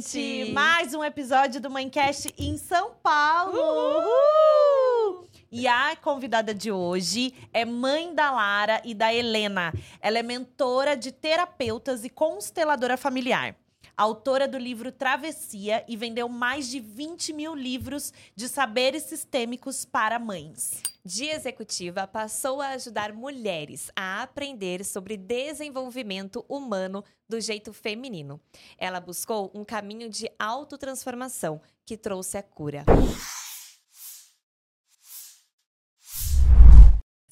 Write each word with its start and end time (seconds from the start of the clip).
gente! 0.00 0.52
Mais 0.52 0.94
um 0.94 1.02
episódio 1.02 1.60
do 1.60 1.70
Mãecast 1.70 2.32
em 2.38 2.56
São 2.58 2.92
Paulo! 3.02 3.58
Uhul! 3.58 5.26
E 5.50 5.66
a 5.66 5.96
convidada 5.96 6.54
de 6.54 6.70
hoje 6.70 7.32
é 7.52 7.64
mãe 7.64 8.14
da 8.14 8.30
Lara 8.30 8.82
e 8.84 8.92
da 8.92 9.12
Helena. 9.14 9.72
Ela 10.00 10.18
é 10.18 10.22
mentora 10.22 10.96
de 10.96 11.12
terapeutas 11.12 12.04
e 12.04 12.10
consteladora 12.10 12.96
familiar. 12.96 13.56
Autora 13.96 14.46
do 14.46 14.58
livro 14.58 14.92
Travessia 14.92 15.82
e 15.88 15.96
vendeu 15.96 16.28
mais 16.28 16.68
de 16.68 16.78
20 16.80 17.32
mil 17.32 17.54
livros 17.54 18.12
de 18.34 18.48
saberes 18.48 19.04
sistêmicos 19.04 19.86
para 19.86 20.18
mães 20.18 20.82
de 21.06 21.26
executiva 21.26 22.04
passou 22.04 22.60
a 22.60 22.70
ajudar 22.70 23.12
mulheres 23.12 23.92
a 23.94 24.22
aprender 24.22 24.84
sobre 24.84 25.16
desenvolvimento 25.16 26.44
humano 26.48 27.04
do 27.28 27.40
jeito 27.40 27.72
feminino. 27.72 28.40
Ela 28.76 28.98
buscou 28.98 29.52
um 29.54 29.64
caminho 29.64 30.10
de 30.10 30.28
autotransformação 30.36 31.60
que 31.84 31.96
trouxe 31.96 32.36
a 32.36 32.42
cura. 32.42 32.84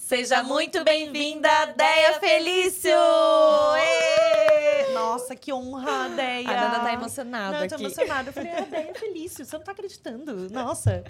Seja 0.05 0.43
muito 0.43 0.85
bem-vinda, 0.85 1.49
Deia 1.75 2.21
Felício! 2.21 2.91
Nossa, 4.93 5.35
que 5.35 5.51
honra, 5.51 6.11
Deia! 6.11 6.47
A 6.47 6.61
Nana 6.61 6.81
tá 6.81 6.93
emocionada 6.93 7.57
não, 7.57 7.63
eu 7.65 7.69
tô 7.71 7.75
aqui. 7.77 7.85
emocionada. 7.85 8.29
Eu 8.29 8.33
falei, 8.35 8.53
a 8.53 8.61
Deia 8.61 8.95
Felício, 8.95 9.47
você 9.47 9.57
não 9.57 9.65
tá 9.65 9.73
acreditando. 9.73 10.51
Nossa! 10.51 11.03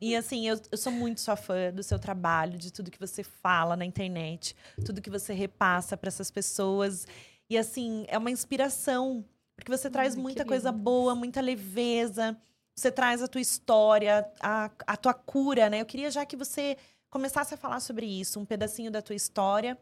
E 0.00 0.14
assim, 0.14 0.46
eu, 0.46 0.60
eu 0.70 0.78
sou 0.78 0.92
muito 0.92 1.20
sua 1.20 1.34
fã 1.34 1.72
do 1.74 1.82
seu 1.82 1.98
trabalho, 1.98 2.56
de 2.56 2.72
tudo 2.72 2.88
que 2.88 3.00
você 3.00 3.24
fala 3.24 3.74
na 3.74 3.84
internet, 3.84 4.54
tudo 4.84 5.02
que 5.02 5.10
você 5.10 5.34
repassa 5.34 5.96
para 5.96 6.06
essas 6.06 6.30
pessoas. 6.30 7.04
E 7.50 7.58
assim, 7.58 8.04
é 8.06 8.16
uma 8.16 8.30
inspiração, 8.30 9.24
porque 9.56 9.76
você 9.76 9.90
traz 9.90 10.14
Ai, 10.14 10.22
muita 10.22 10.44
coisa 10.44 10.70
boa, 10.70 11.16
muita 11.16 11.40
leveza. 11.40 12.36
Você 12.76 12.92
traz 12.92 13.24
a 13.24 13.26
tua 13.26 13.40
história, 13.40 14.24
a, 14.38 14.70
a 14.86 14.96
tua 14.96 15.14
cura, 15.14 15.68
né? 15.68 15.80
Eu 15.80 15.86
queria 15.86 16.12
já 16.12 16.24
que 16.24 16.36
você 16.36 16.76
começasse 17.10 17.54
a 17.54 17.56
falar 17.56 17.80
sobre 17.80 18.06
isso, 18.06 18.38
um 18.40 18.44
pedacinho 18.44 18.90
da 18.90 19.00
tua 19.00 19.16
história 19.16 19.78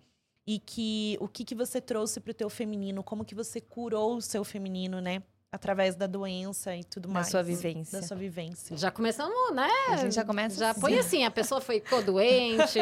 e 0.46 0.58
que 0.58 1.16
o 1.20 1.28
que, 1.28 1.44
que 1.44 1.54
você 1.54 1.80
trouxe 1.80 2.20
para 2.20 2.30
o 2.30 2.34
teu 2.34 2.50
feminino, 2.50 3.02
como 3.02 3.24
que 3.24 3.34
você 3.34 3.60
curou 3.60 4.16
o 4.16 4.22
seu 4.22 4.44
feminino, 4.44 5.00
né? 5.00 5.22
Através 5.50 5.94
da 5.94 6.06
doença 6.06 6.74
e 6.74 6.82
tudo 6.82 7.08
mais. 7.08 7.26
Da 7.26 7.30
sua 7.30 7.42
vivência. 7.42 8.00
Da 8.00 8.06
sua 8.06 8.16
vivência. 8.16 8.76
Já 8.76 8.90
começamos, 8.90 9.54
né? 9.54 9.68
A 9.88 9.96
gente 9.96 10.14
já 10.14 10.24
começa 10.24 10.58
Já 10.58 10.70
assim. 10.70 10.80
foi 10.80 10.98
assim, 10.98 11.24
a 11.24 11.30
pessoa 11.30 11.60
foi 11.60 11.80
ficou 11.80 12.02
doente. 12.02 12.80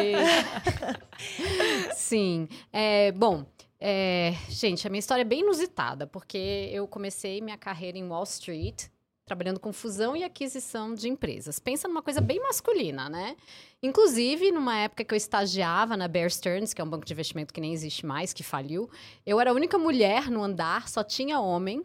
Sim. 1.94 2.48
É, 2.72 3.12
bom, 3.12 3.44
é, 3.78 4.34
gente, 4.48 4.86
a 4.86 4.90
minha 4.90 5.00
história 5.00 5.22
é 5.22 5.24
bem 5.24 5.40
inusitada, 5.40 6.06
porque 6.06 6.70
eu 6.72 6.86
comecei 6.86 7.40
minha 7.40 7.58
carreira 7.58 7.98
em 7.98 8.08
Wall 8.08 8.22
Street, 8.22 8.86
trabalhando 9.25 9.61
com 9.61 9.73
fusão 9.73 10.17
e 10.17 10.25
aquisição 10.25 10.95
de 10.95 11.09
empresas. 11.09 11.59
Pensa 11.59 11.87
numa 11.87 12.03
coisa 12.03 12.20
bem 12.20 12.41
masculina, 12.41 13.09
né? 13.09 13.37
Inclusive, 13.83 14.51
numa 14.51 14.77
época 14.78 15.05
que 15.05 15.15
eu 15.15 15.17
estagiava 15.17 15.97
na 15.97 16.09
Bear 16.09 16.31
Stearns, 16.31 16.75
que 16.75 16.81
é 16.81 16.84
um 16.84 16.89
banco 16.91 17.05
de 17.05 17.12
investimento 17.12 17.53
que 17.55 17.61
nem 17.61 17.73
existe 17.73 18.05
mais, 18.05 18.33
que 18.33 18.43
faliu, 18.43 18.91
eu 19.25 19.41
era 19.41 19.50
a 19.50 19.55
única 19.55 19.78
mulher 19.78 20.31
no 20.31 20.43
andar, 20.43 20.89
só 20.89 21.03
tinha 21.03 21.41
homem. 21.41 21.84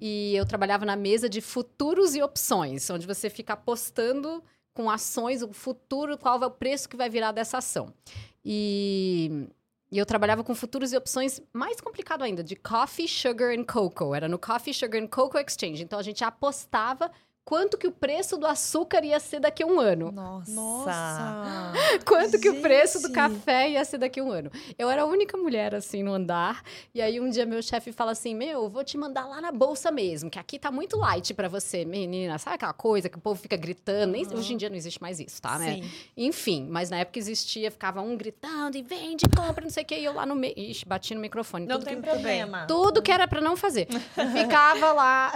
E 0.00 0.34
eu 0.34 0.46
trabalhava 0.46 0.84
na 0.84 0.96
mesa 0.96 1.28
de 1.28 1.40
futuros 1.40 2.14
e 2.14 2.22
opções, 2.22 2.88
onde 2.90 3.06
você 3.06 3.28
fica 3.30 3.52
apostando 3.52 4.42
com 4.74 4.90
ações, 4.90 5.42
o 5.42 5.52
futuro, 5.52 6.18
qual 6.18 6.42
é 6.42 6.46
o 6.46 6.50
preço 6.50 6.88
que 6.88 6.96
vai 6.96 7.08
virar 7.08 7.32
dessa 7.32 7.58
ação. 7.58 7.92
E 8.44 9.48
e 9.90 9.98
eu 9.98 10.06
trabalhava 10.06 10.42
com 10.42 10.54
futuros 10.54 10.92
e 10.92 10.96
opções 10.96 11.40
mais 11.52 11.80
complicado 11.80 12.22
ainda, 12.22 12.42
de 12.42 12.56
coffee, 12.56 13.06
sugar 13.06 13.56
and 13.56 13.64
cocoa. 13.64 14.16
Era 14.16 14.28
no 14.28 14.38
Coffee, 14.38 14.74
Sugar 14.74 15.00
and 15.00 15.06
Cocoa 15.06 15.40
Exchange. 15.40 15.82
Então 15.82 15.98
a 15.98 16.02
gente 16.02 16.24
apostava 16.24 17.10
quanto 17.46 17.78
que 17.78 17.86
o 17.86 17.92
preço 17.92 18.36
do 18.36 18.44
açúcar 18.44 19.04
ia 19.04 19.20
ser 19.20 19.38
daqui 19.38 19.62
a 19.62 19.66
um 19.66 19.78
ano. 19.78 20.10
Nossa! 20.10 20.50
Nossa. 20.50 21.72
quanto 22.04 22.32
Gente. 22.32 22.40
que 22.40 22.50
o 22.50 22.60
preço 22.60 23.00
do 23.00 23.12
café 23.12 23.70
ia 23.70 23.84
ser 23.84 23.98
daqui 23.98 24.18
a 24.18 24.24
um 24.24 24.32
ano. 24.32 24.50
Eu 24.76 24.90
era 24.90 25.02
a 25.02 25.04
única 25.06 25.36
mulher, 25.38 25.72
assim, 25.72 26.02
no 26.02 26.12
andar. 26.12 26.64
E 26.92 27.00
aí, 27.00 27.20
um 27.20 27.30
dia, 27.30 27.46
meu 27.46 27.62
chefe 27.62 27.92
fala 27.92 28.10
assim, 28.10 28.34
meu, 28.34 28.68
vou 28.68 28.82
te 28.82 28.98
mandar 28.98 29.26
lá 29.26 29.40
na 29.40 29.52
bolsa 29.52 29.92
mesmo, 29.92 30.28
que 30.28 30.40
aqui 30.40 30.58
tá 30.58 30.72
muito 30.72 30.96
light 30.96 31.32
para 31.34 31.48
você, 31.48 31.84
menina. 31.84 32.36
Sabe 32.36 32.56
aquela 32.56 32.72
coisa 32.72 33.08
que 33.08 33.16
o 33.16 33.20
povo 33.20 33.40
fica 33.40 33.56
gritando? 33.56 34.10
Nem, 34.12 34.26
Hoje 34.26 34.52
em 34.52 34.56
dia 34.56 34.68
não 34.68 34.76
existe 34.76 35.00
mais 35.00 35.20
isso, 35.20 35.40
tá, 35.40 35.56
né? 35.56 35.74
Sim. 35.74 35.90
Enfim, 36.16 36.66
mas 36.68 36.90
na 36.90 36.98
época 36.98 37.20
existia, 37.20 37.70
ficava 37.70 38.00
um 38.00 38.16
gritando 38.16 38.76
e 38.76 38.82
vende, 38.82 39.24
compra, 39.36 39.62
não 39.62 39.70
sei 39.70 39.84
o 39.84 39.86
que, 39.86 39.94
e 39.94 40.04
eu 40.04 40.12
lá 40.12 40.26
no 40.26 40.34
meio. 40.34 40.54
Ixi, 40.56 40.84
bati 40.84 41.14
no 41.14 41.20
microfone. 41.20 41.64
Não 41.64 41.78
tem 41.78 41.94
que, 41.94 42.02
problema. 42.02 42.66
Tudo 42.66 43.00
que 43.00 43.12
era 43.12 43.28
para 43.28 43.40
não 43.40 43.56
fazer. 43.56 43.86
Ficava 44.34 44.92
lá... 44.92 45.32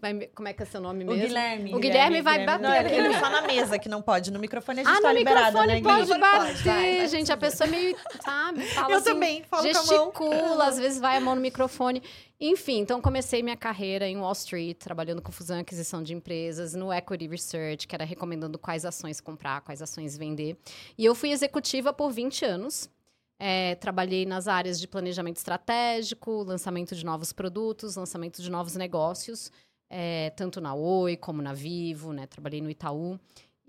Vai, 0.00 0.28
como 0.34 0.48
é 0.48 0.52
que 0.52 0.62
é 0.62 0.66
seu 0.66 0.80
nome 0.80 1.04
mesmo? 1.04 1.12
O 1.12 1.26
Guilherme. 1.26 1.74
O 1.74 1.78
Guilherme, 1.78 2.18
Guilherme 2.18 2.22
vai 2.22 2.44
bater. 2.44 2.62
Não, 2.62 2.74
ele 2.74 3.18
só 3.18 3.30
na 3.30 3.42
mesa 3.42 3.78
que 3.78 3.88
não 3.88 4.02
pode. 4.02 4.30
No 4.30 4.38
microfone 4.38 4.80
a 4.80 4.84
gente 4.84 4.92
ah, 4.92 5.00
tá 5.00 5.12
no 5.12 5.18
liberada, 5.18 5.66
microfone 5.66 5.80
né, 5.80 6.06
pode 6.06 6.20
bater, 6.20 6.64
vai, 6.64 7.08
gente. 7.08 7.32
A 7.32 7.36
pessoa 7.36 7.68
meio, 7.68 7.96
sabe, 8.22 8.62
fala 8.74 8.92
Eu 8.92 8.98
assim, 8.98 9.12
também, 9.12 9.42
falo 9.44 9.62
gesticula, 9.62 10.66
às 10.66 10.78
vezes 10.78 11.00
vai 11.00 11.16
a 11.16 11.20
mão 11.20 11.34
no 11.34 11.40
microfone. 11.40 12.02
Enfim, 12.40 12.78
então 12.78 13.02
comecei 13.02 13.42
minha 13.42 13.56
carreira 13.56 14.08
em 14.08 14.16
Wall 14.16 14.32
Street, 14.32 14.78
trabalhando 14.78 15.20
com 15.20 15.30
fusão 15.30 15.58
e 15.58 15.60
aquisição 15.60 16.02
de 16.02 16.14
empresas, 16.14 16.74
no 16.74 16.92
Equity 16.92 17.28
Research, 17.28 17.86
que 17.86 17.94
era 17.94 18.04
recomendando 18.04 18.58
quais 18.58 18.86
ações 18.86 19.20
comprar, 19.20 19.60
quais 19.60 19.82
ações 19.82 20.16
vender. 20.16 20.56
E 20.96 21.04
eu 21.04 21.14
fui 21.14 21.32
executiva 21.32 21.92
por 21.92 22.10
20 22.10 22.44
anos. 22.44 22.88
É, 23.42 23.74
trabalhei 23.76 24.26
nas 24.26 24.46
áreas 24.46 24.78
de 24.78 24.86
planejamento 24.86 25.38
estratégico, 25.38 26.42
lançamento 26.42 26.94
de 26.94 27.04
novos 27.04 27.32
produtos, 27.32 27.96
lançamento 27.96 28.42
de 28.42 28.50
novos 28.50 28.76
negócios 28.76 29.50
é, 29.90 30.30
tanto 30.30 30.60
na 30.60 30.72
Oi 30.72 31.16
como 31.16 31.42
na 31.42 31.52
Vivo, 31.52 32.12
né? 32.12 32.26
Trabalhei 32.26 32.62
no 32.62 32.70
Itaú. 32.70 33.18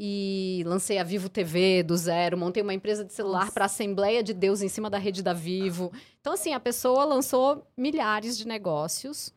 E 0.03 0.63
lancei 0.65 0.97
a 0.97 1.03
Vivo 1.03 1.29
TV 1.29 1.83
do 1.83 1.95
zero, 1.95 2.37
montei 2.37 2.63
uma 2.63 2.73
empresa 2.73 3.03
de 3.05 3.13
celular 3.13 3.51
para 3.51 3.65
a 3.65 3.67
Assembleia 3.67 4.23
de 4.23 4.33
Deus 4.33 4.61
em 4.61 4.67
cima 4.67 4.89
da 4.89 4.97
rede 4.97 5.21
da 5.21 5.33
Vivo. 5.33 5.91
Então, 6.19 6.33
assim, 6.33 6.53
a 6.53 6.59
pessoa 6.59 7.03
lançou 7.03 7.67
milhares 7.77 8.35
de 8.35 8.47
negócios 8.47 9.31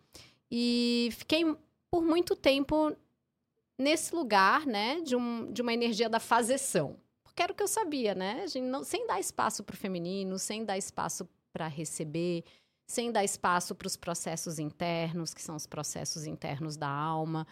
e 0.50 1.10
fiquei 1.12 1.44
por 1.90 2.02
muito 2.02 2.34
tempo 2.34 2.96
nesse 3.78 4.14
lugar, 4.14 4.64
né, 4.64 5.00
de, 5.02 5.16
um, 5.16 5.52
de 5.52 5.60
uma 5.60 5.72
energia 5.74 6.08
da 6.08 6.20
fazeção. 6.20 6.96
Porque 7.34 7.42
era 7.42 7.52
o 7.52 7.56
que 7.56 7.64
eu 7.64 7.68
sabia, 7.68 8.14
né? 8.14 8.42
A 8.44 8.46
gente 8.46 8.64
não, 8.64 8.84
sem 8.84 9.08
dar 9.08 9.18
espaço 9.18 9.64
para 9.64 9.74
o 9.74 9.76
feminino, 9.76 10.38
sem 10.38 10.64
dar 10.64 10.78
espaço 10.78 11.28
para 11.52 11.66
receber, 11.66 12.44
sem 12.86 13.10
dar 13.10 13.24
espaço 13.24 13.74
para 13.74 13.88
os 13.88 13.96
processos 13.96 14.60
internos, 14.60 15.34
que 15.34 15.42
são 15.42 15.56
os 15.56 15.66
processos 15.66 16.26
internos 16.26 16.76
da 16.76 16.88
alma. 16.88 17.44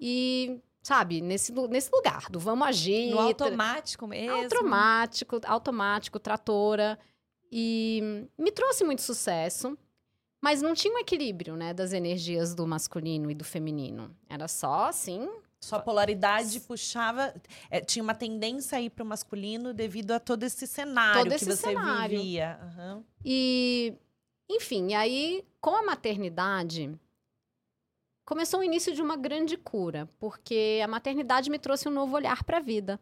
E, 0.00 0.58
sabe, 0.82 1.20
nesse, 1.20 1.52
nesse 1.68 1.90
lugar 1.92 2.30
do 2.30 2.40
vamos 2.40 2.66
agir. 2.66 3.10
No 3.10 3.18
automático 3.18 4.06
mesmo. 4.06 4.34
Automático, 4.34 5.40
automático, 5.44 6.18
tratora. 6.18 6.98
E 7.50 8.26
me 8.38 8.50
trouxe 8.50 8.82
muito 8.82 9.02
sucesso. 9.02 9.76
Mas 10.40 10.62
não 10.62 10.72
tinha 10.72 10.94
um 10.94 10.98
equilíbrio, 10.98 11.54
né, 11.54 11.74
das 11.74 11.92
energias 11.92 12.54
do 12.54 12.66
masculino 12.66 13.30
e 13.30 13.34
do 13.34 13.44
feminino. 13.44 14.16
Era 14.26 14.48
só 14.48 14.86
assim, 14.86 15.28
sua 15.62 15.78
polaridade 15.78 16.58
puxava. 16.60 17.32
É, 17.70 17.80
tinha 17.80 18.02
uma 18.02 18.14
tendência 18.14 18.78
aí 18.78 18.90
para 18.90 19.04
o 19.04 19.06
masculino 19.06 19.72
devido 19.72 20.10
a 20.10 20.20
todo 20.20 20.42
esse 20.42 20.66
cenário 20.66 21.22
todo 21.22 21.32
esse 21.32 21.46
que 21.46 21.52
você 21.52 21.68
cenário. 21.68 22.18
vivia. 22.18 22.58
Uhum. 22.62 23.04
E 23.24 23.94
enfim, 24.50 24.94
aí 24.94 25.44
com 25.60 25.74
a 25.74 25.82
maternidade 25.82 26.92
começou 28.24 28.60
o 28.60 28.64
início 28.64 28.92
de 28.94 29.00
uma 29.00 29.16
grande 29.16 29.56
cura, 29.56 30.08
porque 30.18 30.80
a 30.82 30.88
maternidade 30.88 31.48
me 31.48 31.58
trouxe 31.58 31.88
um 31.88 31.92
novo 31.92 32.16
olhar 32.16 32.42
para 32.44 32.58
a 32.58 32.60
vida. 32.60 33.00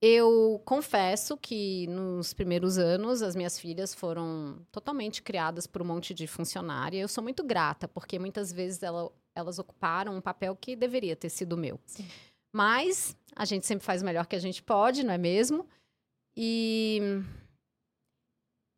Eu 0.00 0.60
confesso 0.64 1.36
que 1.36 1.86
nos 1.86 2.34
primeiros 2.34 2.76
anos 2.76 3.22
as 3.22 3.34
minhas 3.34 3.58
filhas 3.58 3.94
foram 3.94 4.60
totalmente 4.70 5.22
criadas 5.22 5.66
por 5.66 5.80
um 5.80 5.86
monte 5.86 6.12
de 6.12 6.26
funcionária. 6.26 6.98
Eu 6.98 7.08
sou 7.08 7.24
muito 7.24 7.42
grata, 7.42 7.88
porque 7.88 8.18
muitas 8.18 8.52
vezes 8.52 8.82
ela, 8.82 9.10
elas 9.36 9.58
ocuparam 9.58 10.16
um 10.16 10.20
papel 10.20 10.56
que 10.56 10.74
deveria 10.74 11.14
ter 11.14 11.28
sido 11.28 11.56
meu. 11.56 11.78
Sim. 11.86 12.08
Mas 12.52 13.16
a 13.36 13.44
gente 13.44 13.66
sempre 13.66 13.84
faz 13.84 14.02
o 14.02 14.04
melhor 14.04 14.26
que 14.26 14.34
a 14.34 14.40
gente 14.40 14.62
pode, 14.62 15.04
não 15.04 15.12
é 15.12 15.18
mesmo? 15.18 15.68
E 16.34 17.00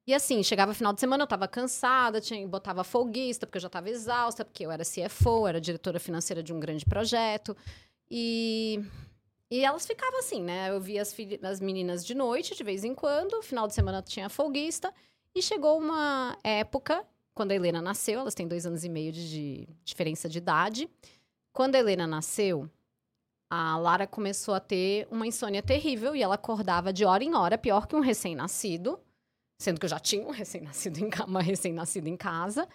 e 0.08 0.14
assim, 0.14 0.42
chegava 0.42 0.72
final 0.72 0.94
de 0.94 1.00
semana, 1.00 1.24
eu 1.24 1.26
tava 1.26 1.46
cansada, 1.46 2.18
tinha, 2.18 2.48
botava 2.48 2.82
folguista, 2.82 3.46
porque 3.46 3.58
eu 3.58 3.62
já 3.62 3.68
tava 3.68 3.90
exausta, 3.90 4.42
porque 4.42 4.64
eu 4.64 4.70
era 4.72 4.82
CFO, 4.82 5.46
era 5.46 5.60
diretora 5.60 6.00
financeira 6.00 6.42
de 6.42 6.50
um 6.50 6.58
grande 6.58 6.86
projeto. 6.86 7.54
E, 8.10 8.82
e 9.50 9.62
elas 9.62 9.86
ficavam 9.86 10.18
assim, 10.20 10.42
né? 10.42 10.70
Eu 10.70 10.80
via 10.80 11.02
as, 11.02 11.14
as 11.42 11.60
meninas 11.60 12.06
de 12.06 12.14
noite, 12.14 12.56
de 12.56 12.64
vez 12.64 12.84
em 12.84 12.94
quando, 12.94 13.42
final 13.42 13.66
de 13.66 13.74
semana 13.74 14.00
tinha 14.00 14.30
folguista. 14.30 14.94
E 15.34 15.42
chegou 15.42 15.78
uma 15.78 16.38
época, 16.42 17.04
quando 17.38 17.52
a 17.52 17.54
Helena 17.54 17.80
nasceu, 17.80 18.18
elas 18.18 18.34
têm 18.34 18.48
dois 18.48 18.66
anos 18.66 18.82
e 18.82 18.88
meio 18.88 19.12
de, 19.12 19.30
de 19.30 19.68
diferença 19.84 20.28
de 20.28 20.38
idade. 20.38 20.90
Quando 21.52 21.76
a 21.76 21.78
Helena 21.78 22.04
nasceu, 22.04 22.68
a 23.48 23.78
Lara 23.78 24.08
começou 24.08 24.54
a 24.54 24.60
ter 24.60 25.06
uma 25.08 25.24
insônia 25.24 25.62
terrível 25.62 26.16
e 26.16 26.22
ela 26.22 26.34
acordava 26.34 26.92
de 26.92 27.04
hora 27.04 27.22
em 27.22 27.36
hora, 27.36 27.56
pior 27.56 27.86
que 27.86 27.94
um 27.94 28.00
recém-nascido 28.00 28.98
sendo 29.60 29.78
que 29.78 29.86
eu 29.86 29.90
já 29.90 29.98
tinha 29.98 30.26
um 30.26 30.30
recém-nascido 30.30 30.98
em, 30.98 31.10
uma 31.26 31.42
recém-nascida 31.42 32.08
em 32.08 32.16
casa. 32.16 32.68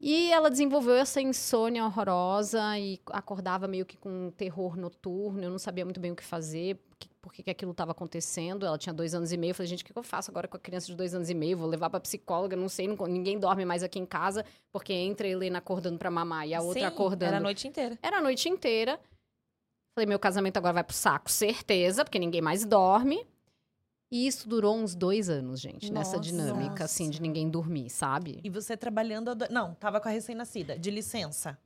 E 0.00 0.30
ela 0.30 0.50
desenvolveu 0.50 0.94
essa 0.94 1.20
insônia 1.20 1.84
horrorosa 1.84 2.78
e 2.78 3.00
acordava 3.06 3.66
meio 3.66 3.86
que 3.86 3.96
com 3.96 4.26
um 4.26 4.30
terror 4.30 4.76
noturno. 4.76 5.42
Eu 5.42 5.50
não 5.50 5.58
sabia 5.58 5.84
muito 5.84 6.00
bem 6.00 6.12
o 6.12 6.16
que 6.16 6.24
fazer, 6.24 6.78
por 7.20 7.32
que, 7.32 7.42
que 7.42 7.50
aquilo 7.50 7.72
estava 7.72 7.90
acontecendo. 7.92 8.64
Ela 8.64 8.78
tinha 8.78 8.92
dois 8.92 9.14
anos 9.14 9.32
e 9.32 9.36
meio. 9.36 9.50
Eu 9.50 9.54
falei, 9.54 9.68
gente, 9.68 9.82
o 9.82 9.86
que, 9.86 9.92
que 9.92 9.98
eu 9.98 10.02
faço 10.02 10.30
agora 10.30 10.46
com 10.48 10.56
a 10.56 10.60
criança 10.60 10.86
de 10.86 10.94
dois 10.94 11.14
anos 11.14 11.28
e 11.28 11.34
meio? 11.34 11.56
Vou 11.58 11.68
levar 11.68 11.90
para 11.90 12.00
psicóloga, 12.00 12.56
não 12.56 12.68
sei, 12.68 12.88
não, 12.88 12.96
ninguém 13.06 13.38
dorme 13.38 13.64
mais 13.64 13.82
aqui 13.82 13.98
em 13.98 14.06
casa, 14.06 14.44
porque 14.72 14.92
entra 14.92 15.26
a 15.26 15.30
Helena 15.30 15.58
acordando 15.58 15.98
para 15.98 16.10
mamar 16.10 16.46
e 16.46 16.54
a 16.54 16.60
outra 16.62 16.80
Sim, 16.80 16.86
acordando. 16.86 17.24
Era 17.24 17.36
a 17.38 17.40
noite 17.40 17.66
inteira. 17.68 17.98
Era 18.02 18.18
a 18.18 18.20
noite 18.22 18.48
inteira. 18.48 19.00
Falei, 19.94 20.06
meu 20.06 20.18
casamento 20.18 20.56
agora 20.58 20.74
vai 20.74 20.84
pro 20.84 20.94
saco, 20.94 21.30
certeza, 21.30 22.04
porque 22.04 22.18
ninguém 22.18 22.40
mais 22.42 22.64
dorme. 22.64 23.26
E 24.12 24.26
isso 24.26 24.48
durou 24.48 24.76
uns 24.76 24.94
dois 24.94 25.28
anos, 25.28 25.60
gente, 25.60 25.92
nessa 25.92 26.16
Nossa. 26.18 26.20
dinâmica, 26.30 26.84
assim, 26.84 27.10
de 27.10 27.20
ninguém 27.20 27.50
dormir, 27.50 27.90
sabe? 27.90 28.40
E 28.44 28.48
você 28.48 28.76
trabalhando. 28.76 29.30
a 29.30 29.34
do- 29.34 29.48
Não, 29.50 29.74
tava 29.74 30.00
com 30.00 30.08
a 30.08 30.12
recém-nascida, 30.12 30.78
de 30.78 30.90
licença. 30.92 31.58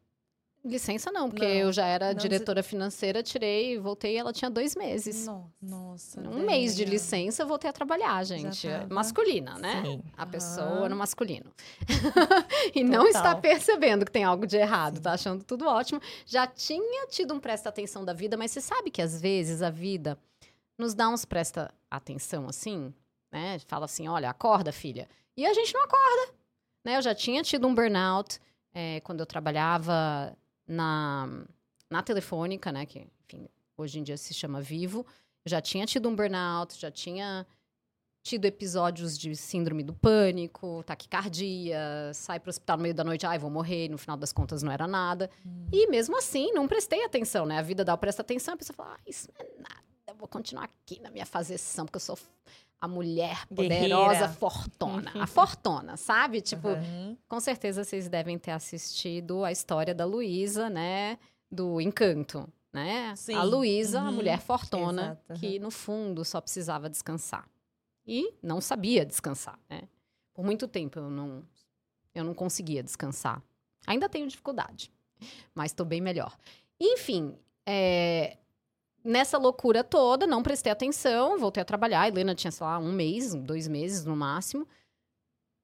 Licença 0.62 1.10
não, 1.10 1.30
porque 1.30 1.44
Não, 1.46 1.52
eu 1.54 1.72
já 1.72 1.86
era 1.86 2.12
diretora 2.12 2.62
financeira, 2.62 3.22
tirei, 3.22 3.78
voltei, 3.78 4.18
ela 4.18 4.30
tinha 4.30 4.50
dois 4.50 4.76
meses. 4.76 5.26
Nossa. 5.60 6.20
Um 6.20 6.44
mês 6.44 6.76
de 6.76 6.84
licença, 6.84 7.42
eu 7.42 7.46
voltei 7.46 7.70
a 7.70 7.72
trabalhar, 7.72 8.22
gente. 8.24 8.68
tava- 8.68 8.86
Masculina, 8.94 9.56
né? 9.58 9.82
Sim. 9.82 10.02
A 10.16 10.26
pessoa 10.26 10.86
no 10.86 10.96
masculino. 10.96 11.50
e 12.74 12.84
não 12.84 13.06
está 13.06 13.22
Total. 13.34 13.40
percebendo 13.40 14.04
que 14.04 14.12
tem 14.12 14.22
algo 14.22 14.46
de 14.46 14.58
errado, 14.58 15.00
tá 15.00 15.12
achando 15.12 15.42
tudo 15.42 15.66
ótimo. 15.66 16.00
Já 16.26 16.46
tinha 16.46 17.06
tido 17.06 17.32
um 17.32 17.40
presta 17.40 17.70
atenção 17.70 18.04
da 18.04 18.12
vida, 18.12 18.36
mas 18.36 18.50
você 18.50 18.60
sabe 18.60 18.90
que 18.90 19.00
às 19.00 19.18
vezes 19.18 19.62
a 19.62 19.70
vida 19.70 20.18
nos 20.76 20.92
dá 20.94 21.08
uns 21.08 21.24
presta 21.24 21.72
atenção 21.90 22.46
assim, 22.48 22.92
né? 23.32 23.58
Fala 23.66 23.86
assim: 23.86 24.08
olha, 24.08 24.28
acorda, 24.28 24.72
filha. 24.72 25.08
E 25.36 25.46
a 25.46 25.54
gente 25.54 25.72
não 25.72 25.84
acorda. 25.84 26.34
Né? 26.84 26.96
Eu 26.98 27.02
já 27.02 27.14
tinha 27.14 27.42
tido 27.42 27.66
um 27.66 27.74
burnout 27.74 28.38
eh, 28.74 29.00
quando 29.04 29.20
eu 29.20 29.26
trabalhava 29.26 30.36
na, 30.70 31.28
na 31.90 32.02
telefônica, 32.02 32.70
né? 32.70 32.86
Que, 32.86 33.06
enfim, 33.24 33.48
hoje 33.76 33.98
em 33.98 34.02
dia 34.02 34.16
se 34.16 34.32
chama 34.32 34.60
Vivo. 34.60 35.04
Já 35.44 35.60
tinha 35.60 35.84
tido 35.84 36.08
um 36.08 36.14
burnout, 36.14 36.78
já 36.78 36.90
tinha 36.90 37.46
tido 38.22 38.44
episódios 38.44 39.18
de 39.18 39.34
síndrome 39.34 39.82
do 39.82 39.94
pânico, 39.94 40.82
taquicardia, 40.84 42.12
sai 42.14 42.38
pro 42.38 42.50
hospital 42.50 42.76
no 42.76 42.82
meio 42.82 42.94
da 42.94 43.02
noite, 43.02 43.26
ai, 43.26 43.38
vou 43.38 43.50
morrer, 43.50 43.88
no 43.88 43.96
final 43.96 44.16
das 44.16 44.30
contas 44.30 44.62
não 44.62 44.70
era 44.70 44.86
nada. 44.86 45.30
E 45.72 45.86
mesmo 45.88 46.16
assim, 46.18 46.52
não 46.52 46.68
prestei 46.68 47.02
atenção, 47.02 47.46
né? 47.46 47.58
A 47.58 47.62
vida 47.62 47.82
dá 47.82 47.94
o 47.94 47.98
presta 47.98 48.20
atenção, 48.20 48.54
a 48.54 48.56
pessoa 48.58 48.76
fala, 48.76 48.94
ah, 48.94 49.00
isso 49.06 49.28
não 49.32 49.46
é 49.46 49.48
nada, 49.56 49.84
eu 50.06 50.14
vou 50.14 50.28
continuar 50.28 50.64
aqui 50.64 51.00
na 51.00 51.10
minha 51.10 51.24
fazeção, 51.24 51.86
porque 51.86 51.96
eu 51.96 52.00
sou 52.00 52.18
a 52.80 52.88
mulher 52.88 53.46
Guerreira. 53.52 53.94
poderosa, 53.94 54.28
fortona. 54.28 55.12
a 55.14 55.26
fortona, 55.26 55.96
sabe? 55.96 56.40
Tipo, 56.40 56.68
Aham. 56.68 57.16
com 57.28 57.38
certeza 57.40 57.84
vocês 57.84 58.08
devem 58.08 58.38
ter 58.38 58.52
assistido 58.52 59.44
a 59.44 59.52
história 59.52 59.94
da 59.94 60.04
Luísa, 60.04 60.70
né? 60.70 61.18
Do 61.50 61.80
Encanto, 61.80 62.48
né? 62.72 63.14
Sim. 63.16 63.34
A 63.34 63.42
Luísa, 63.42 64.00
a 64.00 64.04
Uhum. 64.04 64.12
mulher 64.12 64.40
fortona, 64.40 65.18
Exato, 65.26 65.40
que 65.40 65.58
no 65.58 65.70
fundo 65.70 66.24
só 66.24 66.40
precisava 66.40 66.88
descansar. 66.88 67.46
E 68.06 68.32
não 68.42 68.60
sabia 68.60 69.04
descansar, 69.04 69.58
né? 69.68 69.82
Por 70.32 70.44
muito 70.44 70.66
tempo 70.66 70.98
eu 70.98 71.10
não, 71.10 71.44
eu 72.14 72.24
não 72.24 72.32
conseguia 72.34 72.82
descansar. 72.82 73.42
Ainda 73.86 74.08
tenho 74.08 74.26
dificuldade, 74.26 74.90
mas 75.54 75.70
estou 75.70 75.84
bem 75.84 76.00
melhor. 76.00 76.36
Enfim, 76.80 77.36
é, 77.66 78.38
nessa 79.04 79.38
loucura 79.38 79.82
toda, 79.82 80.26
não 80.26 80.42
prestei 80.42 80.70
atenção, 80.70 81.38
voltei 81.38 81.60
a 81.60 81.64
trabalhar. 81.64 82.02
A 82.02 82.08
Helena 82.08 82.34
tinha, 82.34 82.50
sei 82.50 82.66
lá, 82.66 82.78
um 82.78 82.92
mês, 82.92 83.34
dois 83.34 83.66
meses 83.68 84.04
no 84.04 84.16
máximo. 84.16 84.66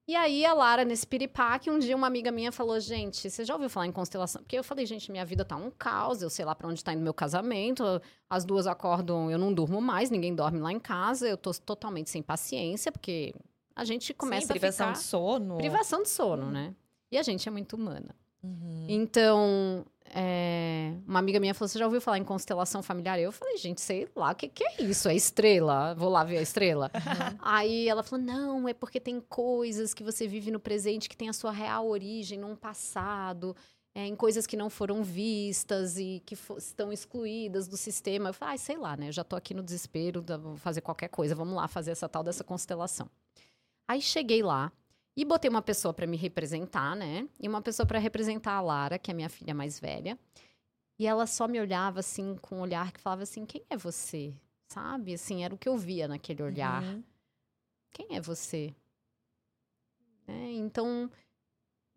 E 0.08 0.14
aí, 0.14 0.46
a 0.46 0.54
Lara, 0.54 0.84
nesse 0.84 1.04
piripaque, 1.04 1.68
um 1.68 1.80
dia 1.80 1.96
uma 1.96 2.06
amiga 2.06 2.30
minha 2.30 2.52
falou: 2.52 2.78
Gente, 2.78 3.28
você 3.28 3.44
já 3.44 3.54
ouviu 3.54 3.68
falar 3.68 3.86
em 3.86 3.92
constelação? 3.92 4.40
Porque 4.40 4.56
eu 4.56 4.62
falei: 4.62 4.86
Gente, 4.86 5.10
minha 5.10 5.24
vida 5.24 5.44
tá 5.44 5.56
um 5.56 5.68
caos, 5.68 6.22
eu 6.22 6.30
sei 6.30 6.44
lá 6.44 6.54
pra 6.54 6.68
onde 6.68 6.82
tá 6.84 6.92
indo 6.92 7.02
meu 7.02 7.12
casamento. 7.12 8.00
As 8.30 8.44
duas 8.44 8.68
acordam, 8.68 9.30
eu 9.30 9.38
não 9.38 9.52
durmo 9.52 9.80
mais, 9.80 10.08
ninguém 10.08 10.32
dorme 10.32 10.60
lá 10.60 10.70
em 10.70 10.78
casa, 10.78 11.28
eu 11.28 11.36
tô 11.36 11.52
totalmente 11.52 12.08
sem 12.08 12.22
paciência, 12.22 12.92
porque 12.92 13.34
a 13.74 13.84
gente 13.84 14.14
começa 14.14 14.46
Sim, 14.46 14.52
privação 14.52 14.88
a 14.88 14.92
de 14.92 14.98
ficar. 14.98 15.08
sono. 15.08 15.56
Privação 15.56 16.02
de 16.02 16.08
sono, 16.08 16.52
né? 16.52 16.72
E 17.10 17.18
a 17.18 17.22
gente 17.24 17.48
é 17.48 17.50
muito 17.50 17.74
humana. 17.74 18.14
Uhum. 18.42 18.86
Então, 18.88 19.84
é, 20.14 20.92
uma 21.06 21.18
amiga 21.18 21.40
minha 21.40 21.54
falou: 21.54 21.68
Você 21.68 21.78
já 21.78 21.84
ouviu 21.84 22.00
falar 22.00 22.18
em 22.18 22.24
constelação 22.24 22.82
familiar? 22.82 23.18
Eu 23.18 23.32
falei: 23.32 23.56
Gente, 23.56 23.80
sei 23.80 24.08
lá, 24.14 24.30
o 24.30 24.34
que, 24.34 24.48
que 24.48 24.64
é 24.64 24.82
isso? 24.82 25.08
É 25.08 25.14
estrela? 25.14 25.94
Vou 25.94 26.08
lá 26.08 26.24
ver 26.24 26.38
a 26.38 26.42
estrela. 26.42 26.90
Aí 27.40 27.88
ela 27.88 28.02
falou: 28.02 28.24
Não, 28.24 28.68
é 28.68 28.74
porque 28.74 29.00
tem 29.00 29.20
coisas 29.20 29.92
que 29.92 30.04
você 30.04 30.26
vive 30.28 30.50
no 30.50 30.60
presente 30.60 31.08
que 31.08 31.16
tem 31.16 31.28
a 31.28 31.32
sua 31.32 31.50
real 31.50 31.88
origem 31.88 32.38
num 32.38 32.54
passado. 32.56 33.56
é, 33.94 34.06
em 34.06 34.14
coisas 34.14 34.46
que 34.46 34.58
não 34.58 34.68
foram 34.68 35.02
vistas 35.02 35.96
e 35.96 36.22
que 36.26 36.36
estão 36.58 36.92
excluídas 36.92 37.66
do 37.66 37.78
sistema. 37.78 38.28
Eu 38.28 38.34
falei, 38.34 38.52
ai, 38.52 38.58
sei 38.58 38.76
lá, 38.76 38.94
né? 38.94 39.08
Eu 39.08 39.12
já 39.12 39.24
tô 39.24 39.34
aqui 39.34 39.54
no 39.54 39.62
desespero, 39.62 40.22
vou 40.38 40.56
fazer 40.58 40.82
qualquer 40.82 41.08
coisa, 41.08 41.34
vamos 41.34 41.54
lá 41.56 41.66
fazer 41.66 41.92
essa 41.92 42.06
tal 42.06 42.22
dessa 42.22 42.44
constelação. 42.44 43.08
Aí 43.88 44.02
cheguei 44.02 44.42
lá 44.42 44.70
e 45.16 45.24
botei 45.24 45.48
uma 45.48 45.62
pessoa 45.62 45.94
para 45.94 46.06
me 46.06 46.16
representar, 46.16 46.94
né? 46.94 47.26
E 47.40 47.48
uma 47.48 47.62
pessoa 47.62 47.86
para 47.86 47.98
representar 47.98 48.52
a 48.52 48.60
Lara, 48.60 48.98
que 48.98 49.10
é 49.10 49.14
minha 49.14 49.30
filha 49.30 49.54
mais 49.54 49.80
velha. 49.80 50.18
E 50.98 51.06
ela 51.06 51.26
só 51.26 51.48
me 51.48 51.60
olhava 51.60 52.00
assim 52.00 52.36
com 52.36 52.56
um 52.56 52.60
olhar 52.60 52.92
que 52.92 53.00
falava 53.00 53.22
assim: 53.22 53.46
"Quem 53.46 53.62
é 53.70 53.76
você?" 53.76 54.34
Sabe? 54.68 55.14
Assim, 55.14 55.44
era 55.44 55.54
o 55.54 55.58
que 55.58 55.68
eu 55.68 55.76
via 55.76 56.08
naquele 56.08 56.42
olhar. 56.42 56.82
Uhum. 56.82 57.02
Quem 57.92 58.16
é 58.16 58.20
você? 58.20 58.74
É, 60.26 60.52
então, 60.52 61.10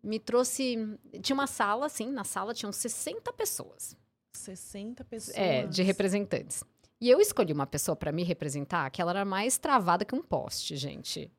me 0.02 0.18
trouxe. 0.18 0.76
Tinha 1.20 1.34
uma 1.34 1.46
sala, 1.46 1.86
assim, 1.86 2.10
na 2.10 2.24
sala 2.24 2.54
tinham 2.54 2.72
60 2.72 3.32
pessoas. 3.32 3.96
60 4.32 5.04
pessoas. 5.04 5.36
É, 5.36 5.66
de 5.66 5.82
representantes. 5.82 6.64
E 7.00 7.08
eu 7.08 7.20
escolhi 7.20 7.52
uma 7.52 7.66
pessoa 7.66 7.96
para 7.96 8.12
me 8.12 8.22
representar 8.22 8.88
que 8.90 9.00
ela 9.02 9.10
era 9.10 9.24
mais 9.24 9.58
travada 9.58 10.04
que 10.04 10.14
um 10.14 10.22
poste, 10.22 10.76
gente. 10.76 11.30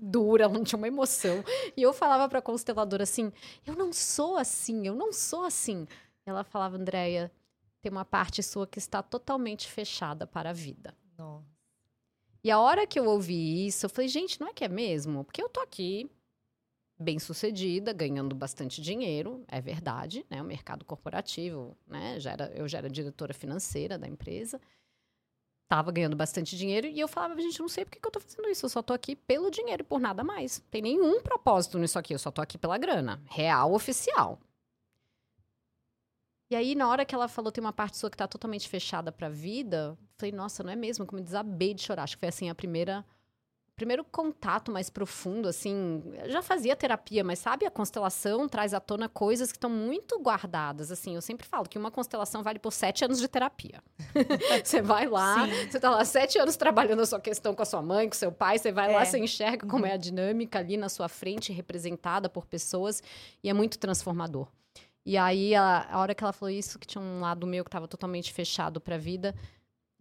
Dura, 0.00 0.44
ela 0.44 0.52
não 0.52 0.64
tinha 0.64 0.76
uma 0.76 0.88
emoção. 0.88 1.42
E 1.76 1.82
eu 1.82 1.92
falava 1.92 2.28
pra 2.28 2.42
consteladora 2.42 3.02
assim: 3.02 3.32
eu 3.66 3.74
não 3.74 3.92
sou 3.92 4.36
assim, 4.36 4.86
eu 4.86 4.94
não 4.94 5.12
sou 5.12 5.44
assim. 5.44 5.86
Ela 6.26 6.44
falava, 6.44 6.76
Andréia, 6.76 7.32
tem 7.82 7.90
uma 7.90 8.04
parte 8.04 8.42
sua 8.42 8.66
que 8.66 8.78
está 8.78 9.02
totalmente 9.02 9.68
fechada 9.68 10.26
para 10.26 10.50
a 10.50 10.52
vida. 10.52 10.94
Nossa. 11.16 11.46
E 12.42 12.50
a 12.50 12.58
hora 12.58 12.86
que 12.86 12.98
eu 12.98 13.04
ouvi 13.04 13.66
isso, 13.66 13.84
eu 13.84 13.90
falei, 13.90 14.08
gente, 14.08 14.40
não 14.40 14.48
é 14.48 14.52
que 14.52 14.64
é 14.64 14.68
mesmo? 14.68 15.24
Porque 15.24 15.42
eu 15.42 15.48
tô 15.48 15.60
aqui, 15.60 16.10
bem 16.98 17.18
sucedida, 17.18 17.92
ganhando 17.92 18.34
bastante 18.34 18.80
dinheiro, 18.80 19.44
é 19.48 19.60
verdade, 19.60 20.24
né? 20.30 20.40
O 20.40 20.44
mercado 20.44 20.84
corporativo, 20.84 21.76
né? 21.86 22.18
Já 22.18 22.32
era, 22.32 22.46
eu 22.54 22.66
já 22.66 22.78
era 22.78 22.88
diretora 22.88 23.34
financeira 23.34 23.98
da 23.98 24.06
empresa, 24.06 24.60
tava 25.70 25.92
ganhando 25.92 26.16
bastante 26.16 26.56
dinheiro, 26.56 26.88
e 26.88 26.98
eu 26.98 27.06
falava, 27.06 27.40
gente, 27.40 27.60
não 27.60 27.68
sei 27.68 27.84
por 27.84 27.92
que, 27.92 28.00
que 28.00 28.06
eu 28.06 28.10
tô 28.10 28.18
fazendo 28.18 28.48
isso, 28.48 28.66
eu 28.66 28.70
só 28.70 28.82
tô 28.82 28.92
aqui 28.92 29.14
pelo 29.14 29.52
dinheiro 29.52 29.82
e 29.82 29.84
por 29.84 30.00
nada 30.00 30.24
mais. 30.24 30.60
Tem 30.68 30.82
nenhum 30.82 31.22
propósito 31.22 31.78
nisso 31.78 31.96
aqui, 31.96 32.12
eu 32.12 32.18
só 32.18 32.32
tô 32.32 32.42
aqui 32.42 32.58
pela 32.58 32.76
grana, 32.76 33.22
real, 33.26 33.72
oficial. 33.72 34.40
E 36.50 36.56
aí, 36.56 36.74
na 36.74 36.88
hora 36.88 37.04
que 37.04 37.14
ela 37.14 37.28
falou, 37.28 37.52
tem 37.52 37.62
uma 37.62 37.72
parte 37.72 37.96
sua 37.96 38.10
que 38.10 38.16
tá 38.16 38.26
totalmente 38.26 38.68
fechada 38.68 39.12
pra 39.12 39.28
vida, 39.28 39.96
falei, 40.18 40.32
nossa, 40.32 40.64
não 40.64 40.72
é 40.72 40.76
mesmo? 40.76 41.06
Como 41.06 41.22
desabei 41.22 41.72
de 41.72 41.82
chorar. 41.82 42.02
Acho 42.02 42.16
que 42.16 42.20
foi 42.20 42.28
assim 42.28 42.50
a 42.50 42.54
primeira. 42.54 43.06
Primeiro 43.80 44.04
contato 44.04 44.70
mais 44.70 44.90
profundo, 44.90 45.48
assim. 45.48 46.02
Eu 46.22 46.30
já 46.30 46.42
fazia 46.42 46.76
terapia, 46.76 47.24
mas 47.24 47.38
sabe, 47.38 47.64
a 47.64 47.70
constelação 47.70 48.46
traz 48.46 48.74
à 48.74 48.78
tona 48.78 49.08
coisas 49.08 49.50
que 49.50 49.56
estão 49.56 49.70
muito 49.70 50.20
guardadas. 50.20 50.92
Assim, 50.92 51.14
eu 51.14 51.22
sempre 51.22 51.46
falo 51.46 51.66
que 51.66 51.78
uma 51.78 51.90
constelação 51.90 52.42
vale 52.42 52.58
por 52.58 52.74
sete 52.74 53.06
anos 53.06 53.18
de 53.18 53.26
terapia. 53.26 53.82
você 54.62 54.82
vai 54.82 55.06
lá, 55.06 55.46
Sim. 55.46 55.70
você 55.70 55.80
tá 55.80 55.88
lá 55.88 56.04
sete 56.04 56.38
anos 56.38 56.56
trabalhando 56.56 57.00
a 57.00 57.06
sua 57.06 57.18
questão 57.18 57.54
com 57.54 57.62
a 57.62 57.64
sua 57.64 57.80
mãe, 57.80 58.06
com 58.06 58.14
seu 58.14 58.30
pai, 58.30 58.58
você 58.58 58.70
vai 58.70 58.92
lá, 58.92 59.00
É. 59.00 59.04
você 59.06 59.18
enxerga 59.18 59.66
como 59.66 59.86
é 59.86 59.94
a 59.94 59.96
dinâmica 59.96 60.58
ali 60.58 60.76
na 60.76 60.90
sua 60.90 61.08
frente, 61.08 61.50
representada 61.50 62.28
por 62.28 62.44
pessoas, 62.44 63.02
e 63.42 63.48
é 63.48 63.54
muito 63.54 63.78
transformador. 63.78 64.46
E 65.06 65.16
aí, 65.16 65.54
a, 65.54 65.88
a 65.90 65.98
hora 66.00 66.14
que 66.14 66.22
ela 66.22 66.34
falou 66.34 66.50
isso, 66.50 66.78
que 66.78 66.86
tinha 66.86 67.00
um 67.02 67.20
lado 67.20 67.46
meu 67.46 67.64
que 67.64 67.68
estava 67.68 67.88
totalmente 67.88 68.30
fechado 68.30 68.78
para 68.78 68.96
a 68.96 68.98
vida, 68.98 69.34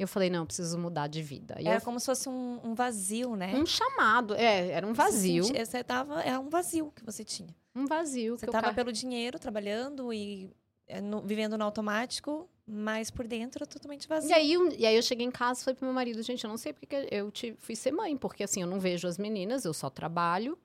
eu 0.04 0.08
falei, 0.08 0.30
não, 0.30 0.40
eu 0.40 0.46
preciso 0.46 0.78
mudar 0.78 1.08
de 1.08 1.22
vida. 1.22 1.56
E 1.60 1.68
Era 1.68 1.78
eu- 1.78 1.82
como 1.82 2.00
se 2.00 2.06
fosse 2.06 2.28
um, 2.30 2.60
um 2.64 2.74
vazio, 2.74 3.36
né? 3.36 3.54
um 3.56 3.66
chamado, 3.66 4.34
é, 4.36 4.70
era 4.70 4.86
um 4.88 4.92
Você 4.94 5.02
vazio, 5.02 5.44
sentia- 5.44 5.66
Você 5.66 5.84
tava, 5.84 6.22
é 6.22 6.38
um 6.40 6.50
vazio 6.50 6.92
que 6.96 7.04
você 7.04 7.24
tinha. 7.24 7.54
um 7.76 7.86
vazio 7.86 8.38
Você 8.38 8.46
que 8.48 8.56
eu 8.56 8.74
pelo 8.74 8.92
dinheiro, 8.92 9.38
trabalhando 9.40 10.14
e 10.14 10.50
é, 10.88 11.00
no- 11.02 11.22
vivendo 11.22 11.58
no 11.58 11.64
automático, 11.64 12.50
mas 12.66 13.12
por 13.12 13.28
dentro 13.28 13.66
totalmente 13.68 14.08
vazio. 14.08 14.30
E 14.30 14.34
aí, 14.34 14.54
e 14.78 14.86
aí 14.86 14.96
eu 14.96 15.02
cheguei 15.04 15.26
em 15.26 15.32
casa 15.32 15.62
e 15.62 15.64
falei 15.66 15.76
pro 15.76 15.86
meu 15.86 15.94
marido, 15.94 16.22
gente, 16.24 16.44
eu 16.44 16.50
não 16.50 16.58
sei 16.58 16.74
porque 16.74 16.88
que 16.88 17.08
eu 17.14 17.30
tive, 17.32 17.58
fui 17.60 17.76
ser 17.76 17.92
mãe, 17.92 18.16
porque 18.18 18.44
assim, 18.44 18.62
eu 18.62 18.68
não 18.68 18.80
vejo 18.80 19.08
as 19.08 19.18
meninas, 19.18 19.66
eu 19.66 19.74
só 19.74 19.90
trabalho. 19.90 20.58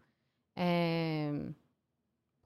É... 0.57 1.31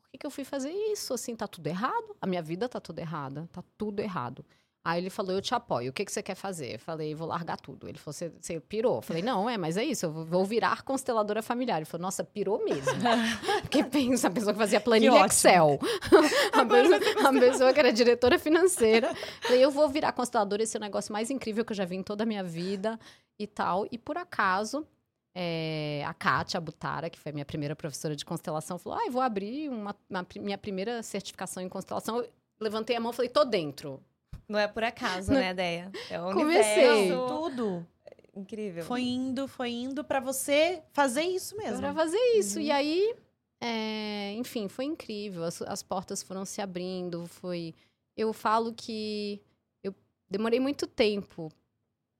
Por 0.00 0.11
que, 0.11 0.18
que 0.18 0.26
eu 0.26 0.30
fui 0.30 0.45
fazer 0.45 0.71
isso? 0.71 1.12
Assim, 1.12 1.37
tá 1.37 1.47
tudo 1.47 1.66
errado. 1.66 2.16
A 2.21 2.26
minha 2.26 2.42
vida 2.42 2.68
tá 2.68 2.80
tudo 2.80 2.99
errada, 2.99 3.49
tá 3.52 3.62
tudo 3.76 4.00
errado. 4.00 4.45
Aí 4.85 5.00
ele 5.00 5.11
falou, 5.11 5.32
eu 5.32 5.42
te 5.42 5.54
apoio, 5.54 5.90
o 5.90 5.92
que, 5.92 6.04
que 6.04 6.11
você 6.11 6.23
quer 6.23 6.35
fazer? 6.35 6.75
Eu 6.75 6.78
falei, 6.78 7.14
vou 7.14 7.28
largar 7.28 7.58
tudo. 7.61 7.88
Ele 7.88 7.99
falou, 7.99 8.14
você, 8.14 8.61
pirou? 8.61 8.97
Eu 8.97 9.02
falei, 9.02 9.23
não, 9.23 9.49
é, 9.49 9.58
mas 9.58 9.76
é 9.76 9.85
isso, 9.85 10.06
eu 10.06 10.25
vou- 10.25 10.44
virar 10.44 10.82
consteladora 10.82 11.42
familiar. 11.42 11.76
Ele 11.76 11.85
falou, 11.85 12.02
nossa, 12.02 12.25
pirou 12.25 12.64
mesmo. 12.64 12.92
Porque 13.62 13.85
pensa, 13.85 14.28
a 14.28 14.30
pessoa 14.30 14.52
que 14.52 14.58
fazia 14.58 14.80
planilha. 14.80 15.26
Excel. 15.26 15.78
a, 16.52 16.64
pessoa, 16.64 17.28
a 17.28 17.32
pessoa 17.32 17.73
que 17.75 17.80
era 17.80 17.92
diretora 17.92 18.38
financeira. 18.38 19.14
Falei, 19.42 19.62
eu 19.62 19.70
vou 19.70 19.88
virar 19.88 20.12
consteladora, 20.12 20.62
esse 20.62 20.76
é 20.76 20.80
o 20.80 20.80
negócio 20.80 21.12
mais 21.12 21.28
incrível 21.30 21.64
que 21.64 21.73
eu 21.73 21.76
já 21.76 21.85
vi 21.85 21.97
em 21.97 22.02
toda 22.02 22.23
a 22.23 22.26
minha 22.26 22.42
vida 22.42 22.99
e 23.38 23.47
tal. 23.47 23.87
E 23.92 23.99
por 23.99 24.16
acaso, 24.16 24.87
é, 25.35 26.02
a 26.06 26.14
Kátia 26.14 26.61
Butara, 26.61 27.11
que 27.11 27.18
foi 27.18 27.30
minha 27.32 27.44
primeira 27.44 27.76
professora 27.76 28.16
de 28.16 28.25
constelação, 28.25 28.78
falou: 28.78 28.99
Ah, 28.99 29.06
eu 29.06 29.12
vou 29.12 29.23
abrir 29.23 29.68
uma, 29.68 29.94
uma 30.08 30.26
minha 30.40 30.58
primeira 30.58 31.02
certificação 31.02 31.62
em 31.62 31.68
constelação. 31.68 32.18
Eu 32.18 32.28
levantei 32.58 32.97
a 32.97 33.00
mão 33.00 33.12
e 33.12 33.14
falei: 33.14 33.28
tô 33.28 33.44
dentro. 33.44 34.02
Não 34.49 34.59
é 34.59 34.67
por 34.67 34.83
acaso, 34.83 35.31
né, 35.31 35.52
Deia? 35.52 35.93
É 36.09 36.21
o 36.21 36.33
Comecei. 36.33 36.88
universo. 36.88 37.26
Tudo. 37.28 37.87
Incrível. 38.35 38.85
Foi 38.85 39.02
indo, 39.02 39.49
foi 39.49 39.71
indo 39.71 40.05
pra 40.05 40.21
você 40.21 40.83
fazer 40.93 41.23
isso 41.23 41.57
mesmo. 41.57 41.81
Para 41.81 41.93
fazer 41.93 42.19
isso. 42.37 42.61
E 42.61 42.71
aí, 42.71 43.14
é, 43.61 44.33
enfim, 44.35 44.69
foi 44.69 44.85
incrível. 44.85 45.45
As, 45.45 45.61
as 45.62 45.83
portas 45.83 46.23
foram 46.23 46.45
se 46.45 46.61
abrindo. 46.61 47.26
Foi. 47.26 47.75
Eu 48.17 48.33
falo 48.33 48.73
que 48.73 49.43
eu 49.83 49.95
demorei 50.31 50.61
muito 50.61 50.87
tempo 50.87 51.52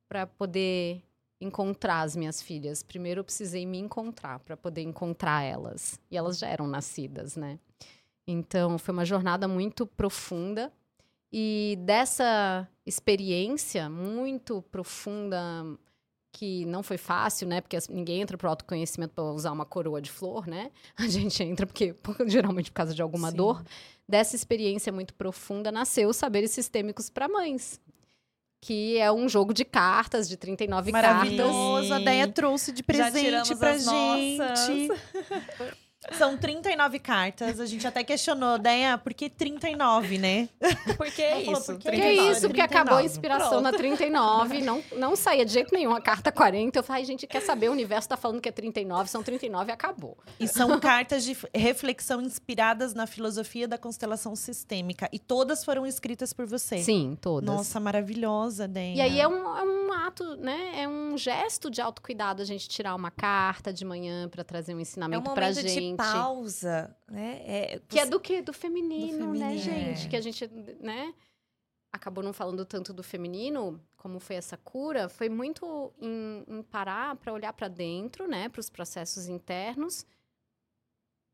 para 0.09 0.27
poder 0.27 1.03
encontrar 1.41 2.01
as 2.01 2.17
minhas 2.17 2.43
filhas. 2.43 2.83
Primeiro 2.83 3.21
eu 3.21 3.25
precisei 3.25 3.65
me 3.65 3.79
encontrar 3.79 4.41
para 4.41 4.57
poder 4.57 4.83
encontrar 4.83 5.43
elas. 5.43 6.01
E 6.11 6.17
elas 6.17 6.39
já 6.39 6.49
eram 6.49 6.67
nascidas, 6.67 7.37
né? 7.37 7.59
Então 8.27 8.77
foi 8.77 8.93
uma 8.93 9.05
jornada 9.05 9.47
muito 9.47 9.87
profunda. 9.87 10.73
E 11.33 11.77
dessa 11.81 12.67
experiência 12.87 13.91
muito 13.91 14.63
profunda, 14.71 15.37
que 16.33 16.65
não 16.67 16.83
foi 16.83 16.97
fácil, 16.97 17.47
né? 17.47 17.61
Porque 17.61 17.77
as- 17.77 17.89
ninguém 17.89 18.21
entra 18.23 18.39
pro 18.39 18.49
autoconhecimento 18.49 19.13
para 19.15 19.25
usar 19.25 19.53
uma 19.53 19.67
coroa 19.67 20.01
de 20.01 20.11
flor, 20.11 20.47
né? 20.47 20.71
A 20.97 21.07
gente 21.07 21.43
entra 21.43 21.67
porque 21.67 21.93
por- 22.03 22.17
geralmente 22.29 22.71
por 22.71 22.77
causa 22.77 22.95
de 22.95 23.03
alguma 23.03 23.31
Sim. 23.31 23.37
dor. 23.37 23.63
Dessa 24.09 24.35
experiência 24.37 24.91
muito 24.93 25.13
profunda 25.15 25.71
nasceu 25.71 26.09
os 26.09 26.17
saberes 26.17 26.51
sistêmicos 26.51 27.11
para 27.11 27.29
mães. 27.29 27.79
Que 28.61 28.99
é 28.99 29.13
um 29.13 29.29
jogo 29.29 29.55
de 29.55 29.65
cartas 29.65 30.29
de 30.29 30.37
39 30.37 30.91
cartas. 30.91 31.11
Maravilhoso. 31.13 31.95
A 31.95 31.99
Deia 32.01 32.27
trouxe 32.27 32.73
de 32.73 32.83
presente 32.83 33.55
pra 33.55 33.71
as 33.73 33.85
gente. 33.85 34.89
São 36.17 36.37
39 36.37 36.99
cartas. 36.99 37.61
A 37.61 37.67
gente 37.67 37.87
até 37.87 38.03
questionou, 38.05 38.59
Deia, 38.59 38.97
por 38.99 39.13
que 39.15 39.29
39, 39.29 40.19
né? 40.19 40.49
Por 40.97 41.07
que 41.11 41.23
Ela 41.23 41.45
falou, 41.45 41.61
isso? 41.61 41.73
por 41.73 41.79
que 41.79 41.91
Que 41.91 41.97
39, 41.97 42.33
isso, 42.33 42.41
porque 42.49 42.61
acabou 42.61 42.95
a 42.95 43.01
39. 43.01 43.07
inspiração 43.07 43.61
na 43.61 43.73
39, 43.73 44.61
não, 44.63 44.83
não 44.97 45.17
saía 45.17 45.45
de 45.45 45.53
jeito 45.53 45.75
nenhum 45.75 45.95
a 45.95 46.01
carta 46.01 46.33
40. 46.33 46.79
Eu 46.79 46.83
falei, 46.83 47.03
"Ai, 47.03 47.07
gente, 47.07 47.27
quer 47.27 47.41
saber? 47.41 47.69
O 47.69 47.73
universo 47.73 48.09
tá 48.09 48.17
falando 48.17 48.41
que 48.41 48.49
é 48.49 48.53
39, 48.53 49.09
são 49.11 49.23
39 49.23 49.71
e 49.71 49.73
acabou. 49.73 50.17
E 50.41 50.49
são 50.49 50.79
cartas 50.81 51.25
de 51.25 51.37
reflexão 51.55 52.21
inspiradas 52.21 52.95
na 52.95 53.07
filosofia 53.07 53.67
da 53.69 53.77
constelação 53.79 54.35
sistêmica. 54.37 55.09
E 55.13 55.19
todas 55.19 55.65
foram 55.65 55.87
escritas 55.87 56.33
por 56.33 56.47
você. 56.47 56.79
Sim, 56.79 57.17
todas. 57.21 57.49
Nossa, 57.49 57.79
maravilhosa, 57.81 58.67
Deia. 58.67 58.95
E 58.97 59.01
aí 59.01 59.21
é 59.21 59.29
um, 59.29 59.57
é 59.57 59.63
um 59.63 59.93
ato, 59.93 60.37
né? 60.37 60.73
É 60.83 60.89
um 60.89 61.17
gesto 61.17 61.71
de 61.71 61.81
autocuidado 61.81 62.43
a 62.43 62.45
gente 62.45 62.69
tirar 62.69 62.95
uma 62.95 63.11
carta 63.11 63.73
de 63.73 63.85
manhã 63.85 64.29
pra 64.29 64.43
trazer 64.45 64.73
um 64.73 64.77
É 64.77 64.79
um 64.79 64.83
ensinamento 64.83 65.31
pra 65.33 65.53
gente. 65.53 65.98
Pausa, 66.05 66.97
né? 67.09 67.43
É, 67.45 67.81
Que 67.89 67.99
é 68.01 68.07
do 68.07 68.19
quê? 68.19 68.41
Do 68.43 68.53
feminino, 68.53 69.35
né, 69.35 69.49
feminino. 69.51 69.59
gente? 69.59 70.07
É. 70.07 70.09
Que 70.09 70.17
a 70.17 70.21
gente, 70.21 70.47
né? 70.81 71.15
Acabou 71.93 72.23
não 72.23 72.33
falando 72.33 72.65
tanto 72.65 72.93
do 72.93 73.03
feminino, 73.03 73.81
como 73.97 74.21
foi 74.21 74.37
essa 74.37 74.57
cura, 74.57 75.09
foi 75.09 75.29
muito 75.29 75.93
em, 76.01 76.45
em 76.47 76.63
parar 76.63 77.17
para 77.17 77.33
olhar 77.33 77.53
para 77.53 77.67
dentro, 77.67 78.29
né, 78.29 78.49
para 78.49 78.61
os 78.61 78.69
processos 78.69 79.27
internos 79.27 80.05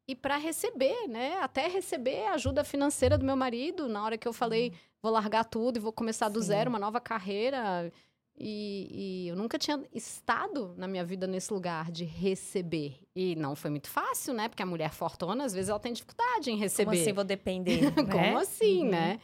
e 0.08 0.14
para 0.14 0.36
receber, 0.36 1.08
né, 1.08 1.38
até 1.40 1.66
receber 1.66 2.26
a 2.26 2.34
ajuda 2.34 2.62
financeira 2.62 3.18
do 3.18 3.24
meu 3.24 3.36
marido 3.36 3.88
na 3.88 4.04
hora 4.04 4.16
que 4.18 4.28
eu 4.28 4.32
falei 4.32 4.72
vou 5.02 5.12
largar 5.12 5.44
tudo 5.44 5.76
e 5.76 5.80
vou 5.80 5.92
começar 5.92 6.28
do 6.28 6.40
Sim. 6.40 6.46
zero 6.48 6.70
uma 6.70 6.78
nova 6.78 7.00
carreira 7.00 7.92
e, 8.36 8.88
e 9.24 9.28
eu 9.28 9.36
nunca 9.36 9.58
tinha 9.58 9.82
estado 9.92 10.74
na 10.76 10.88
minha 10.88 11.04
vida 11.04 11.26
nesse 11.26 11.52
lugar 11.52 11.90
de 11.90 12.04
receber 12.04 12.98
e 13.14 13.36
não 13.36 13.54
foi 13.54 13.70
muito 13.70 13.88
fácil, 13.88 14.34
né, 14.34 14.48
porque 14.48 14.62
a 14.62 14.66
mulher 14.66 14.92
fortuna 14.92 15.44
às 15.44 15.52
vezes 15.52 15.68
ela 15.68 15.78
tem 15.78 15.92
dificuldade 15.92 16.50
em 16.50 16.56
receber. 16.56 16.90
Como 16.90 17.00
assim 17.02 17.12
vou 17.12 17.24
depender? 17.24 17.80
né? 17.94 18.12
Como 18.12 18.38
assim, 18.38 18.84
Uhum. 18.84 18.90
né? 18.90 19.20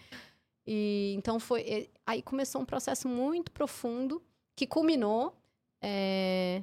E 0.67 1.15
então 1.17 1.41
foi. 1.41 1.91
Aí 2.07 2.23
começou 2.23 2.61
um 2.61 2.65
processo 2.65 3.09
muito 3.09 3.51
profundo 3.51 4.23
que 4.55 4.67
culminou 4.67 5.35
é, 5.83 6.63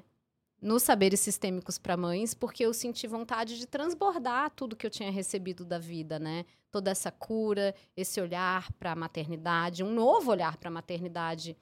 nos 0.62 0.84
saberes 0.84 1.20
sistêmicos 1.20 1.78
para 1.78 1.98
mães, 1.98 2.34
porque 2.34 2.64
eu 2.64 2.74
senti 2.74 3.08
vontade 3.08 3.58
de 3.58 3.66
transbordar 3.66 4.52
tudo 4.52 4.76
que 4.76 4.86
eu 4.86 4.90
tinha 4.90 5.12
recebido 5.12 5.66
da 5.66 5.80
vida, 5.80 6.18
né? 6.20 6.46
Toda 6.72 6.92
essa 6.92 7.12
cura, 7.12 7.76
esse 7.96 8.22
olhar 8.22 8.72
para 8.74 8.92
a 8.92 8.96
maternidade, 8.96 9.84
um 9.84 9.92
novo 9.94 10.32
olhar 10.32 10.56
para 10.58 10.70
a 10.70 10.72
maternidade, 10.72 11.58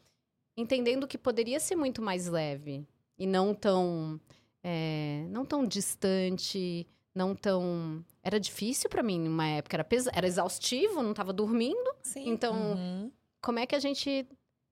entendendo 0.58 1.08
que 1.08 1.18
poderia 1.18 1.60
ser 1.60 1.76
muito 1.76 2.02
mais 2.02 2.28
leve 2.28 2.88
e 3.18 3.26
não 3.28 3.54
tão, 3.54 4.20
é, 4.64 5.26
não 5.30 5.46
tão 5.46 5.66
distante, 5.66 6.88
não 7.14 7.36
tão 7.36 8.04
era 8.24 8.40
difícil 8.40 8.90
para 8.90 9.04
mim 9.04 9.20
numa 9.20 9.48
época, 9.48 9.76
era, 9.76 9.84
pesa... 9.84 10.12
era 10.14 10.28
exaustivo, 10.28 11.02
não 11.04 11.12
estava 11.12 11.32
dormindo. 11.34 11.96
Sim. 12.02 12.30
Então, 12.30 12.56
Uhum. 12.74 13.12
como 13.42 13.60
é 13.60 13.66
que 13.66 13.76
a 13.76 13.80
gente, 13.80 14.28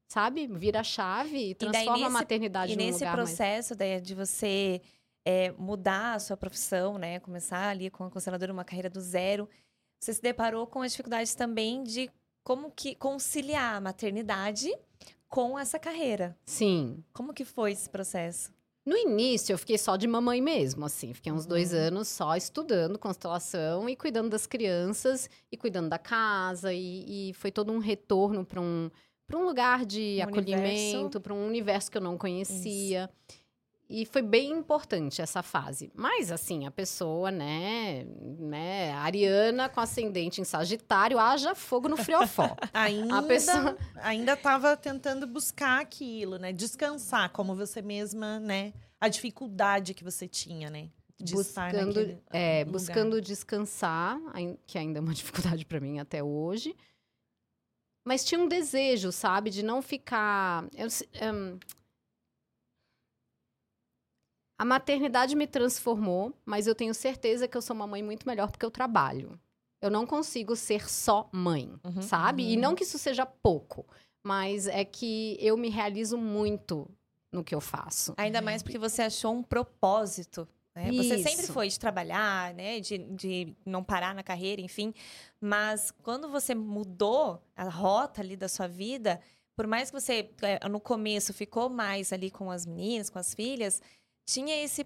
sabe, 0.08 0.48
vira 0.48 0.80
a 0.80 0.84
chave 0.84 1.52
e 1.52 1.56
transforma 1.56 1.94
a 1.94 2.00
nesse- 2.00 2.12
maternidade 2.12 2.74
E 2.74 2.76
num 2.76 2.84
nesse 2.86 3.00
lugar 3.00 3.18
mais... 3.18 3.30
processo 3.30 3.76
Deia, 3.76 4.02
de 4.02 4.14
você 4.16 4.82
é, 5.26 5.52
mudar 5.58 6.16
a 6.16 6.20
sua 6.20 6.36
profissão, 6.36 6.98
né? 6.98 7.20
Começar 7.20 7.70
ali 7.70 7.90
com 7.90 8.04
a 8.04 8.10
consteladora 8.10 8.52
uma 8.52 8.66
carreira 8.66 8.90
do 8.90 9.00
zero, 9.00 9.48
você 10.00 10.14
se 10.14 10.22
deparou 10.22 10.68
com 10.68 10.82
as 10.82 10.92
dificuldades 10.92 11.34
também 11.34 11.82
de 11.84 12.10
como 12.44 12.70
que 12.72 12.94
conciliar 12.96 13.76
a 13.76 13.80
maternidade 13.80 14.70
com 15.34 15.58
essa 15.58 15.80
carreira. 15.80 16.38
Sim. 16.46 17.04
Como 17.12 17.34
que 17.34 17.44
foi 17.44 17.72
esse 17.72 17.90
processo? 17.90 18.52
No 18.86 18.96
início, 18.96 19.52
eu 19.52 19.58
fiquei 19.58 19.80
só 19.80 19.96
de 19.96 20.06
mamãe 20.08 20.40
mesmo, 20.40 20.86
assim. 20.86 21.12
Fiquei 21.12 21.32
uns 21.32 21.48
dois 21.48 21.74
Uhum. 21.74 21.80
anos 21.80 22.08
só 22.08 22.36
estudando 22.36 23.00
constelação 23.00 23.90
e 23.90 23.96
cuidando 23.96 24.30
das 24.30 24.46
crianças 24.46 25.28
e 25.52 25.58
cuidando 25.58 25.90
da 25.90 25.98
casa. 25.98 26.72
E, 26.72 27.32
e 27.32 27.34
foi 27.34 27.50
todo 27.50 27.72
um 27.74 27.80
retorno 27.80 28.46
para 28.46 28.62
um, 28.62 28.92
pra 29.26 29.40
um 29.40 29.44
lugar 29.44 29.88
de 29.88 30.18
Um 30.20 30.24
acolhimento, 30.30 31.20
para 31.20 31.34
um 31.34 31.48
universo 31.48 31.90
que 31.90 31.98
eu 31.98 32.02
não 32.02 32.16
conhecia. 32.16 33.10
E 33.96 34.08
foi 34.08 34.24
bem 34.24 34.50
importante 34.50 35.22
essa 35.22 35.44
fase. 35.44 35.92
Mas, 35.94 36.32
assim, 36.32 36.66
a 36.66 36.72
pessoa, 36.72 37.30
né, 37.30 38.08
né, 38.40 38.92
Ariana 38.94 39.70
com 39.70 39.80
ascendente 39.80 40.42
em 40.42 40.44
Sagitário, 40.44 41.20
haja 41.20 41.54
fogo 41.54 41.88
no 41.88 41.96
friofó. 41.96 42.58
Ainda, 42.74 43.20
A 43.20 43.22
pessoa- 43.22 43.78
ainda 43.98 44.36
tava 44.36 44.76
tentando 44.76 45.28
buscar 45.28 45.80
aquilo, 45.80 46.40
né? 46.40 46.52
Descansar, 46.52 47.30
como 47.30 47.54
você 47.56 47.84
mesma, 47.84 48.40
né? 48.40 48.74
A 49.00 49.08
dificuldade 49.08 49.94
que 49.94 50.04
você 50.04 50.28
tinha, 50.28 50.72
né? 50.72 50.90
Buscando, 51.32 52.20
é, 52.32 52.66
buscando 52.66 53.22
descansar, 53.22 54.20
que 54.66 54.80
ainda 54.80 54.98
é 54.98 55.02
uma 55.02 55.14
dificuldade 55.14 55.68
para 55.68 55.80
mim 55.80 56.00
até 56.00 56.24
hoje. 56.24 56.76
Mas 58.04 58.26
tinha 58.26 58.42
um 58.42 58.48
desejo, 58.48 59.12
sabe, 59.12 59.52
de 59.52 59.62
não 59.62 59.84
ficar. 59.84 60.66
eu 60.76 60.88
hum, 61.32 61.60
a 64.58 64.66
maternidade 64.66 65.36
me 65.36 65.48
transformou, 65.48 66.34
mas 66.46 66.68
eu 66.68 66.76
tenho 66.76 66.94
certeza 66.94 67.48
que 67.48 67.58
eu 67.58 67.62
sou 67.62 67.76
uma 67.76 67.88
mãe 67.88 68.04
muito 68.04 68.28
melhor 68.28 68.50
porque 68.52 68.66
eu 68.66 68.72
trabalho. 68.72 69.40
Eu 69.82 69.90
não 69.90 70.06
consigo 70.06 70.56
ser 70.56 70.90
só 70.90 71.30
mãe, 71.32 71.74
Uhum, 71.84 72.02
sabe? 72.02 72.44
E 72.44 72.56
uhum. 72.56 72.62
não 72.62 72.76
que 72.76 72.84
isso 72.84 72.98
seja 72.98 73.26
pouco, 73.26 73.86
mas 74.24 74.68
é 74.68 74.86
que 74.86 75.38
eu 75.40 75.58
me 75.58 75.70
realizo 75.70 76.18
muito 76.18 76.90
no 77.32 77.44
que 77.44 77.54
eu 77.54 77.60
faço. 77.60 78.14
Ainda 78.16 78.42
mais 78.42 78.64
porque 78.64 78.78
você 78.78 79.02
achou 79.02 79.34
um 79.34 79.44
propósito. 79.44 80.48
Né? 80.76 80.92
Você 80.92 81.18
sempre 81.22 81.48
foi 81.48 81.68
de 81.68 81.80
trabalhar, 81.80 82.54
né? 82.54 82.80
De, 82.80 82.98
de 82.98 83.56
não 83.66 83.84
parar 83.84 84.16
na 84.16 84.24
carreira, 84.24 84.62
enfim. 84.62 84.94
Mas 85.42 85.92
quando 86.02 86.30
você 86.30 86.56
mudou 86.56 87.42
a 87.56 87.66
rota 87.66 88.22
ali 88.22 88.38
da 88.38 88.48
sua 88.48 88.68
vida, 88.68 89.20
por 89.56 89.68
mais 89.68 89.92
que 89.92 90.00
você 90.00 90.30
é, 90.42 90.68
no 90.68 90.80
começo 90.80 91.34
ficou 91.34 91.70
mais 91.70 92.14
ali 92.14 92.32
com 92.32 92.50
as 92.50 92.66
meninas, 92.66 93.10
com 93.10 93.20
as 93.20 93.34
filhas, 93.34 93.82
tinha 94.26 94.64
esse. 94.64 94.86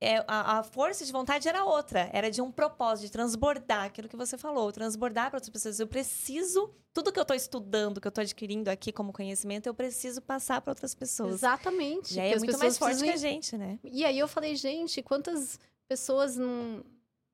é, 0.00 0.24
a, 0.26 0.58
a 0.58 0.62
força 0.62 1.04
de 1.04 1.12
vontade 1.12 1.48
era 1.48 1.64
outra, 1.64 2.08
era 2.12 2.30
de 2.30 2.40
um 2.40 2.50
propósito, 2.50 3.06
de 3.06 3.12
transbordar 3.12 3.84
aquilo 3.84 4.08
que 4.08 4.16
você 4.16 4.38
falou, 4.38 4.72
transbordar 4.72 5.30
para 5.30 5.38
outras 5.38 5.50
pessoas. 5.50 5.80
Eu 5.80 5.86
preciso, 5.86 6.70
tudo 6.92 7.12
que 7.12 7.18
eu 7.18 7.22
estou 7.22 7.36
estudando, 7.36 8.00
que 8.00 8.06
eu 8.06 8.10
estou 8.10 8.22
adquirindo 8.22 8.68
aqui 8.68 8.92
como 8.92 9.12
conhecimento, 9.12 9.66
eu 9.66 9.74
preciso 9.74 10.22
passar 10.22 10.60
para 10.60 10.70
outras 10.70 10.94
pessoas. 10.94 11.34
Exatamente. 11.34 12.14
E 12.14 12.20
aí 12.20 12.32
é 12.32 12.38
muito 12.38 12.58
mais 12.58 12.78
forte 12.78 12.98
precisam 12.98 13.08
que 13.08 13.26
a 13.26 13.30
gente, 13.30 13.56
né? 13.56 13.78
E 13.84 14.04
aí 14.04 14.18
eu 14.18 14.28
falei, 14.28 14.54
gente, 14.54 15.02
quantas 15.02 15.58
pessoas 15.88 16.36
não, 16.36 16.84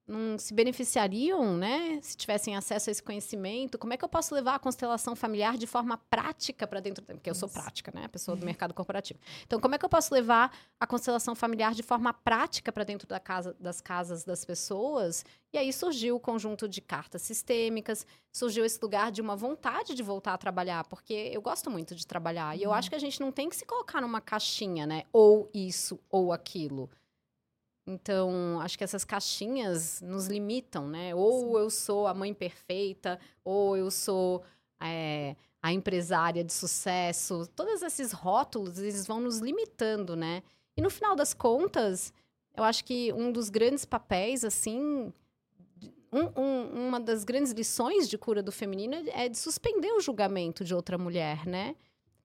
não 0.06 0.38
se 0.38 0.52
beneficiariam, 0.52 1.56
né? 1.56 1.98
Se 2.02 2.16
tivessem 2.16 2.54
acesso 2.54 2.90
a 2.90 2.92
esse 2.92 3.02
conhecimento, 3.02 3.78
como 3.78 3.92
é 3.92 3.96
que 3.96 4.04
eu 4.04 4.08
posso 4.08 4.34
levar 4.34 4.54
a 4.54 4.58
constelação 4.58 5.16
familiar 5.16 5.56
de 5.56 5.66
forma 5.66 5.96
prática 5.96 6.66
para 6.66 6.80
dentro? 6.80 7.02
Porque 7.02 7.30
eu 7.30 7.34
sou 7.34 7.48
prática, 7.48 7.90
né? 7.94 8.06
Pessoa 8.08 8.36
do 8.36 8.44
mercado 8.44 8.74
corporativo. 8.74 9.18
Então, 9.46 9.58
como 9.58 9.74
é 9.74 9.78
que 9.78 9.84
eu 9.84 9.88
posso 9.88 10.12
levar 10.12 10.54
a 10.78 10.86
constelação 10.86 11.34
familiar 11.34 11.74
de 11.74 11.82
forma 11.82 12.12
prática 12.12 12.70
para 12.70 12.84
dentro 12.84 13.08
da 13.08 13.18
casa, 13.18 13.56
das 13.58 13.80
casas 13.80 14.24
das 14.24 14.44
pessoas? 14.44 15.24
E 15.52 15.58
aí 15.58 15.72
surgiu 15.72 16.16
o 16.16 16.20
conjunto 16.20 16.68
de 16.68 16.80
cartas 16.80 17.22
sistêmicas, 17.22 18.06
surgiu 18.32 18.64
esse 18.64 18.78
lugar 18.82 19.10
de 19.10 19.22
uma 19.22 19.36
vontade 19.36 19.94
de 19.94 20.02
voltar 20.02 20.34
a 20.34 20.38
trabalhar, 20.38 20.84
porque 20.84 21.30
eu 21.32 21.40
gosto 21.40 21.70
muito 21.70 21.94
de 21.94 22.06
trabalhar. 22.06 22.58
E 22.58 22.62
eu 22.62 22.72
acho 22.72 22.90
que 22.90 22.96
a 22.96 22.98
gente 22.98 23.20
não 23.20 23.32
tem 23.32 23.48
que 23.48 23.56
se 23.56 23.64
colocar 23.64 24.00
numa 24.00 24.20
caixinha, 24.20 24.86
né? 24.86 25.04
Ou 25.12 25.48
isso, 25.54 25.98
ou 26.10 26.32
aquilo. 26.32 26.90
Então, 27.86 28.60
acho 28.60 28.78
que 28.78 28.84
essas 28.84 29.04
caixinhas 29.04 30.00
nos 30.00 30.26
limitam, 30.26 30.88
né? 30.88 31.14
Ou 31.14 31.58
eu 31.58 31.68
sou 31.68 32.06
a 32.06 32.14
mãe 32.14 32.32
perfeita, 32.32 33.18
ou 33.44 33.76
eu 33.76 33.90
sou 33.90 34.42
é, 34.82 35.36
a 35.62 35.72
empresária 35.72 36.42
de 36.42 36.52
sucesso. 36.52 37.46
Todos 37.54 37.82
esses 37.82 38.12
rótulos, 38.12 38.78
eles 38.78 39.06
vão 39.06 39.20
nos 39.20 39.38
limitando, 39.38 40.16
né? 40.16 40.42
E 40.76 40.80
no 40.82 40.88
final 40.90 41.14
das 41.14 41.34
contas, 41.34 42.12
eu 42.56 42.64
acho 42.64 42.84
que 42.84 43.12
um 43.12 43.30
dos 43.30 43.50
grandes 43.50 43.84
papéis, 43.84 44.44
assim, 44.44 45.12
um- 46.12 46.40
um- 46.40 46.88
uma 46.88 47.00
das 47.00 47.22
grandes 47.24 47.52
lições 47.52 48.08
de 48.08 48.16
cura 48.16 48.42
do 48.42 48.52
feminino 48.52 48.94
é 49.12 49.28
de 49.28 49.36
suspender 49.38 49.92
o 49.92 50.00
julgamento 50.00 50.64
de 50.64 50.74
outra 50.74 50.96
mulher, 50.96 51.46
né? 51.46 51.76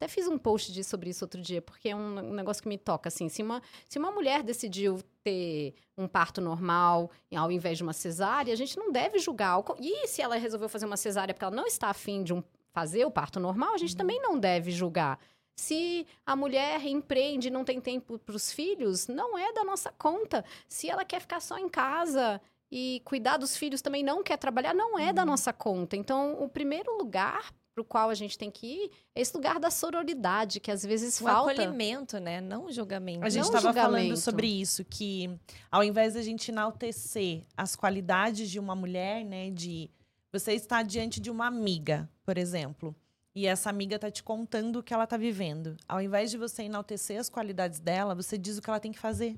Até 0.02 0.08
fiz 0.08 0.30
um 0.30 0.38
post 0.38 0.72
de- 0.72 0.82
sobre 0.82 1.10
isso 1.10 1.26
outro 1.26 1.42
dia, 1.42 1.62
porque 1.62 1.90
é 1.90 1.96
um, 1.96 2.20
um 2.20 2.34
negócio 2.34 2.64
que 2.64 2.70
me 2.70 2.78
toca, 2.78 3.10
assim. 3.10 3.28
Se 3.28 3.44
uma, 3.44 3.62
se 3.88 4.00
uma 4.00 4.10
mulher 4.10 4.42
decidiu 4.44 5.02
ter 5.22 5.74
um 5.98 6.08
parto 6.08 6.40
normal 6.40 7.12
ao 7.36 7.52
invés 7.52 7.78
de 7.78 7.84
uma 7.84 7.92
cesárea, 7.92 8.54
a 8.54 8.56
gente 8.56 8.78
não 8.78 8.94
deve 8.94 9.20
julgar. 9.20 9.62
E 9.78 10.08
se 10.08 10.22
ela 10.22 10.38
resolveu 10.38 10.70
fazer 10.70 10.86
uma 10.86 10.96
cesárea 10.96 11.34
porque 11.34 11.44
ela 11.44 11.54
não 11.54 11.66
está 11.68 11.90
afim 11.90 12.24
de 12.24 12.34
um- 12.34 12.42
fazer 12.72 13.04
o 13.04 13.12
parto 13.12 13.42
normal, 13.42 13.74
a 13.74 13.78
gente 13.78 13.98
também 13.98 14.22
não 14.22 14.40
deve 14.40 14.72
julgar. 14.72 15.20
Se 15.58 16.08
a 16.26 16.34
mulher 16.34 16.82
empreende 16.86 17.50
e 17.50 17.52
não 17.52 17.66
tem 17.66 17.82
tempo 17.82 18.18
para 18.20 18.36
os 18.38 18.54
filhos, 18.54 19.08
não 19.10 19.38
é 19.38 19.52
da 19.52 19.66
nossa 19.66 19.92
conta. 19.92 20.46
Se 20.66 20.90
ela 20.90 21.04
quer 21.04 21.20
ficar 21.20 21.42
só 21.42 21.58
em 21.58 21.68
casa 21.68 22.40
e 22.72 23.02
cuidar 23.04 23.36
dos 23.36 23.58
filhos 23.58 23.82
também 23.82 24.02
não 24.02 24.24
quer 24.24 24.38
trabalhar, 24.38 24.74
não 24.74 24.98
é 24.98 25.12
da 25.12 25.26
nossa 25.26 25.52
conta. 25.52 25.98
Então, 25.98 26.42
o 26.42 26.48
primeiro 26.48 26.98
lugar 26.98 27.52
para 27.80 27.82
o 27.82 27.86
qual 27.86 28.10
a 28.10 28.14
gente 28.16 28.38
tem 28.38 28.52
que 28.52 28.68
ir 28.68 28.92
é 29.16 29.22
esse 29.22 29.36
lugar 29.36 29.60
da 29.60 29.72
sororidade, 29.72 30.60
que 30.60 30.72
às 30.72 30.84
vezes 30.84 31.20
O 31.20 31.24
falta. 31.24 31.52
acolhimento, 31.52 32.20
né? 32.20 32.42
Não 32.42 32.66
o 32.66 32.72
julgamento. 32.72 33.26
A 33.26 33.30
gente 33.30 33.46
estava 33.46 33.74
falando 33.74 34.18
sobre 34.18 34.48
isso, 34.48 34.84
que 34.84 35.30
ao 35.72 35.84
invés 35.84 36.14
da 36.14 36.22
gente 36.22 36.52
enaltecer 36.52 37.44
as 37.56 37.76
qualidades 37.76 38.50
de 38.50 38.60
uma 38.60 38.76
mulher, 38.76 39.24
né? 39.24 39.50
De 39.52 39.90
você 40.32 40.54
estar 40.54 40.84
diante 40.84 41.20
de 41.20 41.32
uma 41.32 41.48
amiga, 41.48 42.10
por 42.24 42.38
exemplo, 42.38 42.96
e 43.34 43.48
essa 43.48 43.70
amiga 43.70 43.98
tá 43.98 44.12
te 44.12 44.22
contando 44.22 44.80
o 44.80 44.84
que 44.84 44.94
ela 44.94 45.08
tá 45.08 45.18
vivendo. 45.18 45.78
Ao 45.88 46.02
invés 46.02 46.30
de 46.32 46.38
você 46.38 46.64
enaltecer 46.64 47.20
as 47.20 47.30
qualidades 47.30 47.80
dela, 47.80 48.14
você 48.14 48.38
diz 48.38 48.58
o 48.58 48.62
que 48.62 48.70
ela 48.70 48.80
tem 48.80 48.92
que 48.92 49.00
fazer. 49.00 49.38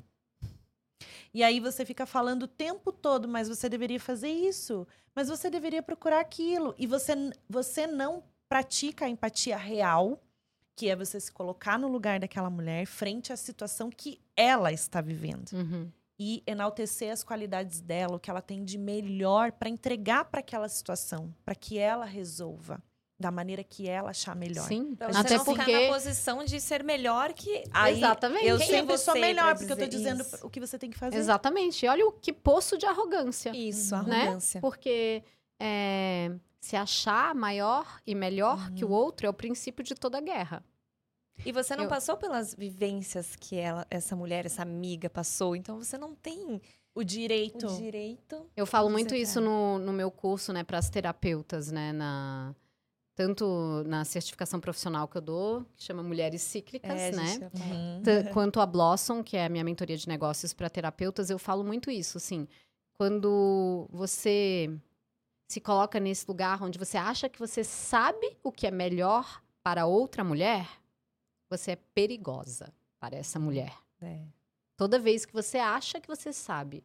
E 1.33 1.43
aí 1.43 1.59
você 1.59 1.85
fica 1.85 2.05
falando 2.05 2.43
o 2.43 2.47
tempo 2.47 2.91
todo, 2.91 3.27
mas 3.27 3.47
você 3.47 3.69
deveria 3.69 3.99
fazer 3.99 4.29
isso, 4.29 4.85
mas 5.15 5.29
você 5.29 5.49
deveria 5.49 5.81
procurar 5.81 6.19
aquilo. 6.19 6.75
E 6.77 6.85
você, 6.85 7.13
você 7.49 7.87
não 7.87 8.23
pratica 8.51 9.05
a 9.05 9.09
empatia 9.09 9.55
real, 9.55 10.21
que 10.75 10.89
é 10.89 10.95
você 10.95 11.21
se 11.21 11.31
colocar 11.31 11.79
no 11.79 11.87
lugar 11.87 12.19
daquela 12.19 12.49
mulher 12.49 12.85
frente 12.85 13.31
à 13.31 13.37
situação 13.37 13.89
que 13.89 14.19
ela 14.35 14.73
está 14.73 14.99
vivendo 14.99 15.53
Uhum. 15.53 15.89
e 16.19 16.43
enaltecer 16.45 17.13
as 17.13 17.23
qualidades 17.23 17.79
dela, 17.79 18.17
o 18.17 18.19
que 18.19 18.29
ela 18.29 18.41
tem 18.41 18.65
de 18.65 18.77
melhor 18.77 19.53
para 19.53 19.69
entregar 19.69 20.25
para 20.25 20.41
aquela 20.41 20.67
situação, 20.67 21.33
para 21.45 21.55
que 21.55 21.77
ela 21.77 22.03
resolva 22.03 22.83
da 23.17 23.31
maneira 23.31 23.63
que 23.63 23.87
ela 23.87 24.09
achar 24.09 24.35
melhor. 24.35 24.67
Sim, 24.67 24.95
Pra 24.95 25.07
você 25.13 25.19
até 25.19 25.37
não 25.37 25.45
porque 25.45 25.63
ficar 25.63 25.81
na 25.83 25.87
posição 25.93 26.43
de 26.43 26.59
ser 26.59 26.83
melhor 26.83 27.31
que. 27.33 27.63
Aí, 27.71 27.95
Exatamente. 27.99 28.45
Eu 28.47 28.57
Quem 28.57 28.65
é 28.67 28.69
sempre 28.69 28.97
sou 28.97 29.13
você 29.13 29.19
melhor, 29.21 29.55
porque 29.57 29.71
eu 29.71 29.77
tô 29.77 29.85
dizer 29.87 29.97
dizendo 29.97 30.21
isso? 30.23 30.45
o 30.45 30.49
que 30.49 30.59
você 30.59 30.77
tem 30.77 30.89
que 30.89 30.97
fazer. 30.97 31.15
Exatamente. 31.17 31.87
Olha 31.87 32.05
o 32.05 32.11
que 32.11 32.33
poço 32.33 32.77
de 32.77 32.85
arrogância. 32.85 33.51
Isso, 33.55 33.95
Né? 34.03 34.23
arrogância. 34.23 34.59
Porque 34.59 35.23
é, 35.59 36.31
se 36.61 36.75
achar 36.75 37.33
maior 37.35 37.99
e 38.05 38.13
melhor 38.15 38.71
que 38.71 38.85
o 38.85 38.91
outro 38.91 39.25
é 39.25 39.29
o 39.29 39.33
princípio 39.33 39.83
de 39.83 39.95
toda 39.95 40.21
guerra. 40.21 40.63
E 41.43 41.51
você 41.51 41.75
não 41.75 41.85
Eu- 41.85 41.89
passou 41.89 42.15
pelas 42.17 42.53
vivências 42.53 43.35
que 43.35 43.55
ela, 43.57 43.85
essa 43.89 44.15
mulher, 44.15 44.45
essa 44.45 44.61
amiga 44.61 45.09
passou, 45.09 45.55
então 45.55 45.77
você 45.77 45.97
não 45.97 46.13
tem 46.13 46.61
O 46.93 47.03
direito. 47.03 47.65
o 47.65 47.77
direito. 47.77 48.45
Eu 48.55 48.65
falo 48.67 48.89
muito 48.91 49.15
isso 49.15 49.41
no, 49.41 49.79
no 49.79 49.91
meu 49.91 50.11
curso, 50.11 50.53
né, 50.53 50.63
para 50.63 50.77
as 50.77 50.87
terapeutas, 50.87 51.71
né, 51.71 51.91
na, 51.93 52.53
tanto 53.15 53.83
na 53.87 54.05
certificação 54.05 54.59
profissional 54.59 55.07
que 55.07 55.17
eu 55.17 55.21
dou, 55.21 55.65
que 55.75 55.83
chama 55.83 56.03
Mulheres 56.03 56.43
Cíclicas, 56.43 56.91
É, 56.91 57.11
né? 57.11 57.49
Uhum. 57.55 58.33
Quanto 58.33 58.59
a 58.59 58.65
Blossom, 58.67 59.23
que 59.23 59.35
é 59.35 59.45
a 59.45 59.49
minha 59.49 59.63
mentoria 59.63 59.97
de 59.97 60.07
negócios 60.07 60.53
para 60.53 60.69
terapeutas, 60.69 61.31
eu 61.31 61.39
falo 61.39 61.63
muito 61.63 61.89
isso, 61.89 62.17
assim, 62.19 62.47
quando 62.93 63.87
você 63.91 64.69
se 65.51 65.59
coloca 65.61 65.99
nesse 65.99 66.25
lugar 66.27 66.61
onde 66.63 66.79
você 66.79 66.97
acha 66.97 67.27
que 67.29 67.39
você 67.39 67.63
sabe 67.63 68.37
o 68.43 68.51
que 68.51 68.65
é 68.67 68.71
melhor 68.71 69.41
para 69.63 69.85
outra 69.85 70.23
mulher, 70.23 70.67
você 71.49 71.71
é 71.71 71.75
perigosa 71.75 72.73
para 72.99 73.15
essa 73.17 73.37
mulher. 73.39 73.75
É. 74.01 74.23
Toda 74.77 74.97
vez 74.97 75.25
que 75.25 75.33
você 75.33 75.57
acha 75.57 75.99
que 75.99 76.07
você 76.07 76.31
sabe. 76.33 76.83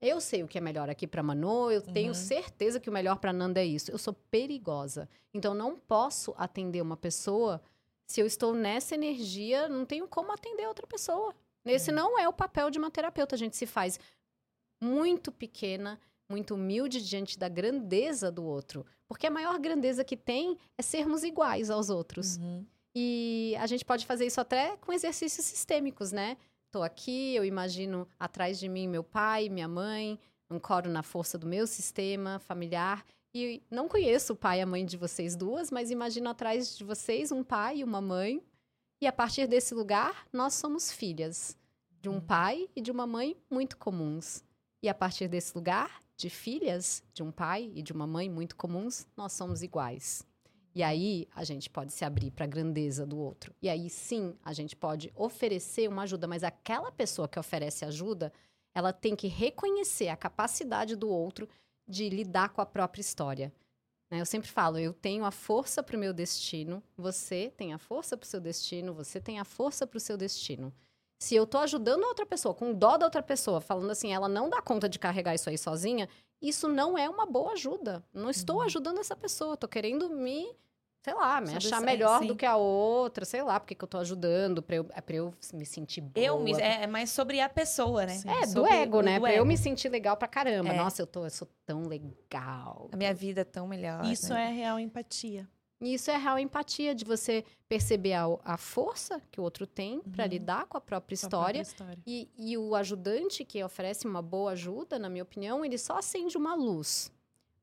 Eu 0.00 0.18
sei 0.20 0.42
o 0.42 0.48
que 0.48 0.56
é 0.56 0.60
melhor 0.60 0.88
aqui 0.88 1.06
para 1.06 1.22
Manu, 1.22 1.70
eu 1.70 1.82
tenho 1.82 2.08
Uhum. 2.08 2.14
certeza 2.14 2.80
que 2.80 2.88
o 2.88 2.92
melhor 2.92 3.18
para 3.18 3.32
Nanda 3.34 3.60
é 3.60 3.66
isso. 3.66 3.90
Eu 3.90 3.98
sou 3.98 4.14
perigosa. 4.14 5.08
Então 5.34 5.52
não 5.52 5.76
posso 5.78 6.32
atender 6.38 6.80
uma 6.80 6.96
pessoa 6.96 7.60
se 8.06 8.20
eu 8.20 8.26
estou 8.26 8.54
nessa 8.54 8.94
energia, 8.94 9.68
não 9.68 9.84
tenho 9.84 10.08
como 10.08 10.32
atender 10.32 10.66
outra 10.66 10.86
pessoa. 10.86 11.34
Esse 11.64 11.92
não 11.92 12.18
é 12.18 12.26
o 12.26 12.32
papel 12.32 12.70
de 12.70 12.78
uma 12.78 12.90
terapeuta. 12.90 13.34
A 13.34 13.38
gente 13.38 13.56
se 13.56 13.66
faz 13.66 14.00
muito 14.82 15.30
pequena, 15.30 16.00
muito 16.30 16.54
humilde 16.54 17.02
diante 17.02 17.38
da 17.38 17.48
grandeza 17.48 18.30
do 18.30 18.44
outro. 18.44 18.86
Porque 19.08 19.26
a 19.26 19.30
maior 19.30 19.58
grandeza 19.58 20.04
que 20.04 20.16
tem 20.16 20.56
é 20.78 20.82
sermos 20.82 21.24
iguais 21.24 21.68
aos 21.68 21.90
outros. 21.90 22.36
Uhum. 22.36 22.64
E 22.94 23.54
a 23.58 23.66
gente 23.66 23.84
pode 23.84 24.06
fazer 24.06 24.26
isso 24.26 24.40
até 24.40 24.76
com 24.76 24.92
exercícios 24.92 25.44
sistêmicos, 25.44 26.12
né? 26.12 26.36
Tô 26.70 26.82
aqui, 26.82 27.34
eu 27.34 27.44
imagino 27.44 28.06
atrás 28.18 28.58
de 28.58 28.68
mim 28.68 28.86
meu 28.86 29.02
pai, 29.02 29.48
minha 29.48 29.68
mãe, 29.68 30.18
ancoro 30.48 30.88
na 30.88 31.02
força 31.02 31.36
do 31.36 31.46
meu 31.46 31.66
sistema 31.66 32.38
familiar. 32.38 33.04
E 33.34 33.62
não 33.70 33.88
conheço 33.88 34.32
o 34.32 34.36
pai 34.36 34.58
e 34.58 34.62
a 34.62 34.66
mãe 34.66 34.84
de 34.84 34.96
vocês 34.96 35.36
duas, 35.36 35.70
mas 35.70 35.90
imagino 35.90 36.28
atrás 36.28 36.76
de 36.76 36.84
vocês 36.84 37.30
um 37.30 37.44
pai 37.44 37.78
e 37.78 37.84
uma 37.84 38.00
mãe. 38.00 38.42
E 39.00 39.06
a 39.06 39.12
partir 39.12 39.46
desse 39.46 39.74
lugar, 39.74 40.26
nós 40.32 40.54
somos 40.54 40.92
filhas 40.92 41.56
de 42.00 42.08
um 42.08 42.20
pai 42.20 42.68
e 42.74 42.80
de 42.80 42.90
uma 42.90 43.06
mãe 43.06 43.36
muito 43.50 43.76
comuns. 43.76 44.42
E 44.82 44.88
a 44.88 44.94
partir 44.94 45.28
desse 45.28 45.54
lugar, 45.54 46.00
de 46.20 46.28
filhas 46.28 47.02
de 47.14 47.22
um 47.22 47.32
pai 47.32 47.72
e 47.74 47.82
de 47.82 47.92
uma 47.92 48.06
mãe 48.06 48.28
muito 48.28 48.54
comuns, 48.54 49.06
nós 49.16 49.32
somos 49.32 49.62
iguais. 49.62 50.22
E 50.74 50.82
aí 50.82 51.26
a 51.34 51.42
gente 51.44 51.70
pode 51.70 51.92
se 51.92 52.04
abrir 52.04 52.30
para 52.30 52.44
a 52.44 52.48
grandeza 52.48 53.06
do 53.06 53.18
outro. 53.18 53.54
E 53.60 53.68
aí 53.68 53.88
sim, 53.88 54.36
a 54.44 54.52
gente 54.52 54.76
pode 54.76 55.10
oferecer 55.16 55.88
uma 55.88 56.02
ajuda, 56.02 56.28
mas 56.28 56.44
aquela 56.44 56.92
pessoa 56.92 57.26
que 57.26 57.38
oferece 57.38 57.86
ajuda, 57.86 58.32
ela 58.74 58.92
tem 58.92 59.16
que 59.16 59.28
reconhecer 59.28 60.08
a 60.08 60.16
capacidade 60.16 60.94
do 60.94 61.08
outro 61.08 61.48
de 61.88 62.08
lidar 62.10 62.50
com 62.50 62.60
a 62.60 62.66
própria 62.66 63.00
história. 63.00 63.52
Né? 64.10 64.20
Eu 64.20 64.26
sempre 64.26 64.48
falo, 64.48 64.78
eu 64.78 64.92
tenho 64.92 65.24
a 65.24 65.30
força 65.30 65.82
para 65.82 65.96
o 65.96 66.00
meu 66.00 66.12
destino, 66.12 66.82
você 66.96 67.50
tem 67.56 67.72
a 67.72 67.78
força 67.78 68.16
para 68.16 68.26
o 68.26 68.28
seu 68.28 68.40
destino, 68.40 68.92
você 68.92 69.18
tem 69.20 69.40
a 69.40 69.44
força 69.44 69.86
para 69.86 69.96
o 69.96 70.00
seu 70.00 70.18
destino. 70.18 70.72
Se 71.22 71.34
eu 71.34 71.46
tô 71.46 71.58
ajudando 71.58 72.02
a 72.02 72.08
outra 72.08 72.24
pessoa, 72.24 72.54
com 72.54 72.72
dó 72.72 72.96
da 72.96 73.04
outra 73.04 73.22
pessoa, 73.22 73.60
falando 73.60 73.90
assim, 73.90 74.10
ela 74.10 74.26
não 74.26 74.48
dá 74.48 74.62
conta 74.62 74.88
de 74.88 74.98
carregar 74.98 75.34
isso 75.34 75.50
aí 75.50 75.58
sozinha, 75.58 76.08
isso 76.40 76.66
não 76.66 76.96
é 76.96 77.06
uma 77.10 77.26
boa 77.26 77.52
ajuda. 77.52 78.02
Não 78.12 78.30
estou 78.30 78.62
ajudando 78.62 78.98
essa 79.00 79.14
pessoa, 79.14 79.54
tô 79.54 79.68
querendo 79.68 80.08
me, 80.08 80.50
sei 81.02 81.12
lá, 81.12 81.38
me 81.42 81.48
Sobre 81.48 81.66
achar 81.66 81.80
melhor 81.82 82.20
sim. 82.20 82.26
do 82.26 82.34
que 82.34 82.46
a 82.46 82.56
outra, 82.56 83.26
sei 83.26 83.42
lá, 83.42 83.60
porque 83.60 83.74
que 83.74 83.84
eu 83.84 83.88
tô 83.88 83.98
ajudando, 83.98 84.62
pra 84.62 84.76
eu, 84.76 84.86
é 84.94 85.00
pra 85.02 85.16
eu 85.16 85.34
me 85.52 85.66
sentir 85.66 86.00
boa. 86.00 86.24
Eu 86.24 86.40
me, 86.40 86.54
é, 86.54 86.84
é 86.84 86.86
mais 86.86 87.10
sobre 87.10 87.38
a 87.38 87.50
pessoa, 87.50 88.06
né? 88.06 88.18
É, 88.42 88.46
do 88.46 88.66
ego, 88.66 89.00
o- 89.00 89.02
né? 89.02 89.16
do 89.16 89.20
pra 89.20 89.30
eu 89.32 89.36
ego. 89.42 89.44
me 89.46 89.58
sentir 89.58 89.90
legal 89.90 90.16
pra 90.16 90.26
caramba. 90.26 90.70
É. 90.70 90.76
Nossa, 90.78 91.02
eu, 91.02 91.06
tô, 91.06 91.26
eu 91.26 91.30
sou 91.30 91.46
tão 91.66 91.82
legal. 91.82 92.88
A 92.92 92.96
minha 92.96 93.12
vida 93.12 93.42
é 93.42 93.44
tão 93.44 93.66
melhor. 93.66 94.06
Isso 94.06 94.32
né? 94.32 94.46
é 94.46 94.52
real 94.52 94.78
empatia. 94.80 95.46
E 95.80 95.94
isso 95.94 96.10
é 96.10 96.16
real 96.16 96.38
empatia, 96.38 96.94
de 96.94 97.04
você 97.06 97.42
perceber 97.68 98.12
a, 98.12 98.24
a 98.44 98.56
força 98.58 99.20
que 99.30 99.40
o 99.40 99.42
outro 99.42 99.66
tem 99.66 99.96
Uhum. 99.98 100.26
lidar 100.28 100.66
com 100.66 100.76
a 100.76 100.80
própria 100.80 101.16
Com 101.18 101.26
a 101.26 101.30
própria 101.30 101.60
história. 101.62 101.62
história. 101.62 101.98
E, 102.06 102.28
e 102.36 102.58
o 102.58 102.74
ajudante 102.74 103.44
que 103.44 103.64
oferece 103.64 104.06
uma 104.06 104.20
boa 104.20 104.52
ajuda, 104.52 104.98
na 104.98 105.08
minha 105.08 105.22
opinião, 105.22 105.64
ele 105.64 105.78
só 105.78 105.96
acende 105.98 106.36
uma 106.36 106.54
luz. 106.54 107.10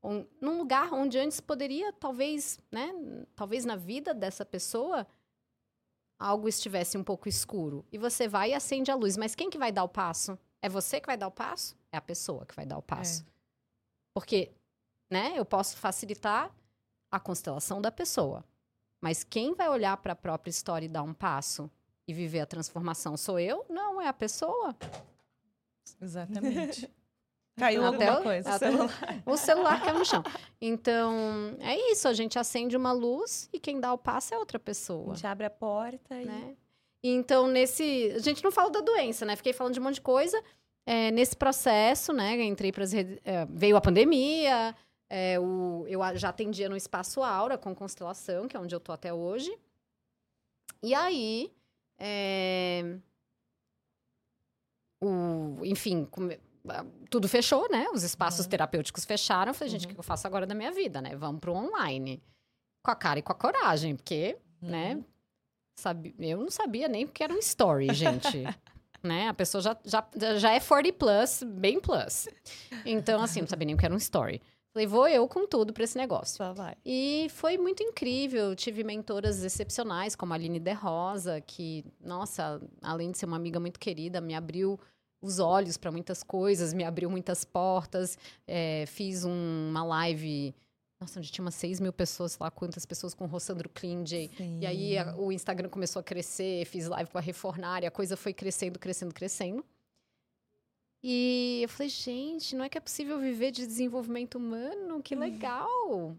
Um, 0.03 0.25
num 0.41 0.57
lugar 0.57 0.91
onde 0.93 1.17
antes 1.19 1.39
poderia, 1.39 1.93
talvez, 1.93 2.59
né? 2.71 2.91
Talvez 3.35 3.65
na 3.65 3.75
vida 3.75 4.13
dessa 4.13 4.43
pessoa, 4.45 5.05
algo 6.19 6.47
estivesse 6.47 6.97
um 6.97 7.03
pouco 7.03 7.29
escuro. 7.29 7.85
E 7.91 7.97
você 7.97 8.27
vai 8.27 8.51
e 8.51 8.53
acende 8.55 8.89
a 8.89 8.95
luz. 8.95 9.15
Mas 9.17 9.35
quem 9.35 9.49
que 9.49 9.57
vai 9.57 9.71
dar 9.71 9.83
o 9.83 9.89
passo? 9.89 10.31
É 10.61 10.67
É 10.67 10.69
você 10.69 10.99
que 10.99 11.05
vai 11.07 11.17
dar 11.17 11.27
o 11.27 11.31
passo? 11.31 11.75
É 11.91 11.97
a 11.97 12.01
pessoa 12.01 12.45
que 12.45 12.55
vai 12.55 12.65
dar 12.65 12.77
o 12.77 12.81
passo. 12.81 13.23
Porque, 14.13 14.51
né, 15.11 15.33
eu 15.35 15.45
posso 15.45 15.77
facilitar 15.77 16.51
a 17.17 17.19
constelação 17.19 17.81
da 17.81 17.91
pessoa. 17.91 18.43
Mas 19.01 19.23
quem 19.23 19.53
vai 19.53 19.69
olhar 19.69 19.95
para 19.97 20.13
a 20.13 20.15
própria 20.15 20.49
história 20.49 20.85
e 20.85 20.89
dar 20.89 21.03
um 21.03 21.13
passo 21.13 21.69
e 22.07 22.13
viver 22.13 22.39
a 22.39 22.45
transformação 22.45 23.15
sou 23.17 23.37
eu? 23.39 23.65
Não, 23.69 24.01
é 24.01 24.07
a 24.07 24.13
pessoa. 24.13 24.75
Exatamente. 26.01 26.89
Caiu 27.57 27.83
Até 27.83 28.05
alguma 28.05 28.19
o- 28.19 28.23
coisa. 28.23 28.53
até 28.53 28.67
O 29.25 29.35
celular 29.35 29.81
caiu 29.83 29.97
no 29.97 30.05
chão. 30.05 30.21
Então, 30.61 31.57
é 31.59 31.75
isso. 31.91 32.07
A 32.07 32.13
gente 32.13 32.37
acende 32.37 32.77
uma 32.77 32.91
luz 32.91 33.49
e 33.51 33.59
quem 33.59 33.79
dá 33.79 33.91
o 33.91 33.97
passo 33.97 34.31
é 34.35 34.37
outra 34.37 34.57
A 34.57 34.59
pessoa. 34.59 35.15
gente 35.15 35.25
abre 35.25 35.47
a 35.47 35.49
porta 35.49 36.21
e. 36.21 36.25
né? 36.25 36.55
Então, 37.03 37.47
nesse. 37.47 38.11
A 38.15 38.19
gente 38.19 38.43
não 38.43 38.51
fala 38.51 38.69
da 38.69 38.81
doença, 38.81 39.25
né? 39.25 39.35
Fiquei 39.35 39.53
falando 39.53 39.73
de 39.73 39.79
um 39.79 39.83
monte 39.83 39.95
de 39.95 40.01
coisa. 40.01 40.39
É, 40.85 41.09
nesse 41.09 41.35
processo, 41.35 42.13
né? 42.13 42.39
Entrei 42.43 42.71
para 42.71 42.83
veio 43.49 43.75
a 43.75 43.81
pandemia. 43.81 44.75
É, 45.09 45.39
o, 45.39 45.85
eu 45.87 45.99
já 46.15 46.29
atendia 46.29 46.67
no 46.69 46.75
Espaço 46.75 47.21
Aura 47.23 47.57
com 47.57 47.73
constelação, 47.75 48.47
que 48.47 48.55
é 48.57 48.59
onde 48.59 48.73
eu 48.75 48.79
tô 48.79 48.91
até 48.91 49.13
hoje. 49.13 49.55
E 50.83 50.93
aí. 50.93 51.51
é, 51.99 52.97
o, 55.03 55.63
enfim, 55.65 56.05
come- 56.05 56.39
tudo 57.09 57.27
fechou, 57.27 57.69
né? 57.69 57.87
Os 57.93 58.03
espaços 58.03 58.45
Uhum. 58.45 58.49
terapêuticos 58.49 59.05
fecharam. 59.05 59.51
Eu 59.51 59.53
falei, 59.53 59.71
gente, 59.71 59.85
o 59.85 59.87
Uhum. 59.89 59.93
que 59.93 59.99
eu 59.99 60.03
faço 60.03 60.27
agora 60.27 60.45
da 60.45 60.53
minha 60.55 60.71
vida, 60.71 61.01
né? 61.01 61.15
Vamos 61.15 61.39
pro 61.39 61.53
online. 61.53 62.21
Com 62.83 62.91
a 62.91 62.95
cara 62.95 63.19
e 63.19 63.21
com 63.21 63.31
a 63.31 63.35
coragem, 63.35 63.95
porque 63.95 64.37
Uhum. 64.61 64.69
né? 64.69 65.03
Sabe, 65.79 66.15
eu 66.19 66.39
não 66.39 66.49
sabia 66.49 66.87
nem 66.87 67.05
o 67.05 67.09
que 67.09 67.23
era 67.23 67.31
um 67.33 67.37
story, 67.37 67.87
gente. 67.93 68.43
né? 69.03 69.27
A 69.29 69.33
pessoa 69.33 69.61
já, 69.61 69.77
já, 69.85 70.07
já 70.37 70.51
é 70.53 70.59
40 70.59 70.93
plus, 70.93 71.43
bem 71.43 71.79
plus. 71.79 72.27
Então, 72.83 73.21
assim, 73.21 73.41
não 73.41 73.47
sabia 73.47 73.65
nem 73.67 73.75
o 73.75 73.77
que 73.77 73.85
era 73.85 73.93
um 73.93 73.97
story. 73.97 74.41
Falei, 74.73 74.85
vou 74.85 75.07
eu 75.07 75.27
com 75.27 75.47
tudo 75.47 75.73
pra 75.73 75.83
esse 75.83 75.97
negócio. 75.97 76.37
Só 76.37 76.53
vai. 76.53 76.75
E 76.85 77.27
foi 77.31 77.57
muito 77.57 77.81
incrível. 77.81 78.55
Tive 78.55 78.83
mentoras 78.83 79.43
excepcionais, 79.43 80.15
como 80.15 80.33
a 80.33 80.35
Aline 80.35 80.59
De 80.59 80.73
Rosa, 80.73 81.41
que, 81.41 81.83
nossa, 81.99 82.61
além 82.81 83.11
de 83.11 83.17
ser 83.17 83.25
uma 83.25 83.37
amiga 83.37 83.59
muito 83.59 83.79
querida, 83.79 84.21
me 84.21 84.35
abriu 84.35 84.79
os 85.19 85.39
olhos 85.39 85.77
para 85.77 85.91
muitas 85.91 86.21
coisas, 86.21 86.73
me 86.73 86.83
abriu 86.83 87.09
muitas 87.09 87.43
portas. 87.43 88.17
É, 88.45 88.85
fiz 88.85 89.25
um- 89.25 89.69
uma 89.71 89.83
live, 89.83 90.53
nossa, 91.01 91.17
onde 91.19 91.31
tinha 91.31 91.43
umas 91.43 91.55
6 91.55 91.79
mil 91.79 91.91
pessoas, 91.91 92.33
sei 92.33 92.43
lá 92.43 92.51
quantas 92.51 92.85
pessoas 92.85 93.15
com 93.15 93.23
o 93.23 93.27
Rossandro 93.27 93.67
Klinge. 93.69 94.29
E 94.61 94.65
aí 94.67 94.95
a- 94.97 95.15
o 95.17 95.31
Instagram 95.31 95.69
começou 95.69 96.01
a 96.01 96.03
crescer, 96.03 96.65
fiz 96.65 96.87
live 96.87 97.09
com 97.09 97.17
a 97.17 97.21
Refornária, 97.21 97.87
a 97.87 97.91
coisa 97.91 98.15
foi 98.15 98.31
crescendo, 98.31 98.77
crescendo, 98.77 99.11
crescendo. 99.13 99.65
E 101.09 101.61
eu 101.63 101.69
falei, 101.69 101.87
gente, 101.87 102.53
não 102.53 102.65
é 102.65 102.67
que 102.67 102.77
é 102.77 102.81
possível 102.81 103.17
viver 103.17 103.49
de 103.49 103.65
desenvolvimento 103.65 104.35
humano? 104.35 105.01
Que 105.01 105.15
legal! 105.15 106.17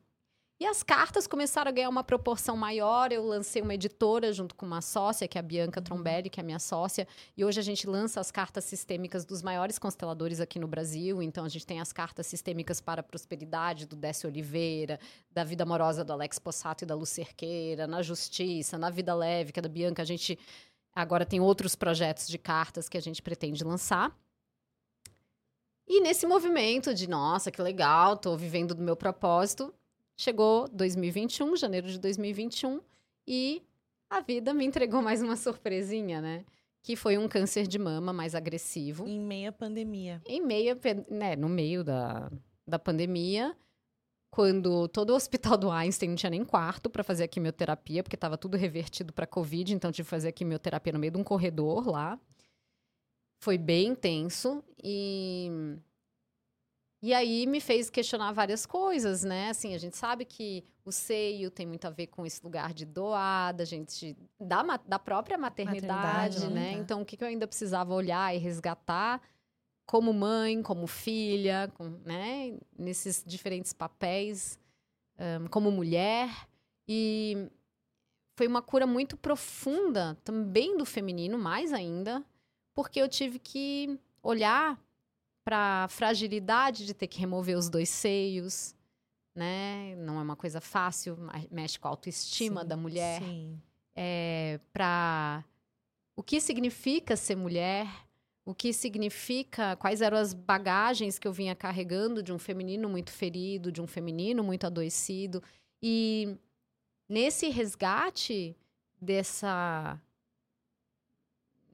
E 0.59 0.64
as 0.64 0.83
cartas 0.83 1.27
começaram 1.27 1.68
a 1.68 1.72
ganhar 1.72 1.90
uma 1.90 2.03
proporção 2.03 2.57
maior. 2.57 3.12
Eu 3.12 3.22
lancei 3.22 3.61
uma 3.61 3.74
editora 3.74 4.33
junto 4.33 4.55
com 4.55 4.64
uma 4.64 4.81
sócia, 4.81 5.29
que 5.29 5.37
é 5.37 5.40
a 5.40 5.42
Bianca 5.42 5.83
Trombelli, 5.83 6.31
que 6.31 6.40
é 6.40 6.42
a 6.42 6.44
minha 6.44 6.59
sócia. 6.59 7.07
E 7.37 7.44
hoje 7.44 7.61
a 7.61 7.62
gente 7.62 7.87
lança 7.87 8.18
as 8.18 8.31
cartas 8.31 8.64
sistêmicas 8.64 9.27
dos 9.27 9.42
maiores 9.42 9.79
consteladores 9.79 10.40
aqui 10.40 10.59
no 10.59 10.66
Brasil. 10.66 11.22
Então 11.22 11.44
a 11.44 11.51
gente 11.51 11.66
tem 11.66 11.83
as 11.83 11.92
cartas 11.92 12.27
sistêmicas 12.27 12.81
para 12.81 13.03
a 13.03 13.05
prosperidade 13.05 13.85
do 13.85 13.94
Décio 13.94 14.27
Oliveira, 14.27 14.98
da 15.31 15.44
vida 15.44 15.64
amorosa 15.64 16.03
do 16.03 16.14
Alex 16.14 16.38
Possato 16.38 16.85
e 16.85 16.87
da 16.87 16.94
Lu 16.94 17.05
Cerqueira, 17.05 17.87
na 17.87 18.01
justiça, 18.01 18.79
na 18.79 18.88
vida 18.88 19.14
leve, 19.14 19.53
que 19.53 19.59
é 19.59 19.62
da 19.62 19.68
Bianca. 19.68 20.01
A 20.01 20.07
gente 20.07 20.38
agora 20.94 21.27
tem 21.27 21.40
outros 21.40 21.77
projetos 21.77 22.27
de 22.27 22.38
cartas 22.38 22.88
que 22.88 22.96
a 22.96 23.03
gente 23.03 23.20
pretende 23.20 23.62
lançar. 23.62 24.16
E 25.88 26.01
nesse 26.03 26.27
movimento 26.27 26.92
de, 26.94 27.09
nossa, 27.09 27.51
que 27.51 27.62
legal, 27.62 28.16
tô 28.16 28.37
vivendo 28.37 28.74
do 28.74 28.83
meu 28.83 28.94
propósito, 28.94 29.72
chegou 30.16 30.68
2021, 30.68 31.57
janeiro 31.57 31.88
de 31.88 31.98
2021, 31.98 32.81
e 33.27 33.62
a 34.11 34.20
vida 34.20 34.53
me 34.53 34.64
entregou 34.66 35.01
mais 35.01 35.22
uma 35.22 35.35
surpresinha, 35.37 36.20
né? 36.20 36.44
Que 36.83 36.94
foi 36.94 37.16
um 37.16 37.27
câncer 37.27 37.66
de 37.66 37.79
mama 37.79 38.12
mais 38.12 38.35
agressivo. 38.35 39.07
Em 39.07 39.18
meia 39.18 39.51
pandemia. 39.51 40.20
Em 40.27 40.40
meio, 40.44 40.74
a 40.74 40.77
pe- 40.77 41.05
né, 41.11 41.35
no 41.37 41.48
meio 41.48 41.83
da, 41.83 42.31
da 42.66 42.79
pandemia, 42.79 43.57
quando 44.31 44.88
todo 44.88 45.11
o 45.11 45.14
hospital 45.16 45.57
do 45.57 45.70
Einstein 45.70 46.11
não 46.11 46.16
tinha 46.16 46.31
nem 46.31 46.44
quarto 46.44 46.90
para 46.90 47.03
fazer 47.03 47.24
a 47.24 47.29
quimioterapia, 47.29 48.03
porque 48.03 48.16
estava 48.16 48.37
tudo 48.37 48.57
revertido 48.57 49.12
para 49.12 49.27
Covid, 49.27 49.74
então 49.74 49.90
tive 49.90 50.07
que 50.07 50.11
fazer 50.11 50.29
a 50.29 50.33
quimioterapia 50.33 50.92
no 50.92 50.98
meio 50.98 51.12
de 51.12 51.18
um 51.18 51.24
corredor 51.24 51.88
lá. 51.88 52.18
Foi 53.40 53.57
bem 53.57 53.88
intenso 53.88 54.62
e 54.83 55.79
e 57.01 57.14
aí 57.14 57.46
me 57.46 57.61
fez 57.61 57.88
questionar 57.88 58.33
várias 58.33 58.66
coisas, 58.66 59.22
né? 59.22 59.51
Assim, 59.51 59.72
a 59.72 59.79
gente 59.79 59.96
sabe 59.96 60.24
que 60.24 60.64
o 60.85 60.90
seio 60.90 61.48
tem 61.48 61.64
muito 61.64 61.87
a 61.87 61.90
ver 61.90 62.09
com 62.09 62.27
esse 62.27 62.42
lugar 62.42 62.74
de 62.74 62.85
doar, 62.85 63.55
da 63.55 63.64
gente 63.64 64.16
da, 64.40 64.62
da 64.79 64.98
própria 64.98 65.38
maternidade, 65.38 65.87
Maternidade, 65.87 66.48
né? 66.48 66.72
né? 66.72 66.72
Então, 66.72 67.03
o 67.03 67.05
que, 67.05 67.16
que 67.16 67.22
eu 67.22 67.29
ainda 67.29 67.46
precisava 67.46 67.94
olhar 67.94 68.35
e 68.35 68.38
resgatar 68.38 69.22
como 69.87 70.12
mãe, 70.12 70.61
como 70.61 70.88
filha, 70.88 71.70
com, 71.74 71.85
né? 72.05 72.59
Nesses 72.77 73.22
diferentes 73.24 73.72
papéis, 73.72 74.59
ãh, 75.16 75.46
como 75.51 75.70
mulher. 75.70 76.29
E 76.88 77.48
foi 78.37 78.48
uma 78.48 78.61
cura 78.61 78.88
muito 78.88 79.16
profunda 79.16 80.18
também 80.24 80.77
do 80.77 80.85
feminino, 80.85 81.38
mais 81.38 81.72
ainda, 81.72 82.24
porque 82.79 83.03
eu 83.03 83.09
tive 83.09 83.41
que 83.41 83.99
olhar 84.23 84.81
para 85.43 85.83
a 85.83 85.88
fragilidade 85.88 86.87
de 86.87 86.95
ter 86.95 87.09
que 87.09 87.19
remover 87.19 87.59
os 87.59 87.69
dois 87.69 87.88
seios, 87.88 88.73
né? 89.35 89.97
Não 89.97 90.17
é 90.17 90.23
uma 90.23 90.37
coisa 90.37 90.61
fácil, 90.61 91.19
mexe 91.51 91.77
com 91.77 91.88
a 91.88 91.91
autoestima 91.91 92.61
Sim, 92.62 92.69
da 92.69 92.77
mulher 92.77 93.21
Sim. 93.21 93.61
para 94.73 95.45
o 96.14 96.23
que 96.23 96.41
significa 96.41 97.17
ser 97.17 97.35
mulher, 97.35 97.88
o 98.45 98.55
que 98.55 98.73
significa, 98.73 99.75
quais 99.75 100.01
eram 100.01 100.17
as 100.17 100.33
bagagens 100.33 101.19
que 101.19 101.27
eu 101.27 101.33
vinha 101.33 101.57
carregando 101.57 102.23
de 102.23 102.33
um 102.33 102.38
feminino 102.38 102.88
muito 102.88 103.11
ferido, 103.11 103.73
de 103.73 103.83
um 103.83 103.88
feminino 103.88 104.45
muito 104.45 104.69
adoecido. 104.69 105.43
E 105.83 106.38
nesse 107.09 107.49
resgate 107.49 108.57
dessa 109.03 110.01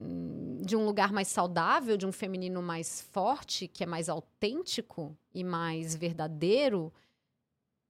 hum, 0.01 0.44
de 0.65 0.75
um 0.75 0.83
lugar 0.83 1.13
mais 1.13 1.27
saudável, 1.27 1.95
de 1.95 2.07
um 2.07 2.11
feminino 2.11 2.61
mais 2.61 3.01
forte, 3.11 3.67
que 3.67 3.83
é 3.83 3.87
mais 3.87 4.09
autêntico 4.09 5.15
e 5.33 5.43
mais 5.43 5.95
verdadeiro, 5.95 6.91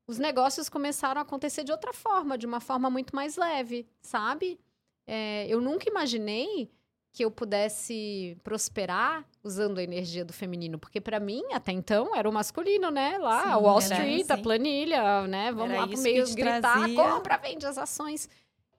os 0.07 0.17
negócios 0.19 0.67
começaram 0.67 1.19
a 1.19 1.23
acontecer 1.23 1.63
de 1.63 1.71
outra 1.71 1.93
forma, 1.93 2.37
de 2.37 2.45
uma 2.45 2.59
forma 2.59 2.89
muito 2.89 3.15
mais 3.15 3.37
leve, 3.37 3.87
sabe? 4.01 4.59
É, 5.07 5.47
eu 5.47 5.61
nunca 5.61 5.89
imaginei 5.89 6.69
que 7.13 7.23
eu 7.23 7.31
pudesse 7.31 8.37
prosperar 8.43 9.25
usando 9.41 9.77
a 9.77 9.83
energia 9.83 10.25
do 10.25 10.33
feminino, 10.33 10.77
porque 10.77 10.99
para 10.99 11.17
mim 11.17 11.43
até 11.53 11.71
então 11.71 12.13
era 12.13 12.29
o 12.29 12.33
masculino, 12.33 12.91
né? 12.91 13.17
Lá, 13.17 13.43
Sim, 13.55 13.63
Wall 13.63 13.79
Street, 13.79 14.29
a 14.29 14.33
assim. 14.33 14.43
planilha, 14.43 15.25
né? 15.27 15.51
Vamos 15.53 15.71
Era 15.71 15.81
lá 15.81 15.87
pro 15.87 16.01
meio 16.01 16.35
gritar, 16.35 16.61
trazia. 16.61 16.95
compra, 17.01 17.37
vende 17.37 17.65
as 17.65 17.77
ações. 17.77 18.27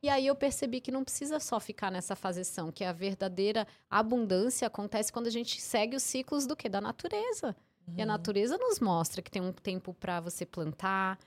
E 0.03 0.09
aí 0.09 0.27
eu 0.27 0.35
percebi 0.37 0.81
que 0.81 0.93
não 0.93 1.03
precisa 1.03 1.41
só 1.41 1.59
ficar 1.59 1.91
nessa 1.91 2.15
faseção, 2.15 2.71
que 2.71 2.85
a 2.85 2.93
verdadeira 2.93 3.67
abundância 3.91 4.67
acontece 4.67 5.13
quando 5.13 5.27
a 5.27 5.31
gente 5.31 5.61
segue 5.61 5.97
os 5.97 6.03
ciclos 6.03 6.47
do 6.47 6.55
que 6.57 6.69
da 6.69 6.81
natureza. 6.81 7.57
E 7.97 8.01
a 8.01 8.05
Uhum. 8.05 8.07
natureza 8.13 8.59
nos 8.59 8.79
mostra 8.81 9.23
que 9.23 9.31
tem 9.31 9.41
um 9.43 9.53
tempo 9.53 9.95
para 9.95 10.21
você 10.21 10.45
plantar, 10.45 11.19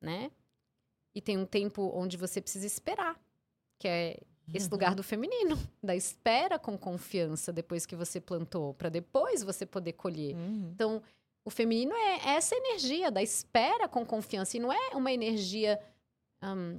né? 0.00 0.30
E 1.14 1.20
tem 1.20 1.36
um 1.38 1.46
tempo 1.46 1.90
onde 1.94 2.16
você 2.16 2.40
precisa 2.40 2.66
esperar, 2.66 3.18
que 3.78 3.88
é 3.88 4.20
esse 4.54 4.66
Uhum. 4.66 4.72
lugar 4.72 4.94
do 4.94 5.02
feminino, 5.02 5.56
da 5.82 5.96
espera 5.96 6.58
com 6.58 6.76
confiança 6.78 7.52
depois 7.52 7.86
que 7.86 7.96
você 7.96 8.20
plantou, 8.20 8.74
para 8.74 8.88
depois 8.88 9.42
você 9.42 9.64
poder 9.66 9.94
colher. 9.94 10.34
Uhum. 10.36 10.70
Então, 10.74 11.02
o 11.44 11.50
feminino 11.50 11.94
é 11.94 12.30
essa 12.36 12.54
energia 12.54 13.10
da 13.10 13.22
espera 13.22 13.88
com 13.88 14.04
confiança 14.04 14.56
e 14.56 14.60
não 14.60 14.72
é 14.72 14.90
uma 14.94 15.10
energia 15.12 15.80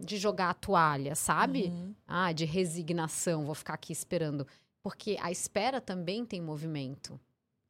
de 0.03 0.17
jogar 0.17 0.49
a 0.49 0.53
toalha, 0.53 1.15
sabe? 1.15 1.65
Uhum. 1.65 1.95
Ah, 2.07 2.31
de 2.31 2.45
resignação, 2.45 3.45
vou 3.45 3.55
ficar 3.55 3.75
aqui 3.75 3.93
esperando. 3.93 4.47
Porque 4.81 5.17
a 5.21 5.31
espera 5.31 5.79
também 5.79 6.25
tem 6.25 6.41
movimento. 6.41 7.19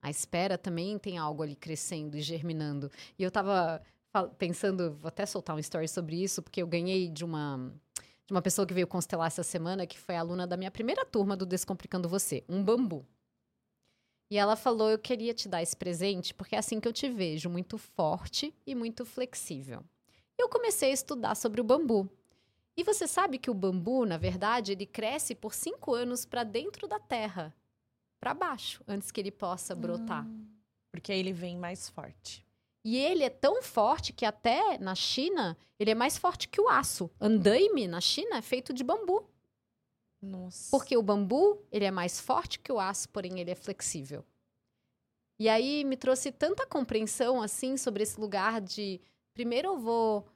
A 0.02 0.10
espera 0.10 0.58
também 0.58 0.98
tem 0.98 1.18
algo 1.18 1.44
ali 1.44 1.56
crescendo 1.56 2.18
e 2.18 2.22
germinando. 2.22 2.90
E 3.20 3.24
eu 3.24 3.30
tava 3.30 3.82
pensando, 4.38 4.94
vou 4.94 5.10
até 5.10 5.26
soltar 5.26 5.56
um 5.56 5.60
story 5.60 5.88
sobre 5.88 6.22
isso, 6.22 6.42
porque 6.42 6.62
eu 6.62 6.68
ganhei 6.68 7.10
de 7.10 7.24
uma 7.24 7.72
de 8.26 8.34
uma 8.34 8.42
pessoa 8.42 8.66
que 8.66 8.74
veio 8.74 8.88
constelar 8.88 9.28
essa 9.28 9.44
semana, 9.44 9.86
que 9.86 10.00
foi 10.00 10.16
aluna 10.16 10.48
da 10.48 10.56
minha 10.56 10.72
primeira 10.72 11.06
turma 11.06 11.36
do 11.36 11.46
Descomplicando 11.46 12.08
Você, 12.08 12.46
um 12.48 12.64
bambu. 12.64 13.06
E 14.32 14.38
ela 14.38 14.56
falou: 14.56 14.90
Eu 14.90 14.98
queria 14.98 15.34
te 15.34 15.50
dar 15.50 15.62
esse 15.62 15.76
presente, 15.76 16.34
porque 16.34 16.56
é 16.56 16.58
assim 16.58 16.80
que 16.80 16.88
eu 16.88 16.94
te 16.94 17.10
vejo, 17.10 17.50
muito 17.50 17.78
forte 17.78 18.56
e 18.66 18.74
muito 18.74 19.06
flexível. 19.06 19.84
Eu 20.42 20.50
comecei 20.50 20.90
a 20.90 20.94
estudar 20.94 21.36
sobre 21.36 21.62
o 21.62 21.64
bambu. 21.64 22.10
E 22.76 22.84
você 22.84 23.08
sabe 23.08 23.38
que 23.38 23.52
o 23.52 23.54
bambu, 23.54 24.08
na 24.08 24.18
verdade, 24.18 24.72
ele 24.72 24.88
cresce 24.88 25.36
por 25.36 25.54
cinco 25.54 25.94
anos 25.94 26.26
para 26.26 26.44
dentro 26.44 26.88
da 26.88 27.00
terra. 27.00 27.56
para 28.20 28.34
baixo 28.34 28.84
antes 28.88 29.12
que 29.12 29.20
ele 29.20 29.32
possa 29.32 29.76
brotar. 29.76 30.26
Porque 30.92 31.12
aí 31.12 31.20
ele 31.20 31.32
vem 31.32 31.58
mais 31.58 31.90
forte. 31.90 32.46
E 32.84 32.98
ele 32.98 33.24
é 33.24 33.30
tão 33.30 33.62
forte 33.62 34.14
que 34.14 34.26
até 34.26 34.80
na 34.80 34.96
China, 34.96 35.56
ele 35.80 35.92
é 35.92 35.96
mais 35.96 36.18
forte 36.18 36.48
que 36.48 36.60
o 36.60 36.68
aço. 36.68 37.10
Andaime 37.20 37.88
na 37.88 38.02
China 38.02 38.38
é 38.38 38.42
feito 38.42 38.74
de 38.74 38.84
bambu. 38.84 39.28
Nossa. 40.20 40.70
Porque 40.72 40.98
o 40.98 41.04
bambu, 41.04 41.64
ele 41.72 41.86
é 41.86 41.92
mais 41.92 42.20
forte 42.20 42.60
que 42.60 42.72
o 42.72 42.80
aço, 42.80 43.10
porém 43.10 43.40
ele 43.40 43.52
é 43.52 43.56
flexível. 43.56 44.26
E 45.40 45.50
aí 45.50 45.84
me 45.84 45.98
trouxe 45.98 46.32
tanta 46.32 46.66
compreensão 46.66 47.42
assim 47.42 47.78
sobre 47.78 48.04
esse 48.04 48.20
lugar 48.20 48.60
de 48.60 49.00
primeiro 49.34 49.70
eu 49.70 49.80
vou 49.80 50.28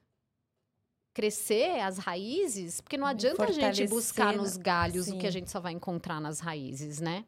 crescer 1.16 1.80
as 1.80 1.96
raízes, 1.96 2.82
porque 2.82 2.98
não 2.98 3.06
adianta 3.06 3.42
a 3.42 3.50
gente 3.50 3.88
buscar 3.88 4.34
nos 4.34 4.58
galhos 4.58 5.08
o 5.08 5.16
que 5.16 5.26
a 5.26 5.32
sim. 5.32 5.38
gente 5.38 5.50
só 5.50 5.58
vai 5.58 5.72
encontrar 5.72 6.20
nas 6.20 6.40
raízes, 6.40 7.00
né? 7.00 7.24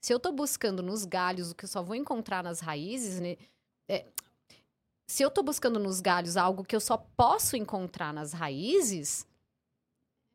Se 0.00 0.14
eu 0.14 0.20
tô 0.20 0.30
buscando 0.30 0.80
nos 0.80 1.04
galhos 1.04 1.50
o 1.50 1.54
que 1.56 1.64
eu 1.64 1.68
só 1.68 1.82
vou 1.82 1.96
encontrar 1.96 2.44
nas 2.44 2.60
raízes, 2.60 3.18
né? 3.18 3.36
é, 3.88 4.06
se 5.08 5.24
eu 5.24 5.30
tô 5.30 5.42
buscando 5.42 5.80
nos 5.80 6.00
galhos 6.00 6.36
algo 6.36 6.64
que 6.64 6.76
eu 6.76 6.80
só 6.80 6.96
posso 6.96 7.56
encontrar 7.56 8.14
nas 8.14 8.32
raízes, 8.32 9.26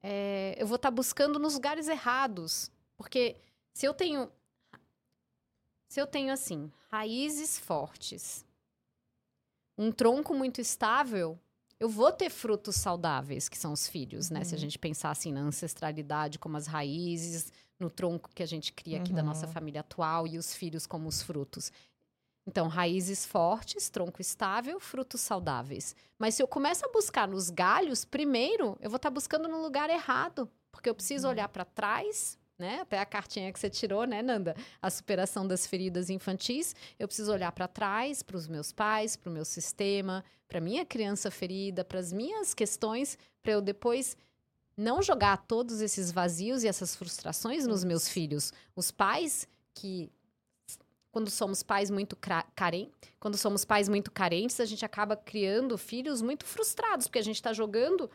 é, 0.03 0.57
eu 0.57 0.67
vou 0.67 0.75
estar 0.75 0.91
buscando 0.91 1.39
nos 1.39 1.53
lugares 1.53 1.87
errados. 1.87 2.69
Porque 2.97 3.37
se 3.73 3.85
eu 3.85 3.93
tenho. 3.93 4.29
Se 5.87 6.01
eu 6.01 6.05
tenho, 6.05 6.33
assim, 6.33 6.69
raízes 6.91 7.57
fortes, 7.57 8.45
um 9.77 9.93
tronco 9.93 10.33
muito 10.33 10.59
estável, 10.59 11.39
eu 11.79 11.87
vou 11.89 12.11
ter 12.11 12.29
frutos 12.29 12.75
saudáveis, 12.75 13.47
que 13.47 13.57
são 13.57 13.71
os 13.73 13.87
filhos, 13.87 14.29
né? 14.29 14.43
Se 14.43 14.55
a 14.55 14.57
Uhum. 14.57 14.61
gente 14.61 14.79
pensar 14.79 15.11
assim 15.11 15.31
na 15.31 15.41
ancestralidade 15.41 16.39
como 16.39 16.57
as 16.57 16.65
raízes, 16.67 17.51
no 17.79 17.89
tronco 17.89 18.29
que 18.33 18.41
a 18.41 18.47
gente 18.47 18.73
cria 18.73 18.97
aqui 18.97 19.13
da 19.13 19.21
nossa 19.21 19.45
Uhum. 19.45 19.53
família 19.53 19.81
atual 19.81 20.25
e 20.27 20.37
os 20.37 20.53
filhos 20.55 20.87
como 20.87 21.07
os 21.07 21.21
frutos. 21.21 21.71
Então, 22.47 22.67
raízes 22.67 23.25
fortes, 23.25 23.89
tronco 23.89 24.21
estável, 24.21 24.79
frutos 24.79 25.21
saudáveis. 25.21 25.95
Mas 26.17 26.35
se 26.35 26.41
eu 26.41 26.47
começo 26.47 26.85
a 26.85 26.91
buscar 26.91 27.27
nos 27.27 27.49
galhos, 27.49 28.05
primeiro 28.05 28.77
eu 28.79 28.89
vou 28.89 28.97
estar 28.97 29.09
buscando 29.11 29.47
no 29.49 29.61
lugar 29.61 29.89
errado, 29.89 30.49
porque 30.71 30.89
eu 30.89 30.95
preciso 30.95 31.27
olhar 31.27 31.49
para 31.49 31.65
trás, 31.65 32.37
né? 32.57 32.81
Até 32.81 32.99
a 32.99 33.05
cartinha 33.05 33.51
que 33.51 33.59
você 33.59 33.69
tirou, 33.69 34.05
né, 34.05 34.21
Nanda? 34.21 34.55
A 34.81 34.89
superação 34.89 35.47
das 35.47 35.67
feridas 35.67 36.09
infantis. 36.09 36.75
Eu 36.97 37.07
preciso 37.07 37.31
olhar 37.31 37.51
para 37.51 37.67
trás, 37.67 38.23
para 38.23 38.37
os 38.37 38.47
meus 38.47 38.71
pais, 38.71 39.15
para 39.15 39.29
o 39.29 39.33
meu 39.33 39.45
sistema, 39.45 40.23
para 40.47 40.59
minha 40.59 40.85
criança 40.85 41.29
ferida, 41.29 41.83
para 41.83 41.99
as 41.99 42.11
minhas 42.11 42.53
questões, 42.53 43.17
para 43.43 43.53
eu 43.53 43.61
depois 43.61 44.17
não 44.75 45.01
jogar 45.01 45.37
todos 45.47 45.81
esses 45.81 46.11
vazios 46.11 46.63
e 46.63 46.67
essas 46.67 46.95
frustrações 46.95 47.65
nos 47.65 47.83
meus 47.83 48.07
filhos. 48.07 48.53
Os 48.75 48.91
pais 48.91 49.47
que 49.73 50.11
quando 51.11 51.31
somos 51.31 51.63
pais 51.63 51.89
muito 51.89 52.15
carentes, 52.55 52.93
quando 53.19 53.37
somos 53.37 53.65
pais 53.65 53.89
muito 53.89 54.11
carentes, 54.11 54.59
a 54.59 54.65
gente 54.65 54.85
acaba 54.85 55.15
criando 55.15 55.75
filhos 55.75 56.21
muito 56.21 56.45
frustrados, 56.45 57.07
porque 57.07 57.17
a 57.17 57.23
gente 57.23 57.37
está 57.37 57.53
jogando 57.53 58.07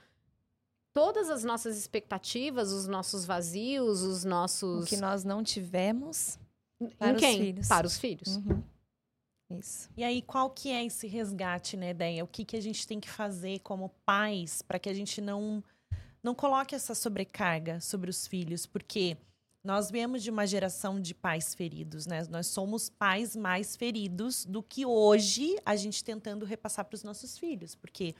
todas 0.93 1.31
as 1.31 1.45
nossas 1.45 1.77
expectativas, 1.77 2.73
os 2.73 2.87
nossos 2.87 3.25
vazios, 3.25 4.03
os 4.03 4.25
O 4.25 4.29
nossos 4.29 4.89
que 4.89 4.97
nós 4.97 5.25
não 5.25 5.43
tivemos 5.43 6.39
em 6.81 6.89
para 6.89 7.15
os 7.15 7.21
quem? 7.21 7.39
filhos. 7.39 7.69
Para 7.69 7.87
os 7.87 7.99
filhos. 7.99 8.37
Uhum. 8.37 8.63
Isso. 9.59 9.91
E 9.97 10.03
aí, 10.03 10.23
qual 10.23 10.49
que 10.51 10.71
é 10.71 10.85
esse 10.85 11.07
resgate, 11.07 11.77
né, 11.77 11.93
Deia? 11.93 12.25
O 12.25 12.27
que, 12.29 12.45
que 12.45 12.57
a 12.57 12.61
gente 12.61 12.87
tem 12.87 12.99
que 12.99 13.11
fazer 13.11 13.61
como 13.61 13.91
pais 14.05 14.63
para 14.63 14.79
que 14.79 14.89
a 14.89 14.95
gente 14.95 15.21
não, 15.21 15.63
não 16.23 16.35
coloque 16.35 16.75
essa 16.75 16.95
sobrecarga 16.95 17.81
sobre 17.81 18.09
os 18.09 18.27
filhos? 18.27 18.65
Porque 18.65 19.17
nós 19.63 19.91
viemos 19.91 20.23
de 20.23 20.31
uma 20.31 20.47
geração 20.47 20.99
de 20.99 21.15
pais 21.15 21.55
feridos, 21.55 22.07
né? 22.07 22.27
Nós 22.31 22.47
somos 22.47 22.89
pais 22.89 23.37
mais 23.37 23.77
feridos 23.77 24.45
do 24.47 24.63
que 24.63 24.87
hoje 24.87 25.57
a 25.67 25.77
gente 25.77 26.03
tentando 26.03 26.47
repassar 26.47 26.85
para 26.87 26.97
os 26.97 27.05
nossos 27.05 27.39
filhos. 27.39 27.75
Porque 27.75 28.15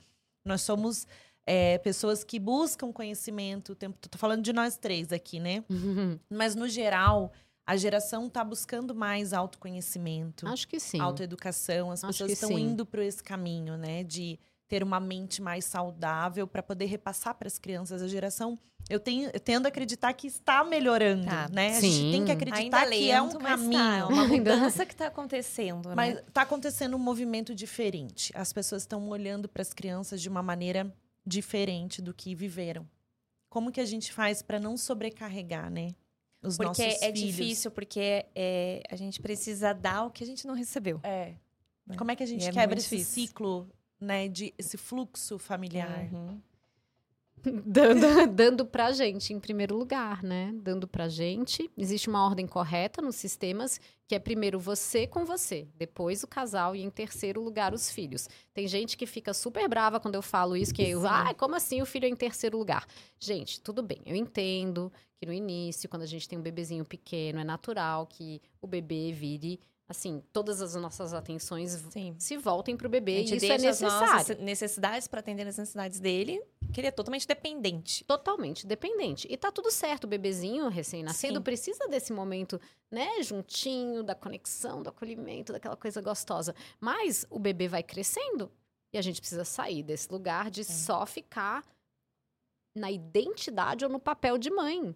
nós 0.45 0.61
somos 0.61 1.07
é, 1.45 1.77
pessoas 1.79 2.23
que 2.23 2.39
buscam 2.39 2.91
conhecimento 2.91 3.73
o 3.73 3.75
tempo. 3.75 3.97
Tô 4.09 4.17
falando 4.17 4.41
de 4.43 4.53
nós 4.53 4.77
três 4.77 5.11
aqui, 5.11 5.39
né? 5.39 5.63
Mas, 6.29 6.55
no 6.55 6.67
geral, 6.67 7.31
a 7.65 7.75
geração 7.77 8.27
está 8.27 8.43
buscando 8.43 8.93
mais 8.93 9.33
autoconhecimento 9.33 10.47
Acho 10.47 10.67
que 10.67 10.79
sim. 10.79 10.99
autoeducação, 10.99 11.91
as 11.91 12.03
Acho 12.03 12.11
pessoas 12.25 12.31
estão 12.31 12.49
sim. 12.49 12.61
indo 12.63 12.85
para 12.85 13.03
esse 13.05 13.23
caminho, 13.23 13.77
né, 13.77 14.03
de 14.03 14.37
ter 14.67 14.83
uma 14.83 14.99
mente 14.99 15.41
mais 15.41 15.65
saudável 15.65 16.47
para 16.47 16.63
poder 16.63 16.85
repassar 16.85 17.35
para 17.35 17.47
as 17.47 17.59
crianças 17.59 18.01
a 18.01 18.07
geração. 18.07 18.57
Eu 18.89 18.99
tenho, 18.99 19.29
eu 19.33 19.39
tendo 19.39 19.65
a 19.65 19.69
acreditar 19.69 20.11
que 20.13 20.27
está 20.27 20.63
melhorando, 20.63 21.25
Tá. 21.25 21.47
né? 21.49 21.77
A 21.77 21.79
gente 21.79 22.11
tem 22.11 22.21
que 22.25 22.31
Sim. 22.31 22.37
acreditar 22.37 22.79
Ainda 22.83 22.95
que 22.95 23.11
é 23.11 23.21
um 23.21 23.27
mas 23.39 23.43
caminho. 23.43 23.71
Tá, 23.71 23.97
é 23.97 24.03
uma 24.05 24.27
mudança 24.27 24.85
que 24.85 24.93
está 24.93 25.07
acontecendo, 25.07 25.89
né? 25.89 25.95
Mas 25.95 26.17
está 26.27 26.41
acontecendo 26.41 26.95
um 26.95 26.99
movimento 26.99 27.53
diferente. 27.55 28.31
As 28.35 28.51
pessoas 28.51 28.81
estão 28.81 29.07
olhando 29.09 29.47
para 29.47 29.61
as 29.61 29.73
crianças 29.73 30.21
de 30.21 30.27
uma 30.27 30.41
maneira 30.43 30.91
diferente 31.25 32.01
do 32.01 32.13
que 32.13 32.35
viveram. 32.35 32.87
Como 33.49 33.71
que 33.71 33.79
a 33.79 33.85
gente 33.85 34.11
faz 34.11 34.41
para 34.41 34.59
não 34.59 34.75
sobrecarregar, 34.75 35.69
né? 35.69 35.95
Os 36.41 36.57
Porque 36.57 36.83
nossos 36.85 37.01
é 37.01 37.13
filhos? 37.13 37.19
difícil, 37.19 37.71
porque 37.71 38.25
é, 38.35 38.83
a 38.89 38.95
gente 38.95 39.21
precisa 39.21 39.73
dar 39.73 40.05
o 40.05 40.11
que 40.11 40.23
a 40.23 40.27
gente 40.27 40.45
não 40.45 40.53
recebeu. 40.55 40.99
É. 41.03 41.35
Né? 41.85 41.95
Como 41.97 42.11
é 42.11 42.15
que 42.15 42.23
a 42.23 42.25
gente 42.25 42.43
E 42.43 42.47
é 42.47 42.51
quebra 42.51 42.75
muito 42.75 42.79
esse 42.79 42.97
difícil. 42.97 43.27
ciclo, 43.27 43.69
né, 43.99 44.27
de 44.27 44.53
esse 44.57 44.77
fluxo 44.77 45.37
familiar? 45.39 46.09
Uhum. 46.11 46.41
Dando, 47.43 48.27
dando 48.33 48.65
pra 48.65 48.91
gente, 48.91 49.33
em 49.33 49.39
primeiro 49.39 49.75
lugar, 49.75 50.23
né? 50.23 50.51
Dando 50.55 50.87
pra 50.87 51.07
gente. 51.07 51.69
Existe 51.77 52.09
uma 52.09 52.25
ordem 52.25 52.47
correta 52.47 53.01
nos 53.01 53.15
sistemas, 53.15 53.79
que 54.07 54.15
é 54.15 54.19
primeiro 54.19 54.59
você 54.59 55.05
com 55.07 55.25
você, 55.25 55.67
depois 55.75 56.23
o 56.23 56.27
casal 56.27 56.75
e 56.75 56.83
em 56.83 56.89
terceiro 56.89 57.41
lugar 57.41 57.73
os 57.73 57.89
filhos. 57.89 58.29
Tem 58.53 58.67
gente 58.67 58.95
que 58.95 59.05
fica 59.05 59.33
super 59.33 59.67
brava 59.67 59.99
quando 59.99 60.15
eu 60.15 60.21
falo 60.21 60.55
isso, 60.55 60.73
que 60.73 60.83
eu, 60.83 61.05
ah, 61.07 61.33
como 61.33 61.55
assim 61.55 61.81
o 61.81 61.85
filho 61.85 62.05
é 62.05 62.09
em 62.09 62.15
terceiro 62.15 62.57
lugar? 62.57 62.85
Gente, 63.19 63.59
tudo 63.61 63.81
bem, 63.81 64.01
eu 64.05 64.15
entendo 64.15 64.91
que 65.17 65.25
no 65.25 65.33
início, 65.33 65.89
quando 65.89 66.03
a 66.03 66.07
gente 66.07 66.27
tem 66.27 66.37
um 66.37 66.41
bebezinho 66.41 66.85
pequeno, 66.85 67.39
é 67.39 67.43
natural 67.43 68.05
que 68.07 68.41
o 68.61 68.67
bebê 68.67 69.11
vire, 69.11 69.59
assim, 69.93 70.21
todas 70.33 70.61
as 70.61 70.75
nossas 70.75 71.13
atenções 71.13 71.71
Sim. 71.91 72.15
se 72.19 72.35
voltem 72.37 72.75
pro 72.75 72.87
A 72.87 72.89
bebê 72.89 73.21
e 73.21 73.35
isso 73.35 73.45
é 73.45 73.57
necessário. 73.57 74.43
necessidades 74.43 75.07
para 75.07 75.19
atender 75.21 75.47
as 75.47 75.57
necessidades 75.57 75.99
dele, 75.99 76.43
que 76.73 76.81
ele 76.81 76.87
é 76.87 76.91
totalmente 76.91 77.27
dependente. 77.27 78.03
Totalmente 78.03 78.67
dependente. 78.67 79.27
E 79.31 79.37
tá 79.37 79.51
tudo 79.51 79.71
certo, 79.71 80.03
o 80.03 80.07
bebezinho 80.07 80.67
recém-nascido 80.67 81.41
precisa 81.41 81.87
desse 81.87 82.11
momento, 82.11 82.59
né, 82.91 83.21
juntinho, 83.23 84.03
da 84.03 84.13
conexão, 84.15 84.83
do 84.83 84.89
acolhimento, 84.89 85.53
daquela 85.53 85.77
coisa 85.77 86.01
gostosa. 86.01 86.53
Mas 86.79 87.25
o 87.29 87.39
bebê 87.39 87.67
vai 87.67 87.83
crescendo 87.83 88.51
e 88.91 88.97
a 88.97 89.01
gente 89.01 89.21
precisa 89.21 89.45
sair 89.45 89.81
desse 89.83 90.11
lugar 90.11 90.51
de 90.51 90.63
só 90.63 91.05
ficar 91.05 91.63
na 92.75 92.91
identidade 92.91 93.85
ou 93.85 93.91
no 93.91 93.99
papel 93.99 94.37
de 94.37 94.49
mãe, 94.49 94.95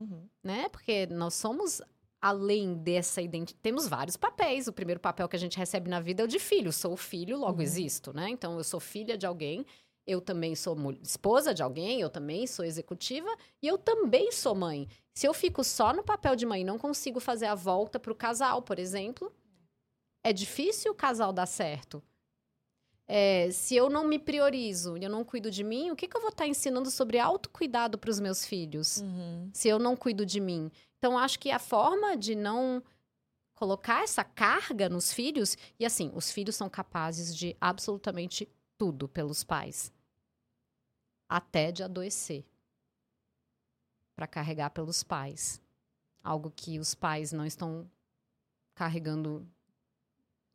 Uhum. 0.00 0.28
né? 0.44 0.68
Porque 0.68 1.06
nós 1.06 1.34
somos 1.34 1.80
além 2.20 2.74
dessa 2.74 3.22
identidade, 3.22 3.60
temos 3.62 3.86
vários 3.88 4.16
papéis. 4.16 4.66
O 4.68 4.72
primeiro 4.72 5.00
papel 5.00 5.28
que 5.28 5.36
a 5.36 5.38
gente 5.38 5.56
recebe 5.58 5.88
na 5.88 6.00
vida 6.00 6.22
é 6.22 6.24
o 6.24 6.28
de 6.28 6.38
filho. 6.38 6.72
Sou 6.72 6.96
filho, 6.96 7.38
logo 7.38 7.58
Uhum. 7.58 7.62
existo, 7.62 8.12
né? 8.12 8.28
Então 8.30 8.56
eu 8.58 8.64
sou 8.64 8.80
filha 8.80 9.16
de 9.16 9.26
alguém, 9.26 9.64
eu 10.06 10.20
também 10.20 10.54
sou 10.56 10.76
esposa 11.02 11.52
de 11.54 11.62
alguém, 11.62 12.00
eu 12.00 12.10
também 12.10 12.46
sou 12.46 12.64
executiva 12.64 13.28
e 13.62 13.68
eu 13.68 13.76
também 13.78 14.32
sou 14.32 14.54
mãe. 14.54 14.88
Se 15.14 15.26
eu 15.26 15.34
fico 15.34 15.62
só 15.62 15.92
no 15.92 16.02
papel 16.02 16.34
de 16.34 16.46
mãe 16.46 16.62
e 16.62 16.64
não 16.64 16.78
consigo 16.78 17.20
fazer 17.20 17.46
a 17.46 17.54
volta 17.54 17.98
para 18.00 18.12
o 18.12 18.16
casal, 18.16 18.62
por 18.62 18.78
exemplo, 18.78 19.32
é 20.24 20.32
difícil 20.32 20.92
o 20.92 20.94
casal 20.94 21.32
dar 21.32 21.46
certo. 21.46 22.02
É, 23.10 23.50
se 23.50 23.74
eu 23.74 23.88
não 23.88 24.06
me 24.06 24.18
priorizo 24.18 24.96
e 24.98 25.02
eu 25.04 25.08
não 25.08 25.24
cuido 25.24 25.50
de 25.50 25.64
mim, 25.64 25.90
o 25.90 25.96
que, 25.96 26.06
que 26.06 26.14
eu 26.14 26.20
vou 26.20 26.28
estar 26.28 26.46
ensinando 26.46 26.90
sobre 26.90 27.18
autocuidado 27.18 27.96
para 27.96 28.10
os 28.10 28.20
meus 28.20 28.44
filhos? 28.44 28.98
Uhum. 28.98 29.48
se 29.52 29.66
eu 29.68 29.78
não 29.78 29.96
cuido 29.96 30.26
de 30.26 30.40
mim. 30.40 30.70
Então, 30.98 31.16
acho 31.16 31.38
que 31.38 31.50
a 31.50 31.58
forma 31.58 32.16
de 32.16 32.34
não 32.34 32.82
colocar 33.54 34.02
essa 34.02 34.22
carga 34.22 34.88
nos 34.88 35.12
filhos, 35.12 35.56
e 35.78 35.84
assim, 35.84 36.10
os 36.14 36.30
filhos 36.30 36.56
são 36.56 36.68
capazes 36.68 37.34
de 37.34 37.56
absolutamente 37.60 38.48
tudo 38.76 39.08
pelos 39.08 39.42
pais, 39.42 39.92
até 41.28 41.72
de 41.72 41.82
adoecer 41.82 42.44
para 44.14 44.26
carregar 44.26 44.70
pelos 44.70 45.02
pais. 45.02 45.60
Algo 46.22 46.50
que 46.50 46.78
os 46.78 46.94
pais 46.94 47.32
não 47.32 47.46
estão 47.46 47.88
carregando 48.74 49.46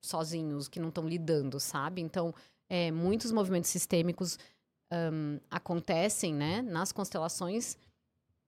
sozinhos, 0.01 0.67
que 0.67 0.79
não 0.79 0.89
estão 0.89 1.08
lidando, 1.08 1.60
sabe? 1.60 2.01
Então, 2.01 2.34
é, 2.69 2.91
muitos 2.91 3.32
movimentos 3.32 3.69
sistêmicos 3.69 4.38
hum, 4.91 5.39
acontecem, 5.49 6.34
né, 6.34 6.62
nas 6.62 6.91
constelações 6.91 7.77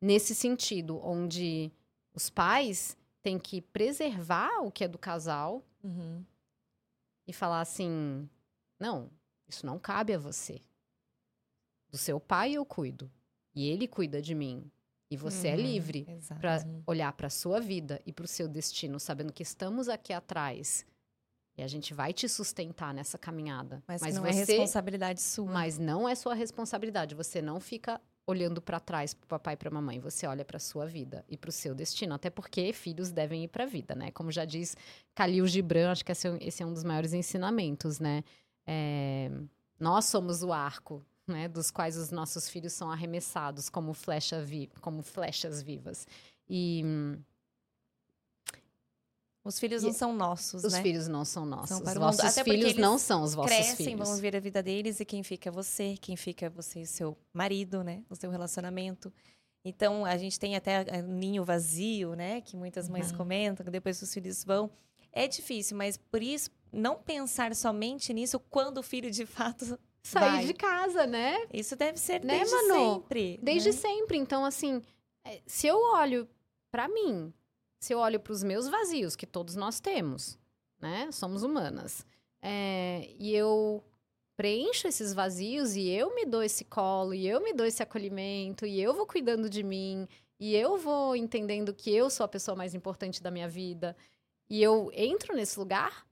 nesse 0.02 0.36
sentido, 0.36 1.00
onde 1.04 1.72
os 2.16 2.30
pais 2.30 2.98
têm 3.22 3.38
que 3.38 3.62
preservar 3.62 4.62
o 4.64 4.72
que 4.72 4.84
é 4.84 4.88
do 4.88 4.98
casal 4.98 5.64
Uhum. 5.84 6.24
e 7.28 7.34
falar 7.34 7.62
assim: 7.62 8.30
não, 8.80 9.10
isso 9.48 9.66
não 9.66 9.78
cabe 9.78 10.14
a 10.14 10.18
você. 10.20 10.62
Do 11.90 11.98
seu 11.98 12.20
pai 12.20 12.54
eu 12.54 12.66
cuido. 12.66 13.12
E 13.54 13.68
ele 13.70 13.88
cuida 13.88 14.22
de 14.22 14.36
mim. 14.36 14.70
E 15.10 15.16
você 15.16 15.50
é 15.50 15.56
Uhum, 15.56 15.62
livre 15.62 16.06
Exato. 16.10 16.42
para 16.42 16.58
olhar 16.88 17.14
para 17.14 17.30
sua 17.30 17.62
vida 17.62 18.02
e 18.06 18.12
para 18.12 18.26
o 18.26 18.28
seu 18.28 18.48
destino, 18.48 19.00
sabendo 19.00 19.32
que 19.32 19.44
estamos 19.44 19.88
aqui 19.88 20.12
atrás 20.12 20.86
e 21.58 21.62
a 21.64 21.68
gente 21.68 21.94
vai 21.94 22.12
te 22.12 22.28
sustentar 22.28 22.94
nessa 22.94 23.18
caminhada. 23.18 23.82
Mas, 23.88 24.02
Mas 24.02 24.16
não 24.16 24.26
é 24.26 24.34
você, 24.34 24.54
responsabilidade 24.54 25.22
sua. 25.22 25.46
mas 25.50 25.78
não 25.78 26.10
é 26.10 26.16
sua 26.16 26.34
responsabilidade. 26.34 27.16
Você 27.16 27.42
não 27.42 27.60
fica 27.62 28.02
olhando 28.28 28.62
para 28.62 28.80
trás 28.80 29.14
pro 29.14 29.28
papai 29.28 29.54
e 29.54 29.58
para 29.58 29.70
mamãe. 29.70 30.00
Você 30.00 30.26
olha 30.26 30.44
para 30.44 30.60
sua 30.60 30.86
vida 30.86 31.24
e 31.30 31.38
para 31.38 31.50
o 31.50 31.54
seu 31.54 31.76
destino. 31.76 32.14
Até 32.14 32.30
porque 32.30 32.74
filhos 32.74 33.12
devem 33.12 33.44
ir 33.44 33.48
para 33.48 33.64
a 33.64 33.68
vida, 33.68 33.94
né? 33.96 34.12
Como 34.12 34.32
já 34.32 34.46
diz 34.46 34.76
Khalil 35.16 35.48
Gibran, 35.48 35.92
acho 35.92 36.04
que 36.04 36.12
esse 36.12 36.28
é, 36.28 36.38
esse 36.42 36.64
é 36.64 36.66
um 36.66 36.74
dos 36.74 36.84
maiores 36.84 37.14
ensinamentos, 37.14 38.00
né? 38.00 38.24
É, 38.66 39.30
nós 39.80 40.06
somos 40.06 40.42
o 40.42 40.52
arco, 40.52 41.06
né? 41.28 41.48
Dos 41.48 41.70
quais 41.70 41.98
os 41.98 42.12
nossos 42.12 42.50
filhos 42.50 42.74
são 42.74 42.92
arremessados 42.92 43.70
como, 43.70 43.94
flecha 43.94 44.42
vi, 44.42 44.70
como 44.82 45.04
flechas 45.04 45.62
vivas. 45.62 46.08
E 46.50 46.82
hum, 46.84 47.18
Os 49.46 49.60
filhos 49.60 49.84
não 49.84 49.94
são 49.94 50.14
nossos, 50.14 50.64
os 50.64 50.74
né? 50.74 50.82
filhos 50.82 51.08
não 51.08 51.24
são 51.24 51.46
nossos. 51.46 51.70
São 51.70 51.78
Os 51.78 51.84
para 51.84 52.00
vossos 52.00 52.20
Até 52.26 52.44
filhos 52.44 52.76
não 52.76 52.98
são 52.98 53.22
os 53.22 53.36
vossos 53.36 53.56
Crescem, 53.56 53.86
filhos. 53.86 54.08
vão 54.08 54.16
viver 54.16 54.36
a 54.36 54.40
vida 54.40 54.64
deles 54.64 55.00
e 55.00 55.06
quem 55.06 55.22
fica 55.22 55.50
é 55.50 55.52
você, 55.52 55.96
quem 56.02 56.18
fica 56.18 56.48
é 56.48 56.50
você 56.50 56.82
e 56.82 56.86
seu 56.88 57.16
marido, 57.32 57.84
né? 57.84 58.04
O 58.10 58.16
seu 58.16 58.32
relacionamento. 58.32 59.14
Então, 59.64 60.04
a 60.06 60.18
gente 60.18 60.40
tem 60.40 60.56
até 60.56 60.82
eh, 60.88 61.02
ninho 61.02 61.44
vazio, 61.46 62.16
né? 62.16 62.42
Que 62.42 62.58
muitas 62.58 62.90
mães 62.90 63.12
Uhum. 63.12 63.18
comentam, 63.18 63.64
que 63.64 63.72
depois 63.72 64.02
os 64.02 64.14
filhos 64.14 64.44
vão. 64.44 64.70
É 65.12 65.28
difícil, 65.28 65.78
mas 65.78 65.96
por 65.96 66.22
isso, 66.22 66.50
não 66.74 66.96
pensar 66.98 67.56
somente 67.56 68.14
nisso 68.14 68.40
quando 68.50 68.80
o 68.80 68.84
filho 68.84 69.10
de 69.12 69.26
fato 69.26 69.80
Sair 70.04 70.20
vai. 70.32 70.46
de 70.46 70.54
casa, 70.54 71.06
né? 71.08 71.48
Isso 71.54 71.76
deve 71.76 71.98
ser 72.00 72.24
Né, 72.24 72.38
desde 72.40 72.54
Manu? 72.68 72.94
sempre. 72.96 73.40
Desde 73.42 73.70
né? 73.70 73.76
sempre. 73.76 74.18
Então, 74.18 74.44
assim, 74.46 74.82
é, 75.24 75.42
se 75.48 75.66
eu 75.68 75.78
olho 75.94 76.28
pra 76.72 76.88
mim, 76.88 77.34
se 77.80 77.94
eu 77.94 78.00
olho 78.00 78.20
pros 78.20 78.44
meus 78.44 78.68
vazios, 78.68 79.16
que 79.16 79.26
todos 79.26 79.56
nós 79.56 79.80
temos, 79.80 80.38
né? 80.82 81.12
Somos 81.12 81.44
humanas. 81.44 82.06
é, 82.42 83.10
e 83.18 83.34
eu 83.34 83.84
preencho 84.36 84.88
esses 84.88 85.14
vazios 85.14 85.76
e 85.76 85.90
eu 85.90 86.14
me 86.14 86.26
dou 86.26 86.44
esse 86.44 86.64
colo, 86.66 87.14
e 87.14 87.28
eu 87.28 87.42
me 87.42 87.54
dou 87.54 87.66
esse 87.66 87.82
acolhimento, 87.82 88.66
e 88.66 88.82
eu 88.82 88.94
vou 88.94 89.08
cuidando 89.08 89.50
de 89.50 89.64
mim, 89.64 90.08
e 90.40 90.56
eu 90.56 90.78
vou 90.78 91.16
entendendo 91.16 91.74
que 91.74 91.90
eu 91.92 92.10
sou 92.10 92.24
a 92.24 92.28
pessoa 92.28 92.56
mais 92.56 92.76
importante 92.76 93.24
da 93.24 93.32
minha 93.32 93.48
vida, 93.48 93.96
e 94.50 94.62
eu 94.62 94.92
entro 94.94 95.36
nesse 95.36 95.58
lugar, 95.58 96.06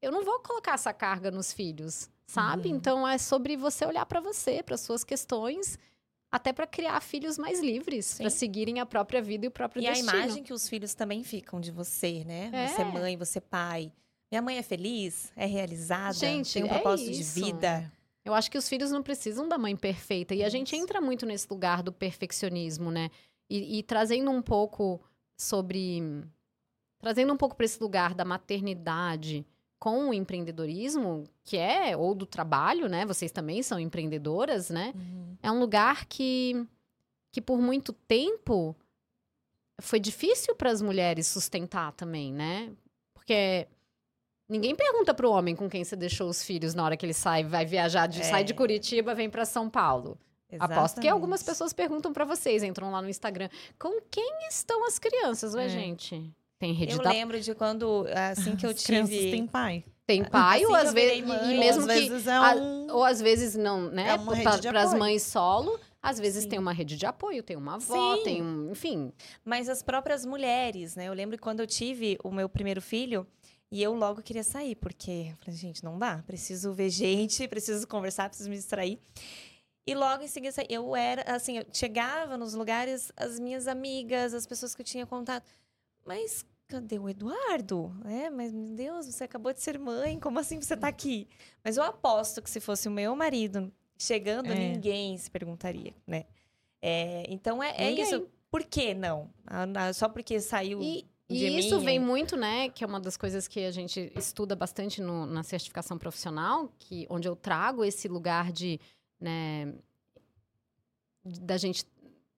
eu 0.00 0.12
não 0.12 0.24
vou 0.24 0.40
colocar 0.40 0.74
essa 0.74 0.92
carga 0.92 1.30
nos 1.30 1.52
filhos, 1.52 2.08
sabe? 2.26 2.68
Uhum. 2.68 2.76
Então 2.76 3.06
é 3.08 3.18
sobre 3.18 3.56
você 3.56 3.84
olhar 3.84 4.06
pra 4.06 4.20
você, 4.20 4.62
para 4.62 4.76
suas 4.76 5.02
questões, 5.04 5.78
até 6.30 6.52
pra 6.52 6.66
criar 6.66 7.00
filhos 7.00 7.38
mais 7.38 7.60
livres, 7.60 8.06
Sim. 8.06 8.28
seguirem 8.28 8.80
a 8.80 8.86
própria 8.86 9.22
vida 9.22 9.46
e 9.46 9.48
o 9.48 9.50
próprio 9.50 9.82
E 9.82 9.86
a 9.86 9.92
destino. 9.92 10.10
imagem 10.10 10.42
que 10.42 10.52
os 10.52 10.68
filhos 10.68 10.94
também 10.94 11.22
ficam 11.24 11.60
de 11.60 11.70
você, 11.70 12.22
né? 12.24 12.50
É. 12.52 12.68
Você 12.68 12.82
é 12.82 12.84
mãe, 12.84 13.16
você 13.16 13.38
é 13.38 13.40
pai. 13.40 13.92
Minha 14.30 14.42
mãe 14.42 14.58
é 14.58 14.62
feliz, 14.62 15.32
é 15.34 15.46
realizada, 15.46 16.12
Gente, 16.12 16.52
tem 16.52 16.64
um 16.64 16.66
é 16.66 16.74
propósito 16.74 17.10
isso. 17.10 17.34
de 17.34 17.44
vida. 17.44 17.90
Eu 18.24 18.34
acho 18.34 18.50
que 18.50 18.58
os 18.58 18.68
filhos 18.68 18.90
não 18.90 19.02
precisam 19.02 19.48
da 19.48 19.56
mãe 19.56 19.74
perfeita. 19.74 20.34
E 20.34 20.44
a 20.44 20.50
gente 20.50 20.74
Isso. 20.74 20.82
entra 20.84 21.00
muito 21.00 21.24
nesse 21.24 21.46
lugar 21.48 21.82
do 21.82 21.90
perfeccionismo, 21.90 22.90
né? 22.90 23.10
E, 23.48 23.78
e 23.78 23.82
trazendo 23.82 24.30
um 24.30 24.42
pouco 24.42 25.00
sobre. 25.34 26.02
Trazendo 26.98 27.32
um 27.32 27.38
pouco 27.38 27.56
para 27.56 27.64
esse 27.64 27.80
lugar 27.80 28.12
da 28.12 28.26
maternidade 28.26 29.46
com 29.78 30.08
o 30.08 30.14
empreendedorismo, 30.14 31.24
que 31.44 31.56
é, 31.56 31.96
ou 31.96 32.14
do 32.14 32.26
trabalho, 32.26 32.88
né? 32.88 33.06
Vocês 33.06 33.30
também 33.30 33.62
são 33.62 33.78
empreendedoras, 33.78 34.70
né? 34.70 34.92
É 35.42 35.50
um 35.52 35.58
lugar 35.60 36.04
que, 36.06 36.66
que 37.30 37.40
por 37.40 37.58
muito 37.60 37.92
tempo 37.92 38.74
foi 39.80 40.00
difícil 40.00 40.54
para 40.56 40.70
as 40.70 40.82
mulheres 40.82 41.26
sustentar 41.28 41.92
também, 41.92 42.32
né? 42.32 42.72
Porque 43.14 43.68
ninguém 44.48 44.74
pergunta 44.74 45.14
pro 45.14 45.30
homem 45.30 45.54
com 45.54 45.68
quem 45.70 45.84
você 45.84 45.94
deixou 45.94 46.28
os 46.28 46.42
filhos 46.42 46.74
na 46.74 46.84
hora 46.84 46.96
que 46.96 47.06
ele 47.06 47.14
sai, 47.14 47.44
vai 47.44 47.64
viajar, 47.64 48.08
de, 48.08 48.20
É. 48.20 48.24
sai 48.24 48.42
de 48.42 48.54
Curitiba, 48.54 49.14
vem 49.14 49.30
para 49.30 49.44
São 49.44 49.70
Paulo. 49.70 50.18
Aposto 50.58 51.00
que 51.00 51.06
algumas 51.06 51.42
pessoas 51.42 51.74
perguntam 51.74 52.10
para 52.12 52.24
vocês, 52.24 52.62
entram 52.62 52.90
lá 52.90 53.02
no 53.02 53.08
Instagram, 53.08 53.50
com 53.78 54.00
quem 54.10 54.48
estão 54.48 54.84
as 54.86 54.98
crianças? 54.98 55.54
Ué, 55.54 55.66
É. 55.66 55.68
gente, 55.68 56.34
tem 56.58 56.72
rede 56.72 56.92
Eu 56.92 56.98
da 57.02 57.10
lembro 57.10 57.40
de 57.40 57.54
quando, 57.54 58.06
assim 58.32 58.56
que 58.56 58.66
eu 58.66 58.70
As 58.70 58.82
crianças 58.82 59.14
tive. 59.14 59.30
têm 59.30 59.46
pai. 59.46 59.84
tem 60.06 60.24
pai 60.24 60.58
assim 60.62 60.66
ou 60.66 60.74
às 60.74 60.92
vezes 60.92 61.24
mãe, 61.26 61.50
e 61.50 61.54
ou 61.54 61.60
mesmo 61.60 61.80
às 61.82 61.86
que 61.98 62.08
vezes 62.08 62.26
é 62.26 62.32
a- 62.36 62.54
um... 62.56 62.86
ou 62.90 63.04
às 63.04 63.20
vezes 63.20 63.54
não, 63.56 63.90
né? 63.90 64.08
É 64.08 64.14
uma 64.14 64.34
rede 64.34 64.60
de 64.60 64.68
Para 64.68 64.82
as 64.82 64.94
mães 64.94 65.22
solo, 65.22 65.78
às 66.02 66.18
vezes 66.18 66.44
Sim. 66.44 66.48
tem 66.50 66.58
uma 66.58 66.72
rede 66.72 66.96
de 66.96 67.06
apoio, 67.06 67.42
tem 67.42 67.56
uma 67.56 67.74
avó, 67.76 68.16
Sim. 68.16 68.22
tem 68.24 68.42
um, 68.42 68.70
enfim. 68.72 69.12
Mas 69.44 69.68
as 69.68 69.82
próprias 69.82 70.24
mulheres, 70.24 70.96
né? 70.96 71.06
Eu 71.08 71.12
lembro 71.14 71.36
que 71.36 71.42
quando 71.42 71.60
eu 71.60 71.66
tive 71.66 72.18
o 72.24 72.30
meu 72.30 72.48
primeiro 72.48 72.80
filho, 72.82 73.26
e 73.70 73.82
eu 73.82 73.94
logo 73.94 74.22
queria 74.22 74.42
sair, 74.42 74.74
porque 74.76 75.26
eu 75.30 75.36
falei, 75.36 75.54
gente, 75.58 75.84
não 75.84 75.98
dá. 75.98 76.22
Preciso 76.26 76.72
ver 76.72 76.88
gente, 76.88 77.46
preciso 77.48 77.86
conversar, 77.86 78.28
preciso 78.28 78.48
me 78.48 78.56
distrair. 78.56 78.98
E 79.86 79.94
logo 79.94 80.22
em 80.22 80.28
seguida, 80.28 80.54
eu 80.68 80.94
era, 80.94 81.22
assim, 81.34 81.58
eu 81.58 81.64
chegava 81.72 82.36
nos 82.36 82.52
lugares, 82.54 83.10
as 83.16 83.38
minhas 83.38 83.66
amigas, 83.66 84.34
as 84.34 84.46
pessoas 84.46 84.74
que 84.74 84.82
eu 84.82 84.86
tinha 84.86 85.06
contato. 85.06 85.46
Mas 86.08 86.44
cadê 86.66 86.98
o 86.98 87.06
Eduardo? 87.06 87.94
É, 88.06 88.30
mas 88.30 88.50
meu 88.52 88.74
Deus, 88.74 89.04
você 89.06 89.24
acabou 89.24 89.52
de 89.52 89.60
ser 89.60 89.78
mãe, 89.78 90.18
como 90.18 90.38
assim 90.38 90.58
você 90.60 90.74
tá 90.76 90.88
aqui? 90.88 91.28
Mas 91.62 91.76
eu 91.76 91.82
aposto 91.82 92.40
que 92.40 92.48
se 92.48 92.60
fosse 92.60 92.88
o 92.88 92.90
meu 92.90 93.14
marido 93.14 93.70
chegando, 93.98 94.50
É. 94.50 94.54
ninguém 94.54 95.16
se 95.18 95.30
perguntaria, 95.30 95.94
né? 96.06 96.24
É, 96.80 97.24
então 97.28 97.62
é, 97.62 97.74
é 97.76 97.90
isso. 97.90 98.26
Por 98.50 98.64
que 98.64 98.94
não? 98.94 99.28
Só 99.94 100.08
porque 100.08 100.40
saiu. 100.40 100.80
E, 100.80 101.06
de 101.28 101.44
e 101.46 101.58
isso 101.58 101.78
mim, 101.80 101.84
vem 101.84 101.96
é. 101.96 102.00
muito, 102.00 102.36
né? 102.38 102.70
Que 102.70 102.82
é 102.84 102.86
uma 102.86 102.98
das 103.00 103.18
coisas 103.18 103.46
que 103.46 103.60
a 103.66 103.70
gente 103.70 104.10
estuda 104.16 104.56
bastante 104.56 105.02
no- 105.02 105.26
na 105.26 105.42
certificação 105.42 105.98
profissional, 105.98 106.72
que 106.78 107.06
onde 107.10 107.28
eu 107.28 107.36
trago 107.36 107.84
esse 107.84 108.08
lugar 108.08 108.50
de, 108.50 108.80
né, 109.20 109.74
da 111.22 111.58
gente 111.58 111.84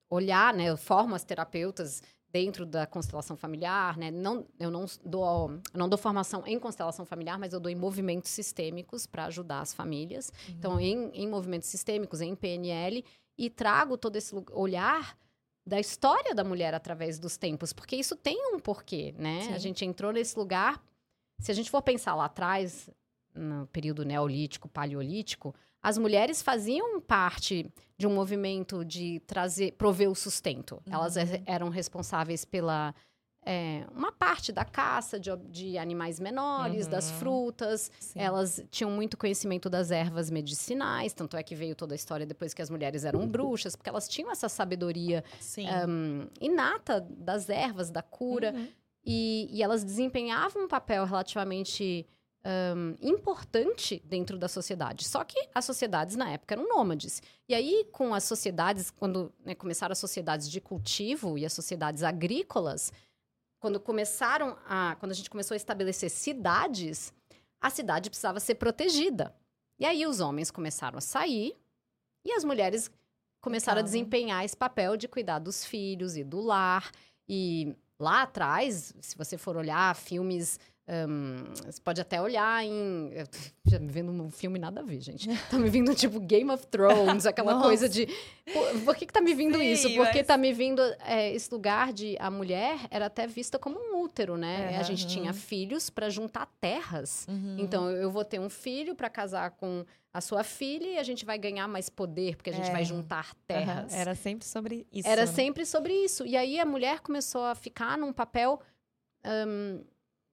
olhar, 0.09 0.53
né? 0.53 0.65
Eu 0.65 0.75
formo 0.75 1.15
as 1.15 1.23
terapeutas 1.23 2.01
dentro 2.31 2.65
da 2.65 2.85
constelação 2.85 3.35
familiar, 3.35 3.97
né? 3.97 4.09
Não, 4.09 4.45
eu 4.59 4.71
não 4.71 4.85
dou, 5.03 5.51
eu 5.51 5.77
não 5.77 5.89
dou 5.89 5.97
formação 5.97 6.43
em 6.45 6.57
constelação 6.59 7.05
familiar, 7.05 7.37
mas 7.37 7.53
eu 7.53 7.59
dou 7.59 7.71
em 7.71 7.75
movimentos 7.75 8.31
sistêmicos 8.31 9.05
para 9.05 9.25
ajudar 9.25 9.61
as 9.61 9.73
famílias. 9.73 10.31
Então, 10.49 10.79
em, 10.79 11.09
em 11.13 11.27
movimentos 11.27 11.67
sistêmicos, 11.67 12.21
em 12.21 12.35
PNL, 12.35 13.03
e 13.37 13.49
trago 13.49 13.97
todo 13.97 14.15
esse 14.15 14.33
olhar 14.51 15.17
da 15.65 15.79
história 15.79 16.33
da 16.33 16.43
mulher 16.43 16.73
através 16.73 17.19
dos 17.19 17.37
tempos, 17.37 17.71
porque 17.73 17.95
isso 17.95 18.15
tem 18.15 18.53
um 18.53 18.59
porquê, 18.59 19.13
né? 19.17 19.41
Sim. 19.41 19.53
A 19.53 19.57
gente 19.57 19.85
entrou 19.85 20.11
nesse 20.11 20.37
lugar. 20.37 20.81
Se 21.39 21.51
a 21.51 21.53
gente 21.53 21.69
for 21.69 21.81
pensar 21.81 22.15
lá 22.15 22.25
atrás, 22.25 22.89
no 23.33 23.67
período 23.67 24.03
neolítico, 24.03 24.67
paleolítico, 24.69 25.53
as 25.81 25.97
mulheres 25.97 26.41
faziam 26.41 26.99
parte 27.01 27.65
de 27.97 28.07
um 28.07 28.13
movimento 28.13 28.83
de 28.85 29.19
trazer, 29.27 29.73
prover 29.73 30.09
o 30.09 30.15
sustento. 30.15 30.81
Elas 30.89 31.15
Uhum. 31.15 31.23
e- 31.23 31.43
eram 31.45 31.69
responsáveis 31.69 32.45
pela 32.45 32.93
é, 33.43 33.87
uma 33.95 34.11
parte 34.11 34.51
da 34.51 34.63
caça 34.63 35.19
de, 35.19 35.35
de 35.49 35.75
animais 35.75 36.19
menores, 36.19 36.85
das 36.85 37.09
Uhum. 37.09 37.17
frutas, 37.17 37.91
Sim. 37.99 38.19
elas 38.19 38.63
tinham 38.69 38.91
muito 38.91 39.17
conhecimento 39.17 39.67
das 39.67 39.89
ervas 39.89 40.29
medicinais, 40.29 41.11
tanto 41.11 41.35
é 41.35 41.41
que 41.41 41.55
veio 41.55 41.75
toda 41.75 41.95
a 41.95 41.97
história 41.97 42.23
depois 42.23 42.53
que 42.53 42.61
as 42.61 42.69
mulheres 42.69 43.03
eram 43.03 43.27
bruxas, 43.27 43.75
porque 43.75 43.89
elas 43.89 44.07
tinham 44.07 44.29
essa 44.31 44.47
sabedoria 44.47 45.23
hum, 45.89 46.27
inata 46.39 47.01
das 47.01 47.49
ervas, 47.49 47.89
da 47.89 48.03
cura, 48.03 48.53
Uhum. 48.55 48.67
e, 49.03 49.47
e 49.51 49.63
elas 49.63 49.83
desempenhavam 49.83 50.65
um 50.65 50.67
papel 50.67 51.03
relativamente 51.03 52.05
hum, 52.45 52.95
importante 53.01 54.01
dentro 54.05 54.37
da 54.37 54.47
sociedade. 54.47 55.05
Só 55.05 55.23
que 55.23 55.49
as 55.53 55.65
sociedades 55.65 56.15
na 56.15 56.31
época 56.31 56.55
eram 56.55 56.67
nômades. 56.67 57.21
E 57.47 57.53
aí, 57.53 57.87
com 57.91 58.13
as 58.13 58.23
sociedades, 58.23 58.91
quando 58.91 59.31
né, 59.45 59.55
começaram 59.55 59.93
as 59.93 59.99
sociedades 59.99 60.49
de 60.49 60.59
cultivo 60.59 61.37
e 61.37 61.45
as 61.45 61.53
sociedades 61.53 62.03
agrícolas, 62.03 62.91
quando 63.59 63.79
começaram 63.79 64.57
a. 64.67 64.95
Quando 64.99 65.11
a 65.11 65.15
gente 65.15 65.29
começou 65.29 65.55
a 65.55 65.57
estabelecer 65.57 66.09
cidades, 66.09 67.13
a 67.61 67.69
cidade 67.69 68.09
precisava 68.09 68.39
ser 68.39 68.55
protegida. 68.55 69.35
E 69.79 69.85
aí 69.85 70.05
os 70.05 70.19
homens 70.19 70.51
começaram 70.51 70.97
a 70.97 71.01
sair 71.01 71.55
e 72.25 72.31
as 72.33 72.43
mulheres 72.43 72.89
começaram 73.39 73.79
a 73.79 73.83
desempenhar 73.83 74.45
esse 74.45 74.55
papel 74.55 74.95
de 74.95 75.07
cuidar 75.07 75.39
dos 75.39 75.65
filhos 75.65 76.17
e 76.17 76.23
do 76.23 76.39
lar. 76.39 76.91
E 77.27 77.75
lá 77.99 78.23
atrás, 78.23 78.93
se 78.99 79.17
você 79.17 79.37
for 79.37 79.55
olhar 79.55 79.95
filmes 79.95 80.59
hum, 81.07 81.43
você 81.65 81.81
pode 81.81 82.01
até 82.01 82.21
olhar 82.21 82.63
em. 82.65 83.11
Já 83.65 83.79
me 83.79 83.87
vendo 83.91 84.11
um 84.11 84.29
filme 84.29 84.59
nada 84.59 84.81
a 84.81 84.83
ver, 84.83 84.99
gente. 85.01 85.27
Tá 85.49 85.57
me 85.57 85.69
vindo 85.69 85.95
tipo 85.95 86.19
Game 86.19 86.51
of 86.51 86.67
Thrones, 86.67 87.25
aquela 87.25 87.53
Nossa. 87.53 87.65
coisa 87.67 87.87
de. 87.89 88.07
Por, 88.51 88.81
por 88.85 88.95
que, 88.95 89.05
que 89.05 89.13
tá 89.13 89.21
me 89.21 89.33
vindo 89.33 89.57
Sim, 89.57 89.71
isso? 89.71 89.87
Porque 89.95 90.19
mas- 90.19 90.27
tá 90.27 90.37
me 90.37 90.51
vindo 90.51 90.81
é, 91.05 91.31
esse 91.33 91.51
lugar 91.53 91.93
de 91.93 92.17
a 92.19 92.29
mulher 92.29 92.79
era 92.89 93.05
até 93.05 93.25
vista 93.27 93.57
como 93.57 93.79
um 93.79 94.01
útero, 94.03 94.35
né? 94.37 94.77
A 94.77 94.83
gente 94.83 95.05
Aham. 95.05 95.13
tinha 95.13 95.33
filhos 95.33 95.89
para 95.89 96.09
juntar 96.09 96.45
terras. 96.59 97.25
Uhum. 97.29 97.55
Então, 97.59 97.89
eu 97.89 98.11
vou 98.11 98.25
ter 98.25 98.39
um 98.39 98.49
filho 98.49 98.93
para 98.95 99.09
casar 99.09 99.51
com 99.51 99.85
a 100.13 100.19
sua 100.19 100.43
filha 100.43 100.87
e 100.87 100.97
a 100.97 101.03
gente 101.03 101.23
vai 101.23 101.37
ganhar 101.37 101.67
mais 101.69 101.87
poder, 101.89 102.35
porque 102.35 102.49
a 102.49 102.53
gente 102.53 102.67
É. 102.69 102.71
vai 102.73 102.83
juntar 102.83 103.33
terras. 103.47 103.93
Era 103.93 104.13
sempre 104.13 104.45
sobre 104.45 104.85
isso. 104.91 105.07
Era 105.07 105.21
né? 105.21 105.27
sempre 105.31 105.65
sobre 105.65 105.93
isso. 105.93 106.25
E 106.25 106.35
aí 106.35 106.59
a 106.59 106.65
mulher 106.65 106.99
começou 106.99 107.43
a 107.45 107.55
ficar 107.55 107.97
num 107.97 108.11
papel. 108.11 108.59
hum, 109.25 109.81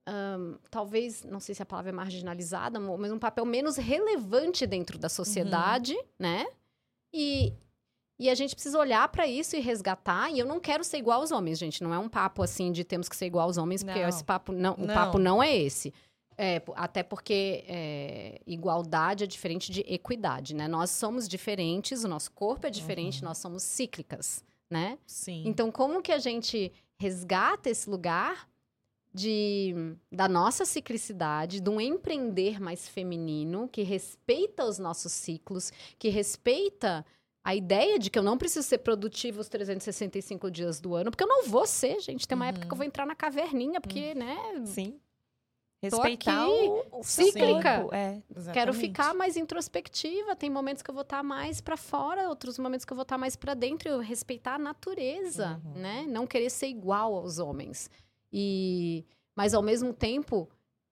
hum, 0.09 0.57
talvez, 0.71 1.25
não 1.25 1.41
sei 1.41 1.55
se 1.55 1.63
a 1.63 1.67
palavra 1.67 1.91
é 1.91 1.93
marginalizada, 1.93 2.81
mas 2.81 3.13
um 3.13 3.19
papel 3.19 3.45
menos 3.45 3.77
relevante 3.77 4.67
dentro 4.67 4.99
da 4.99 5.09
sociedade, 5.09 5.97
né? 6.19 6.47
E, 7.13 7.53
e 8.19 8.29
a 8.29 8.35
gente 8.35 8.55
precisa 8.55 8.79
olhar 8.79 9.09
para 9.09 9.27
isso 9.27 9.57
e 9.57 9.61
resgatar. 9.61 10.31
E 10.31 10.39
eu 10.39 10.47
não 10.47 10.61
quero 10.61 10.83
ser 10.83 10.99
igual 10.99 11.21
aos 11.21 11.31
homens, 11.31 11.59
gente. 11.59 11.83
Não 11.83 11.93
é 11.93 11.99
um 11.99 12.09
papo 12.09 12.43
assim 12.43 12.73
de 12.73 12.85
temos 12.85 13.09
que 13.09 13.17
ser 13.17 13.27
igual 13.27 13.47
aos 13.47 13.57
homens, 13.57 13.83
porque 13.83 14.01
Não. 14.01 14.09
esse 14.09 14.25
papo 14.25 14.53
não, 14.53 14.75
o 14.75 14.87
Não. 14.87 14.95
papo 14.95 15.19
não 15.19 15.43
é 15.43 15.57
esse. 15.57 15.93
É, 16.41 16.63
até 16.77 17.03
porque 17.03 17.65
é, 17.67 18.41
igualdade 18.47 19.25
é 19.25 19.27
diferente 19.27 19.73
de 19.73 19.81
equidade, 19.81 20.55
né? 20.55 20.69
Nós 20.69 20.91
somos 20.91 21.27
diferentes, 21.27 22.05
o 22.05 22.09
nosso 22.09 22.31
corpo 22.31 22.65
é 22.65 22.71
diferente, 22.71 23.25
nós 23.25 23.39
somos 23.39 23.65
cíclicas, 23.65 24.45
né? 24.71 24.99
Sim. 25.05 25.43
Então, 25.47 25.73
como 25.73 26.01
que 26.01 26.13
a 26.13 26.19
gente 26.19 26.73
resgata 27.01 27.69
esse 27.69 27.91
lugar 27.91 28.48
de, 29.19 29.75
da 30.13 30.29
nossa 30.29 30.65
ciclicidade, 30.65 31.61
de 31.61 31.69
um 31.69 31.81
empreender 31.81 32.61
mais 32.61 32.89
feminino, 32.89 33.69
que 33.69 33.83
respeita 33.83 34.65
os 34.65 34.79
nossos 34.79 35.13
ciclos, 35.13 35.73
que 35.99 36.09
respeita 36.09 37.05
a 37.45 37.55
ideia 37.55 37.99
de 37.99 38.11
que 38.11 38.19
eu 38.19 38.23
não 38.23 38.37
preciso 38.39 38.67
ser 38.69 38.79
produtiva 38.79 39.41
os 39.41 39.49
365 39.49 40.51
dias 40.51 40.81
do 40.81 40.95
ano, 40.95 41.11
porque 41.11 41.25
eu 41.25 41.29
não 41.29 41.47
vou 41.47 41.67
ser, 41.67 42.01
gente. 42.01 42.29
Tem 42.29 42.37
uma 42.37 42.47
época 42.49 42.67
que 42.67 42.73
eu 42.73 42.77
vou 42.77 42.87
entrar 42.87 43.07
na 43.07 43.15
caverninha, 43.15 43.81
porque, 43.81 44.15
né, 44.15 44.37
Sim. 44.65 45.01
Tô 45.81 45.97
Respeitar 46.03 46.43
aqui, 46.43 46.51
o, 46.51 46.99
o 46.99 47.03
cíclica. 47.05 47.87
É. 47.93 48.21
quero 48.53 48.75
ficar 48.75 49.15
mais 49.15 49.37
introspectiva. 49.37 50.35
Tem 50.35 50.51
momentos 50.51 50.83
que 50.83 50.91
eu 50.91 50.95
vou 50.95 51.03
estar 51.03 51.23
mais 51.23 51.61
para 51.61 51.77
fora, 51.77 52.29
outros 52.29 52.59
momentos 52.59 52.85
que 52.85 52.93
eu 52.93 52.97
vou 52.97 53.03
estar 53.05 53.17
mais 53.17 53.37
para 53.37 53.55
dentro. 53.55 53.89
Eu 53.89 54.01
respeitar 54.01 54.55
a 54.55 54.59
natureza, 54.59 55.61
Uhum. 55.65 55.81
né? 55.81 56.05
Não 56.09 56.27
querer 56.27 56.51
ser 56.51 56.67
igual 56.67 57.15
aos 57.15 57.39
homens. 57.39 57.89
E 58.33 59.05
mas 59.37 59.55
ao 59.55 59.63
mesmo 59.63 59.93
tempo 59.93 60.49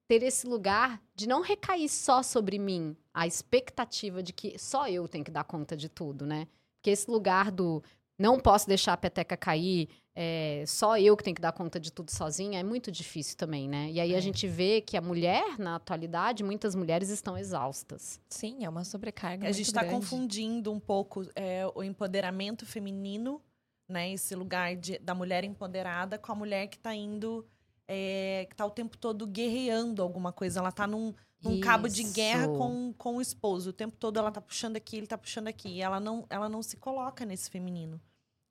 ter 0.09 0.23
esse 0.23 0.47
lugar 0.47 1.03
de 1.17 1.27
não 1.27 1.41
recair 1.43 1.89
só 1.89 2.23
sobre 2.23 2.59
mim, 2.59 2.97
a 3.13 3.27
expectativa 3.27 4.23
de 4.23 4.33
que 4.33 4.57
só 4.59 4.89
eu 4.89 5.09
tenho 5.09 5.25
que 5.25 5.33
dar 5.33 5.43
conta 5.45 5.77
de 5.77 5.89
tudo, 5.89 6.25
né? 6.25 6.47
Porque 6.77 6.91
esse 6.91 7.11
lugar 7.11 7.51
do 7.51 7.83
não 8.19 8.39
posso 8.39 8.69
deixar 8.69 8.93
a 8.93 8.97
peteca 8.97 9.37
cair, 9.37 9.89
é, 10.15 10.65
só 10.67 10.97
eu 10.97 11.15
que 11.17 11.25
tenho 11.25 11.35
que 11.35 11.43
dar 11.43 11.53
conta 11.53 11.79
de 11.79 11.93
tudo 11.93 12.11
sozinha, 12.11 12.59
é 12.59 12.63
muito 12.63 12.91
difícil 12.91 13.37
também, 13.37 13.69
né? 13.69 13.91
E 13.91 14.01
aí 14.01 14.15
a 14.15 14.19
É. 14.19 14.21
gente 14.21 14.47
vê 14.47 14.81
que 14.81 14.97
a 14.97 15.01
mulher, 15.03 15.59
na 15.59 15.75
atualidade, 15.75 16.43
muitas 16.45 16.75
mulheres 16.75 17.11
estão 17.11 17.37
exaustas. 17.37 18.19
Sim, 18.31 18.65
é 18.65 18.69
uma 18.69 18.85
sobrecarga. 18.85 19.43
A 19.43 19.49
muito 19.49 19.57
gente 19.57 19.67
está 19.67 19.85
confundindo 19.85 20.73
um 20.73 20.81
pouco 20.81 21.27
é, 21.35 21.67
o 21.75 21.83
empoderamento 21.83 22.65
feminino, 22.65 23.43
né? 23.89 24.13
Esse 24.13 24.35
lugar 24.35 24.77
de- 24.77 24.99
da 24.99 25.15
mulher 25.15 25.45
empoderada 25.45 26.19
com 26.19 26.33
a 26.33 26.35
mulher 26.35 26.67
que 26.69 26.77
está 26.77 26.95
indo, 26.95 27.47
é, 27.89 28.45
que 28.49 28.55
está 28.55 28.65
o 28.67 28.71
tempo 28.71 28.97
todo 28.97 29.27
guerreando 29.27 30.03
alguma 30.03 30.33
coisa. 30.33 30.61
Ela 30.61 30.71
está 30.71 30.87
num, 30.87 31.15
num 31.43 31.61
cabo 31.61 31.89
de 31.89 32.03
guerra 32.03 32.49
com, 32.49 32.93
com 32.99 33.17
o 33.17 33.21
esposo. 33.21 33.71
O 33.71 33.73
tempo 33.73 33.97
todo 33.97 34.19
ela 34.19 34.31
tá 34.33 34.41
puxando 34.41 34.77
aqui, 34.77 34.97
ele 34.97 35.07
tá 35.07 35.17
puxando 35.17 35.49
aqui. 35.49 35.69
E 35.69 35.83
ela 35.83 36.01
não, 36.01 36.27
ela 36.29 36.49
não 36.49 36.63
se 36.63 36.77
coloca 36.77 37.25
nesse 37.25 37.49
feminino. 37.51 38.01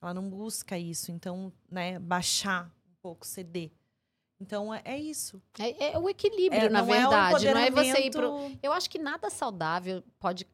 Ela 0.01 0.13
não 0.13 0.29
busca 0.29 0.77
isso. 0.77 1.11
Então, 1.11 1.51
né, 1.69 1.99
baixar 1.99 2.71
um 2.87 2.93
pouco, 3.01 3.25
ceder. 3.25 3.71
Então, 4.39 4.73
é, 4.73 4.81
é 4.85 4.99
isso. 4.99 5.41
É, 5.57 5.93
é 5.93 5.97
o 5.99 6.09
equilíbrio, 6.09 6.61
É, 6.65 6.69
na 6.69 6.81
não 6.83 6.93
é 6.93 6.99
verdade. 6.99 7.45
não 7.45 7.57
é 7.57 7.71
você 7.71 8.01
ir 8.07 8.11
pro. 8.11 8.51
Eu 8.61 8.71
acho 8.73 8.89
que 8.89 8.99
nada 8.99 9.29
saudável 9.29 10.03
pode 10.19 10.45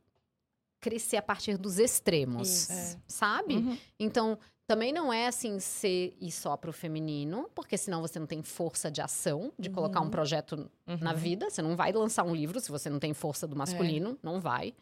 crescer 0.80 1.18
a 1.18 1.22
partir 1.22 1.58
dos 1.58 1.78
extremos, 1.80 2.48
Isso. 2.48 2.72
É. 2.72 2.98
sabe? 3.08 3.56
Uhum. 3.58 3.78
Então, 4.00 4.38
também 4.74 4.93
não 4.93 5.11
é 5.11 5.28
assim 5.28 5.59
ser 5.59 6.15
e 6.22 6.32
só 6.32 6.55
pro 6.55 6.72
feminino, 6.72 7.49
porque 7.53 7.78
senão 7.78 8.01
você 8.01 8.17
não 8.19 8.26
tem 8.28 8.41
força 8.41 8.89
de 8.89 9.01
ação 9.01 9.51
de 9.57 9.69
colocar 9.69 9.99
um 9.99 10.05
Uhum. 10.05 10.09
projeto 10.09 10.69
na 10.86 11.11
Uhum. 11.11 11.17
vida. 11.17 11.49
Você 11.49 11.61
não 11.61 11.76
vai 11.76 11.91
lançar 11.91 12.24
um 12.24 12.34
livro 12.36 12.59
se 12.59 12.69
você 12.72 12.89
não 12.89 12.99
tem 12.99 13.13
força 13.13 13.45
É. 13.45 13.49
do 13.49 13.55
masculino, 13.55 14.17
não 14.24 14.39
vai. 14.39 14.74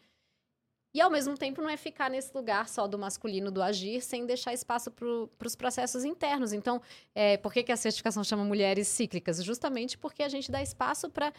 E 0.92 1.00
ao 1.00 1.08
mesmo 1.10 1.36
tempo 1.38 1.62
não 1.62 1.68
é 1.70 1.76
ficar 1.76 2.10
nesse 2.10 2.32
lugar 2.34 2.68
só 2.68 2.86
do 2.88 2.98
masculino 2.98 3.50
do 3.50 3.62
agir, 3.62 4.00
sem 4.02 4.26
deixar 4.26 4.52
espaço 4.52 4.90
para 4.90 5.06
os 5.46 5.54
processos 5.54 6.04
internos. 6.04 6.52
Então, 6.52 6.82
é, 7.14 7.36
por 7.36 7.52
que, 7.52 7.62
que 7.62 7.70
a 7.70 7.76
certificação 7.76 8.24
chama 8.24 8.44
mulheres 8.44 8.88
cíclicas? 8.88 9.42
Justamente 9.42 9.96
porque 9.96 10.22
a 10.22 10.28
gente 10.28 10.50
dá 10.50 10.60
espaço 10.62 11.08
para 11.10 11.32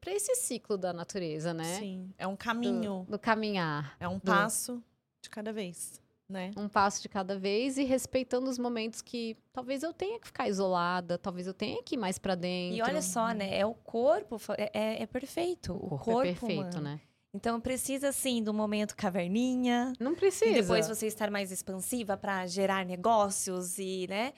para 0.00 0.12
esse 0.12 0.34
ciclo 0.34 0.76
da 0.76 0.92
natureza, 0.92 1.54
né? 1.54 1.78
Sim, 1.78 2.12
é 2.18 2.26
um 2.26 2.32
Do, 2.32 2.36
caminho, 2.36 3.06
do 3.08 3.18
caminhar. 3.18 3.96
é 3.98 4.06
um 4.06 4.18
passo 4.18 4.82
de 5.22 5.30
cada 5.30 5.50
vez, 5.52 5.98
né? 6.28 6.50
um 6.56 6.68
passo 6.68 7.00
de 7.00 7.08
cada 7.08 7.38
vez 7.38 7.78
e 7.78 7.84
respeitando 7.84 8.50
os 8.50 8.58
momentos 8.58 9.00
que 9.00 9.36
talvez 9.52 9.82
eu 9.82 9.92
tenha 9.92 10.18
que 10.18 10.26
ficar 10.26 10.48
isolada, 10.48 11.16
talvez 11.18 11.46
eu 11.46 11.54
tenha 11.54 11.82
que 11.82 11.94
ir 11.94 11.98
mais 11.98 12.18
pra 12.18 12.34
dentro. 12.34 12.76
E 12.78 12.82
olha 12.82 13.00
só, 13.02 13.32
né? 13.32 13.56
É 13.58 13.64
o 13.64 13.74
corpo, 13.74 14.36
é, 14.58 14.70
é- 14.72 15.02
é 15.02 15.06
perfeito. 15.06 15.72
o 15.72 15.76
O 15.76 15.88
corpo, 15.90 16.04
corpo, 16.04 16.20
é 16.20 16.24
perfeito, 16.32 16.60
humano. 16.60 16.80
né? 16.80 17.00
Então 17.34 17.60
precisa 17.60 18.12
sim 18.12 18.42
do 18.42 18.54
momento 18.54 18.96
caverninha. 18.96 19.92
Não 20.00 20.14
precisa. 20.14 20.50
E 20.50 20.54
depois 20.62 20.88
você 20.88 21.06
estar 21.06 21.30
mais 21.30 21.52
expansiva 21.52 22.16
para 22.16 22.46
gerar 22.46 22.84
negócios 22.86 23.78
e, 23.78 24.06
né? 24.08 24.32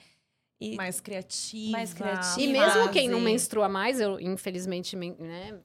E 0.59 0.75
Mais 0.75 0.99
criativa. 0.99 1.71
Mais 1.71 1.93
criativa. 1.93 2.41
E 2.41 2.47
mesmo 2.51 2.89
quem 2.91 3.07
não 3.07 3.21
menstrua 3.21 3.69
mais, 3.69 4.01
eu 4.01 4.19
infelizmente 4.19 4.95
men- 4.97 5.15
né, 5.17 5.57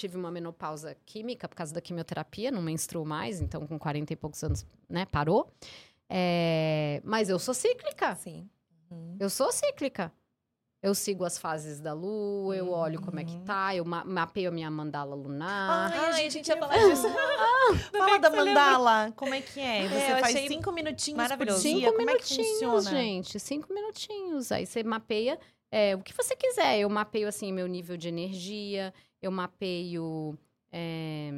tive 0.00 0.16
uma 0.16 0.30
menopausa 0.30 0.96
química 1.04 1.46
por 1.48 1.54
causa 1.54 1.72
da 1.74 1.80
quimioterapia, 1.80 2.50
não 2.50 2.62
menstruo 2.62 3.04
mais, 3.04 3.40
então 3.40 3.66
com 3.66 3.78
40 3.78 4.12
e 4.12 4.16
poucos 4.16 4.42
anos, 4.42 4.64
né, 4.88 5.04
parou. 5.06 5.50
É, 6.08 7.00
mas 7.04 7.28
eu 7.28 7.38
sou 7.38 7.54
cíclica. 7.54 8.08
assim. 8.08 8.48
Uhum. 8.90 9.16
Eu 9.20 9.30
sou 9.30 9.52
cíclica. 9.52 10.12
Eu 10.82 10.94
sigo 10.94 11.24
as 11.26 11.36
fases 11.36 11.78
da 11.78 11.92
lua, 11.92 12.56
eu 12.56 12.70
olho 12.70 13.02
como 13.02 13.20
é 13.20 13.24
que 13.24 13.34
Uhum. 13.34 13.44
tá, 13.44 13.76
eu 13.76 13.84
ma 13.84 14.02
mapeio 14.02 14.48
a 14.48 14.50
minha 14.52 14.70
mandala 14.70 15.14
lunar. 15.14 15.92
Ai, 15.92 16.26
a 16.26 16.30
gente 16.30 16.48
ia 16.48 16.56
queria 16.56 16.58
falar 16.58 16.78
disso. 16.88 17.06
Fala 17.92 18.18
da 18.18 18.30
mandala, 18.30 19.12
como 19.14 19.34
é 19.34 19.42
que 19.42 19.60
é? 19.60 19.86
Você 19.86 20.12
eu 20.12 20.16
faz 20.20 20.34
achei 20.34 20.48
cinco 20.48 20.72
minutinhos 20.72 21.22
por 21.36 21.50
Cinco 21.52 21.92
como 21.92 22.00
é 22.10 22.16
que 22.16 22.34
minutinhos, 22.34 22.48
funciona? 22.60 22.90
gente. 22.90 23.38
Cinco 23.38 23.74
minutinhos. 23.74 24.50
Aí 24.50 24.64
você 24.64 24.82
mapeia 24.82 25.38
é, 25.70 25.94
o 25.94 26.00
que 26.02 26.14
você 26.14 26.34
quiser. 26.34 26.78
Eu 26.78 26.88
mapeio, 26.88 27.28
assim, 27.28 27.52
meu 27.52 27.66
nível 27.66 27.98
de 27.98 28.08
energia. 28.08 28.92
Eu 29.20 29.30
mapeio... 29.30 30.36
é, 30.72 31.30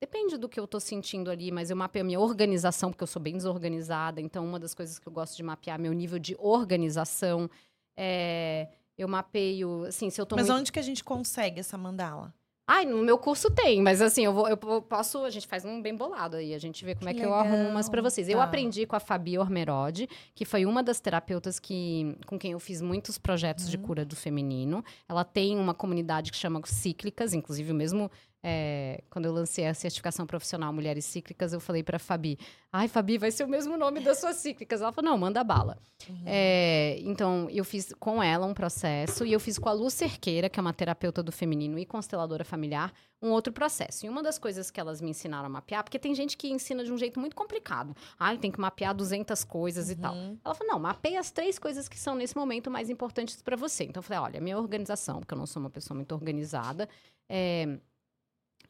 Depende 0.00 0.36
do 0.38 0.48
que 0.48 0.60
eu 0.60 0.66
tô 0.68 0.78
sentindo 0.78 1.28
ali, 1.28 1.50
mas 1.50 1.70
eu 1.70 1.76
mapeio 1.76 2.04
a 2.04 2.06
minha 2.06 2.20
organização, 2.20 2.90
porque 2.90 3.02
eu 3.02 3.06
sou 3.08 3.20
bem 3.20 3.36
desorganizada. 3.36 4.20
Então, 4.20 4.44
uma 4.46 4.58
das 4.60 4.72
coisas 4.72 4.96
que 4.96 5.08
eu 5.08 5.12
gosto 5.12 5.36
de 5.36 5.42
mapear 5.42 5.76
é 5.76 5.82
meu 5.82 5.92
nível 5.92 6.20
de 6.20 6.36
organização. 6.38 7.50
É, 7.96 8.68
Eu 8.96 9.08
mapeio, 9.08 9.84
assim, 9.84 10.08
se 10.10 10.20
eu 10.20 10.26
tô 10.26 10.36
Mas 10.36 10.46
muito... 10.46 10.60
onde 10.60 10.72
que 10.72 10.78
a 10.78 10.82
gente 10.82 11.02
consegue 11.02 11.58
essa 11.60 11.76
mandala? 11.76 12.32
Ai, 12.70 12.84
no 12.84 12.98
meu 13.02 13.16
curso 13.16 13.50
tem, 13.50 13.80
mas 13.80 14.02
assim, 14.02 14.26
eu, 14.26 14.32
vou, 14.34 14.46
eu 14.46 14.58
eu 14.62 14.82
posso. 14.82 15.24
A 15.24 15.30
gente 15.30 15.46
faz 15.48 15.64
um 15.64 15.80
bem 15.80 15.96
bolado 15.96 16.36
aí, 16.36 16.52
a 16.52 16.58
gente 16.58 16.84
vê 16.84 16.94
como 16.94 17.06
Que 17.10 17.16
é 17.16 17.18
que 17.20 17.24
eu 17.26 17.32
arrumo 17.32 17.66
umas 17.70 17.88
pra 17.88 18.00
legal. 18.00 18.10
vocês. 18.10 18.28
Eu 18.28 18.36
Tá. 18.36 18.44
aprendi 18.44 18.84
com 18.84 18.94
a 18.94 19.00
Fabi 19.00 19.38
Ormerod, 19.38 20.06
que 20.34 20.44
foi 20.44 20.66
uma 20.66 20.82
das 20.82 21.00
terapeutas 21.00 21.58
que, 21.58 22.14
com 22.26 22.38
quem 22.38 22.52
eu 22.52 22.60
fiz 22.60 22.82
muitos 22.82 23.16
projetos 23.16 23.70
de 23.70 23.78
Uhum. 23.78 23.82
cura 23.84 24.04
do 24.04 24.14
feminino. 24.14 24.84
Ela 25.08 25.24
tem 25.24 25.56
uma 25.58 25.72
comunidade 25.72 26.30
que 26.30 26.36
chama 26.36 26.60
Cíclicas, 26.66 27.32
inclusive 27.32 27.72
o 27.72 27.74
mesmo. 27.74 28.10
É, 28.42 29.02
quando 29.10 29.24
eu 29.24 29.32
lancei 29.32 29.66
a 29.66 29.74
certificação 29.74 30.24
profissional 30.24 30.72
Mulheres 30.72 31.04
Cíclicas, 31.04 31.52
eu 31.52 31.58
falei 31.58 31.82
pra 31.82 31.98
Fabi: 31.98 32.38
Ai, 32.72 32.86
Fabi, 32.86 33.18
vai 33.18 33.32
ser 33.32 33.42
o 33.42 33.48
mesmo 33.48 33.76
nome 33.76 33.98
das 33.98 34.20
suas 34.20 34.36
cíclicas. 34.36 34.80
Ela 34.80 34.92
falou: 34.92 35.10
Não, 35.10 35.18
manda 35.18 35.42
bala. 35.42 35.76
Uhum. 36.08 36.22
É, 36.24 36.98
então, 37.00 37.48
eu 37.50 37.64
fiz 37.64 37.92
com 37.98 38.22
ela 38.22 38.46
um 38.46 38.54
processo 38.54 39.26
e 39.26 39.32
eu 39.32 39.40
fiz 39.40 39.58
com 39.58 39.68
a 39.68 39.72
Lu 39.72 39.90
Cerqueira, 39.90 40.48
que 40.48 40.60
é 40.60 40.62
uma 40.62 40.72
terapeuta 40.72 41.20
do 41.20 41.32
feminino 41.32 41.80
e 41.80 41.84
consteladora 41.84 42.44
familiar, 42.44 42.92
um 43.20 43.30
outro 43.30 43.52
processo. 43.52 44.06
E 44.06 44.08
uma 44.08 44.22
das 44.22 44.38
coisas 44.38 44.70
que 44.70 44.78
elas 44.78 45.00
me 45.00 45.10
ensinaram 45.10 45.46
a 45.46 45.48
mapear, 45.48 45.82
porque 45.82 45.98
tem 45.98 46.14
gente 46.14 46.36
que 46.36 46.48
ensina 46.48 46.84
de 46.84 46.92
um 46.92 46.96
jeito 46.96 47.18
muito 47.18 47.34
complicado. 47.34 47.96
Ai, 48.16 48.38
tem 48.38 48.52
que 48.52 48.60
mapear 48.60 48.94
200 48.94 49.42
coisas 49.42 49.90
e 49.90 49.96
tal. 49.96 50.14
Uhum. 50.14 50.38
Ela 50.44 50.54
falou: 50.54 50.74
não, 50.74 50.78
mapeia 50.78 51.18
as 51.18 51.32
três 51.32 51.58
coisas 51.58 51.88
que 51.88 51.98
são 51.98 52.14
nesse 52.14 52.36
momento 52.36 52.70
mais 52.70 52.88
importantes 52.88 53.42
para 53.42 53.56
você. 53.56 53.82
Então, 53.82 53.98
eu 53.98 54.04
falei: 54.04 54.22
olha, 54.22 54.40
minha 54.40 54.56
organização, 54.56 55.18
porque 55.18 55.34
eu 55.34 55.38
não 55.38 55.46
sou 55.46 55.60
uma 55.60 55.70
pessoa 55.70 55.96
muito 55.96 56.14
organizada, 56.14 56.88
é, 57.28 57.78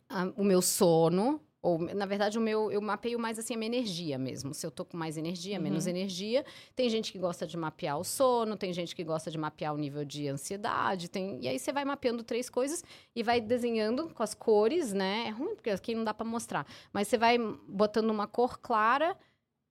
a- 0.09 0.33
o 0.37 0.45
meu 0.45 0.61
sono, 0.63 1.41
Ou, 1.61 1.77
na 1.77 2.07
verdade, 2.07 2.39
o 2.39 2.41
meu, 2.41 2.71
eu 2.71 2.81
mapeio 2.81 3.19
mais 3.19 3.37
assim 3.37 3.53
a 3.53 3.59
minha 3.59 3.67
energia 3.67 4.17
mesmo. 4.17 4.55
Se 4.55 4.65
eu 4.65 4.71
tô 4.71 4.85
com 4.85 4.97
mais 4.97 5.17
energia, 5.17 5.59
menos 5.59 5.85
Uhum. 5.87 5.91
energia. 5.91 6.45
Tem 6.77 6.89
gente 6.89 7.11
que 7.11 7.19
gosta 7.19 7.45
de 7.49 7.57
mapear 7.57 7.99
o 7.99 8.05
sono, 8.05 8.57
tem 8.57 8.73
gente 8.73 8.95
que 8.95 9.03
gosta 9.03 9.29
de 9.29 9.37
mapear 9.37 9.75
o 9.75 9.77
nível 9.77 10.05
de 10.05 10.29
ansiedade. 10.29 11.11
Tem... 11.11 11.41
E 11.43 11.49
aí 11.49 11.59
você 11.59 11.73
vai 11.73 11.85
mapeando 11.85 12.23
três 12.23 12.49
coisas 12.49 12.85
e 13.15 13.25
vai 13.25 13.41
desenhando 13.41 14.09
com 14.15 14.23
as 14.23 14.35
cores, 14.35 14.93
né? 14.93 15.25
É 15.27 15.31
ruim, 15.31 15.57
porque 15.57 15.69
aqui 15.71 15.97
não 15.97 16.05
dá 16.05 16.15
pra 16.15 16.25
mostrar. 16.25 16.65
Mas 16.93 17.09
você 17.09 17.19
vai 17.19 17.37
botando 17.67 18.11
uma 18.11 18.29
cor 18.29 18.61
clara, 18.61 19.19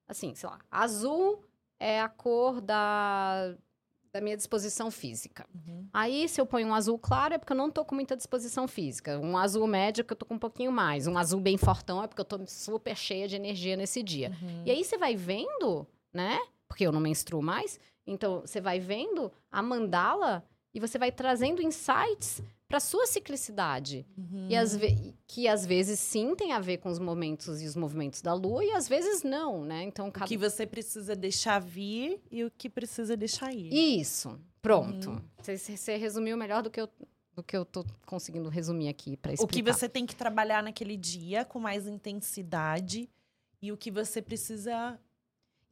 assim, 0.10 0.36
sei 0.36 0.50
lá, 0.50 0.60
azul 0.70 1.42
é 1.80 2.02
a 2.02 2.10
cor 2.10 2.60
da, 2.60 3.56
da 4.18 4.22
minha 4.22 4.36
disposição 4.36 4.90
física. 4.90 5.46
Uhum. 5.54 5.88
Aí, 5.94 6.28
se 6.28 6.42
eu 6.42 6.46
ponho 6.46 6.68
um 6.68 6.74
azul 6.74 6.98
claro, 6.98 7.36
é 7.36 7.38
porque 7.38 7.54
eu 7.54 7.58
não 7.58 7.70
tô 7.70 7.86
com 7.86 7.94
muita 7.94 8.18
disposição 8.18 8.68
física. 8.68 9.20
Um 9.20 9.38
azul 9.38 9.68
médio 9.68 10.02
é 10.02 10.04
que 10.04 10.12
eu 10.12 10.18
tô 10.18 10.26
com 10.26 10.34
um 10.34 10.40
pouquinho 10.40 10.72
mais. 10.72 11.06
Um 11.06 11.18
azul 11.18 11.40
bem 11.40 11.56
fortão 11.56 12.04
é 12.04 12.08
porque 12.08 12.20
eu 12.20 12.26
tô 12.26 12.40
super 12.48 12.96
cheia 12.98 13.28
de 13.28 13.36
energia 13.36 13.78
nesse 13.78 14.02
dia. 14.02 14.32
Uhum. 14.42 14.64
E 14.66 14.72
aí 14.72 14.84
você 14.84 14.98
vai 14.98 15.16
vendo, 15.16 15.86
né? 16.12 16.40
Porque 16.68 16.86
eu 16.86 16.92
não 16.92 17.00
menstruo 17.00 17.44
mais. 17.44 17.80
Então, 18.08 18.42
você 18.42 18.60
vai 18.60 18.80
vendo 18.80 19.32
a 19.52 19.62
mandala 19.62 20.44
e 20.74 20.80
você 20.80 20.98
vai 20.98 21.12
trazendo 21.12 21.62
insights 21.62 22.42
para 22.68 22.80
sua 22.80 23.06
ciclicidade. 23.08 24.06
Uhum. 24.18 24.48
E 24.50 24.56
às 24.56 24.76
ve- 24.76 25.16
que 25.26 25.48
às 25.48 25.66
vezes 25.66 26.00
sim 26.00 26.36
tem 26.36 26.52
a 26.52 26.60
ver 26.60 26.78
com 26.78 26.90
os 26.90 27.00
momentos 27.00 27.62
e 27.62 27.66
os 27.66 27.76
movimentos 27.76 28.22
da 28.22 28.34
lua 28.34 28.64
e 28.66 28.72
às 28.72 28.88
vezes 28.90 29.24
não, 29.24 29.64
né? 29.64 29.84
Então, 29.84 30.10
O 30.10 30.12
cada... 30.12 30.28
que 30.28 30.38
você 30.38 30.66
precisa 30.68 31.16
deixar 31.16 31.60
vir 31.60 32.20
e 32.30 32.44
o 32.44 32.52
que 32.52 32.70
precisa 32.70 33.16
deixar 33.16 33.54
ir. 33.54 33.74
Isso, 33.74 34.38
pronto. 34.62 35.12
Uhum. 35.12 35.22
Você, 35.42 35.58
você 35.58 35.96
resumiu 35.98 36.36
melhor 36.38 36.62
do 36.62 36.70
que 36.70 36.82
eu 36.82 36.90
do 37.34 37.44
que 37.44 37.56
eu 37.56 37.64
tô 37.64 37.86
conseguindo 38.08 38.50
resumir 38.50 38.90
aqui 38.90 39.16
para 39.16 39.30
O 39.30 39.34
explicar. 39.36 39.54
que 39.54 39.62
você 39.80 39.88
tem 39.88 40.08
que 40.08 40.16
trabalhar 40.16 40.64
naquele 40.64 40.98
dia 40.98 41.46
com 41.46 41.60
mais 41.60 41.86
intensidade 41.86 43.08
e 43.62 43.72
o 43.72 43.78
que 43.78 43.92
você 43.92 44.24
precisa 44.24 45.00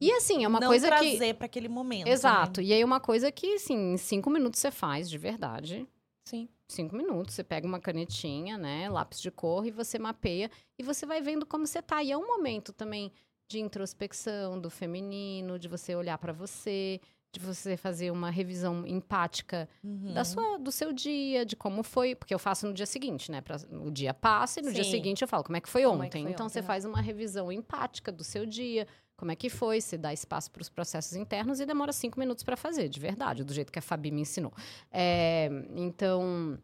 E 0.00 0.12
assim, 0.12 0.44
é 0.44 0.48
uma 0.48 0.60
não 0.60 0.68
coisa 0.68 0.88
que 0.92 1.16
trazer 1.16 1.34
para 1.34 1.46
aquele 1.46 1.68
momento. 1.68 2.06
Exato. 2.06 2.60
né? 2.60 2.68
E 2.68 2.72
aí 2.72 2.84
uma 2.84 3.00
coisa 3.00 3.32
que, 3.32 3.54
assim, 3.54 3.94
em 3.94 3.96
cinco 3.96 4.30
minutos 4.30 4.60
você 4.60 4.70
faz, 4.70 5.10
de 5.10 5.18
verdade. 5.18 5.84
Sim. 6.24 6.48
Cinco 6.68 6.96
minutos, 6.96 7.34
você 7.34 7.44
pega 7.44 7.66
uma 7.66 7.78
canetinha, 7.78 8.58
né, 8.58 8.88
lápis 8.90 9.20
de 9.20 9.30
cor 9.30 9.64
e 9.66 9.70
você 9.70 9.98
mapeia 10.00 10.50
e 10.76 10.82
você 10.82 11.06
vai 11.06 11.20
vendo 11.20 11.46
como 11.46 11.64
você 11.66 11.80
tá. 11.80 12.02
E 12.02 12.10
é 12.10 12.16
um 12.18 12.26
momento 12.26 12.72
também 12.72 13.12
de 13.48 13.60
introspecção 13.60 14.60
do 14.60 14.68
feminino, 14.68 15.58
de 15.58 15.68
você 15.68 15.94
olhar 15.94 16.18
pra 16.18 16.32
você, 16.32 17.00
de 17.32 17.38
você 17.38 17.76
fazer 17.76 18.10
uma 18.10 18.30
revisão 18.30 18.84
empática 18.84 19.68
Uhum. 19.84 20.12
da 20.12 20.24
sua, 20.24 20.58
do 20.58 20.72
seu 20.72 20.92
dia, 20.92 21.46
de 21.46 21.54
como 21.54 21.84
foi, 21.84 22.16
porque 22.16 22.34
eu 22.34 22.38
faço 22.38 22.66
no 22.66 22.74
dia 22.74 22.86
seguinte, 22.86 23.30
né? 23.30 23.40
Pra, 23.40 23.56
o 23.84 23.90
dia 23.90 24.12
passa 24.12 24.58
e 24.58 24.62
no 24.64 24.72
dia 24.72 24.82
Sim. 24.82 24.90
seguinte 24.90 25.22
eu 25.22 25.28
falo 25.28 25.44
como 25.44 25.56
é 25.56 25.60
que 25.60 25.68
foi 25.68 25.84
Como 25.84 25.94
ontem. 26.02 26.06
é 26.06 26.10
que 26.10 26.22
foi 26.22 26.30
então 26.32 26.46
ontem, 26.46 26.52
você 26.54 26.60
né? 26.62 26.66
faz 26.66 26.84
uma 26.84 27.00
revisão 27.00 27.52
empática 27.52 28.10
do 28.10 28.24
seu 28.24 28.44
dia, 28.44 28.88
como 29.16 29.30
é 29.32 29.36
que 29.36 29.48
foi, 29.48 29.80
você 29.80 29.96
dá 29.96 30.12
espaço 30.12 30.50
para 30.50 30.60
os 30.62 30.68
processos 30.68 31.14
internos 31.16 31.58
e 31.60 31.66
demora 31.66 31.92
cinco 31.92 32.18
minutos 32.20 32.44
para 32.44 32.56
fazer, 32.56 32.88
de 32.88 33.00
verdade, 33.00 33.42
do 33.44 33.52
jeito 33.54 33.72
que 33.72 33.78
a 33.78 33.82
Fabi 33.82 34.10
me 34.10 34.20
ensinou. 34.20 34.52
É, 34.90 35.48
então 35.74 36.58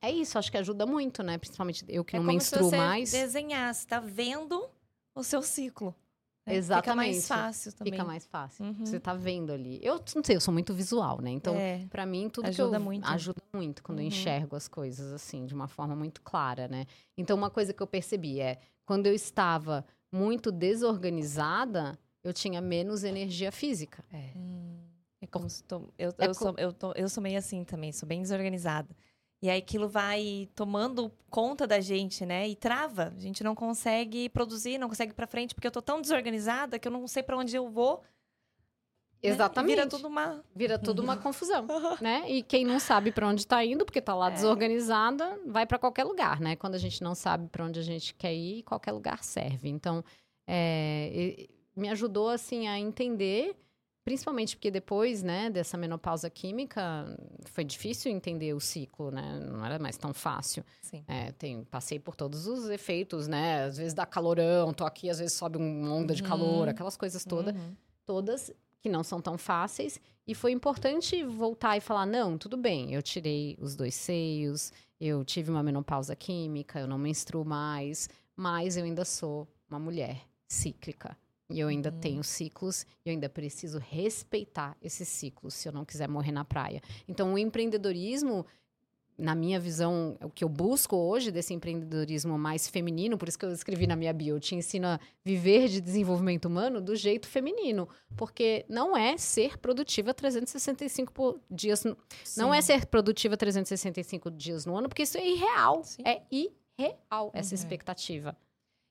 é 0.00 0.10
isso, 0.10 0.38
acho 0.38 0.50
que 0.50 0.58
ajuda 0.58 0.84
muito, 0.84 1.22
né? 1.22 1.38
Principalmente 1.38 1.84
eu 1.88 2.04
que 2.04 2.16
é 2.16 2.18
não 2.18 2.26
como 2.26 2.40
se 2.40 2.50
menstruo 2.52 2.70
você 2.70 2.76
mais. 2.76 3.10
desenhasse, 3.12 3.86
tá 3.86 4.00
vendo 4.00 4.68
o 5.14 5.22
seu 5.22 5.40
ciclo. 5.42 5.94
né? 6.46 6.52
Fica 6.52 6.58
Exatamente. 6.58 6.96
mais 7.14 7.26
fácil 7.28 7.72
também. 7.72 7.92
Fica 7.94 8.04
mais 8.04 8.26
fácil. 8.26 8.64
Uhum. 8.66 8.84
Você 8.84 9.00
tá 9.00 9.14
vendo 9.14 9.50
ali. 9.50 9.80
Eu 9.82 9.94
não 10.14 10.22
sei, 10.22 10.36
eu 10.36 10.40
sou 10.42 10.52
muito 10.52 10.74
visual, 10.74 11.22
né? 11.22 11.30
Então, 11.30 11.54
É. 11.56 11.86
Pra 11.88 12.04
mim, 12.04 12.28
tudo 12.28 12.48
Ajuda 12.48 12.70
que 12.70 12.76
eu... 12.76 12.80
muito. 12.80 13.08
Ajuda 13.08 13.42
muito 13.54 13.82
quando 13.82 14.00
eu 14.00 14.02
Uhum. 14.02 14.08
enxergo 14.08 14.54
as 14.56 14.68
coisas, 14.68 15.10
assim, 15.12 15.46
de 15.46 15.54
uma 15.54 15.68
forma 15.68 15.96
muito 15.96 16.20
clara, 16.20 16.68
né? 16.68 16.84
Então, 17.16 17.34
uma 17.36 17.48
coisa 17.48 17.72
que 17.72 17.82
eu 17.82 17.86
percebi 17.86 18.40
é, 18.40 18.58
quando 18.84 19.06
eu 19.06 19.14
estava 19.14 19.86
muito 20.14 20.50
desorganizada, 20.52 21.98
eu 22.22 22.32
tinha 22.32 22.60
menos 22.60 23.04
energia 23.04 23.50
física. 23.52 24.04
É. 24.12 24.30
Hum. 24.36 24.78
É 25.20 25.26
como 25.26 25.48
se 25.48 25.62
tô, 25.64 25.88
eu, 25.98 26.10
É 26.18 26.26
eu, 26.26 26.28
co- 26.28 26.34
sou, 26.34 26.54
eu, 26.58 26.72
tô, 26.72 26.92
eu 26.92 27.08
sou 27.08 27.22
meio 27.22 27.38
assim 27.38 27.64
também, 27.64 27.92
sou 27.92 28.06
bem 28.08 28.20
desorganizada. 28.22 28.94
E 29.42 29.50
aí 29.50 29.58
aquilo 29.58 29.88
vai 29.88 30.48
tomando 30.54 31.10
conta 31.28 31.66
da 31.66 31.80
gente, 31.80 32.24
né? 32.24 32.48
E 32.48 32.54
trava. 32.56 33.12
A 33.14 33.18
gente 33.20 33.42
não 33.44 33.54
consegue 33.54 34.28
produzir, 34.28 34.78
não 34.78 34.88
consegue 34.88 35.12
ir 35.12 35.14
pra 35.14 35.26
frente, 35.26 35.54
porque 35.54 35.66
eu 35.66 35.70
tô 35.72 35.82
tão 35.82 36.00
desorganizada 36.00 36.78
que 36.78 36.88
eu 36.88 36.92
não 36.92 37.06
sei 37.06 37.22
pra 37.22 37.36
onde 37.36 37.54
eu 37.54 37.68
vou. 37.68 38.02
Né? 39.28 39.34
Exatamente. 39.34 39.70
Vira 39.76 39.86
tudo 39.88 40.08
uma. 40.08 40.44
Vira 40.54 40.78
tudo 40.78 41.02
uma 41.02 41.16
confusão, 41.16 41.66
né? 42.00 42.24
E 42.30 42.42
quem 42.42 42.64
não 42.64 42.78
sabe 42.78 43.10
pra 43.12 43.26
onde 43.28 43.46
tá 43.46 43.64
indo, 43.64 43.84
porque 43.84 44.00
tá 44.00 44.14
lá 44.14 44.28
É. 44.28 44.30
desorganizada, 44.30 45.38
vai 45.46 45.66
pra 45.66 45.78
qualquer 45.78 46.04
lugar, 46.04 46.40
né? 46.40 46.56
Quando 46.56 46.74
a 46.74 46.78
gente 46.78 47.02
não 47.02 47.14
sabe 47.14 47.48
pra 47.48 47.64
onde 47.64 47.78
a 47.80 47.82
gente 47.82 48.14
quer 48.14 48.34
ir, 48.34 48.62
qualquer 48.62 48.92
lugar 48.92 49.22
serve. 49.24 49.68
Então, 49.68 50.04
é, 50.46 51.46
me 51.76 51.88
ajudou, 51.88 52.28
assim, 52.28 52.68
a 52.68 52.78
entender, 52.78 53.56
principalmente 54.04 54.54
porque 54.56 54.70
depois, 54.70 55.22
né, 55.22 55.48
dessa 55.50 55.76
menopausa 55.76 56.28
química, 56.30 56.82
foi 57.46 57.64
difícil 57.64 58.12
entender 58.12 58.52
o 58.54 58.60
ciclo, 58.60 59.10
né? 59.10 59.40
Não 59.50 59.64
era 59.64 59.78
mais 59.78 59.96
tão 59.96 60.12
fácil. 60.12 60.62
Sim. 60.82 61.02
É, 61.08 61.32
tem, 61.32 61.64
passei 61.64 61.98
por 61.98 62.14
todos 62.14 62.46
os 62.46 62.68
efeitos, 62.68 63.26
né? 63.26 63.64
Às 63.64 63.78
vezes 63.78 63.94
dá 63.94 64.04
calorão, 64.06 64.72
tô 64.72 64.84
aqui, 64.84 65.08
às 65.10 65.18
vezes 65.18 65.34
sobe 65.36 65.56
uma 65.58 65.90
onda 65.92 66.14
de 66.14 66.22
Uhum. 66.22 66.28
calor, 66.28 66.68
aquelas 66.68 66.96
coisas 66.96 67.24
todas 67.24 67.54
Uhum. 67.54 67.74
todas 68.06 68.52
que 68.84 68.88
não 68.90 69.02
são 69.02 69.18
tão 69.18 69.38
fáceis. 69.38 69.98
E 70.26 70.34
foi 70.34 70.52
importante 70.52 71.24
voltar 71.24 71.74
e 71.74 71.80
falar: 71.80 72.04
não, 72.04 72.36
tudo 72.36 72.54
bem, 72.54 72.92
eu 72.92 73.02
tirei 73.02 73.56
os 73.58 73.74
dois 73.74 73.94
seios, 73.94 74.70
eu 75.00 75.24
tive 75.24 75.50
uma 75.50 75.62
menopausa 75.62 76.14
química, 76.14 76.78
eu 76.78 76.86
não 76.86 76.98
menstruo 76.98 77.46
mais, 77.46 78.10
mas 78.36 78.76
eu 78.76 78.84
ainda 78.84 79.02
sou 79.06 79.48
uma 79.70 79.78
mulher 79.78 80.20
cíclica. 80.46 81.16
E 81.50 81.60
eu 81.60 81.68
ainda 81.68 81.90
Uhum. 81.90 81.98
tenho 82.00 82.24
ciclos, 82.24 82.82
e 83.04 83.08
eu 83.08 83.12
ainda 83.12 83.28
preciso 83.28 83.78
respeitar 83.78 84.76
esses 84.82 85.08
ciclos 85.08 85.54
se 85.54 85.66
eu 85.66 85.72
não 85.72 85.84
quiser 85.84 86.08
morrer 86.08 86.32
na 86.32 86.44
praia. 86.44 86.82
Então, 87.08 87.32
o 87.32 87.38
empreendedorismo, 87.38 88.44
na 89.16 89.34
minha 89.34 89.60
visão, 89.60 90.16
o 90.22 90.28
que 90.28 90.42
eu 90.42 90.48
busco 90.48 90.96
hoje 90.96 91.30
desse 91.30 91.54
empreendedorismo 91.54 92.36
mais 92.38 92.66
feminino, 92.68 93.16
por 93.16 93.28
isso 93.28 93.38
que 93.38 93.44
eu 93.44 93.52
escrevi 93.52 93.86
na 93.86 93.94
minha 93.94 94.12
bio, 94.12 94.36
eu 94.36 94.40
te 94.40 94.54
ensino 94.56 94.86
a 94.88 95.00
viver 95.24 95.68
de 95.68 95.80
desenvolvimento 95.80 96.46
humano 96.46 96.80
do 96.80 96.96
jeito 96.96 97.28
feminino. 97.28 97.88
Porque 98.16 98.64
não 98.68 98.96
é 98.96 99.16
ser 99.16 99.56
produtiva 99.58 100.12
365 100.12 101.12
por 101.12 101.40
dias. 101.50 101.84
no- 101.84 101.96
Não 102.36 102.52
é 102.52 102.60
ser 102.60 102.86
produtiva 102.86 103.36
365 103.36 104.30
dias 104.30 104.66
no 104.66 104.76
ano, 104.76 104.88
porque 104.88 105.02
isso 105.02 105.16
é 105.18 105.26
irreal. 105.26 105.84
Sim. 105.84 106.02
É 106.04 106.22
irreal 106.30 107.30
essa 107.32 107.54
Uhum. 107.54 107.60
expectativa. 107.60 108.36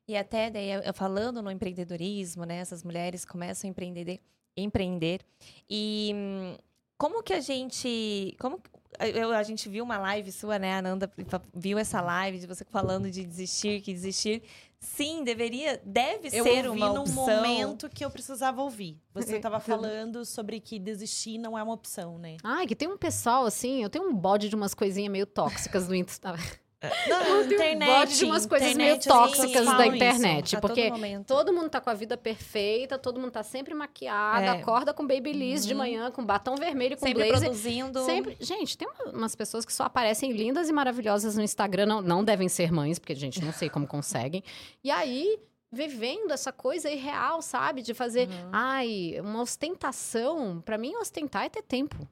E 0.08 0.16
até 0.18 0.50
daí, 0.50 0.70
eu- 0.72 0.82
eu 0.82 0.94
falando 0.94 1.42
no 1.42 1.50
empreendedorismo, 1.52 2.44
né? 2.46 2.58
Essas 2.58 2.84
mulheres 2.84 3.24
começam 3.26 3.68
a 3.68 3.72
empreender, 3.72 4.20
empreender. 4.56 5.22
E 5.70 6.12
hum, 6.14 6.58
como 6.98 7.24
que 7.24 7.34
a 7.34 7.40
gente. 7.40 8.36
Como 8.40 8.62
eu- 9.08 9.32
a 9.32 9.43
gente 9.43 9.68
viu 9.70 9.84
uma 9.84 9.97
live 9.97 10.32
sua, 10.32 10.58
né? 10.60 10.76
Ananda 10.76 11.12
viu 11.54 11.78
essa 11.78 12.01
live 12.01 12.39
de 12.39 12.47
você 12.47 12.64
falando 12.66 13.10
de 13.10 13.26
desistir, 13.26 13.82
que 13.82 13.93
desistir. 13.93 14.43
Sim, 14.80 15.24
deveria, 15.24 15.82
deve 15.86 16.28
Eu 16.34 16.43
ser 16.43 16.68
ouvi 16.68 16.82
uma 16.82 16.89
num 16.93 17.01
opção. 17.01 17.16
momento 17.16 17.89
que 17.89 18.04
eu 18.04 18.10
precisava 18.12 18.62
ouvir. 18.62 18.99
Você 19.14 19.38
estava 19.38 19.58
falando 19.60 20.26
sobre 20.26 20.60
que 20.60 20.78
desistir 20.78 21.38
não 21.38 21.58
é 21.58 21.64
uma 21.64 21.74
opção, 21.74 22.18
né? 22.20 22.36
Ai, 22.43 22.68
que 22.68 22.76
tem 22.76 22.89
um 22.89 22.97
pessoal 22.97 23.45
assim, 23.45 23.82
eu 23.82 23.89
tenho 23.89 24.10
um 24.10 24.14
bode 24.14 24.49
de 24.49 24.56
umas 24.56 24.74
coisinhas 24.74 25.10
meio 25.12 25.26
tóxicas 25.26 25.88
do 25.88 25.95
Insta. 25.95 26.36
Não, 27.08 27.48
tenho 27.48 27.76
um 27.76 27.80
bode 27.86 28.18
de 28.18 28.26
umas 28.26 28.46
coisas 28.46 28.74
meio 28.76 28.96
internet, 28.96 29.08
tóxicas 29.08 29.66
da 29.66 29.86
isso. 29.88 29.96
internet. 29.96 30.56
a 30.56 30.60
todo 30.62 30.70
porque 30.70 30.90
momento. 30.90 31.26
Todo 31.28 31.54
mundo 31.54 31.70
tá 31.70 31.80
com 31.80 31.90
a 31.90 31.94
vida 31.94 32.18
perfeita, 32.18 32.98
todo 32.98 33.20
mundo 33.20 33.32
tá 33.32 33.44
sempre 33.44 33.74
maquiada, 33.74 34.46
É. 34.46 34.50
acorda 34.50 34.94
com 34.94 35.06
babyliss 35.08 35.66
de 35.66 35.74
Uhum. 35.74 35.78
manhã, 35.80 36.12
com 36.12 36.24
batom 36.26 36.56
vermelho, 36.56 36.98
com 36.98 37.06
Sempre 37.06 37.26
blazer. 37.30 37.48
produzindo. 37.50 38.04
Sempre. 38.06 38.38
Gente, 38.40 38.78
tem 38.78 38.88
uma- 38.88 39.12
umas 39.12 39.36
pessoas 39.36 39.66
que 39.66 39.72
só 39.74 39.84
aparecem 39.84 40.32
lindas 40.32 40.68
e 40.70 40.74
maravilhosas 40.74 41.36
no 41.36 41.42
Instagram, 41.44 41.86
não, 41.86 42.02
não 42.02 42.24
devem 42.24 42.50
ser 42.50 42.72
mães, 42.72 43.00
porque, 43.00 43.16
gente, 43.16 43.44
não 43.44 43.54
sei 43.54 43.70
como 43.70 43.88
conseguem. 43.88 44.44
E 44.84 44.92
aí, 44.92 45.40
vivendo 45.72 46.32
essa 46.32 46.52
coisa 46.52 46.90
irreal, 46.92 47.42
sabe? 47.42 47.82
De 47.82 47.94
fazer. 47.94 48.28
Uhum. 48.28 48.50
Ai, 48.52 49.16
uma 49.22 49.42
ostentação. 49.42 50.62
Pra 50.64 50.78
mim, 50.78 50.96
ostentar 50.98 51.46
é 51.46 51.50
ter 51.50 51.64
tempo. 51.64 52.08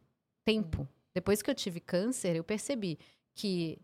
Tempo. 0.46 0.88
Depois 1.14 1.42
que 1.42 1.50
eu 1.50 1.56
tive 1.56 1.80
câncer, 1.80 2.36
eu 2.36 2.44
percebi 2.44 2.98
que 3.36 3.78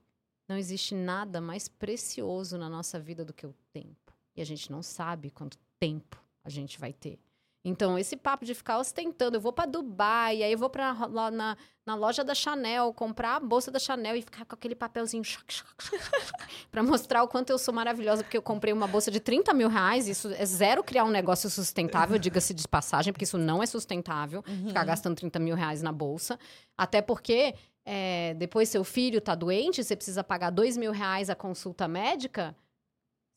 não 0.47 0.57
existe 0.57 0.95
nada 0.95 1.41
mais 1.41 1.67
precioso 1.67 2.57
na 2.57 2.69
nossa 2.69 2.99
vida 2.99 3.23
do 3.25 3.33
que 3.33 3.45
o 3.45 3.53
tempo. 3.73 4.13
E 4.35 4.41
a 4.41 4.45
gente 4.45 4.71
não 4.71 4.81
sabe 4.83 5.29
quanto 5.31 5.57
tempo 5.79 6.17
a 6.43 6.49
gente 6.49 6.79
vai 6.79 6.93
ter. 6.93 7.19
Então, 7.65 7.99
esse 7.99 8.15
papo 8.15 8.45
de 8.45 8.53
ficar 8.53 8.77
ostentando, 8.79 9.35
eu 9.35 9.41
vou 9.41 9.51
pra 9.51 9.65
Dubai, 9.65 10.41
aí 10.41 10.53
eu 10.53 10.57
vou 10.57 10.69
pra, 10.69 10.93
lá 11.07 11.29
na, 11.29 11.57
na 11.85 11.95
loja 11.95 12.23
da 12.23 12.33
Chanel, 12.33 12.93
comprar 12.93 13.35
a 13.35 13.39
bolsa 13.41 13.69
da 13.69 13.77
Chanel 13.77 14.15
e 14.15 14.21
ficar 14.21 14.45
com 14.45 14.55
aquele 14.55 14.73
papelzinho 14.75 15.21
pra 16.71 16.81
mostrar 16.81 17.23
o 17.23 17.27
quanto 17.27 17.49
eu 17.49 17.57
sou 17.57 17.73
maravilhosa, 17.73 18.23
porque 18.23 18.37
eu 18.37 18.41
comprei 18.41 18.71
uma 18.71 18.87
bolsa 18.87 19.11
de 19.11 19.19
30 19.19 19.53
mil 19.53 19.67
reais. 19.67 20.07
Isso 20.07 20.29
é 20.29 20.45
zero 20.45 20.81
criar 20.83 21.03
um 21.03 21.09
negócio 21.09 21.49
sustentável, 21.49 22.17
diga-se 22.17 22.53
de 22.53 22.65
passagem, 22.67 23.11
porque 23.11 23.25
isso 23.25 23.37
não 23.37 23.61
é 23.61 23.65
sustentável, 23.65 24.43
Uhum. 24.47 24.67
ficar 24.67 24.85
gastando 24.85 25.15
30 25.15 25.37
mil 25.39 25.55
reais 25.55 25.81
na 25.81 25.91
bolsa. 25.91 26.39
Até 26.77 27.01
porque 27.01 27.53
é, 27.89 28.33
depois 28.33 28.67
seu 28.67 28.83
filho 28.83 29.21
tá 29.21 29.33
doente, 29.33 29.81
você 29.81 29.95
precisa 29.95 30.21
pagar 30.21 30.49
2 30.49 30.75
mil 30.75 30.91
reais 30.91 31.29
a 31.29 31.35
consulta 31.35 31.87
médica. 31.87 32.53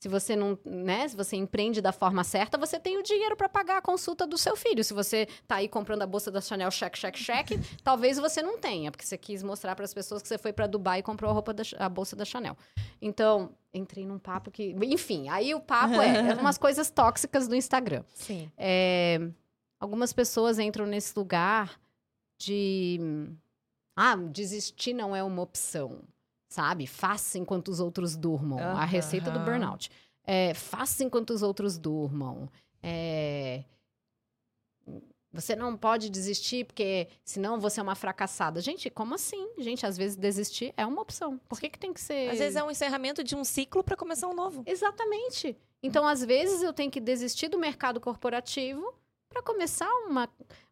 Se 0.03 0.09
você 0.09 0.34
não, 0.34 0.59
né, 0.64 1.07
se 1.07 1.14
você 1.14 1.36
empreende 1.36 1.80
da 1.80 1.92
forma 1.92 2.24
certa, 2.24 2.59
você 2.59 2.80
tem 2.80 2.98
o 2.98 3.03
dinheiro 3.03 3.36
para 3.36 3.48
pagar 3.48 3.76
a 3.76 3.82
consulta 3.82 4.26
do 4.26 4.36
seu 4.36 4.57
filho. 4.57 4.82
Se 4.82 4.92
você 4.92 5.28
tá 5.46 5.57
aí 5.57 5.68
comprando 5.68 6.03
a 6.03 6.07
bolsa 6.07 6.32
da 6.32 6.40
Chanel 6.40 6.70
check 6.70 6.96
check 6.96 7.14
check, 7.16 7.51
talvez 7.84 8.18
você 8.18 8.42
não 8.42 8.59
tenha, 8.59 8.90
porque 8.90 9.07
você 9.07 9.16
quis 9.16 9.40
mostrar 9.40 9.76
para 9.76 9.84
as 9.84 9.94
pessoas 9.94 10.20
que 10.20 10.26
você 10.26 10.38
foi 10.38 10.53
para 10.53 10.66
Dubai 10.66 10.98
e 10.98 11.03
comprou 11.03 11.30
a 11.30 11.34
roupa 11.34 11.55
da, 11.55 11.62
a 11.78 11.88
bolsa 11.88 12.16
da 12.16 12.24
Chanel. 12.24 12.57
Então, 13.01 13.55
entrei 13.72 14.05
num 14.05 14.18
papo 14.18 14.51
que, 14.51 14.74
enfim, 14.82 15.28
aí 15.28 15.55
o 15.55 15.61
papo 15.61 16.01
é, 16.01 16.30
é 16.30 16.34
umas 16.34 16.59
coisas 16.59 16.90
tóxicas 16.90 17.46
do 17.46 17.55
Instagram. 17.55 18.03
Sim. 18.14 18.51
É, 18.59 19.20
algumas 19.78 20.12
pessoas 20.12 20.59
entram 20.59 20.86
nesse 20.86 21.16
lugar 21.16 21.78
de 22.36 22.98
ah, 23.97 24.16
desistir 24.16 24.95
não 24.95 25.14
é 25.14 25.22
uma 25.22 25.43
opção 25.43 26.03
sabe? 26.51 26.86
Faça 26.86 27.38
enquanto 27.38 27.68
os 27.68 27.80
outros 27.80 28.16
durmam. 28.16 28.59
Aham. 28.59 28.80
A 28.80 28.84
receita 28.84 29.30
do 29.30 29.41
burnout. 29.41 29.91
É, 30.24 30.53
faça 30.53 31.03
enquanto 31.05 31.30
os 31.30 31.43
outros 31.43 31.78
durmam. 31.78 32.51
É, 32.82 33.64
você 35.32 35.55
não 35.55 35.76
pode 35.76 36.11
desistir 36.11 36.64
porque 36.64 37.09
senão 37.24 37.61
você 37.61 37.78
é 37.78 37.82
uma 37.82 37.95
fracassada. 37.95 38.61
Gente, 38.61 38.91
como 38.91 39.14
assim? 39.14 39.49
Gente, 39.59 39.86
às 39.86 39.97
vezes 39.97 40.16
desistir 40.16 40.74
é 40.76 40.84
uma 40.84 41.01
opção. 41.01 41.38
Por 41.49 41.61
que, 41.61 41.70
que 41.70 41.78
tem 41.78 41.93
que 41.93 42.01
ser. 42.01 42.30
Às 42.30 42.41
vezes 42.41 42.57
é 42.57 42.64
um 42.64 42.70
encerramento 42.70 43.22
de 43.22 43.36
um 43.36 43.45
ciclo 43.45 43.84
para 43.84 43.97
começar 43.97 44.26
um 44.26 44.34
novo. 44.34 44.64
Exatamente. 44.66 45.57
Então, 45.82 46.07
às 46.07 46.22
vezes, 46.22 46.62
eu 46.62 46.74
tenho 46.74 46.91
que 46.91 47.01
desistir 47.01 47.49
do 47.49 47.59
mercado 47.59 48.01
corporativo 48.01 48.93
para 49.30 49.43
começar 49.43 49.88
uma, 50.07 50.28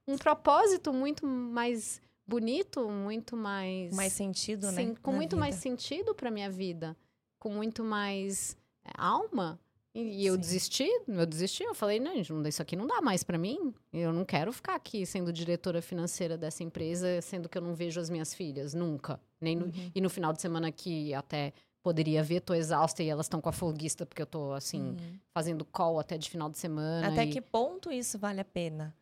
um 0.06 0.18
propósito 0.18 0.92
muito 0.92 1.24
mais 1.24 2.02
bonito, 2.28 2.88
muito 2.90 3.36
mais. 3.36 3.92
Mais 3.94 4.12
sentido, 4.12 4.66
Sim, 4.68 4.88
né? 4.90 4.94
com 5.02 5.10
na 5.10 5.16
muito 5.16 5.30
vida. 5.30 5.40
mais 5.40 5.54
sentido 5.56 6.14
para 6.14 6.30
minha 6.30 6.50
vida, 6.50 6.96
com 7.38 7.50
muito 7.50 7.82
mais 7.82 8.56
é, 8.84 8.90
alma. 8.96 9.58
E, 9.94 10.22
e 10.22 10.26
eu 10.26 10.36
desisti, 10.36 10.86
eu 11.08 11.26
desisti, 11.26 11.64
eu 11.64 11.74
falei, 11.74 11.98
não, 11.98 12.14
gente, 12.22 12.30
isso 12.48 12.60
aqui 12.62 12.76
não 12.76 12.86
dá 12.86 13.00
mais 13.00 13.24
para 13.24 13.38
mim. 13.38 13.74
Eu 13.92 14.12
não 14.12 14.24
quero 14.24 14.52
ficar 14.52 14.74
aqui 14.74 15.04
sendo 15.06 15.32
diretora 15.32 15.80
financeira 15.82 16.36
dessa 16.36 16.62
empresa, 16.62 17.20
sendo 17.22 17.48
que 17.48 17.56
eu 17.58 17.62
não 17.62 17.74
vejo 17.74 17.98
as 17.98 18.08
minhas 18.10 18.32
filhas 18.34 18.74
nunca. 18.74 19.18
Nem 19.40 19.56
no- 19.56 19.64
Uhum. 19.66 19.90
E 19.94 20.00
no 20.00 20.10
final 20.10 20.32
de 20.32 20.40
semana 20.40 20.70
que 20.70 21.12
até 21.14 21.52
poderia 21.82 22.22
ver, 22.22 22.40
tô 22.40 22.54
exausta 22.54 23.02
e 23.02 23.08
elas 23.08 23.26
estão 23.26 23.40
com 23.40 23.48
a 23.48 23.52
folguista 23.52 24.04
porque 24.04 24.20
eu 24.20 24.26
tô 24.26 24.52
assim, 24.52 24.90
Uhum. 24.90 25.18
fazendo 25.32 25.64
call 25.64 25.98
até 25.98 26.18
de 26.18 26.28
final 26.28 26.50
de 26.50 26.58
semana. 26.58 27.08
Até 27.08 27.24
e... 27.24 27.30
que 27.30 27.40
ponto 27.40 27.90
isso 27.90 28.18
vale 28.18 28.40
a 28.40 28.44
pena? 28.44 28.94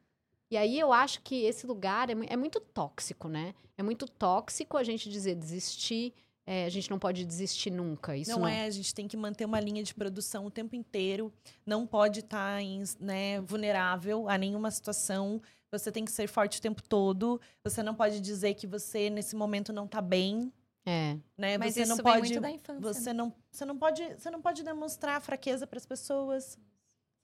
E 0.50 0.56
aí 0.56 0.78
eu 0.78 0.92
acho 0.92 1.20
que 1.22 1.44
esse 1.44 1.66
lugar 1.66 2.08
é, 2.10 2.14
é 2.28 2.36
muito 2.36 2.60
tóxico, 2.60 3.28
né? 3.28 3.54
É 3.76 3.82
muito 3.82 4.06
tóxico 4.06 4.76
a 4.76 4.84
gente 4.84 5.10
dizer 5.10 5.34
desistir. 5.34 6.14
é, 6.46 6.64
a 6.64 6.68
gente 6.68 6.88
não 6.88 6.98
pode 6.98 7.24
desistir 7.24 7.70
nunca. 7.70 8.16
Isso 8.16 8.30
não, 8.30 8.40
não, 8.40 8.48
é, 8.48 8.64
a 8.64 8.70
gente 8.70 8.94
tem 8.94 9.08
que 9.08 9.16
manter 9.16 9.44
uma 9.44 9.58
linha 9.58 9.82
de 9.82 9.92
produção 9.92 10.46
o 10.46 10.50
tempo 10.50 10.76
inteiro. 10.76 11.32
Não 11.64 11.86
pode 11.86 12.20
estar 12.20 12.60
né, 13.00 13.40
vulnerável 13.40 14.28
a 14.28 14.38
nenhuma 14.38 14.70
situação. 14.70 15.42
Você 15.72 15.90
tem 15.90 16.04
que 16.04 16.12
ser 16.12 16.28
forte 16.28 16.58
o 16.58 16.62
tempo 16.62 16.82
todo. 16.82 17.40
Você 17.64 17.82
não 17.82 17.94
pode 17.94 18.20
dizer 18.20 18.54
que 18.54 18.66
você, 18.66 19.10
nesse 19.10 19.34
momento, 19.34 19.72
não 19.72 19.88
tá 19.88 20.00
bem. 20.00 20.52
É. 20.86 21.16
Né? 21.36 21.58
Mas 21.58 21.74
você 21.74 21.82
isso 21.82 21.88
não 21.88 21.96
vem 21.96 22.04
pode. 22.04 22.20
muito 22.20 22.40
da 22.40 22.50
infância. 22.50 22.80
né? 22.80 22.80
Você 22.80 23.12
não, 23.12 23.34
você 23.50 23.64
não 23.64 23.76
pode, 23.76 24.02
você 24.16 24.30
não 24.30 24.40
pode 24.40 24.62
demonstrar 24.62 25.20
fraqueza 25.20 25.66
para 25.66 25.78
as 25.78 25.84
pessoas. 25.84 26.56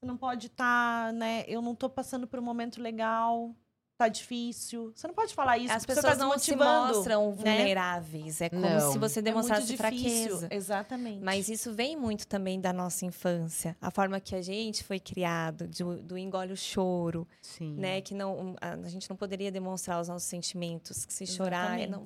Você 0.03 0.07
não 0.07 0.17
pode 0.17 0.47
estar, 0.47 1.13
né? 1.13 1.45
Eu 1.47 1.61
não 1.61 1.73
tô 1.73 1.89
passando 1.89 2.27
por 2.27 2.37
um 2.37 2.41
momento 2.43 2.81
legal. 2.81 3.55
Tá 3.97 4.09
difícil. 4.09 4.91
Você 4.93 5.07
não 5.07 5.13
pode 5.13 5.33
falar 5.33 5.57
isso. 5.57 5.71
As 5.71 5.85
porque 5.85 5.93
você 5.95 6.01
pessoas 6.01 6.17
tá 6.17 6.25
não 6.25 6.37
se 6.37 6.55
mostram 6.57 7.29
né? 7.29 7.35
vulneráveis. 7.37 8.41
É 8.41 8.49
como 8.49 8.61
Não. 8.63 8.91
se 8.91 8.97
você 8.97 9.19
É 9.19 9.21
demonstrasse 9.21 9.61
difícil. 9.67 9.77
fraqueza. 9.77 10.47
Exatamente. 10.51 11.23
Mas 11.23 11.47
isso 11.47 11.71
vem 11.73 11.95
muito 11.95 12.27
também 12.27 12.59
da 12.59 12.73
nossa 12.73 13.05
infância. 13.05 13.77
A 13.79 13.89
forma 13.89 14.19
que 14.19 14.35
a 14.35 14.41
gente 14.41 14.83
foi 14.83 14.99
criado, 14.99 15.67
de- 15.69 15.83
do 16.01 16.17
engole 16.17 16.51
o 16.51 16.57
choro, 16.57 17.25
Sim. 17.41 17.75
né? 17.75 18.01
Que 18.01 18.13
não, 18.13 18.55
a, 18.59 18.71
a 18.73 18.89
gente 18.89 19.09
não 19.09 19.15
poderia 19.15 19.51
demonstrar 19.51 20.01
os 20.01 20.09
nossos 20.09 20.27
sentimentos. 20.27 21.05
Que 21.05 21.13
se 21.13 21.25
chorar, 21.25 21.79
é 21.79 21.87
não, 21.87 22.03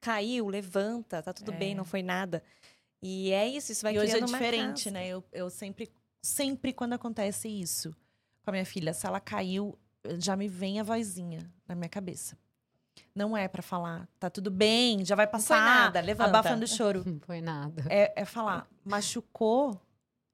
caiu, 0.00 0.48
levanta, 0.48 1.22
tá 1.22 1.32
tudo 1.32 1.52
É. 1.52 1.56
bem, 1.56 1.74
não 1.76 1.84
foi 1.84 2.02
nada. 2.02 2.42
E 3.00 3.30
é 3.30 3.46
isso, 3.46 3.70
isso 3.70 3.82
vai 3.82 3.94
e 3.94 3.98
hoje 4.00 4.08
é 4.08 4.14
criando 4.16 4.28
uma 4.30 4.38
diferente, 4.38 4.90
né? 4.90 5.06
Eu, 5.06 5.22
eu 5.32 5.48
sempre, 5.50 5.88
sempre 6.26 6.72
quando 6.72 6.92
acontece 6.94 7.48
isso 7.48 7.94
com 8.42 8.50
a 8.50 8.52
minha 8.52 8.66
filha, 8.66 8.92
se 8.92 9.06
ela 9.06 9.18
caiu, 9.20 9.78
já 10.18 10.36
me 10.36 10.48
vem 10.48 10.78
a 10.80 10.82
vozinha 10.82 11.50
na 11.66 11.74
minha 11.74 11.88
cabeça. 11.88 12.36
Não 13.14 13.36
é 13.36 13.48
pra 13.48 13.62
falar, 13.62 14.08
tá 14.18 14.28
tudo 14.30 14.50
bem, 14.50 15.04
já 15.04 15.14
vai 15.14 15.26
Não 15.26 15.32
foi 15.32 15.40
passar. 15.40 15.64
nada, 15.64 16.00
levanta. 16.00 16.30
Abafando 16.30 16.64
o 16.64 16.68
choro. 16.68 17.02
Não 17.06 17.20
foi 17.20 17.40
nada. 17.40 17.84
É, 17.88 18.22
é 18.22 18.24
falar, 18.24 18.66
machucou, 18.84 19.80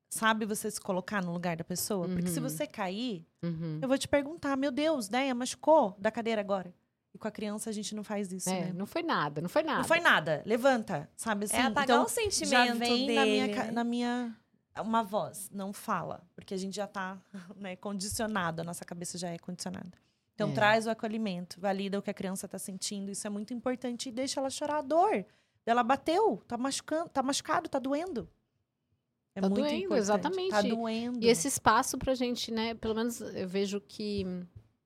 sabe 0.08 0.44
você 0.46 0.70
se 0.70 0.80
colocar 0.80 1.22
no 1.24 1.32
lugar 1.32 1.56
da 1.56 1.64
pessoa? 1.64 2.08
Porque 2.08 2.28
se 2.28 2.38
Uhum. 2.40 2.48
você 2.48 2.66
cair, 2.66 3.26
Uhum. 3.42 3.78
eu 3.82 3.88
vou 3.88 3.98
te 3.98 4.06
perguntar, 4.08 4.56
meu 4.56 4.70
Deus, 4.70 5.08
né? 5.08 5.32
Machucou 5.34 5.96
da 5.98 6.10
cadeira 6.10 6.40
agora. 6.40 6.72
E 7.14 7.18
com 7.18 7.28
a 7.28 7.30
criança 7.30 7.68
a 7.70 7.72
gente 7.72 7.94
não 7.94 8.02
faz 8.04 8.32
isso, 8.32 8.48
É, 8.48 8.66
né? 8.66 8.72
não 8.74 8.86
foi 8.86 9.02
nada, 9.02 9.40
não 9.42 9.48
foi 9.48 9.62
nada. 9.62 9.78
Não 9.80 9.84
foi 9.88 10.00
nada, 10.00 10.42
levanta, 10.46 11.10
sabe 11.16 11.44
assim? 11.44 11.56
É 11.56 11.62
apagar 11.62 11.84
então, 11.84 12.04
o 12.04 12.08
sentimento 12.08 12.50
já 12.50 12.74
vem 12.74 13.06
dele. 13.06 13.14
na 13.14 13.26
minha, 13.26 13.72
na 13.72 13.84
minha 13.84 14.36
uma 14.80 15.02
voz, 15.02 15.50
não 15.52 15.72
fala, 15.72 16.22
porque 16.34 16.54
a 16.54 16.56
gente 16.56 16.74
já 16.76 16.86
tá 16.86 17.20
né, 17.56 17.76
condicionado, 17.76 18.62
a 18.62 18.64
nossa 18.64 18.84
cabeça 18.84 19.18
já 19.18 19.28
é 19.30 19.38
condicionada. 19.38 19.92
Então 20.34 20.50
É. 20.50 20.52
traz 20.54 20.86
o 20.86 20.90
acolhimento, 20.90 21.60
valida 21.60 21.98
o 21.98 22.02
que 22.02 22.10
a 22.10 22.14
criança 22.14 22.48
tá 22.48 22.58
sentindo, 22.58 23.10
isso 23.10 23.26
é 23.26 23.30
muito 23.30 23.52
importante 23.52 24.08
e 24.08 24.12
deixa 24.12 24.40
ela 24.40 24.48
chorar 24.48 24.78
a 24.78 24.82
dor. 24.82 25.26
Ela 25.66 25.82
bateu, 25.84 26.42
tá 26.48 26.56
machucando, 26.56 27.08
tá 27.10 27.22
machucado, 27.22 27.68
tá 27.68 27.78
doendo. 27.78 28.28
É 29.34 29.40
Tá 29.40 29.48
muito 29.48 29.60
doendo, 29.62 29.76
importante. 29.76 29.98
exatamente. 29.98 30.50
Tá 30.50 30.62
doendo. 30.62 31.22
E 31.24 31.28
esse 31.28 31.48
espaço 31.48 31.96
pra 31.98 32.14
gente, 32.14 32.50
né? 32.50 32.74
Pelo 32.74 32.94
menos 32.94 33.20
eu 33.20 33.48
vejo 33.48 33.80
que, 33.80 34.24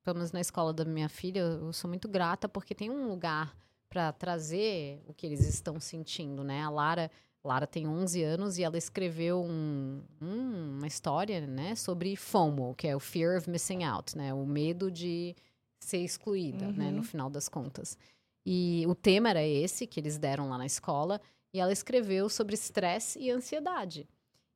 pelo 0.05 0.17
menos 0.17 0.33
na 0.33 0.41
escola 0.41 0.73
da 0.73 0.85
minha 0.85 1.09
filha, 1.09 1.41
eu 1.41 1.73
sou 1.73 1.89
muito 1.89 2.09
grata 2.09 2.49
porque 2.49 2.75
tem 2.75 2.91
um 2.91 3.09
lugar 3.09 3.57
pra 3.89 4.13
trazer 4.13 5.03
o 5.07 5.15
que 5.15 5.27
eles 5.27 5.41
estão 5.49 5.81
sentindo, 5.81 6.45
né? 6.45 6.63
A 6.63 6.69
Lara, 6.71 7.11
Lara 7.47 7.67
tem 7.67 7.87
11 7.87 8.23
anos 8.23 8.59
e 8.59 8.63
ela 8.63 8.77
escreveu 8.77 9.41
um- 9.43 10.03
um- 10.21 10.77
uma 10.79 10.87
história, 10.87 11.47
né? 11.47 11.75
Sobre 11.75 12.17
FOMO, 12.17 12.75
que 12.75 12.87
é 12.89 12.95
o 12.97 13.01
Fear 13.01 13.39
of 13.39 13.49
Missing 13.49 13.85
Out, 13.85 14.17
né? 14.17 14.35
O 14.35 14.45
medo 14.45 14.91
de 14.91 15.35
ser 15.81 15.99
excluída, 15.99 16.71
né? 16.73 16.87
Uhum. 16.87 16.97
No 16.97 17.03
final 17.03 17.31
das 17.31 17.49
contas. 17.49 17.97
E 18.45 18.85
o 18.89 18.95
tema 18.95 19.31
era 19.31 19.43
esse 19.43 19.87
que 19.87 19.99
eles 20.01 20.19
deram 20.19 20.49
lá 20.49 20.59
na 20.59 20.67
escola 20.67 21.21
e 21.55 21.61
ela 21.61 21.73
escreveu 21.73 22.29
sobre 22.29 22.55
estresse 22.55 23.19
e 23.19 23.31
ansiedade. 23.31 24.09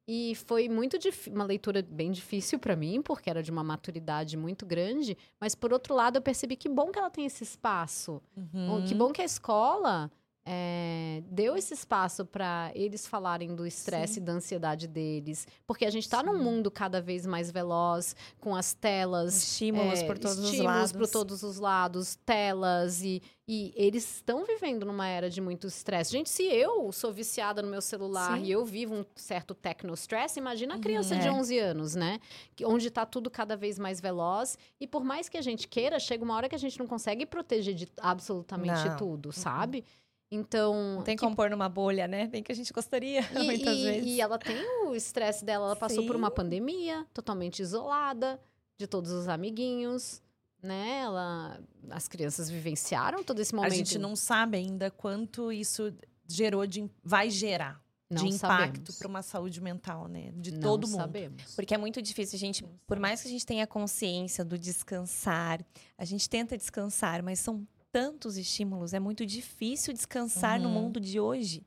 E 0.09 0.35
foi 0.35 0.69
muito 0.69 0.99
uma 1.29 1.45
leitura 1.45 1.83
bem 1.89 2.11
difícil 2.11 2.59
para 2.59 2.75
mim, 2.75 3.01
porque 3.01 3.31
era 3.31 3.43
de 3.43 3.51
uma 3.51 3.63
maturidade 3.63 4.37
muito 4.37 4.67
grande, 4.67 5.17
mas 5.41 5.55
por 5.55 5.73
outro 5.73 5.95
lado 5.95 6.17
eu 6.17 6.23
percebi 6.23 6.57
que 6.57 6.69
bom 6.69 6.91
que 6.91 6.99
ela 6.99 7.11
tem 7.11 7.27
esse 7.27 7.45
espaço. 7.45 8.21
Uhum. 8.37 8.85
Que 8.87 8.95
bom 8.95 9.13
que 9.13 9.23
a 9.23 9.25
escola 9.25 10.11
é, 10.53 11.23
deu 11.27 11.57
esse 11.57 11.73
espaço 11.75 12.27
para 12.27 12.73
eles 12.75 13.07
falarem 13.07 13.55
do 13.55 13.65
estresse 13.65 14.19
e 14.19 14.23
da 14.23 14.33
ansiedade 14.33 14.89
deles, 14.89 15.47
porque 15.65 15.85
a 15.85 15.91
gente 15.91 16.03
está 16.03 16.25
num 16.25 16.43
mundo 16.43 16.73
cada 16.73 17.01
vez 17.01 17.25
mais 17.25 17.53
veloz, 17.53 18.17
com 18.41 18.57
as 18.57 18.75
telas, 18.75 19.37
Estímulos 19.45 20.01
é, 20.01 20.07
por 20.07 20.19
todos 20.19 20.39
os 20.39 20.45
estímulos 20.47 20.75
lados. 20.77 20.93
por 20.93 21.07
todos 21.09 21.43
os 21.45 21.59
lados, 21.61 22.17
telas 22.27 23.01
e, 23.01 23.23
e 23.47 23.73
eles 23.77 24.17
estão 24.17 24.45
vivendo 24.45 24.85
numa 24.85 25.07
era 25.07 25.31
de 25.31 25.41
muito 25.41 25.69
estresse. 25.69 26.11
Gente, 26.11 26.29
se 26.31 26.43
eu 26.43 26.91
sou 26.91 27.13
viciada 27.13 27.63
no 27.63 27.69
meu 27.69 27.81
celular 27.81 28.37
Sim. 28.37 28.45
e 28.45 28.51
eu 28.51 28.65
vivo 28.65 28.95
um 28.97 29.05
certo 29.15 29.55
techno-stress, 29.55 30.37
imagina 30.37 30.75
a 30.75 30.79
criança 30.81 31.15
Uhum. 31.15 31.21
de 31.21 31.29
É. 31.29 31.33
11 31.33 31.59
anos, 31.61 31.95
né? 31.95 32.19
Que- 32.57 32.67
onde 32.67 32.89
está 32.89 33.07
tudo 33.07 33.31
cada 33.31 33.57
vez 33.57 33.79
mais 33.79 34.01
veloz 34.01 34.59
e 34.81 34.87
por 34.87 35.05
mais 35.05 35.29
que 35.29 35.39
a 35.39 35.43
gente 35.43 35.69
queira, 35.69 36.01
chega 36.01 36.25
uma 36.25 36.35
hora 36.35 36.49
que 36.49 36.57
a 36.57 36.59
gente 36.59 36.77
não 36.77 36.89
consegue 36.89 37.25
proteger 37.25 37.75
de 37.75 37.89
absolutamente 38.01 38.89
Não. 38.89 38.97
tudo, 38.97 39.31
sabe? 39.33 39.85
Então, 40.31 40.97
Não 40.97 41.03
tem 41.03 41.17
que 41.17 41.25
como 41.25 41.35
pôr 41.35 41.51
numa 41.51 41.69
bolha, 41.69 42.07
né? 42.07 42.27
Bem 42.29 42.43
que 42.43 42.53
a 42.53 42.55
gente 42.55 42.73
gostaria, 42.73 43.21
e, 43.35 43.43
muitas 43.45 43.77
e- 43.79 43.83
vezes. 43.85 44.07
e 44.07 44.21
ela 44.21 44.39
tem 44.39 44.57
o 44.87 44.95
estresse 44.95 45.45
dela, 45.45 45.67
ela 45.67 45.77
passou 45.77 46.07
por 46.07 46.15
uma 46.15 46.31
pandemia, 46.31 47.05
totalmente 47.13 47.61
isolada 47.61 48.41
de 48.79 48.87
todos 48.87 49.11
os 49.11 49.27
amiguinhos, 49.29 50.23
né? 50.63 51.01
Ela, 51.01 51.61
as 51.91 52.07
crianças 52.07 52.49
vivenciaram 52.49 53.25
todo 53.25 53.41
esse 53.41 53.53
A 53.53 53.57
momento. 53.57 53.75
gente 53.75 53.99
não 53.99 54.15
sabe 54.15 54.57
ainda 54.59 54.91
quanto 54.91 55.51
isso 55.51 55.93
gerou 56.29 56.65
de 56.65 56.89
vai 57.03 57.29
gerar 57.29 57.83
não 58.09 58.25
de 58.25 58.35
impacto 58.35 58.93
para 58.95 59.09
uma 59.09 59.23
saúde 59.23 59.61
mental, 59.61 60.07
né? 60.07 60.33
De 60.37 60.53
Não 60.53 60.61
todo 60.61 60.87
mundo. 60.87 60.97
sabemos. 61.01 61.55
Porque 61.57 61.75
é 61.75 61.79
muito 61.79 62.01
difícil, 62.03 62.39
gente. 62.39 62.65
Por 62.87 62.99
mais 63.01 63.23
que 63.23 63.29
a 63.29 63.31
gente 63.31 63.45
tenha 63.47 63.67
consciência 63.67 64.45
do 64.45 64.59
descansar, 64.59 65.61
a 65.99 66.05
gente 66.05 66.29
tenta 66.29 66.57
descansar, 66.57 67.23
mas 67.23 67.39
são 67.41 67.67
tantos 67.93 68.37
estímulos, 68.37 68.93
é 68.95 69.01
muito 69.01 69.25
difícil 69.27 69.93
descansar 69.93 70.61
no 70.61 70.69
Uhum. 70.69 70.75
mundo 70.75 71.01
de 71.01 71.19
hoje. 71.21 71.65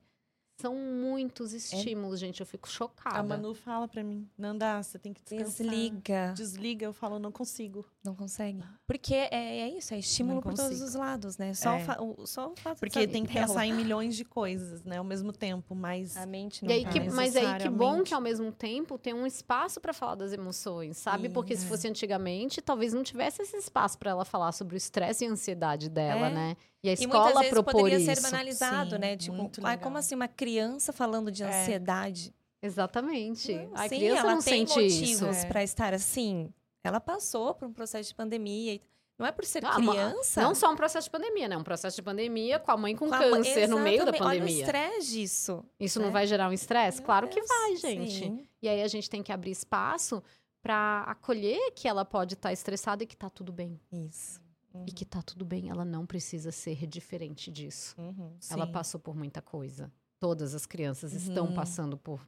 São 0.62 0.76
muitos 0.76 1.52
estímulos, 1.52 2.20
gente. 2.20 2.40
Eu 2.40 2.46
fico 2.46 2.70
chocada. 2.70 3.18
A 3.18 3.24
Manu 3.24 3.54
fala 3.54 3.88
pra 3.88 4.04
mim, 4.04 4.30
Nanda, 4.38 4.82
você 4.82 4.98
tem 5.00 5.12
que 5.14 5.22
descansar. 5.22 5.46
Desliga. 5.68 6.34
Desliga, 6.36 6.86
eu 6.86 6.94
falo, 6.94 7.20
não 7.20 7.32
consigo. 7.32 7.86
Não 8.04 8.14
consegue. 8.14 8.62
Porque 8.86 9.14
é, 9.16 9.30
é 9.62 9.70
isso, 9.78 9.94
é 9.94 10.00
estímulo 10.00 10.42
por 10.42 10.54
todos 10.54 10.82
os 10.82 10.94
lados, 10.94 11.38
né? 11.38 11.54
Só, 11.54 11.72
É. 11.74 11.78
o, 11.78 11.80
fa- 11.86 11.98
o, 12.02 12.28
só 12.28 12.52
o 12.52 12.56
fato 12.58 12.78
Porque 12.80 13.08
de 13.08 13.14
tem 13.14 13.26
que 13.26 13.32
pensar 13.34 13.66
em 13.66 13.72
milhões 13.74 14.18
de 14.18 14.26
coisas, 14.26 14.84
né, 14.84 14.98
ao 14.98 15.06
mesmo 15.06 15.32
tempo, 15.32 15.74
mas 15.74 16.18
A 16.18 16.26
mente 16.26 16.66
não 16.66 16.70
E 16.70 16.74
aí, 16.74 16.84
tá. 16.84 16.90
que, 16.92 17.00
mas 17.12 17.34
aí 17.38 17.58
que 17.60 17.70
bom 17.70 18.04
que 18.04 18.14
ao 18.14 18.20
mesmo 18.20 18.52
tempo 18.52 18.98
tem 18.98 19.14
um 19.14 19.26
espaço 19.26 19.80
para 19.80 19.94
falar 19.94 20.16
das 20.16 20.34
emoções, 20.34 20.98
sabe? 20.98 21.28
Sim, 21.30 21.34
Porque 21.34 21.56
se 21.56 21.64
é. 21.64 21.68
fosse 21.70 21.88
antigamente, 21.88 22.62
talvez 22.62 22.94
não 22.94 23.04
tivesse 23.04 23.42
esse 23.42 23.56
espaço 23.56 23.98
para 23.98 24.12
ela 24.12 24.26
falar 24.26 24.52
sobre 24.52 24.76
o 24.76 24.78
estresse 24.78 25.24
e 25.24 25.28
a 25.30 25.32
ansiedade 25.32 25.88
dela, 25.90 26.28
É. 26.28 26.34
né? 26.34 26.58
E 26.84 26.90
a 26.90 26.94
E 26.94 26.98
muitas 26.98 27.28
escola 27.28 27.40
vezes 27.42 27.62
poderia 27.64 27.98
isso. 28.00 28.16
ser 28.16 28.22
banalizado, 28.22 28.90
Sim, 28.96 28.98
né? 28.98 29.16
Tipo, 29.16 29.38
muito 29.38 29.62
ah, 29.66 29.70
legal. 29.70 29.84
como 29.84 29.98
assim 29.98 30.14
uma 30.16 30.28
criança 30.28 30.92
falando 30.92 31.32
de 31.32 31.42
É. 31.42 31.48
ansiedade? 31.62 32.36
Exatamente. 32.62 33.54
Não, 33.54 33.70
a 33.76 33.88
Sim, 33.88 33.96
criança 33.96 34.20
ela 34.20 34.36
não 34.36 34.42
tem 34.42 34.68
sente 34.68 34.82
motivos. 34.82 35.38
É. 35.38 35.46
para 35.46 35.64
estar 35.64 35.94
assim. 35.94 36.50
Ela 36.84 37.00
passou 37.00 37.54
por 37.56 37.68
um 37.68 37.74
processo 37.74 38.10
de 38.10 38.16
pandemia. 38.16 38.80
Não 39.18 39.26
é 39.28 39.32
por 39.32 39.46
ser 39.46 39.64
Ah, 39.66 39.76
criança. 39.76 40.42
Não 40.42 40.56
só 40.56 40.72
um 40.72 40.76
processo 40.76 41.06
de 41.06 41.12
pandemia, 41.12 41.48
né? 41.48 41.56
Um 41.56 41.64
processo 41.64 41.96
de 41.96 42.02
pandemia 42.02 42.60
com 42.60 42.72
a 42.72 42.78
mãe 42.78 42.96
com, 42.96 43.06
com 43.10 43.12
câncer 43.18 43.68
no 43.68 43.80
meio 43.80 44.00
da 44.06 44.12
Exatamente. 44.12 44.24
Olha 44.24 44.38
o 44.38 44.42
pandemia. 44.42 44.64
estresse 44.64 45.12
disso. 45.12 45.66
Isso 45.80 46.00
não 46.00 46.08
né? 46.08 46.14
vai 46.14 46.28
gerar 46.28 46.50
um 46.50 46.54
estresse? 46.54 47.02
Claro 47.02 47.28
que 47.30 47.36
Deus, 47.36 47.48
vai, 47.48 47.76
gente. 47.78 48.12
sim. 48.20 48.48
E 48.62 48.68
aí 48.68 48.82
a 48.82 48.88
gente 48.88 49.10
tem 49.10 49.22
que 49.24 49.32
abrir 49.32 49.52
espaço 49.52 50.22
para 50.62 51.02
acolher 51.04 51.72
que 51.74 51.88
ela 51.88 52.04
pode 52.04 52.34
estar 52.34 52.52
estressada 52.52 53.04
e 53.04 53.08
que 53.08 53.16
tá 53.16 53.30
tudo 53.30 53.54
bem. 53.54 53.80
Isso. 53.92 54.42
E 54.88 54.92
que 54.92 55.06
tá 55.06 55.22
tudo 55.22 55.46
bem, 55.46 55.70
ela 55.70 55.86
não 55.86 56.06
precisa 56.06 56.52
ser 56.52 56.88
diferente 56.88 57.52
disso. 57.52 57.96
Uhum. 58.00 58.36
Ela 58.50 58.66
passou 58.66 59.00
por 59.00 59.16
muita 59.16 59.40
coisa. 59.42 59.92
Todas 60.20 60.56
as 60.56 60.66
crianças 60.66 61.14
estão 61.14 61.48
Uhum. 61.48 61.54
passando 61.54 61.96
por 61.98 62.28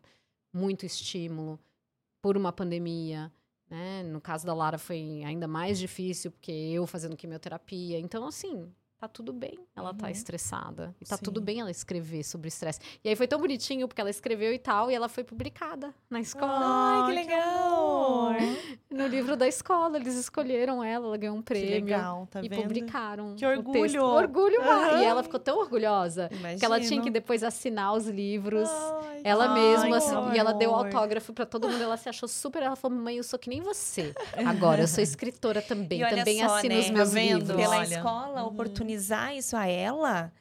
muito 0.53 0.85
estímulo, 0.85 1.59
por 2.21 2.37
uma 2.37 2.51
pandemia. 2.51 3.31
Né? 3.69 4.03
No 4.03 4.21
caso 4.21 4.45
da 4.45 4.53
Lara 4.53 4.77
foi 4.77 5.23
ainda 5.25 5.47
mais 5.47 5.79
difícil, 5.79 6.31
porque 6.31 6.51
eu 6.51 6.85
fazendo 6.87 7.15
quimioterapia. 7.17 7.99
Então, 7.99 8.25
assim, 8.27 8.71
tá 8.97 9.07
tudo 9.07 9.33
bem 9.33 9.59
ela 9.75 9.93
tá 9.93 10.05
Uhum. 10.05 10.11
estressada. 10.11 10.95
E 11.01 11.05
tá 11.05 11.17
Sim. 11.17 11.23
tudo 11.25 11.41
bem 11.41 11.59
ela 11.59 11.69
escrever 11.69 12.23
sobre 12.23 12.47
estresse. 12.47 12.79
E 13.03 13.09
aí 13.09 13.15
foi 13.15 13.27
tão 13.27 13.39
bonitinho, 13.39 13.87
porque 13.87 13.99
ela 13.99 14.09
escreveu 14.09 14.53
e 14.53 14.57
tal, 14.59 14.89
e 14.89 14.95
ela 14.95 15.09
foi 15.09 15.23
publicada 15.23 15.93
na 16.09 16.19
escola. 16.21 16.59
Ai, 16.61 17.05
que 17.07 17.11
legal! 17.13 18.33
No 18.89 19.07
livro 19.07 19.35
da 19.35 19.47
escola, 19.47 19.97
eles 19.97 20.15
escolheram 20.15 20.81
ela, 20.83 21.07
ela 21.07 21.17
ganhou 21.17 21.35
um 21.35 21.39
Que 21.41 21.45
prêmio. 21.53 21.69
legal, 21.71 22.27
tá 22.31 22.41
e 22.41 22.47
vendo? 22.47 22.61
publicaram. 22.63 23.35
Que 23.35 23.45
o 23.45 23.49
texto. 23.71 23.97
orgulho! 23.99 24.03
Orgulho. 24.05 24.61
Aham. 24.61 25.01
E 25.01 25.03
ela 25.03 25.21
ficou 25.23 25.39
tão 25.39 25.59
orgulhosa 25.59 26.29
Imagino. 26.31 26.59
que 26.59 26.65
ela 26.65 26.79
tinha 26.79 27.01
que 27.01 27.09
depois 27.11 27.43
assinar 27.43 27.93
os 27.93 28.07
livros. 28.07 28.69
Ai, 28.69 29.21
que 29.21 29.27
Ela 29.27 29.53
mesma, 29.53 29.87
que 29.89 29.93
assim, 29.95 30.33
e 30.35 30.37
ela 30.39 30.53
deu 30.53 30.73
autógrafo 30.73 31.33
pra 31.33 31.45
todo 31.45 31.67
mundo. 31.67 31.81
Ela 31.81 31.97
se 31.97 32.07
achou 32.07 32.29
super. 32.29 32.61
Ela 32.63 32.75
falou: 32.75 32.97
Mãe, 32.97 33.17
eu 33.17 33.23
sou 33.23 33.37
que 33.37 33.49
nem 33.49 33.59
você. 33.61 34.13
Agora, 34.45 34.81
eu 34.81 34.87
sou 34.87 35.03
escritora 35.03 35.61
também. 35.61 36.01
E 36.01 36.07
também 36.09 36.39
só, 36.39 36.55
assino 36.55 36.75
né? 36.75 36.79
os 36.81 36.89
meus 36.89 37.09
Tá 37.09 37.13
vendo? 37.15 37.37
livros. 37.39 37.57
pela 37.57 37.77
Olha. 37.79 37.95
escola 37.95 38.43
Uhum. 38.43 38.53
Oportunizar 38.85 39.35
isso 39.35 39.57
a 39.57 39.67
ela, 39.67 40.31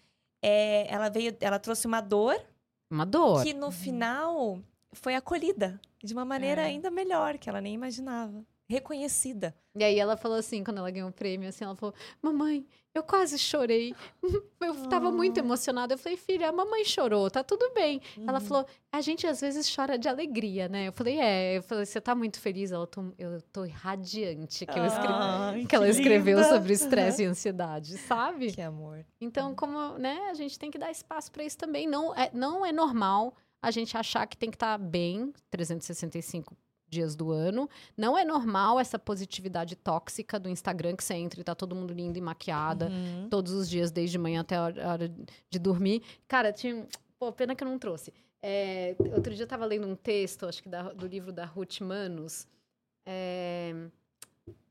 é, 0.42 0.86
ela 0.92 1.08
veio, 1.08 1.36
ela 1.40 1.58
trouxe 1.58 1.86
uma 1.86 2.00
dor 2.00 2.36
Uma 2.90 3.06
dor. 3.06 3.42
que 3.42 3.54
no 3.54 3.70
final 3.70 4.58
foi 4.92 5.14
acolhida 5.14 5.80
de 6.02 6.12
uma 6.12 6.24
maneira 6.24 6.62
É. 6.62 6.66
ainda 6.66 6.90
melhor, 6.90 7.38
que 7.38 7.48
ela 7.48 7.60
nem 7.60 7.74
imaginava. 7.74 8.44
Reconhecida. 8.68 9.54
E 9.76 9.84
aí 9.84 9.98
ela 9.98 10.16
falou 10.16 10.38
assim, 10.38 10.62
quando 10.64 10.78
ela 10.78 10.90
ganhou 10.90 11.08
o 11.08 11.12
prêmio, 11.12 11.48
assim, 11.48 11.64
ela 11.64 11.74
falou: 11.76 11.94
Mamãe, 12.22 12.64
eu 12.94 13.02
quase 13.02 13.38
chorei. 13.38 13.94
Eu 14.60 14.88
tava 14.88 15.10
muito 15.12 15.38
Ah. 15.38 15.42
emocionada. 15.44 15.92
Eu 15.94 15.98
falei, 15.98 16.16
filha, 16.16 16.48
a 16.48 16.52
mamãe 16.52 16.84
chorou, 16.86 17.30
tá 17.30 17.44
tudo 17.44 17.70
bem. 17.74 18.00
Ela 18.26 18.38
Uhum. 18.38 18.44
falou, 18.46 18.66
a 18.90 19.00
gente 19.02 19.26
às 19.26 19.42
vezes 19.42 19.68
chora 19.74 19.98
de 19.98 20.08
alegria, 20.08 20.68
né? 20.68 20.88
Eu 20.88 20.92
falei, 20.92 21.18
é. 21.20 21.58
Eu 21.58 21.62
falei, 21.62 21.84
você 21.84 22.00
tá 22.00 22.14
muito 22.14 22.40
feliz? 22.40 22.72
Ela, 22.72 22.86
tô, 22.86 23.12
eu 23.18 23.42
tô 23.52 23.66
radiante 23.66 24.64
que 24.64 24.78
eu 24.78 24.86
escrevi. 24.86 25.12
Ai, 25.12 25.66
que 25.66 25.76
ela 25.76 25.88
escreveu 25.88 26.38
linda. 26.38 26.48
sobre 26.48 26.72
estresse 26.72 27.22
e 27.22 27.26
ansiedade, 27.26 27.98
sabe? 27.98 28.52
Que 28.52 28.62
amor. 28.62 29.04
Então, 29.20 29.54
como, 29.54 29.98
né, 29.98 30.28
a 30.30 30.34
gente 30.34 30.58
tem 30.58 30.70
que 30.70 30.78
dar 30.78 30.90
espaço 30.90 31.30
para 31.30 31.44
isso 31.44 31.58
também. 31.58 31.86
Não 31.86 32.14
é, 32.14 32.30
não 32.32 32.64
é 32.64 32.72
normal 32.72 33.34
a 33.60 33.70
gente 33.70 33.96
achar 33.98 34.26
que 34.26 34.36
tem 34.36 34.50
que 34.50 34.56
estar 34.56 34.78
bem 34.78 35.32
365 35.50 36.56
dias 36.94 37.14
do 37.14 37.30
ano. 37.30 37.68
Não 37.96 38.16
é 38.16 38.24
normal 38.24 38.80
essa 38.80 38.98
positividade 38.98 39.76
tóxica 39.76 40.38
do 40.40 40.48
Instagram 40.48 40.96
que 40.96 41.04
você 41.04 41.12
entra 41.14 41.40
e 41.40 41.44
tá 41.44 41.54
todo 41.54 41.74
mundo 41.74 41.92
lindo 41.92 42.16
e 42.16 42.22
maquiada 42.22 42.88
Uhum. 42.88 43.28
todos 43.28 43.52
os 43.52 43.68
dias, 43.68 43.90
desde 43.90 44.16
manhã 44.16 44.40
até 44.40 44.56
a 44.56 44.62
hora, 44.64 45.12
de 45.50 45.58
dormir. 45.58 46.02
Cara, 46.26 46.52
tinha. 46.52 46.86
Pô, 47.18 47.30
pena 47.32 47.54
que 47.54 47.62
eu 47.62 47.68
não 47.68 47.78
trouxe. 47.78 48.12
É, 48.42 48.94
outro 49.14 49.34
dia 49.34 49.44
eu 49.44 49.48
tava 49.48 49.64
lendo 49.66 49.86
um 49.86 49.96
texto, 49.96 50.46
acho 50.46 50.62
que 50.62 50.68
da- 50.68 50.92
do 50.92 51.06
livro 51.06 51.32
da 51.32 51.44
Ruth 51.44 51.80
Manos. 51.80 52.46
É, 53.06 53.74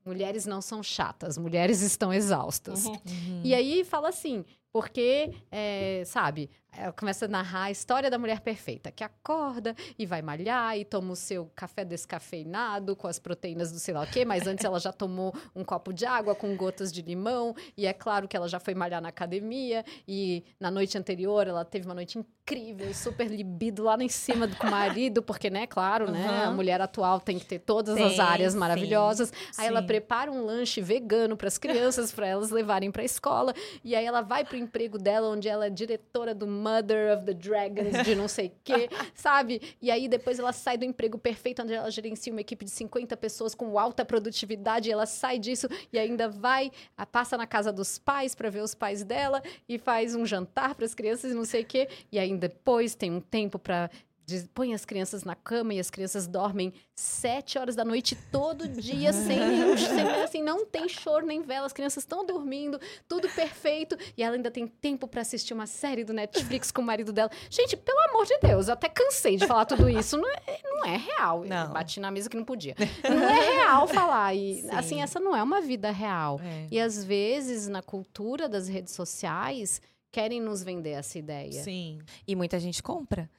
Mulheres 0.05 0.45
não 0.45 0.61
são 0.61 0.83
chatas, 0.83 1.37
mulheres 1.37 1.81
estão 1.81 2.11
exaustas. 2.13 2.85
Uhum. 2.85 3.41
E 3.41 3.55
aí 3.55 3.85
fala 3.85 4.09
assim, 4.09 4.43
porque, 4.71 5.33
é, 5.49 6.03
sabe, 6.05 6.49
ela 6.77 6.91
começa 6.91 7.25
a 7.25 7.27
narrar 7.27 7.63
a 7.63 7.71
história 7.71 8.09
da 8.09 8.17
mulher 8.17 8.39
perfeita, 8.41 8.91
que 8.91 9.03
acorda 9.03 9.75
e 9.97 10.05
vai 10.05 10.21
malhar 10.21 10.77
e 10.77 10.83
toma 10.83 11.13
o 11.13 11.15
seu 11.15 11.51
café 11.55 11.85
descafeinado 11.85 12.95
com 12.95 13.07
as 13.07 13.19
proteínas 13.19 13.71
do 13.71 13.79
sei 13.79 13.93
lá 13.93 14.03
o 14.03 14.07
quê, 14.07 14.25
mas 14.25 14.47
antes 14.47 14.65
ela 14.65 14.79
já 14.79 14.91
tomou 14.91 15.33
um 15.55 15.63
copo 15.63 15.93
de 15.93 16.05
água 16.05 16.35
com 16.35 16.55
gotas 16.55 16.91
de 16.91 17.01
limão, 17.01 17.55
e 17.77 17.85
é 17.85 17.93
claro 17.93 18.27
que 18.27 18.35
ela 18.35 18.47
já 18.47 18.59
foi 18.59 18.73
malhar 18.73 19.01
na 19.01 19.09
academia, 19.09 19.85
e 20.07 20.43
na 20.59 20.71
noite 20.71 20.97
anterior 20.97 21.47
ela 21.47 21.63
teve 21.63 21.85
uma 21.85 21.95
noite 21.95 22.17
incrível, 22.17 22.93
super 22.93 23.27
libido 23.27 23.83
lá 23.83 23.97
em 24.01 24.09
cima 24.09 24.47
do 24.47 24.57
o 24.63 24.69
marido, 24.69 25.21
porque, 25.21 25.49
né, 25.49 25.67
claro, 25.67 26.09
né, 26.11 26.25
a 26.25 26.45
Aham. 26.47 26.55
mulher 26.55 26.79
atual 26.81 27.19
tem 27.19 27.37
que 27.37 27.45
ter 27.45 27.59
todas 27.59 27.99
as 27.99 28.19
áreas 28.19 28.53
sim. 28.53 28.59
maravilhosas, 28.59 29.31
Aí 29.57 29.67
ela 29.67 29.81
Sim. 29.81 29.87
prepara 29.87 30.31
um 30.31 30.45
lanche 30.45 30.81
vegano 30.81 31.35
para 31.37 31.47
as 31.47 31.57
crianças, 31.57 32.11
para 32.11 32.27
elas 32.27 32.49
levarem 32.49 32.91
para 32.91 33.01
a 33.01 33.05
escola. 33.05 33.53
E 33.83 33.95
aí 33.95 34.05
ela 34.05 34.21
vai 34.21 34.43
pro 34.43 34.57
emprego 34.57 34.97
dela, 34.97 35.29
onde 35.29 35.47
ela 35.47 35.67
é 35.67 35.69
diretora 35.69 36.33
do 36.33 36.47
Mother 36.63 37.17
of 37.17 37.25
the 37.25 37.33
Dragons, 37.33 38.05
de 38.05 38.15
não 38.15 38.27
sei 38.27 38.47
o 38.47 38.51
quê, 38.63 38.89
sabe? 39.13 39.61
E 39.81 39.91
aí 39.91 40.07
depois 40.07 40.39
ela 40.39 40.53
sai 40.53 40.77
do 40.77 40.85
emprego 40.85 41.17
perfeito, 41.17 41.61
onde 41.61 41.73
ela 41.73 41.91
gerencia 41.91 42.31
uma 42.31 42.41
equipe 42.41 42.63
de 42.63 42.71
50 42.71 43.17
pessoas 43.17 43.53
com 43.53 43.77
alta 43.77 44.05
produtividade. 44.05 44.89
E 44.89 44.91
ela 44.91 45.05
sai 45.05 45.37
disso 45.37 45.67
e 45.91 45.99
ainda 45.99 46.29
vai, 46.29 46.71
passa 47.11 47.37
na 47.37 47.45
casa 47.45 47.71
dos 47.71 47.99
pais 47.99 48.33
para 48.33 48.49
ver 48.49 48.61
os 48.61 48.73
pais 48.73 49.03
dela 49.03 49.43
e 49.67 49.77
faz 49.77 50.15
um 50.15 50.25
jantar 50.25 50.75
para 50.75 50.85
as 50.85 50.95
crianças 50.95 51.31
e 51.31 51.35
não 51.35 51.45
sei 51.45 51.63
o 51.63 51.65
quê. 51.65 51.89
E 52.11 52.17
aí 52.17 52.35
depois 52.37 52.95
tem 52.95 53.11
um 53.11 53.19
tempo 53.19 53.59
para 53.59 53.89
Diz- 54.25 54.47
põe 54.53 54.73
as 54.73 54.85
crianças 54.85 55.23
na 55.23 55.35
cama 55.35 55.73
e 55.73 55.79
as 55.79 55.89
crianças 55.89 56.27
dormem 56.27 56.73
sete 56.95 57.57
horas 57.57 57.75
da 57.75 57.83
noite 57.83 58.15
todo 58.31 58.67
dia, 58.67 59.11
sem 59.13 59.39
nenhum, 59.39 59.77
sem, 59.77 59.99
assim, 60.23 60.41
não 60.41 60.65
tem 60.65 60.87
choro 60.87 61.25
nem 61.25 61.41
vela, 61.41 61.65
as 61.65 61.73
crianças 61.73 62.03
estão 62.03 62.25
dormindo, 62.25 62.79
tudo 63.07 63.27
perfeito, 63.29 63.97
e 64.17 64.23
ela 64.23 64.35
ainda 64.35 64.49
tem 64.49 64.65
tempo 64.67 65.07
para 65.07 65.21
assistir 65.21 65.53
uma 65.53 65.67
série 65.67 66.03
do 66.03 66.13
Netflix 66.13 66.71
com 66.71 66.81
o 66.81 66.85
marido 66.85 67.11
dela. 67.11 67.29
Gente, 67.49 67.75
pelo 67.75 67.99
amor 68.09 68.25
de 68.25 68.37
Deus, 68.39 68.67
eu 68.67 68.73
até 68.73 68.87
cansei 68.87 69.35
de 69.35 69.45
falar 69.45 69.65
tudo 69.65 69.89
isso, 69.89 70.15
não 70.17 70.29
é, 70.29 70.59
não 70.63 70.85
é 70.85 70.97
real. 70.97 71.43
Eu 71.43 71.49
Não. 71.49 71.73
Bati 71.73 71.99
na 71.99 72.11
mesa 72.11 72.29
que 72.29 72.37
não 72.37 72.45
podia. 72.45 72.75
Não 73.03 73.29
é 73.29 73.55
real 73.55 73.87
falar, 73.87 74.33
e 74.33 74.61
Sim. 74.61 74.69
assim, 74.71 75.01
essa 75.01 75.19
não 75.19 75.35
é 75.35 75.43
uma 75.43 75.61
vida 75.61 75.91
real. 75.91 76.39
É. 76.43 76.67
E 76.71 76.79
às 76.79 77.03
vezes, 77.03 77.67
na 77.67 77.81
cultura 77.81 78.47
das 78.47 78.67
redes 78.67 78.93
sociais, 78.93 79.81
querem 80.11 80.39
nos 80.41 80.63
vender 80.63 80.91
essa 80.91 81.17
ideia. 81.17 81.63
Sim. 81.63 81.99
E 82.27 82.35
muita 82.35 82.59
gente 82.59 82.81
compra. 82.81 83.29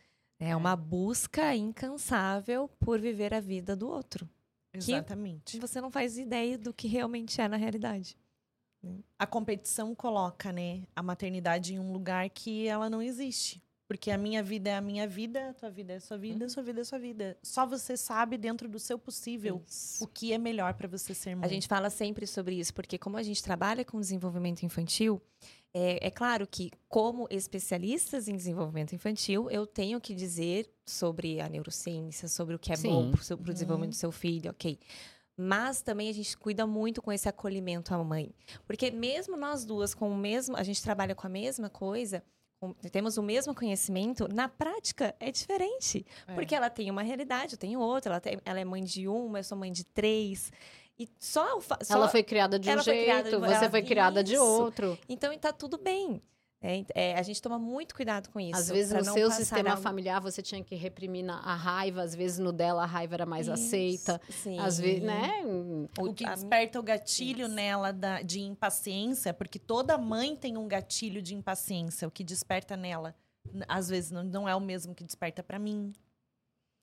É 0.44 0.54
uma 0.54 0.76
busca 0.76 1.54
incansável 1.54 2.68
por 2.78 3.00
viver 3.00 3.32
a 3.32 3.40
vida 3.40 3.74
do 3.74 3.88
outro. 3.88 4.28
Exatamente. 4.74 5.58
Você 5.58 5.80
não 5.80 5.90
faz 5.90 6.18
ideia 6.18 6.58
do 6.58 6.72
que 6.74 6.86
realmente 6.86 7.40
é 7.40 7.48
na 7.48 7.56
realidade. 7.56 8.16
A 9.18 9.26
competição 9.26 9.94
coloca, 9.94 10.52
né, 10.52 10.82
a 10.94 11.02
maternidade 11.02 11.72
em 11.72 11.78
um 11.78 11.90
lugar 11.90 12.28
que 12.28 12.66
ela 12.66 12.90
não 12.90 13.00
existe. 13.00 13.62
Porque 13.86 14.10
a 14.10 14.18
minha 14.18 14.42
vida 14.42 14.70
é 14.70 14.76
a 14.76 14.80
minha 14.80 15.06
vida, 15.06 15.50
a 15.50 15.54
tua 15.54 15.70
vida 15.70 15.92
é 15.92 15.96
a 15.96 16.00
sua 16.00 16.18
vida, 16.18 16.46
a 16.46 16.48
sua 16.48 16.62
vida 16.62 16.80
é 16.80 16.82
a 16.82 16.84
sua 16.84 16.98
vida. 16.98 17.38
Só 17.42 17.66
você 17.66 17.96
sabe, 17.96 18.36
dentro 18.36 18.68
do 18.68 18.78
seu 18.78 18.98
possível, 18.98 19.62
o 20.00 20.06
que 20.06 20.32
é 20.32 20.38
melhor 20.38 20.74
para 20.74 20.88
você 20.88 21.14
ser 21.14 21.34
mãe. 21.34 21.44
A 21.44 21.48
gente 21.48 21.68
fala 21.68 21.90
sempre 21.90 22.26
sobre 22.26 22.54
isso, 22.56 22.72
porque 22.72 22.98
como 22.98 23.16
a 23.16 23.22
gente 23.22 23.42
trabalha 23.42 23.84
com 23.84 24.00
desenvolvimento 24.00 24.62
infantil, 24.62 25.20
é, 25.74 26.06
é 26.06 26.10
claro 26.10 26.46
que, 26.46 26.70
como 26.88 27.26
especialistas 27.30 28.28
em 28.28 28.36
desenvolvimento 28.36 28.94
infantil, 28.94 29.50
eu 29.50 29.66
tenho 29.66 30.00
que 30.00 30.14
dizer 30.14 30.70
sobre 30.86 31.40
a 31.40 31.48
neurociência, 31.48 32.28
sobre 32.28 32.54
o 32.54 32.58
que 32.58 32.72
é 32.72 32.76
Sim. 32.76 32.88
bom 32.90 33.10
para 33.10 33.20
o 33.34 33.36
Uhum. 33.38 33.42
desenvolvimento 33.52 33.90
do 33.90 33.96
seu 33.96 34.12
filho, 34.12 34.50
ok. 34.52 34.78
Mas 35.36 35.82
também 35.82 36.08
a 36.08 36.12
gente 36.14 36.36
cuida 36.36 36.64
muito 36.64 37.02
com 37.02 37.10
esse 37.10 37.28
acolhimento 37.28 37.92
à 37.92 38.02
mãe. 38.04 38.32
Porque 38.66 38.90
mesmo 38.92 39.36
nós 39.36 39.64
duas, 39.64 39.92
com 39.92 40.08
o 40.10 40.16
mesmo, 40.16 40.56
a 40.56 40.62
gente 40.62 40.80
trabalha 40.80 41.12
com 41.14 41.26
a 41.26 41.30
mesma 41.30 41.68
coisa, 41.68 42.22
com- 42.60 42.72
temos 42.92 43.18
o 43.18 43.22
mesmo 43.22 43.52
conhecimento, 43.52 44.28
na 44.32 44.48
prática 44.48 45.12
é 45.18 45.32
diferente. 45.32 46.06
É. 46.28 46.34
Porque 46.34 46.54
ela 46.54 46.70
tem 46.70 46.88
uma 46.88 47.02
realidade, 47.02 47.54
eu 47.54 47.58
tenho 47.58 47.80
outra. 47.80 48.12
Ela, 48.12 48.20
tem- 48.20 48.38
ela 48.44 48.60
é 48.60 48.64
mãe 48.64 48.84
de 48.84 49.08
uma, 49.08 49.40
eu 49.40 49.44
sou 49.44 49.58
mãe 49.58 49.72
de 49.72 49.82
três. 49.82 50.52
E 50.98 51.08
só 51.18 51.58
o 51.58 51.60
fa- 51.60 51.78
só- 51.82 51.94
Ela 51.94 52.08
foi 52.08 52.22
criada 52.22 52.58
de 52.58 52.70
um 52.70 52.82
jeito, 52.82 53.30
de- 53.30 53.36
você 53.36 53.54
ela- 53.54 53.70
foi 53.70 53.82
criada 53.82 54.22
de 54.22 54.34
Isso. 54.34 54.42
outro. 54.44 54.98
Então 55.08 55.36
tá 55.38 55.52
tudo 55.52 55.76
bem. 55.76 56.22
É, 56.66 56.82
é, 56.94 57.18
a 57.18 57.22
gente 57.22 57.42
toma 57.42 57.58
muito 57.58 57.94
cuidado 57.94 58.30
com 58.30 58.40
isso. 58.40 58.58
Às 58.58 58.70
vezes 58.70 58.90
no 58.90 59.04
seu 59.12 59.30
sistema 59.30 59.70
algo- 59.72 59.82
familiar 59.82 60.18
você 60.18 60.40
tinha 60.40 60.64
que 60.64 60.74
reprimir 60.74 61.22
na- 61.22 61.40
a 61.40 61.54
raiva, 61.54 62.00
às 62.00 62.14
vezes 62.14 62.38
no 62.38 62.52
dela 62.52 62.84
a 62.84 62.86
raiva 62.86 63.14
era 63.16 63.26
mais 63.26 63.50
aceita. 63.50 64.18
Sim. 64.30 64.58
Às 64.58 64.78
vezes, 64.78 65.02
né? 65.02 65.42
O 65.98 66.14
que 66.14 66.24
a- 66.24 66.30
desperta 66.34 66.80
o 66.80 66.82
gatilho 66.82 67.44
Isso. 67.46 67.54
nela 67.54 67.92
da- 67.92 68.22
de 68.22 68.40
impaciência, 68.40 69.34
porque 69.34 69.58
toda 69.58 69.98
mãe 69.98 70.34
tem 70.34 70.56
um 70.56 70.66
gatilho 70.66 71.20
de 71.20 71.34
impaciência. 71.34 72.08
O 72.08 72.10
que 72.10 72.24
desperta 72.24 72.78
nela, 72.78 73.14
às 73.68 73.90
vezes, 73.90 74.10
não, 74.10 74.24
não 74.24 74.48
é 74.48 74.56
o 74.56 74.60
mesmo 74.60 74.94
que 74.94 75.04
desperta 75.04 75.42
pra 75.42 75.58
mim. 75.58 75.92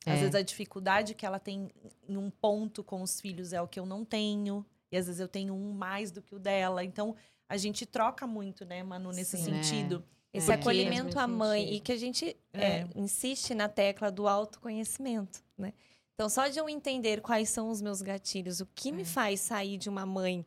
Às 0.05 0.17
É. 0.17 0.19
vezes 0.21 0.35
a 0.35 0.41
dificuldade 0.41 1.13
que 1.13 1.25
ela 1.25 1.39
tem 1.39 1.69
em 2.07 2.17
um 2.17 2.29
ponto 2.29 2.83
com 2.83 3.01
os 3.01 3.21
filhos 3.21 3.53
é 3.53 3.61
o 3.61 3.67
que 3.67 3.79
eu 3.79 3.85
não 3.85 4.03
tenho. 4.03 4.65
E 4.91 4.97
às 4.97 5.05
vezes 5.05 5.19
eu 5.21 5.27
tenho 5.27 5.53
um 5.53 5.71
mais 5.73 6.11
do 6.11 6.21
que 6.21 6.33
o 6.35 6.39
dela. 6.39 6.83
Então 6.83 7.15
a 7.47 7.55
gente 7.57 7.85
troca 7.85 8.25
muito, 8.25 8.65
né, 8.65 8.81
Manu, 8.83 9.11
nesse 9.11 9.37
Sim. 9.37 9.61
sentido. 9.61 10.03
Esse 10.33 10.47
Porque- 10.47 10.61
acolhimento 10.61 11.19
à 11.19 11.27
mãe 11.27 11.61
sentido. 11.61 11.75
e 11.77 11.79
que 11.81 11.91
a 11.91 11.97
gente 11.97 12.37
É. 12.53 12.65
é, 12.65 12.87
insiste 12.95 13.53
na 13.53 13.67
tecla 13.67 14.09
do 14.11 14.27
autoconhecimento, 14.27 15.43
né? 15.57 15.73
Então, 16.15 16.29
só 16.29 16.47
de 16.47 16.57
eu 16.59 16.69
entender 16.69 17.19
quais 17.21 17.49
são 17.49 17.69
os 17.69 17.81
meus 17.81 18.01
gatilhos, 18.01 18.61
o 18.61 18.65
que 18.73 18.91
me 18.91 19.01
É. 19.01 19.05
faz 19.05 19.39
sair 19.41 19.77
de 19.77 19.89
uma 19.89 20.05
mãe 20.05 20.45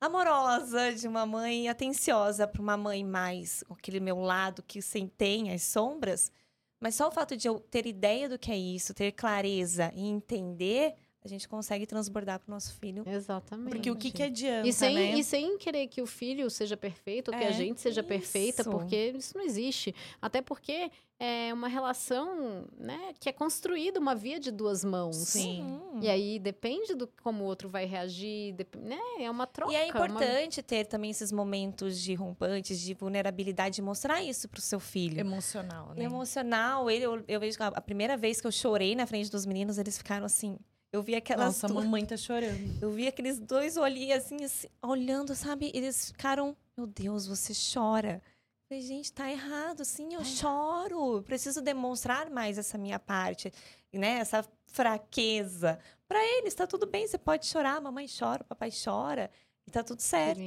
amorosa, 0.00 0.92
de 0.94 1.08
uma 1.08 1.26
mãe 1.26 1.68
atenciosa 1.68 2.46
para 2.46 2.62
uma 2.62 2.76
mãe 2.76 3.04
mais 3.04 3.62
com 3.64 3.74
aquele 3.74 4.00
meu 4.00 4.20
lado 4.20 4.62
que 4.62 4.80
sem 4.80 5.08
tem 5.08 5.52
as 5.52 5.62
sombras, 5.62 6.30
mas 6.80 6.94
só 6.94 7.08
o 7.08 7.12
fato 7.12 7.36
de 7.36 7.48
eu 7.48 7.58
ter 7.58 7.86
ideia 7.86 8.28
do 8.28 8.38
que 8.38 8.50
é 8.50 8.56
isso, 8.56 8.94
ter 8.94 9.12
clareza 9.12 9.92
e 9.94 10.06
entender, 10.06 10.94
a 11.28 11.30
gente 11.30 11.48
consegue 11.48 11.86
transbordar 11.86 12.40
para 12.40 12.50
o 12.50 12.54
nosso 12.54 12.74
filho. 12.74 13.04
Exatamente. 13.06 13.70
Porque 13.70 13.90
o 13.90 13.96
que, 13.96 14.10
que 14.10 14.22
adianta, 14.22 14.66
E 14.66 14.72
sem, 14.72 14.94
né? 14.94 15.14
e 15.14 15.22
sem 15.24 15.58
querer 15.58 15.86
que 15.86 16.00
o 16.02 16.06
filho 16.06 16.48
seja 16.50 16.76
perfeito, 16.76 17.28
ou 17.30 17.36
que 17.38 17.44
a 17.44 17.48
É, 17.48 17.52
gente 17.52 17.80
seja 17.80 18.02
perfeita, 18.02 18.62
isso. 18.62 18.70
porque 18.70 19.12
isso 19.16 19.36
não 19.36 19.44
existe. 19.44 19.94
Até 20.20 20.40
porque 20.42 20.90
é 21.20 21.52
uma 21.52 21.66
relação 21.66 22.64
né, 22.78 23.12
que 23.18 23.28
é 23.28 23.32
construída 23.32 23.98
uma 23.98 24.14
via 24.14 24.38
de 24.38 24.50
duas 24.52 24.84
mãos. 24.84 25.16
Sim. 25.16 25.80
E 26.00 26.08
aí 26.08 26.38
depende 26.38 26.94
do 26.94 27.08
como 27.24 27.42
o 27.42 27.46
outro 27.46 27.68
vai 27.68 27.84
reagir, 27.86 28.52
dep- 28.54 28.76
né? 28.76 28.98
É 29.18 29.28
uma 29.30 29.44
troca. 29.46 29.72
E 29.72 29.76
é 29.76 29.80
uma- 29.86 29.88
importante 30.06 30.62
ter 30.62 30.84
também 30.86 31.10
esses 31.10 31.32
momentos 31.32 31.98
de 32.00 32.14
rompantes, 32.14 32.78
de 32.80 32.94
vulnerabilidade, 32.94 33.80
e 33.80 33.82
mostrar 33.84 34.22
isso 34.22 34.48
pro 34.48 34.60
seu 34.60 34.78
filho. 34.78 35.18
Emocional, 35.18 35.92
né? 35.94 36.04
Emocional, 36.04 36.88
ele, 36.88 37.04
eu, 37.04 37.24
eu 37.26 37.40
vejo 37.40 37.58
a 37.60 37.80
primeira 37.80 38.16
vez 38.16 38.40
que 38.40 38.46
eu 38.46 38.52
chorei 38.52 38.94
na 38.94 39.04
frente 39.06 39.28
dos 39.28 39.44
meninos, 39.44 39.76
eles 39.76 39.98
ficaram 39.98 40.24
assim. 40.24 40.56
Eu 40.92 41.02
vi 41.02 41.14
aquelas. 41.14 41.46
Nossa, 41.46 41.66
a 41.66 41.68
du- 41.68 41.74
mamãe 41.74 42.04
tá 42.06 42.16
chorando. 42.16 42.78
Eu 42.82 42.90
vi 42.92 43.06
aqueles 43.06 43.38
dois 43.38 43.76
olhinhos 43.76 44.18
assim, 44.24 44.42
assim, 44.44 44.68
olhando, 44.82 45.34
sabe? 45.34 45.70
Eles 45.74 46.06
ficaram, 46.06 46.56
meu 46.76 46.86
Deus, 46.86 47.26
você 47.26 47.52
chora. 47.74 48.22
Eu 48.24 48.76
Falei, 48.76 48.82
gente, 48.86 49.12
tá 49.12 49.30
errado, 49.30 49.84
sim, 49.84 50.14
eu 50.14 50.24
choro. 50.24 51.16
Eu 51.18 51.22
Preciso 51.22 51.60
demonstrar 51.62 52.30
mais 52.30 52.56
essa 52.58 52.76
minha 52.78 52.98
parte, 52.98 53.52
né? 53.92 54.18
Essa 54.18 54.44
fraqueza. 54.66 55.78
Pra 56.06 56.18
eles, 56.38 56.54
tá 56.54 56.66
tudo 56.66 56.86
bem, 56.86 57.06
você 57.06 57.18
pode 57.18 57.46
chorar, 57.46 57.76
a 57.76 57.80
mamãe 57.80 58.06
chora, 58.08 58.42
papai 58.44 58.70
chora, 58.70 59.30
e 59.66 59.70
tá 59.70 59.82
tudo 59.84 60.00
certo. 60.00 60.40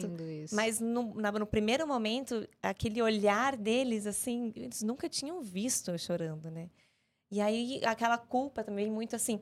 Mas 0.56 0.80
no, 0.80 1.14
na- 1.16 1.32
no 1.32 1.46
primeiro 1.46 1.88
momento, 1.88 2.48
aquele 2.64 3.02
olhar 3.02 3.56
deles, 3.56 4.08
assim, 4.08 4.52
eles 4.56 4.82
nunca 4.82 5.08
tinham 5.08 5.42
visto 5.42 5.92
eu 5.92 5.98
chorando, 6.00 6.50
né? 6.50 6.70
E 7.32 7.40
aí, 7.40 7.82
aquela 7.86 8.18
culpa 8.18 8.64
também, 8.64 8.92
muito 8.92 9.16
assim, 9.16 9.40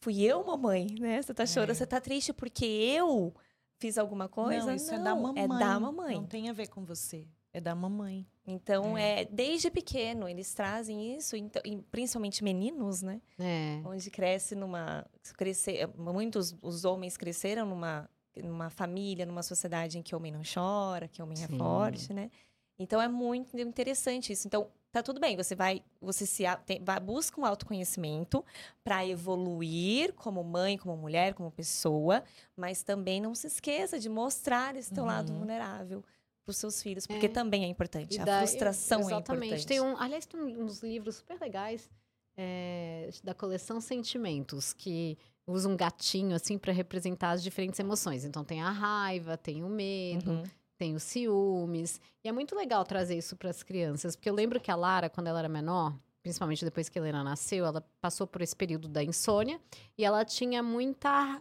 fui 0.00 0.22
eu, 0.22 0.44
mamãe, 0.44 0.86
né? 0.98 1.20
Você 1.22 1.34
tá 1.34 1.46
chorando, 1.46 1.70
É. 1.70 1.74
você 1.74 1.86
tá 1.86 2.00
triste 2.00 2.32
porque 2.32 2.64
eu 2.64 3.34
fiz 3.78 3.98
alguma 3.98 4.28
coisa? 4.28 4.66
não, 4.66 4.74
isso 4.74 4.92
é 4.92 4.98
da 4.98 5.14
Não, 5.14 5.22
mamãe. 5.22 5.44
É 5.44 5.48
da 5.48 5.80
mamãe. 5.80 6.14
Não 6.16 6.26
tem 6.26 6.48
a 6.48 6.52
ver 6.52 6.68
com 6.68 6.84
você. 6.84 7.26
É 7.52 7.60
da 7.60 7.74
mamãe. 7.74 8.26
Então, 8.46 8.96
é. 8.96 9.24
desde 9.24 9.70
pequeno, 9.70 10.28
eles 10.28 10.52
trazem 10.54 11.16
isso, 11.16 11.36
então, 11.36 11.60
principalmente 11.90 12.44
meninos, 12.44 13.02
né? 13.02 13.20
É. 13.38 13.80
Onde 13.84 14.08
cresce 14.10 14.54
numa. 14.54 15.04
Crescer, 15.36 15.88
muitos 15.96 16.54
os 16.62 16.84
homens 16.84 17.16
cresceram 17.16 17.66
numa, 17.66 18.08
numa 18.36 18.70
família, 18.70 19.26
numa 19.26 19.42
sociedade 19.42 19.98
em 19.98 20.02
que 20.02 20.14
o 20.14 20.18
homem 20.18 20.30
não 20.32 20.42
chora, 20.42 21.08
que 21.08 21.20
o 21.20 21.24
homem 21.24 21.42
é 21.42 21.46
Sim. 21.48 21.58
forte, 21.58 22.12
né? 22.12 22.30
Então 22.78 23.02
é 23.02 23.08
muito 23.08 23.58
interessante 23.58 24.32
isso. 24.32 24.46
Então, 24.46 24.68
tá 24.92 25.02
tudo 25.02 25.20
bem, 25.20 25.36
você 25.36 25.54
vai, 25.54 25.82
você 26.00 26.26
se 26.26 26.44
tem- 26.66 26.82
vai, 26.82 26.98
busca 27.00 27.40
um 27.40 27.44
autoconhecimento 27.44 28.44
para 28.82 29.06
evoluir 29.06 30.12
como 30.14 30.42
mãe, 30.42 30.76
como 30.76 30.96
mulher, 30.96 31.34
como 31.34 31.50
pessoa, 31.50 32.22
mas 32.56 32.82
também 32.82 33.20
não 33.20 33.34
se 33.34 33.46
esqueça 33.46 33.98
de 33.98 34.08
mostrar 34.08 34.74
esse 34.76 34.92
teu 34.92 35.04
lado 35.04 35.30
Uhum. 35.32 35.38
vulnerável 35.38 36.02
para 36.44 36.50
os 36.50 36.56
seus 36.56 36.82
filhos, 36.82 37.06
porque 37.06 37.26
É. 37.26 37.28
também 37.28 37.64
é 37.64 37.68
importante. 37.68 38.16
E 38.16 38.20
a 38.20 38.38
frustração 38.38 39.00
exatamente. 39.02 39.14
é 39.14 39.46
importante. 39.56 39.66
Tem 39.66 39.80
um, 39.80 39.96
aliás, 39.96 40.26
tem 40.26 40.40
uns 40.40 40.82
livros 40.82 41.16
super 41.16 41.38
legais 41.40 41.88
é, 42.36 43.10
da 43.22 43.34
coleção 43.34 43.80
Sentimentos, 43.80 44.72
que 44.72 45.18
usa 45.46 45.68
um 45.68 45.76
gatinho 45.76 46.34
assim 46.34 46.56
para 46.56 46.72
representar 46.72 47.32
as 47.32 47.42
diferentes 47.42 47.78
emoções. 47.78 48.24
Então 48.24 48.44
tem 48.44 48.62
a 48.62 48.70
raiva, 48.70 49.36
tem 49.36 49.62
o 49.62 49.68
medo, 49.68 50.30
Uhum. 50.30 50.42
Tem 50.80 50.94
os 50.94 51.02
ciúmes. 51.02 52.00
E 52.24 52.28
é 52.28 52.32
muito 52.32 52.56
legal 52.56 52.82
trazer 52.86 53.16
isso 53.18 53.36
para 53.36 53.50
as 53.50 53.62
crianças, 53.62 54.16
porque 54.16 54.30
eu 54.30 54.34
lembro 54.34 54.58
que 54.58 54.70
a 54.70 54.74
Lara, 54.76 55.10
quando 55.10 55.26
ela 55.26 55.38
era 55.40 55.48
menor, 55.48 55.94
principalmente 56.22 56.64
depois 56.64 56.88
que 56.88 56.98
a 56.98 57.02
Helena 57.02 57.22
nasceu, 57.22 57.66
ela 57.66 57.82
passou 58.00 58.26
por 58.26 58.40
esse 58.40 58.56
período 58.56 58.88
da 58.88 59.02
insônia 59.04 59.60
e 59.96 60.04
ela 60.04 60.24
tinha 60.24 60.62
muita 60.62 61.40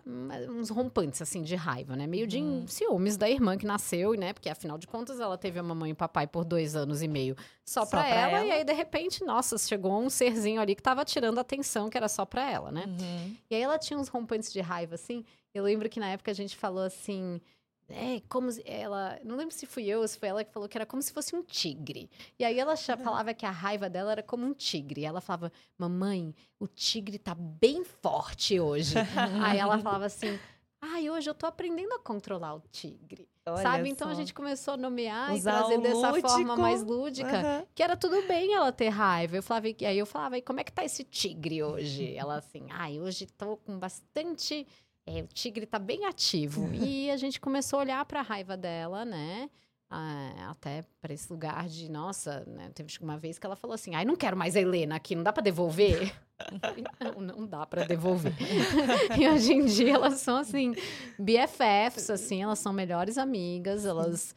uns 0.50 0.70
rompantes 0.70 1.22
assim 1.22 1.42
de 1.42 1.56
raiva, 1.56 1.96
né? 1.96 2.06
Meio 2.08 2.28
de 2.28 2.38
Uhum. 2.40 2.68
ciúmes 2.68 3.16
da 3.18 3.30
irmã 3.30 3.58
que 3.58 3.66
nasceu, 3.66 4.14
né? 4.14 4.34
Porque 4.34 4.50
afinal 4.50 4.78
de 4.78 4.88
contas 4.88 5.20
ela 5.22 5.38
teve 5.38 5.58
a 5.60 5.64
mamãe 5.64 5.90
e 5.90 5.94
o 5.94 5.96
papai 5.96 6.28
por 6.28 6.44
dois 6.46 6.76
anos 6.76 7.02
e 7.02 7.08
meio 7.08 7.36
só, 7.66 7.82
Só 7.84 7.90
pra, 7.90 8.02
pra 8.04 8.10
ela, 8.10 8.38
ela. 8.40 8.46
e 8.46 8.52
aí 8.52 8.64
de 8.66 8.74
repente, 8.74 9.24
nossa, 9.24 9.58
chegou 9.58 9.98
um 10.02 10.10
serzinho 10.10 10.60
ali 10.62 10.76
que 10.76 10.82
tava 10.84 11.04
tirando 11.06 11.38
a 11.38 11.42
atenção 11.42 11.90
que 11.90 11.98
era 11.98 12.08
só 12.10 12.26
pra 12.26 12.50
ela, 12.50 12.72
né? 12.72 12.86
Uhum. 12.88 13.36
E 13.50 13.56
aí 13.56 13.62
ela 13.62 13.78
tinha 13.78 13.98
uns 14.00 14.08
rompantes 14.10 14.52
de 14.52 14.60
raiva, 14.62 14.96
assim. 14.96 15.24
Eu 15.54 15.64
lembro 15.64 15.90
que 15.90 16.00
na 16.00 16.10
época 16.10 16.30
a 16.32 16.34
gente 16.36 16.56
falou 16.58 16.84
assim. 16.84 17.42
É, 17.90 18.22
como 18.30 18.52
se 18.52 18.64
ela. 18.66 19.20
Não 19.24 19.36
lembro 19.36 19.54
se 19.54 19.66
fui 19.66 19.86
eu 19.88 20.02
ou 20.02 20.08
se 20.08 20.18
foi 20.18 20.30
ela 20.30 20.44
que 20.44 20.52
falou 20.52 20.68
que 20.70 20.78
era 20.78 20.86
como 20.86 21.02
se 21.02 21.12
fosse 21.12 21.36
um 21.36 21.42
tigre. 21.44 22.10
E 22.38 22.46
aí 22.46 22.60
ela 22.60 22.76
falava 23.04 23.34
que 23.34 23.46
a 23.46 23.52
raiva 23.52 23.90
dela 23.90 24.12
era 24.12 24.24
como 24.24 24.46
um 24.46 24.54
tigre. 24.54 25.02
E 25.02 25.06
ela 25.06 25.22
falava, 25.22 25.52
mamãe, 25.78 26.36
o 26.60 26.68
tigre 26.68 27.18
tá 27.18 27.36
bem 27.36 27.84
forte 27.84 28.60
hoje. 28.60 28.96
aí 29.44 29.58
ela 29.58 29.78
falava 29.80 30.06
assim. 30.06 30.40
Ai, 30.82 31.10
hoje 31.10 31.30
eu 31.30 31.34
tô 31.34 31.46
aprendendo 31.46 31.92
a 31.94 32.00
controlar 32.00 32.56
o 32.56 32.62
tigre. 32.72 33.28
Olha 33.46 33.62
Sabe? 33.62 33.90
Então 33.90 34.08
a 34.08 34.12
só. 34.12 34.20
gente 34.22 34.34
começou 34.34 34.76
a 34.76 34.78
nomear 34.78 35.34
Usar 35.34 35.52
e 35.52 35.58
trazer 35.58 35.82
dessa 35.82 36.14
forma 36.14 36.38
lúdico. 36.38 36.62
mais 36.62 36.84
lúdica 36.84 37.38
Aham. 37.38 37.66
que 37.76 37.84
era 37.84 37.98
tudo 37.98 38.26
bem 38.28 38.54
ela 38.54 38.72
ter 38.72 38.88
raiva. 38.88 39.36
Eu 39.36 39.44
falava, 39.44 39.68
e 39.68 39.86
aí 39.86 39.98
eu 39.98 40.06
falava, 40.06 40.38
e 40.38 40.42
como 40.42 40.62
é 40.62 40.64
que 40.64 40.72
tá 40.72 40.86
esse 40.86 41.04
tigre 41.04 41.62
hoje? 41.64 42.16
Ela 42.16 42.38
assim, 42.38 42.66
ai, 42.70 42.98
hoje 43.00 43.26
tô 43.26 43.58
com 43.58 43.78
bastante. 43.78 44.66
É, 45.10 45.24
o 45.24 45.28
tigre 45.28 45.66
tá 45.66 45.80
bem 45.80 46.06
ativo. 46.06 46.70
e 46.74 47.10
a 47.10 47.18
gente 47.18 47.40
começou 47.40 47.80
a 47.80 47.82
olhar 47.82 48.06
pra 48.06 48.22
raiva 48.22 48.56
dela, 48.56 49.04
né? 49.04 49.50
Ah, 49.92 50.52
até 50.52 50.86
para 51.02 51.12
esse 51.12 51.32
lugar 51.32 51.68
de, 51.68 51.90
nossa, 51.90 52.46
né? 52.46 52.70
Teve 52.76 52.94
uma 53.02 53.18
vez 53.18 53.40
que 53.40 53.46
ela 53.46 53.56
falou 53.56 53.74
assim: 53.74 53.96
ai, 53.96 54.06
não 54.06 54.16
quero 54.16 54.38
mais 54.38 54.56
a 54.56 54.62
Helena 54.62 54.96
aqui, 54.96 55.16
não 55.16 55.24
dá 55.24 55.34
pra 55.34 55.42
devolver? 55.42 56.14
Não, 57.02 57.22
não 57.22 57.46
dá 57.46 57.66
pra 57.66 57.84
devolver. 57.84 58.34
e 59.20 59.28
hoje 59.28 59.52
em 59.52 59.66
dia 59.66 59.96
elas 59.96 60.22
são 60.22 60.38
assim, 60.38 60.74
BFFs, 61.20 62.10
assim, 62.10 62.42
elas 62.42 62.60
são 62.60 62.72
melhores 62.72 63.18
amigas, 63.18 63.86
elas, 63.86 64.34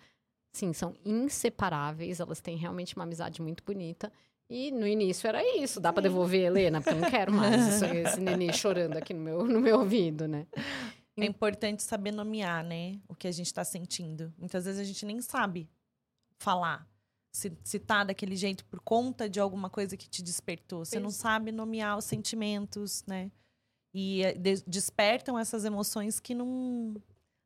sim, 0.53 0.73
são 0.73 0.97
inseparáveis, 1.05 2.19
elas 2.19 2.41
têm 2.41 2.57
realmente 2.57 2.97
uma 2.97 3.05
amizade 3.05 3.41
muito 3.41 3.63
bonita. 3.63 4.13
E 4.53 4.71
no 4.71 4.87
início 4.87 5.27
era 5.27 5.43
isso, 5.57 5.81
dá 5.81 5.91
pra 5.93 6.03
devolver, 6.03 6.43
Helena, 6.43 6.83
porque 6.83 6.95
eu 6.95 7.01
não 7.01 7.11
quero 7.11 7.33
mais 7.33 7.55
isso, 7.77 7.85
esse 7.87 8.21
nenê 8.21 8.53
chorando 8.53 8.99
aqui 8.99 9.15
no 9.15 9.21
meu, 9.21 9.45
no 9.47 9.61
meu 9.61 9.79
ouvido, 9.79 10.29
né? 10.29 10.47
É 11.17 11.25
importante 11.25 11.83
saber 11.83 12.11
nomear, 12.13 12.63
né? 12.63 13.01
O 13.09 13.15
que 13.15 13.27
a 13.27 13.33
gente 13.33 13.53
tá 13.53 13.65
sentindo. 13.65 14.33
Muitas 14.39 14.67
vezes 14.67 14.79
a 14.81 14.85
gente 14.85 15.07
nem 15.07 15.21
sabe 15.23 15.71
falar. 16.39 16.87
Se, 17.35 17.51
se 17.65 17.79
tá 17.79 18.05
daquele 18.05 18.37
jeito 18.37 18.63
por 18.67 18.79
conta 18.81 19.27
de 19.27 19.41
alguma 19.41 19.71
coisa 19.71 19.97
que 19.97 20.07
te 20.09 20.23
despertou. 20.23 20.85
Você 20.85 21.01
não 21.01 21.11
sabe 21.11 21.51
nomear 21.51 21.97
os 21.97 22.05
sentimentos, 22.05 23.05
né? 23.07 23.31
E 23.95 24.23
eh, 24.23 24.35
de- 24.35 24.63
despertam 24.67 25.39
essas 25.39 25.65
emoções 25.65 26.21
que 26.21 26.35
não, 26.35 26.95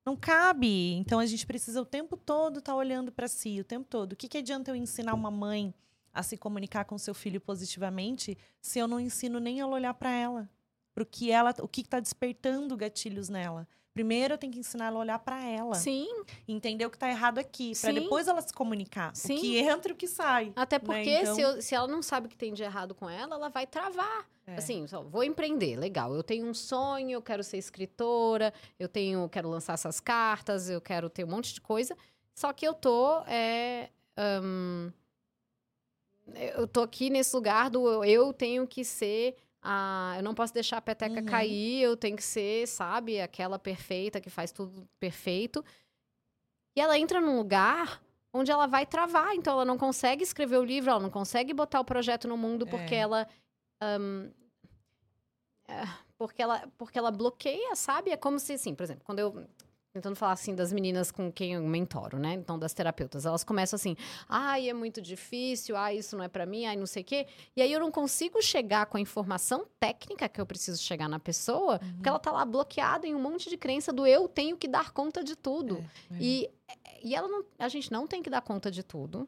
não 0.04 0.16
cabe. 0.16 0.94
Então 0.94 1.20
a 1.20 1.26
gente 1.26 1.46
precisa 1.46 1.80
o 1.80 1.86
tempo 1.86 2.16
todo 2.16 2.58
estar 2.58 2.74
olhando 2.74 3.12
para 3.12 3.28
si, 3.28 3.60
o 3.60 3.64
tempo 3.64 3.86
todo. 3.88 4.12
O 4.12 4.16
que, 4.16 4.28
que 4.28 4.38
adianta 4.38 4.72
eu 4.72 4.76
ensinar 4.76 5.14
uma 5.14 5.30
mãe 5.30 5.72
a 6.18 6.22
se 6.22 6.36
comunicar 6.36 6.84
com 6.84 6.96
seu 6.98 7.14
filho 7.14 7.40
positivamente 7.40 8.36
se 8.60 8.78
eu 8.78 8.88
não 8.88 8.98
ensino 8.98 9.38
nem 9.38 9.60
ela 9.60 9.72
olhar 9.74 9.94
para 9.94 10.10
ela? 10.10 10.48
Pro 10.94 11.04
que 11.04 11.30
ela, 11.30 11.54
o 11.60 11.68
que 11.68 11.82
está 11.82 12.00
despertando 12.00 12.76
gatilhos 12.76 13.28
nela? 13.28 13.68
Primeiro 13.92 14.34
eu 14.34 14.38
tenho 14.38 14.52
que 14.52 14.58
ensinar 14.58 14.86
ela 14.86 14.96
a 14.96 15.00
olhar 15.00 15.18
para 15.20 15.42
ela, 15.42 15.74
Sim, 15.74 16.06
entender 16.46 16.84
o 16.84 16.90
que 16.90 16.96
está 16.96 17.08
errado 17.08 17.38
aqui, 17.38 17.72
para 17.80 17.92
depois 17.92 18.28
ela 18.28 18.42
se 18.42 18.52
comunicar. 18.52 19.14
Sim. 19.16 19.36
O 19.36 19.40
que 19.40 19.56
entra 19.58 19.90
e 19.90 19.94
o 19.94 19.96
que 19.96 20.06
sai. 20.06 20.52
até 20.54 20.78
porque 20.78 21.08
Então- 21.10 21.34
se, 21.34 21.40
eu- 21.40 21.62
se 21.62 21.74
ela 21.74 21.88
não 21.88 22.02
sabe 22.02 22.26
o 22.26 22.28
que 22.28 22.36
tem 22.36 22.52
de 22.52 22.62
errado 22.62 22.94
com 22.94 23.08
ela, 23.08 23.36
ela 23.36 23.48
vai 23.48 23.66
travar. 23.66 24.26
É. 24.46 24.56
Assim, 24.56 24.86
só, 24.86 25.02
vou 25.02 25.24
empreender, 25.24 25.76
legal. 25.76 26.14
Eu 26.14 26.22
tenho 26.22 26.46
um 26.46 26.52
sonho, 26.52 27.10
eu 27.12 27.22
quero 27.22 27.42
ser 27.42 27.56
escritora, 27.56 28.52
eu 28.78 28.86
tenho, 28.88 29.26
quero 29.30 29.48
lançar 29.48 29.72
essas 29.72 29.98
cartas, 29.98 30.68
eu 30.68 30.80
quero 30.80 31.08
ter 31.08 31.24
um 31.24 31.28
monte 31.28 31.54
de 31.54 31.60
coisa. 31.62 31.96
Só 32.34 32.52
que 32.52 32.66
eu 32.68 32.74
tô 32.74 33.22
é, 33.26 33.88
hum, 34.42 34.92
eu 36.34 36.66
tô 36.66 36.82
aqui 36.82 37.08
nesse 37.10 37.34
lugar 37.34 37.70
do 37.70 38.04
eu 38.04 38.32
tenho 38.32 38.66
que 38.66 38.84
ser 38.84 39.36
a, 39.62 40.14
eu 40.16 40.22
não 40.22 40.34
posso 40.34 40.52
deixar 40.54 40.76
a 40.78 40.80
peteca 40.82 41.20
Uhum. 41.20 41.26
cair, 41.26 41.82
eu 41.82 41.96
tenho 41.96 42.16
que 42.16 42.22
ser, 42.22 42.66
sabe, 42.68 43.20
aquela 43.20 43.58
perfeita 43.58 44.20
que 44.20 44.30
faz 44.30 44.52
tudo 44.52 44.88
perfeito. 45.00 45.64
E 46.76 46.80
ela 46.80 46.98
entra 46.98 47.20
num 47.20 47.36
lugar 47.36 48.02
onde 48.32 48.50
ela 48.50 48.66
vai 48.66 48.84
travar, 48.86 49.34
então 49.34 49.54
ela 49.54 49.64
não 49.64 49.78
consegue 49.78 50.22
escrever 50.22 50.58
o 50.58 50.64
livro, 50.64 50.90
ela 50.90 51.00
não 51.00 51.10
consegue 51.10 51.54
botar 51.54 51.80
o 51.80 51.84
projeto 51.84 52.28
no 52.28 52.36
mundo 52.36 52.66
porque 52.66 52.94
É. 52.94 52.98
ela 52.98 53.26
ahn, 53.80 54.30
é, 55.68 55.82
porque 56.18 56.42
ela 56.42 56.66
porque 56.78 56.98
ela 56.98 57.10
bloqueia, 57.10 57.74
sabe? 57.74 58.10
É 58.10 58.16
como 58.16 58.38
se 58.38 58.52
assim, 58.52 58.74
por 58.74 58.84
exemplo, 58.84 59.04
quando 59.04 59.18
eu 59.20 59.46
tentando 59.96 60.14
falar 60.14 60.32
assim 60.32 60.54
das 60.54 60.70
meninas 60.72 61.10
com 61.10 61.32
quem 61.32 61.54
eu 61.54 61.62
mentoro, 61.62 62.18
né? 62.18 62.34
Então 62.34 62.58
das 62.58 62.74
terapeutas, 62.74 63.24
elas 63.24 63.42
começam 63.42 63.76
assim: 63.76 63.96
"Ai, 64.28 64.68
é 64.68 64.74
muito 64.74 65.00
difícil, 65.00 65.74
ai, 65.74 65.96
isso 65.96 66.14
não 66.16 66.22
é 66.22 66.28
pra 66.28 66.44
mim, 66.44 66.66
ai, 66.66 66.76
não 66.76 66.86
sei 66.86 67.02
o 67.02 67.04
quê". 67.04 67.26
E 67.56 67.62
aí 67.62 67.72
eu 67.72 67.80
não 67.80 67.90
consigo 67.90 68.42
chegar 68.42 68.86
com 68.86 68.98
a 68.98 69.00
informação 69.00 69.66
técnica 69.80 70.28
que 70.28 70.38
eu 70.38 70.44
preciso 70.44 70.82
chegar 70.82 71.08
na 71.08 71.18
pessoa, 71.18 71.78
porque 71.78 72.08
ela 72.08 72.18
tá 72.18 72.30
lá 72.30 72.44
bloqueada 72.44 73.06
em 73.06 73.14
um 73.14 73.20
monte 73.20 73.48
de 73.48 73.56
crença 73.56 73.90
do 73.90 74.06
eu 74.06 74.28
tenho 74.28 74.56
que 74.56 74.68
dar 74.68 74.90
conta 74.90 75.24
de 75.24 75.34
tudo. 75.34 75.78
É. 76.10 76.16
E, 76.20 76.50
e 77.02 77.14
ela 77.14 77.26
não, 77.26 77.44
a 77.58 77.68
gente 77.68 77.90
não 77.90 78.06
tem 78.06 78.22
que 78.22 78.28
dar 78.28 78.42
conta 78.42 78.70
de 78.70 78.82
tudo. 78.82 79.26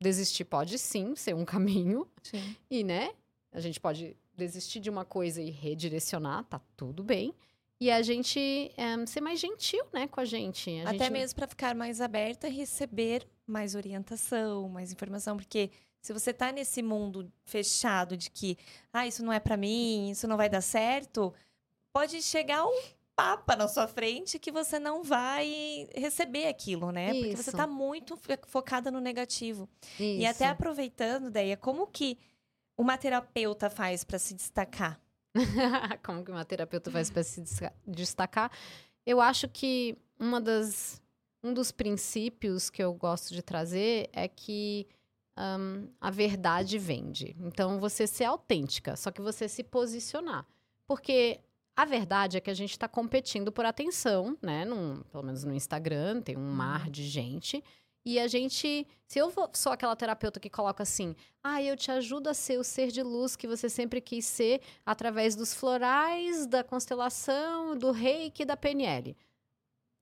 Desistir 0.00 0.44
pode 0.44 0.78
sim 0.78 1.16
ser 1.16 1.34
um 1.34 1.44
caminho. 1.44 2.06
Sim. 2.22 2.56
E, 2.70 2.84
né? 2.84 3.12
A 3.50 3.58
gente 3.58 3.80
pode 3.80 4.16
desistir 4.36 4.78
de 4.78 4.90
uma 4.90 5.04
coisa 5.04 5.40
e 5.42 5.50
redirecionar, 5.50 6.44
tá 6.44 6.60
tudo 6.76 7.02
bem. 7.02 7.34
E 7.80 7.90
a 7.90 8.00
gente 8.02 8.72
eh, 8.76 9.06
ser 9.06 9.20
mais 9.20 9.38
gentil, 9.38 9.84
né, 9.92 10.06
com 10.08 10.20
a 10.20 10.24
gente. 10.24 10.70
A 10.80 10.90
Até 10.90 11.04
gente- 11.04 11.10
mesmo 11.12 11.36
para 11.36 11.46
ficar 11.46 11.74
mais 11.74 12.00
aberta 12.00 12.48
e 12.48 12.50
receber 12.52 13.26
mais 13.46 13.74
orientação, 13.74 14.68
mais 14.68 14.90
informação, 14.92 15.36
porque 15.36 15.70
se 16.00 16.12
você 16.12 16.32
tá 16.32 16.50
nesse 16.52 16.82
mundo 16.82 17.30
fechado 17.44 18.16
de 18.16 18.30
que, 18.30 18.56
ah, 18.92 19.06
isso 19.06 19.22
não 19.24 19.32
é 19.32 19.38
para 19.40 19.56
mim, 19.56 20.10
isso 20.10 20.26
não 20.26 20.36
vai 20.36 20.48
dar 20.48 20.62
certo, 20.62 21.34
pode 21.92 22.22
chegar 22.22 22.64
um 22.66 22.82
papa 23.14 23.54
na 23.56 23.66
sua 23.68 23.86
frente 23.88 24.38
que 24.38 24.50
você 24.52 24.78
não 24.78 25.02
vai 25.02 25.88
receber 25.94 26.46
aquilo, 26.48 26.90
né? 26.92 27.12
Porque 27.12 27.36
você 27.36 27.50
Isso. 27.50 27.56
tá 27.56 27.66
muito 27.66 28.16
fo- 28.16 28.38
focada 28.46 28.90
no 28.90 29.00
negativo. 29.00 29.68
E 29.98 30.20
Isso. 30.22 30.30
até 30.30 30.46
aproveitando, 30.46 31.30
Deia, 31.30 31.56
como 31.56 31.86
que 31.86 32.18
uma 32.76 32.96
terapeuta 32.98 33.68
faz 33.70 34.02
para 34.04 34.18
se 34.18 34.34
destacar? 34.34 35.00
Como 36.04 36.24
que 36.24 36.30
uma 36.30 36.44
terapeuta 36.44 36.90
faz 36.90 37.10
para 37.10 37.22
se 37.22 37.42
destacar? 37.86 38.50
Eu 39.04 39.20
acho 39.20 39.48
que 39.48 39.96
uma 40.18 40.40
das, 40.40 41.00
um 41.42 41.52
dos 41.52 41.70
princípios 41.70 42.70
que 42.70 42.82
eu 42.82 42.92
gosto 42.94 43.32
de 43.34 43.42
trazer 43.42 44.08
é 44.12 44.26
que 44.28 44.86
hum, 45.36 45.88
a 46.00 46.10
verdade 46.10 46.78
vende. 46.78 47.36
Então, 47.40 47.78
você 47.78 48.06
ser 48.06 48.24
autêntica, 48.24 48.96
só 48.96 49.10
que 49.10 49.20
você 49.20 49.48
se 49.48 49.62
posicionar. 49.62 50.46
Porque 50.86 51.40
a 51.76 51.84
verdade 51.84 52.36
é 52.38 52.40
que 52.40 52.50
a 52.50 52.54
gente 52.54 52.70
está 52.70 52.88
competindo 52.88 53.52
por 53.52 53.64
atenção, 53.66 54.36
né? 54.42 54.64
Num- 54.64 55.02
pelo 55.12 55.22
menos 55.24 55.44
no 55.44 55.52
Instagram, 55.54 56.22
tem 56.22 56.36
um 56.36 56.50
mar 56.50 56.88
de 56.90 57.04
gente. 57.04 57.62
E 58.06 58.20
a 58.20 58.28
gente. 58.28 58.86
Se 59.08 59.18
eu 59.18 59.30
vou- 59.30 59.50
sou 59.52 59.72
aquela 59.72 59.96
terapeuta 59.96 60.38
que 60.38 60.48
coloca 60.48 60.82
assim, 60.84 61.14
ah, 61.42 61.60
eu 61.60 61.76
te 61.76 61.90
ajudo 61.90 62.28
a 62.28 62.34
ser 62.34 62.56
o 62.58 62.62
ser 62.64 62.92
de 62.92 63.02
luz 63.02 63.34
que 63.34 63.46
você 63.48 63.68
sempre 63.68 64.00
quis 64.00 64.24
ser 64.24 64.60
através 64.84 65.34
dos 65.34 65.52
florais, 65.52 66.46
da 66.46 66.62
constelação, 66.62 67.76
do 67.76 67.90
reiki 67.90 68.42
e 68.42 68.46
da 68.46 68.56
PNL. 68.56 69.16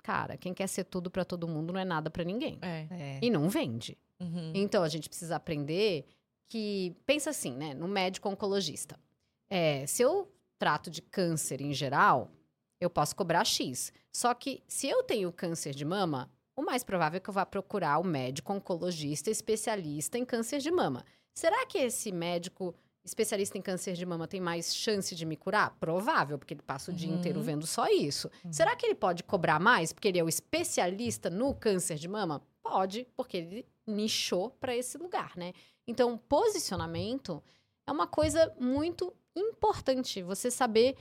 Cara, 0.02 0.36
quem 0.36 0.52
quer 0.52 0.66
ser 0.66 0.84
tudo 0.84 1.10
pra 1.10 1.24
todo 1.24 1.48
mundo 1.48 1.72
não 1.72 1.80
é 1.80 1.84
nada 1.84 2.10
pra 2.10 2.22
ninguém. 2.24 2.58
É. 2.60 3.18
E 3.22 3.30
não 3.30 3.48
vende. 3.48 3.96
Uhum. 4.20 4.52
Então 4.54 4.82
a 4.82 4.88
gente 4.88 5.08
precisa 5.08 5.36
aprender 5.36 6.04
que. 6.48 6.94
Pensa 7.06 7.30
assim, 7.30 7.52
né? 7.52 7.72
No 7.72 7.88
médico 7.88 8.28
oncologista. 8.28 8.98
É, 9.48 9.86
se 9.86 10.02
eu 10.02 10.30
trato 10.58 10.90
de 10.90 11.00
câncer 11.00 11.60
em 11.62 11.72
geral, 11.72 12.30
eu 12.80 12.90
posso 12.90 13.16
cobrar 13.16 13.44
X. 13.44 13.92
Só 14.12 14.34
que 14.34 14.62
se 14.68 14.88
eu 14.88 15.02
tenho 15.02 15.32
câncer 15.32 15.74
de 15.74 15.84
mama, 15.84 16.30
o 16.56 16.62
mais 16.62 16.84
provável 16.84 17.16
é 17.18 17.20
que 17.20 17.28
eu 17.28 17.34
vá 17.34 17.44
procurar 17.44 17.98
o 17.98 18.04
médico 18.04 18.52
oncologista 18.52 19.30
especialista 19.30 20.18
em 20.18 20.24
câncer 20.24 20.58
de 20.60 20.70
mama. 20.70 21.04
Será 21.34 21.66
que 21.66 21.78
esse 21.78 22.12
médico 22.12 22.74
especialista 23.04 23.58
em 23.58 23.62
câncer 23.62 23.94
de 23.94 24.06
mama 24.06 24.26
tem 24.26 24.40
mais 24.40 24.74
chance 24.74 25.14
de 25.14 25.26
me 25.26 25.36
curar? 25.36 25.76
Provável, 25.78 26.38
porque 26.38 26.54
ele 26.54 26.62
passa 26.62 26.90
o 26.90 26.94
dia 26.94 27.10
Uhum. 27.10 27.18
inteiro 27.18 27.40
vendo 27.42 27.66
só 27.66 27.86
isso. 27.88 28.30
Será 28.50 28.74
que 28.76 28.86
ele 28.86 28.94
pode 28.94 29.22
cobrar 29.24 29.58
mais 29.60 29.92
porque 29.92 30.08
ele 30.08 30.18
é 30.18 30.24
o 30.24 30.28
especialista 30.28 31.28
no 31.28 31.54
câncer 31.54 31.96
de 31.96 32.08
mama? 32.08 32.40
Pode, 32.62 33.06
porque 33.16 33.36
ele 33.36 33.66
nichou 33.86 34.50
para 34.58 34.74
esse 34.74 34.96
lugar, 34.96 35.32
né? 35.36 35.52
Então, 35.86 36.16
posicionamento 36.16 37.42
é 37.86 37.92
uma 37.92 38.06
coisa 38.06 38.54
muito 38.58 39.12
importante. 39.36 40.22
Você 40.22 40.50
saber 40.50 40.96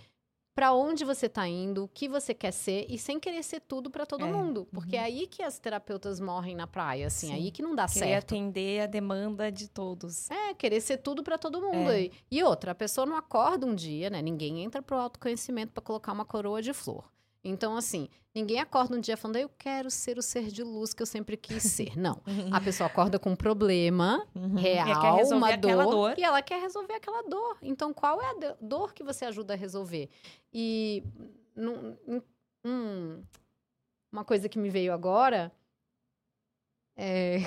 para 0.56 0.74
onde 0.74 1.04
você 1.04 1.28
tá 1.28 1.48
indo, 1.48 1.84
o 1.86 1.88
que 1.88 2.08
você 2.08 2.34
quer 2.34 2.52
ser 2.52 2.86
e 2.90 2.98
sem 2.98 3.20
querer 3.20 3.44
ser 3.44 3.60
tudo 3.62 3.90
para 3.90 4.06
todo 4.06 4.26
É, 4.26 4.32
mundo, 4.32 4.68
porque 4.72 4.96
uhum. 4.96 5.02
é 5.02 5.06
aí 5.06 5.28
que 5.28 5.42
as 5.42 5.58
terapeutas 5.60 6.20
morrem 6.20 6.56
na 6.56 6.68
praia, 6.68 7.08
assim, 7.08 7.28
Sim. 7.28 7.34
aí 7.34 7.52
que 7.52 7.62
não 7.62 7.74
dá 7.76 7.88
Querer 7.88 8.06
certo. 8.08 8.34
atender 8.34 8.82
a 8.82 8.86
demanda 8.86 9.52
de 9.52 9.68
todos. 9.68 10.30
É, 10.30 10.54
querer 10.54 10.80
ser 10.82 10.98
tudo 10.98 11.24
pra 11.24 11.38
todo 11.38 11.62
mundo. 11.62 11.92
É. 11.92 12.04
E, 12.04 12.12
e 12.32 12.44
outra, 12.44 12.72
a 12.72 12.76
pessoa 12.76 13.06
não 13.06 13.16
acorda 13.16 13.66
um 13.66 13.74
dia, 13.76 14.10
né? 14.10 14.22
Ninguém 14.22 14.64
entra 14.64 14.82
pro 14.82 14.98
autoconhecimento 14.98 15.72
pra 15.74 15.82
colocar 15.84 16.12
uma 16.12 16.26
coroa 16.26 16.62
de 16.62 16.74
flor. 16.74 17.13
Então, 17.44 17.76
assim, 17.76 18.08
ninguém 18.34 18.60
acorda 18.60 18.96
um 18.96 19.02
dia 19.02 19.18
falando, 19.18 19.36
eu 19.36 19.50
quero 19.50 19.92
ser 19.92 20.18
o 20.18 20.22
ser 20.22 20.46
de 20.48 20.64
luz 20.64 20.94
que 20.94 21.02
eu 21.02 21.06
sempre 21.06 21.36
quis 21.36 21.64
ser. 21.64 21.94
Não. 22.00 22.22
A 22.52 22.62
pessoa 22.62 22.88
acorda 22.88 23.20
com 23.20 23.32
um 23.32 23.36
problema 23.36 24.26
Uhum. 24.34 24.56
real, 24.56 25.20
E 25.20 25.24
uma 25.34 25.58
dor, 25.58 25.86
dor. 25.90 26.16
e 26.18 26.24
ela 26.24 26.42
quer 26.42 26.62
resolver 26.62 26.94
aquela 26.94 27.22
dor. 27.24 27.58
Então, 27.62 27.94
qual 27.94 28.22
é 28.22 28.30
a 28.30 28.34
do- 28.34 28.58
dor 28.62 28.94
que 28.94 29.04
você 29.04 29.26
ajuda 29.26 29.54
a 29.54 29.58
resolver? 29.58 30.10
E 30.54 31.04
num- 31.56 31.98
um- 32.66 33.24
uma 34.12 34.24
coisa 34.24 34.48
que 34.48 34.58
me 34.58 34.70
veio 34.70 34.94
agora 34.94 35.52
é 36.96 37.38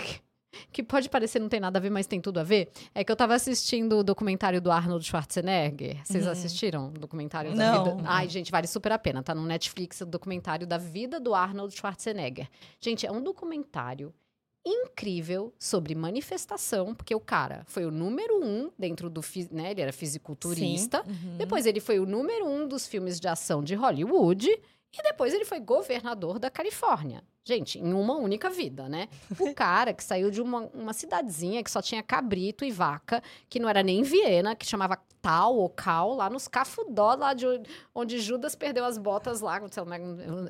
que 0.72 0.82
pode 0.82 1.08
parecer 1.08 1.38
não 1.38 1.48
tem 1.48 1.60
nada 1.60 1.78
a 1.78 1.82
ver, 1.82 1.90
mas 1.90 2.06
tem 2.06 2.20
tudo 2.20 2.40
a 2.40 2.42
ver, 2.42 2.70
é 2.94 3.02
que 3.04 3.10
eu 3.12 3.16
tava 3.16 3.34
assistindo 3.34 3.98
o 3.98 4.04
documentário 4.04 4.60
do 4.60 4.70
Arnold 4.70 5.04
Schwarzenegger. 5.04 6.04
Vocês 6.04 6.24
Uhum. 6.24 6.32
assistiram 6.32 6.88
o 6.88 6.90
documentário 6.92 7.54
da 7.54 7.72
Não. 7.72 7.84
vida? 7.96 8.02
Ai, 8.08 8.28
gente, 8.28 8.50
vale 8.50 8.66
super 8.66 8.92
a 8.92 8.98
pena. 8.98 9.22
Tá 9.22 9.34
no 9.34 9.42
Netflix 9.44 10.00
o 10.00 10.06
documentário 10.06 10.66
da 10.66 10.78
vida 10.78 11.18
do 11.20 11.34
Arnold 11.34 11.74
Schwarzenegger. 11.76 12.48
Gente, 12.80 13.06
é 13.06 13.10
um 13.12 13.22
documentário 13.22 14.12
incrível 14.64 15.54
sobre 15.58 15.94
manifestação, 15.94 16.92
porque 16.92 17.14
o 17.14 17.20
cara 17.20 17.62
foi 17.66 17.86
o 17.86 17.90
número 17.90 18.44
um 18.44 18.68
dentro 18.76 19.08
do, 19.08 19.20
né, 19.52 19.70
ele 19.70 19.80
era 19.80 19.92
fisiculturista. 19.92 21.04
Uhum. 21.06 21.36
Depois 21.36 21.66
ele 21.66 21.78
foi 21.78 22.00
o 22.00 22.06
número 22.06 22.46
um 22.46 22.66
dos 22.66 22.86
filmes 22.86 23.20
de 23.20 23.28
ação 23.28 23.62
de 23.62 23.74
Hollywood. 23.76 24.48
E 24.98 25.02
depois 25.02 25.34
ele 25.34 25.44
foi 25.44 25.60
governador 25.60 26.38
da 26.38 26.50
Califórnia. 26.50 27.22
Gente, 27.44 27.78
em 27.78 27.92
uma 27.92 28.16
única 28.16 28.50
vida, 28.50 28.88
né? 28.88 29.08
O 29.38 29.52
cara 29.54 29.92
que 29.92 30.02
saiu 30.02 30.30
de 30.30 30.40
uma, 30.42 30.62
uma 30.74 30.92
cidadezinha 30.92 31.62
que 31.62 31.70
só 31.70 31.80
tinha 31.80 32.02
cabrito 32.02 32.64
e 32.64 32.70
vaca, 32.72 33.22
que 33.48 33.60
não 33.60 33.68
era 33.68 33.82
nem 33.82 34.02
Viena, 34.02 34.56
que 34.56 34.66
chamava 34.66 34.98
Tal 35.22 35.56
ou 35.56 35.68
Cal, 35.68 36.14
lá 36.14 36.28
nos 36.30 36.48
Cafudó, 36.48 37.14
lá 37.14 37.34
de 37.34 37.46
onde- 37.94 38.18
Judas 38.18 38.54
perdeu 38.56 38.84
as 38.84 38.96
botas 38.98 39.40
lá. 39.40 39.60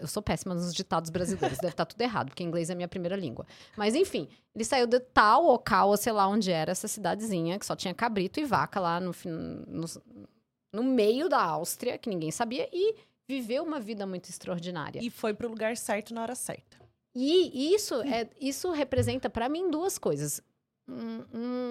Eu, 0.01 0.07
sou 0.07 0.23
péssima 0.23 0.55
nos 0.55 0.73
ditados 0.75 1.11
brasileiros, 1.11 1.59
deve 1.59 1.73
estar 1.73 1.85
tudo 1.85 2.01
errado, 2.01 2.29
porque 2.29 2.43
inglês 2.43 2.71
é 2.71 2.75
minha 2.75 2.89
primeira 2.89 3.17
língua. 3.17 3.47
Mas 3.77 3.95
enfim, 3.95 4.29
ele 4.55 4.65
saiu 4.65 4.87
de 4.87 5.01
Tal 5.01 5.45
ou 5.45 5.59
Cal, 5.59 5.89
ou 5.91 5.97
sei 5.97 6.13
lá 6.13 6.27
onde 6.29 6.51
era 6.51 6.73
essa 6.73 6.89
cidadezinha, 6.89 7.59
que 7.59 7.67
só 7.67 7.75
tinha 7.77 7.93
cabrito 7.95 8.39
e 8.41 8.45
vaca 8.45 8.81
lá 8.81 9.01
no, 9.01 9.13
no, 9.67 9.87
no 10.73 10.83
meio 10.83 11.29
da 11.29 11.43
Áustria, 11.43 11.99
que 11.99 12.09
ninguém 12.09 12.31
sabia, 12.31 12.69
e 12.73 12.95
viveu 13.29 13.63
uma 13.65 13.81
vida 13.81 14.07
muito 14.07 14.29
extraordinária. 14.31 15.01
E 15.03 15.11
foi 15.11 15.35
pro 15.35 15.49
lugar 15.49 15.77
certo 15.77 16.15
na 16.15 16.23
hora 16.23 16.35
certa. 16.35 16.79
E 17.15 17.75
isso, 17.75 17.95
é, 18.03 18.29
isso 18.41 18.71
representa 18.71 19.31
para 19.31 19.49
mim 19.49 19.71
duas 19.71 19.99
coisas. 19.99 20.41
Um, 20.89 21.25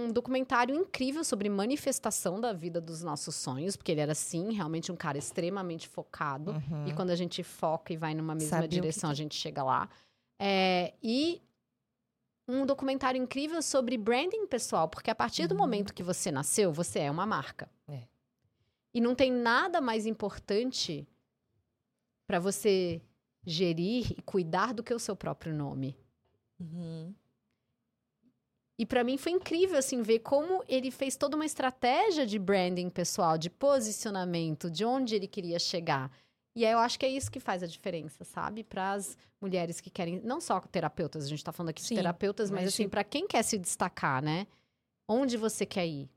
um 0.08 0.12
documentário 0.12 0.76
incrível 0.76 1.24
sobre 1.24 1.47
manifestação 1.47 2.41
da 2.41 2.51
vida 2.51 2.82
dos 2.82 3.01
nossos 3.01 3.36
sonhos, 3.36 3.78
porque 3.78 3.91
ele 3.91 4.01
era, 4.01 4.14
sim, 4.14 4.51
realmente 4.51 4.91
um 4.91 4.95
cara 4.95 5.18
extremamente 5.18 5.88
focado. 5.88 6.51
Uhum. 6.51 6.88
E 6.88 6.93
quando 6.93 7.12
a 7.12 7.16
gente 7.16 7.41
foca 7.43 7.93
e 7.93 7.97
vai 7.97 8.14
numa 8.14 8.34
mesma 8.36 8.49
Sabia 8.49 8.66
o 8.66 8.70
que 8.70 8.76
direção, 8.76 9.10
a 9.10 9.14
gente 9.14 9.36
chega 9.36 9.64
lá. 9.64 9.88
É, 10.38 10.93
e 11.01 11.41
um 12.47 12.66
documentário 12.66 13.22
incrível 13.22 13.62
sobre 13.62 13.97
branding 13.97 14.45
pessoal, 14.47 14.89
porque 14.89 15.10
a 15.10 15.16
partir 15.16 15.47
do 15.47 15.53
Uhum. 15.53 15.62
momento 15.62 15.93
que 15.93 16.03
você 16.03 16.30
nasceu, 16.32 16.74
você 16.74 16.99
é 16.99 17.10
uma 17.10 17.26
marca. 17.26 17.70
É. 17.88 18.01
E 18.93 18.99
não 18.99 19.16
tem 19.16 19.32
nada 19.32 19.80
mais 19.80 20.06
importante 20.06 21.08
para 22.28 22.39
você 22.39 23.01
gerir 23.45 24.11
e 24.17 24.21
cuidar 24.21 24.73
do 24.73 24.84
que 24.84 24.93
o 24.93 24.99
seu 24.99 25.15
próprio 25.15 25.53
nome. 25.53 25.97
Uhum. 26.59 27.13
E 28.78 28.86
para 28.86 29.03
mim 29.03 29.17
foi 29.17 29.32
incrível 29.32 29.78
assim 29.78 30.01
ver 30.01 30.19
como 30.19 30.63
ele 30.67 30.91
fez 30.91 31.15
toda 31.15 31.36
uma 31.36 31.45
estratégia 31.45 32.26
de 32.26 32.38
branding 32.38 32.89
pessoal, 32.89 33.38
de 33.38 33.49
posicionamento, 33.49 34.69
de 34.69 34.84
onde 34.84 35.15
ele 35.15 35.28
queria 35.28 35.59
chegar. 35.59 36.11
E 36.53 36.65
aí 36.65 36.71
eu 36.71 36.80
acho 36.80 36.99
que 36.99 37.05
é 37.05 37.09
isso 37.09 37.32
que 37.32 37.39
faz 37.39 37.63
a 37.63 37.67
diferença, 37.67 38.23
sabe? 38.23 38.63
Para 38.63 38.93
as 38.93 39.17
mulheres 39.39 39.80
que 39.80 39.89
querem, 39.89 40.21
não 40.23 40.41
só 40.41 40.59
terapeutas, 40.59 41.26
a 41.26 41.28
gente 41.28 41.43
tá 41.43 41.51
falando 41.51 41.69
aqui 41.69 41.82
de 41.82 41.88
Sim, 41.88 41.95
terapeutas, 41.95 42.49
mas, 42.49 42.61
mas 42.61 42.73
assim, 42.73 42.89
para 42.89 43.03
quem 43.03 43.28
quer 43.28 43.43
se 43.43 43.57
destacar, 43.57 44.21
né? 44.21 44.47
Onde 45.07 45.38
você 45.38 45.65
quer 45.65 45.86
ir? 45.86 46.09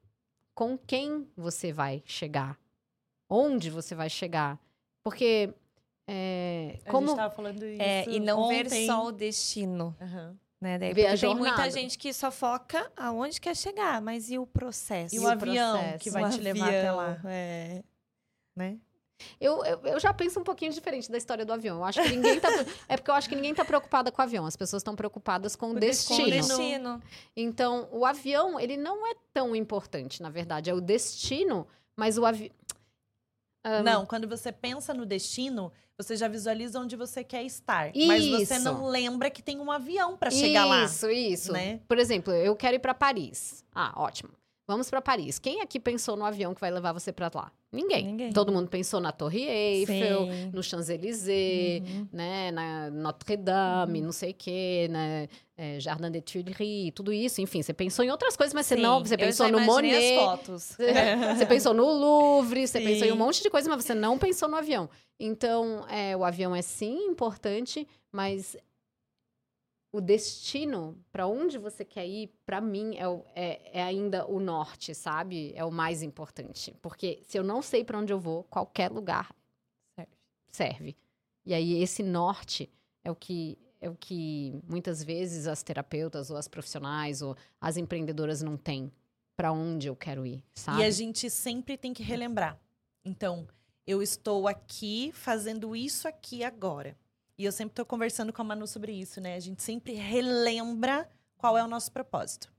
Com 0.55 0.77
quem 0.79 1.29
você 1.37 1.73
vai 1.73 2.03
chegar? 2.07 2.59
Onde 3.29 3.71
você 3.71 3.95
vai 3.95 4.09
chegar? 4.09 4.59
Porque 5.03 5.53
é, 6.09 6.79
A 6.87 6.91
como 6.91 7.09
gente 7.09 7.17
tava 7.17 7.35
falando 7.35 7.65
isso 7.65 7.83
É, 7.83 8.05
e 8.09 8.19
não 8.19 8.49
ver 8.49 8.67
ontem. 8.67 8.87
só 8.87 9.05
o 9.07 9.13
destino. 9.13 9.95
Aham. 10.01 10.37
Né? 10.61 10.77
Daí, 10.77 10.93
Ver 10.93 11.07
a 11.07 11.11
porque 11.11 11.21
tem 11.21 11.31
jornada. 11.37 11.57
muita 11.57 11.71
gente 11.71 11.97
que 11.97 12.13
só 12.13 12.33
foca 12.33 12.91
aonde 12.97 13.41
quer 13.41 13.55
chegar, 13.55 14.03
mas 14.03 14.29
e 14.29 14.39
o 14.41 14.45
processo? 14.47 15.15
E 15.15 15.19
E 15.19 15.21
o 15.21 15.23
o 15.23 15.29
avião 15.29 15.79
processo. 15.79 15.99
que 15.99 16.11
vai 16.11 16.25
O 16.25 16.31
te 16.31 16.41
levar 16.41 16.67
até 16.67 16.91
lá, 16.91 17.11
avião, 17.13 17.31
É. 17.31 17.83
né? 18.57 18.77
Eu, 19.41 19.65
eu, 19.65 19.81
eu 19.85 20.01
já 20.01 20.13
penso 20.15 20.39
um 20.39 20.45
pouquinho 20.45 20.73
diferente 20.73 21.11
da 21.11 21.19
história 21.19 21.45
do 21.45 21.53
avião. 21.53 21.79
Eu 21.79 21.85
acho 21.85 22.01
que 22.03 22.09
ninguém 22.09 22.39
tá. 22.41 22.49
é 22.89 22.97
porque 22.97 23.11
eu 23.11 23.15
acho 23.15 23.29
que 23.29 23.35
ninguém 23.37 23.53
tá 23.55 23.65
preocupada 23.65 24.11
com 24.13 24.21
o 24.21 24.25
avião. 24.25 24.47
As 24.47 24.55
pessoas 24.57 24.81
estão 24.81 24.95
preocupadas 24.97 25.55
com 25.57 25.71
o. 25.71 25.75
Com 25.75 25.81
destino. 25.81 26.31
destino. 26.31 27.03
Então, 27.37 27.89
o 27.91 28.05
avião, 28.07 28.59
ele 28.61 28.77
não 28.77 29.05
é 29.09 29.15
tão 29.33 29.57
importante, 29.57 30.23
na 30.23 30.31
verdade. 30.31 30.71
É 30.71 30.75
o 30.75 30.81
destino, 30.81 31.67
mas 31.97 32.17
o 32.17 32.25
avião. 32.25 32.51
Não, 33.85 34.07
quando 34.07 34.29
você 34.29 34.51
pensa 34.51 34.95
no 34.95 35.05
destino, 35.05 35.73
você 35.97 36.17
já 36.17 36.29
visualiza 36.29 36.79
onde 36.79 36.95
você 36.95 37.25
quer 37.25 37.43
estar. 37.43 37.91
Mas 38.07 38.27
você 38.27 38.55
Isso. 38.55 38.65
não 38.65 38.87
lembra 38.87 39.29
que 39.31 39.43
tem 39.43 39.59
um 39.59 39.71
avião 39.71 40.17
para 40.17 40.31
chegar 40.31 40.65
lá. 40.65 40.85
Isso, 40.85 41.11
isso. 41.11 41.53
né? 41.53 41.81
Por 41.89 41.99
exemplo, 41.99 42.33
eu 42.33 42.55
quero 42.55 42.77
ir 42.77 42.79
para 42.79 42.95
Paris. 42.95 43.65
Ah, 43.75 43.93
ótimo. 43.97 44.31
Vamos 44.69 44.91
para 44.91 45.01
Paris. 45.01 45.39
Quem 45.39 45.63
aqui 45.63 45.81
pensou 45.81 46.15
no 46.15 46.27
avião 46.27 46.55
que 46.55 46.61
vai 46.61 46.71
levar 46.71 46.93
você 46.93 47.11
para 47.11 47.31
lá? 47.35 47.51
Ninguém. 47.73 48.05
Ninguém. 48.05 48.33
Todo 48.35 48.53
mundo 48.53 48.69
pensou 48.69 49.01
na 49.01 49.11
Torre 49.11 49.41
Eiffel, 49.49 50.27
Sim. 50.27 50.51
no 50.53 50.63
Champs-Élysées, 50.63 51.83
Uhum. 51.89 52.07
né, 52.13 52.51
na 52.51 52.91
Notre 52.91 53.39
Dame, 53.39 54.03
não 54.03 54.13
sei 54.13 54.33
o 54.33 54.35
quê, 54.35 54.87
né, 54.91 55.27
é, 55.57 55.81
Jardin 55.81 56.11
des 56.11 56.23
Tuileries, 56.23 56.93
tudo 56.95 57.11
isso. 57.15 57.41
Enfim, 57.41 57.63
você 57.63 57.73
pensou 57.73 58.05
em 58.05 58.11
outras 58.11 58.37
coisas, 58.37 58.53
mas 58.53 58.67
você 58.67 58.77
Sim, 58.77 58.83
não, 58.83 59.01
você 59.03 59.17
pensou 59.17 59.49
no 59.49 59.59
Monet. 59.61 59.97
as 59.97 60.23
fotos. 60.23 60.77
Você 61.39 61.47
pensou 61.47 61.73
no 61.73 61.85
Louvre, 61.91 62.67
você 62.69 62.79
pensou 62.79 63.07
em 63.07 63.11
um 63.11 63.15
Sim. 63.15 63.19
monte 63.19 63.43
de 63.43 63.49
coisa, 63.49 63.71
mas 63.71 63.83
você 63.85 63.95
não 63.95 64.19
pensou 64.19 64.49
no 64.51 64.57
avião. 64.57 64.89
Então, 65.19 65.85
é, 65.89 66.15
o 66.17 66.23
avião 66.25 66.55
é 66.55 66.61
sim 66.63 67.07
importante, 67.07 67.89
mas 68.13 68.55
o 69.91 70.01
destino, 70.01 70.99
para 71.11 71.27
onde 71.27 71.57
você 71.59 71.85
quer 71.85 72.07
ir, 72.07 72.31
para 72.45 72.61
mim, 72.61 72.97
é, 72.97 73.09
o- 73.09 73.25
é- 73.35 73.79
é 73.79 73.83
ainda 73.83 74.27
o 74.27 74.39
norte, 74.39 74.95
sabe? 74.95 75.53
É 75.55 75.65
o 75.65 75.71
mais 75.71 76.03
importante. 76.03 76.75
Porque 76.83 77.21
se 77.27 77.39
eu 77.39 77.43
não 77.45 77.63
sei 77.63 77.83
para 77.85 77.99
onde 77.99 78.13
eu 78.13 78.21
vou, 78.21 78.45
qualquer 78.45 78.91
lugar 78.91 79.35
Serve. 79.97 80.11
serve. 80.51 80.97
E 81.47 81.55
aí, 81.55 81.83
esse 81.83 82.03
norte 82.03 82.71
é 83.03 83.11
o 83.11 83.17
que. 83.17 83.57
É 83.81 83.89
o 83.89 83.95
que 83.95 84.61
muitas 84.69 85.05
vezes 85.05 85.47
as 85.47 85.63
terapeutas 85.63 86.31
ou 86.31 86.37
as 86.37 86.49
profissionais 86.49 87.23
ou 87.23 87.37
as 87.61 87.77
empreendedoras 87.77 88.43
não 88.43 88.57
têm 88.57 88.91
para 89.37 89.53
onde 89.53 89.87
eu 89.87 89.95
quero 89.95 90.27
ir, 90.27 90.43
sabe? 90.53 90.81
E 90.81 90.85
a 90.85 90.91
gente 90.91 91.31
sempre 91.31 91.77
tem 91.79 91.95
que 91.95 92.03
relembrar. 92.03 92.59
Então, 93.05 93.47
eu 93.87 94.03
estou 94.03 94.49
aqui 94.49 95.13
fazendo 95.13 95.77
isso 95.77 96.09
aqui 96.09 96.43
agora. 96.43 96.99
E 97.39 97.45
eu 97.45 97.53
sempre 97.53 97.73
estou 97.73 97.87
conversando 97.87 98.33
com 98.33 98.43
a 98.43 98.45
Manu 98.45 98.67
sobre 98.67 98.93
isso, 98.93 99.21
né? 99.21 99.37
A 99.37 99.41
gente 99.41 99.63
sempre 99.63 99.93
relembra 99.93 101.09
qual 101.37 101.57
é 101.57 101.63
o 101.63 101.69
nosso 101.69 101.93
propósito. 101.93 102.53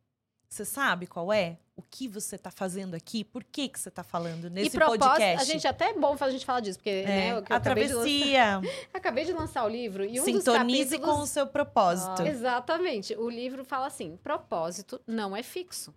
Você 0.47 0.63
sabe 0.63 1.05
qual 1.05 1.31
é? 1.33 1.57
O 1.75 1.81
que 1.81 2.07
você 2.07 2.35
está 2.35 2.49
fazendo 2.49 2.95
aqui? 2.95 3.23
Por 3.23 3.43
que, 3.43 3.67
que 3.67 3.79
você 3.79 3.89
está 3.89 4.03
falando 4.03 4.49
nesse 4.49 4.75
e 4.75 4.79
podcast? 4.79 5.41
a 5.41 5.43
gente 5.43 5.67
até 5.67 5.89
é 5.89 5.93
bom 5.93 6.17
a 6.19 6.29
gente 6.29 6.45
falar 6.45 6.61
disso, 6.61 6.79
porque 6.79 6.89
É, 6.89 7.05
né, 7.05 7.31
eu, 7.33 7.43
que 7.43 7.51
eu 7.51 7.55
a 7.55 7.59
acabei, 7.59 7.87
de 7.87 7.93
lançar, 7.93 8.09
travessia. 8.09 8.61
acabei 8.93 9.25
de 9.25 9.33
lançar 9.33 9.65
o 9.65 9.69
livro 9.69 10.03
e 10.03 10.19
um 10.19 10.23
Sintonize 10.23 10.43
dos 10.43 10.91
capítulos... 10.91 11.05
com 11.05 11.23
o 11.23 11.27
seu 11.27 11.45
propósito. 11.45 12.21
Exatamente. 12.23 13.15
O 13.15 13.29
livro 13.29 13.63
fala 13.63 13.85
assim: 13.87 14.17
propósito 14.23 14.99
não 15.05 15.35
é 15.35 15.43
fixo. 15.43 15.93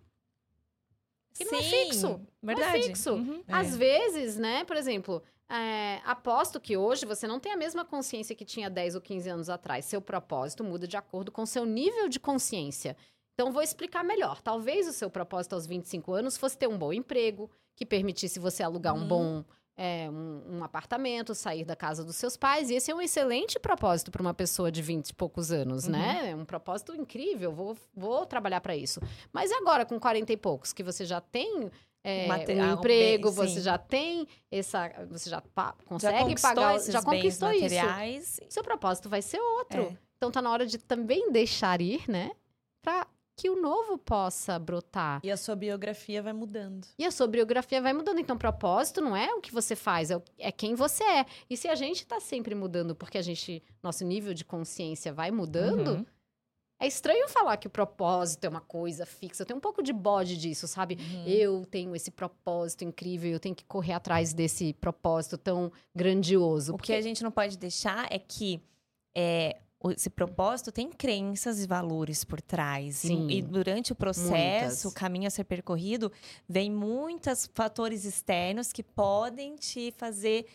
Que 1.33 1.45
não 1.45 1.57
é 1.57 1.63
Sim, 1.63 1.69
fixo. 1.69 2.21
Verdade. 2.41 2.69
Não 2.69 2.77
é 2.77 2.81
fixo. 2.83 3.13
Uhum. 3.13 3.43
É. 3.47 3.53
Às 3.53 3.75
vezes, 3.75 4.37
né, 4.37 4.63
por 4.65 4.77
exemplo, 4.77 5.23
é, 5.49 6.01
aposto 6.05 6.59
que 6.59 6.75
hoje 6.75 7.05
você 7.05 7.27
não 7.27 7.39
tem 7.39 7.51
a 7.51 7.57
mesma 7.57 7.85
consciência 7.85 8.35
que 8.35 8.45
tinha 8.45 8.69
10 8.69 8.95
ou 8.95 9.01
15 9.01 9.29
anos 9.29 9.49
atrás. 9.49 9.85
Seu 9.85 10.01
propósito 10.01 10.63
muda 10.63 10.87
de 10.87 10.97
acordo 10.97 11.31
com 11.31 11.45
seu 11.45 11.65
nível 11.65 12.09
de 12.09 12.19
consciência. 12.19 12.95
Então, 13.33 13.51
vou 13.51 13.61
explicar 13.61 14.03
melhor. 14.03 14.41
Talvez 14.41 14.87
o 14.87 14.93
seu 14.93 15.09
propósito 15.09 15.53
aos 15.53 15.65
25 15.65 16.13
anos 16.13 16.37
fosse 16.37 16.57
ter 16.57 16.67
um 16.67 16.77
bom 16.77 16.93
emprego, 16.93 17.49
que 17.75 17.85
permitisse 17.85 18.39
você 18.39 18.61
alugar 18.63 18.93
um 18.93 19.01
Uhum. 19.01 19.07
bom 19.07 19.45
é, 19.75 20.07
um, 20.07 20.57
um 20.57 20.63
apartamento, 20.63 21.33
sair 21.33 21.65
da 21.65 21.75
casa 21.75 22.03
dos 22.03 22.15
seus 22.15 22.37
pais. 22.37 22.69
E 22.69 22.75
esse 22.75 22.91
é 22.91 22.95
um 22.95 23.01
excelente 23.01 23.59
propósito 23.59 24.11
para 24.11 24.21
uma 24.21 24.33
pessoa 24.33 24.71
de 24.71 24.83
20 24.83 25.09
e 25.09 25.13
poucos 25.15 25.51
anos, 25.51 25.87
né? 25.87 26.29
É 26.29 26.35
um 26.35 26.45
propósito 26.45 26.93
incrível. 26.95 27.51
Vou, 27.51 27.75
vou 27.95 28.23
trabalhar 28.27 28.61
para 28.61 28.75
isso. 28.75 29.01
Mas 29.31 29.51
agora, 29.51 29.83
com 29.83 29.99
40 29.99 30.31
e 30.31 30.37
poucos, 30.37 30.71
que 30.71 30.83
você 30.83 31.05
já 31.05 31.19
tem 31.19 31.71
é, 32.03 32.27
um 32.27 32.73
emprego, 32.73 33.31
você 33.31 33.61
já 33.61 33.77
tem 33.77 34.27
essa. 34.51 34.89
Você 35.09 35.29
já 35.29 35.41
Já 35.55 35.73
consegue 35.85 36.19
conquistou 36.19 36.49
pagar. 36.55 36.79
Já 36.79 37.01
conquistou 37.01 37.51
isso. 37.51 37.61
materiais. 37.63 38.39
Seu 38.49 38.63
propósito 38.63 39.07
vai 39.09 39.21
ser 39.21 39.39
outro. 39.39 39.81
É. 39.83 39.97
Então 40.17 40.31
tá 40.31 40.41
na 40.41 40.51
hora 40.51 40.65
de 40.65 40.77
também 40.77 41.31
deixar 41.31 41.81
ir, 41.81 42.03
né? 42.09 42.31
Pra 42.81 43.07
que 43.35 43.49
o 43.49 43.59
novo 43.59 43.97
possa 43.97 44.59
brotar. 44.59 45.19
E 45.23 45.31
a 45.31 45.35
sua 45.35 45.55
biografia 45.55 46.21
vai 46.21 46.33
mudando. 46.33 46.85
E 46.99 47.03
a 47.05 47.09
sua 47.09 47.25
biografia 47.25 47.81
vai 47.81 47.91
mudando. 47.91 48.19
Então, 48.19 48.37
propósito 48.37 49.01
não 49.01 49.15
é 49.17 49.33
o 49.33 49.41
que 49.41 49.51
você 49.51 49.75
faz, 49.75 50.11
é, 50.11 50.17
o- 50.17 50.23
é 50.37 50.51
quem 50.51 50.75
você 50.75 51.03
é. 51.03 51.25
E 51.49 51.57
se 51.57 51.67
a 51.67 51.73
gente 51.73 52.05
tá 52.05 52.19
sempre 52.19 52.53
mudando 52.53 52.95
porque 52.95 53.17
a 53.17 53.21
gente, 53.23 53.63
nosso 53.81 54.05
nível 54.05 54.35
de 54.35 54.45
consciência 54.45 55.11
vai 55.11 55.31
mudando, 55.31 55.93
Uhum. 55.93 56.05
É 56.83 56.87
estranho 56.87 57.29
falar 57.29 57.55
que 57.55 57.67
o 57.67 57.69
propósito 57.69 58.43
é 58.43 58.49
uma 58.49 58.59
coisa 58.59 59.05
fixa. 59.05 59.41
Eu 59.43 59.45
tenho 59.45 59.57
um 59.57 59.61
pouco 59.61 59.81
de 59.81 59.93
bode 59.93 60.37
disso, 60.37 60.67
sabe? 60.67 60.97
Uhum. 60.99 61.25
Eu 61.25 61.65
tenho 61.65 61.95
esse 61.95 62.11
propósito 62.11 62.83
incrível, 62.83 63.31
eu 63.31 63.39
tenho 63.39 63.55
que 63.55 63.63
correr 63.63 63.93
atrás 63.93 64.33
desse 64.33 64.73
propósito 64.73 65.37
tão 65.37 65.71
grandioso. 65.95 66.73
O 66.75 66.77
que 66.77 66.91
a 66.93 67.01
gente 67.01 67.23
não 67.23 67.31
pode 67.31 67.57
deixar 67.57 68.07
é 68.11 68.19
que 68.19 68.61
é, 69.15 69.57
esse 69.91 70.09
propósito 70.09 70.73
tem 70.73 70.89
crenças 70.91 71.63
e 71.63 71.67
valores 71.67 72.25
por 72.25 72.41
trás. 72.41 73.03
E- 73.05 73.07
Sim. 73.07 73.27
E, 73.29 73.41
durante 73.41 73.93
o 73.93 73.95
processo, 73.95 74.31
Muitas. 74.31 74.85
o 74.85 74.91
caminho 74.93 75.27
a 75.27 75.29
ser 75.29 75.45
percorrido, 75.45 76.11
vem 76.49 76.69
muitos 76.69 77.49
fatores 77.53 78.03
externos 78.03 78.73
que 78.73 78.83
podem 78.83 79.55
te 79.55 79.93
fazer 79.97 80.45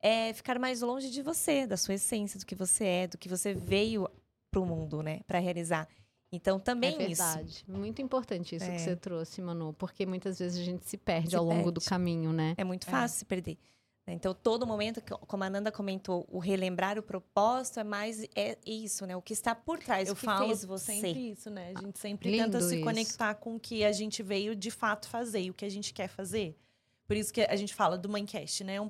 é, 0.00 0.32
ficar 0.34 0.58
mais 0.58 0.82
longe 0.82 1.10
de 1.10 1.22
você, 1.22 1.66
da 1.66 1.76
sua 1.76 1.94
essência, 1.94 2.38
do 2.38 2.44
que 2.46 2.54
você 2.54 2.84
é, 2.84 3.06
do 3.06 3.18
que 3.18 3.28
você 3.28 3.52
veio 3.54 4.06
pro 4.50 4.64
mundo, 4.64 5.02
né, 5.02 5.20
para 5.26 5.38
realizar. 5.38 5.88
Então 6.30 6.60
também 6.60 6.90
é 6.98 7.08
isso. 7.10 7.22
verdade. 7.22 7.64
Muito 7.66 8.02
importante 8.02 8.54
isso 8.56 8.64
É. 8.66 8.72
que 8.74 8.80
você 8.80 8.94
trouxe, 8.96 9.40
Manu, 9.40 9.72
porque 9.72 10.04
muitas 10.04 10.38
vezes 10.38 10.60
a 10.60 10.64
gente 10.64 10.86
se 10.86 10.96
perde 10.98 11.30
Se 11.30 11.36
ao 11.36 11.44
longo 11.44 11.70
do 11.70 11.80
perde. 11.80 11.88
caminho, 11.88 12.32
né? 12.32 12.54
É 12.58 12.64
muito 12.64 12.86
É. 12.86 12.90
fácil 12.90 13.18
se 13.18 13.24
perder. 13.24 13.56
Então, 14.10 14.32
todo 14.34 14.66
momento, 14.66 15.02
que- 15.02 15.12
como 15.26 15.44
a 15.44 15.50
Nanda 15.50 15.70
comentou, 15.70 16.26
o 16.30 16.38
relembrar 16.38 16.98
o 16.98 17.02
propósito 17.02 17.78
é 17.80 17.84
mais 17.84 18.22
é 18.34 18.56
isso, 18.64 19.04
né? 19.06 19.14
O 19.14 19.20
que 19.20 19.34
está 19.34 19.54
por 19.54 19.78
trás, 19.78 20.08
Eu 20.08 20.14
o 20.14 20.16
que 20.16 20.24
falo 20.24 20.46
fez 20.46 20.64
você. 20.64 20.92
sempre 20.94 21.30
isso, 21.32 21.50
né? 21.50 21.72
A 21.76 21.80
gente 21.82 21.98
sempre 21.98 22.30
Lindo 22.30 22.44
tenta 22.44 22.60
se 22.62 22.76
isso. 22.76 22.84
conectar 22.84 23.34
com 23.34 23.56
o 23.56 23.60
que 23.60 23.84
a 23.84 23.92
gente 23.92 24.22
veio 24.22 24.56
de 24.56 24.70
fato 24.70 25.08
fazer 25.10 25.42
e 25.42 25.50
o 25.50 25.54
que 25.54 25.64
a 25.64 25.68
gente 25.68 25.92
quer 25.92 26.08
fazer. 26.08 26.56
Por 27.08 27.16
isso 27.16 27.32
que 27.32 27.40
a 27.40 27.56
gente 27.56 27.74
fala 27.74 27.96
do 27.96 28.06
Mindcast, 28.08 28.62
né? 28.64 28.74
É 28.74 28.76
é 28.76 28.80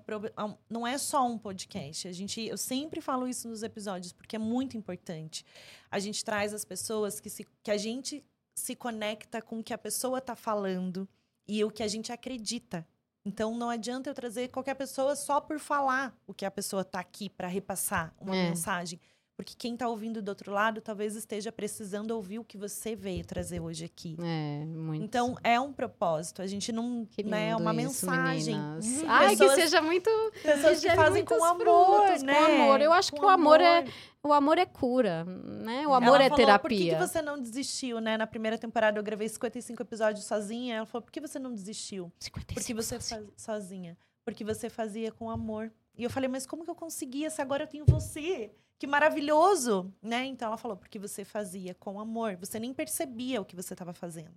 um- 0.45 0.57
não 0.69 0.85
é 0.85 0.99
só 0.99 1.25
um 1.25 1.39
podcast. 1.39 2.09
A 2.09 2.13
gente, 2.13 2.41
eu 2.41 2.59
sempre 2.59 3.01
falo 3.01 3.29
isso 3.29 3.49
nos 3.49 3.63
episódios 3.63 4.13
porque 4.13 4.35
é 4.35 4.39
muito 4.41 4.77
importante. 4.77 5.45
A 5.89 6.01
gente 6.01 6.25
traz 6.25 6.53
as 6.53 6.65
pessoas 6.65 7.21
que, 7.21 7.31
se, 7.31 7.47
que 7.63 7.71
a 7.71 7.77
gente 7.77 8.25
se 8.57 8.75
conecta 8.75 9.41
com 9.41 9.61
o 9.61 9.63
que 9.63 9.73
a 9.73 9.79
pessoa 9.79 10.19
está 10.19 10.35
falando 10.35 11.09
e 11.47 11.63
o 11.65 11.71
que 11.71 11.81
a 11.83 11.87
gente 11.89 12.11
acredita. 12.11 12.85
Então 13.25 13.57
não 13.57 13.71
adianta 13.71 14.11
eu 14.11 14.15
trazer 14.15 14.49
qualquer 14.49 14.75
pessoa 14.75 15.15
só 15.15 15.41
por 15.41 15.61
falar 15.61 16.13
o 16.27 16.35
que 16.35 16.45
a 16.45 16.51
pessoa 16.51 16.83
está 16.83 16.99
aqui 16.99 17.29
para 17.31 17.47
repassar 17.47 18.13
uma 18.21 18.35
É. 18.35 18.49
mensagem. 18.51 18.99
Porque 19.39 19.55
quem 19.57 19.75
está 19.75 19.87
ouvindo 19.89 20.21
do 20.21 20.31
outro 20.31 20.51
lado 20.51 20.81
talvez 20.81 21.15
esteja 21.15 21.53
precisando 21.53 22.11
ouvir 22.11 22.41
o 22.41 22.45
que 22.45 22.59
você 22.59 22.97
veio 22.97 23.25
trazer 23.25 23.61
hoje 23.61 23.85
aqui. 23.85 24.17
É, 24.21 24.65
muito. 24.65 25.05
Então, 25.05 25.37
é 25.45 25.61
um 25.61 25.73
propósito. 25.73 26.43
A 26.43 26.47
gente 26.49 26.73
não. 26.73 27.07
que 27.09 27.23
né, 27.23 27.51
é 27.51 27.57
uma 27.57 27.71
isso, 27.73 28.05
mensagem. 28.05 28.57
meninas. 28.57 28.85
Uhum. 28.85 29.05
Ai, 29.07 29.29
Pessoas- 29.37 29.55
que 29.55 29.61
seja 29.61 29.81
muito. 29.81 30.11
Pessoas 30.43 30.81
que 30.81 30.91
fazem 30.91 31.25
com 31.25 31.45
amor, 31.45 31.61
frutos, 32.05 32.19
com 32.21 32.27
né? 32.27 32.63
amor. 32.63 32.81
Eu 32.81 32.93
acho 32.93 33.13
Com 33.13 33.19
que 33.19 33.25
o 33.25 33.29
amor 33.29 33.61
é- 33.61 33.85
O 34.25 34.33
amor 34.33 34.59
é 34.59 34.67
cura, 34.67 35.25
né? 35.25 35.87
O 35.87 35.95
amor 35.95 36.17
Ela 36.17 36.25
é 36.25 36.29
falou, 36.31 36.45
terapia. 36.45 36.59
Por 36.61 36.69
que, 36.77 36.91
que 36.91 37.13
você 37.13 37.23
não 37.23 37.41
desistiu, 37.41 38.01
né? 38.01 38.17
Na 38.17 38.27
primeira 38.27 38.59
temporada 38.59 38.99
eu 38.99 39.05
gravei 39.05 39.29
55 39.29 39.81
episódios 39.81 40.25
sozinha. 40.25 40.79
Ela 40.79 40.87
falou: 40.87 41.03
por 41.03 41.13
que 41.13 41.21
você 41.21 41.39
não 41.39 41.55
desistiu? 41.55 42.13
Porque 42.53 42.75
você 42.75 42.99
faz 42.99 43.23
sozinha. 43.37 43.97
Porque 44.25 44.45
você 44.45 44.69
fazia 44.69 45.13
com 45.13 45.31
amor. 45.31 45.71
E 45.97 46.03
eu 46.03 46.11
falei, 46.11 46.29
mas 46.29 46.45
como 46.45 46.65
que 46.65 46.71
eu 46.71 46.75
conseguia 46.75 47.31
se 47.31 47.41
agora 47.41 47.63
eu 47.63 47.67
tenho 47.69 47.85
você? 47.87 48.51
Que 48.79 48.87
maravilhoso, 48.87 49.93
né? 50.01 50.25
Então 50.27 50.47
ela 50.49 50.57
falou, 50.57 50.77
porque 50.77 50.99
você 50.99 51.25
fazia 51.25 51.75
com 51.75 51.99
amor. 51.99 52.37
Você 52.37 52.59
nem 52.61 52.73
percebia 52.73 53.41
o 53.41 53.45
que 53.45 53.57
você 53.57 53.75
estava 53.75 53.93
fazendo, 53.93 54.35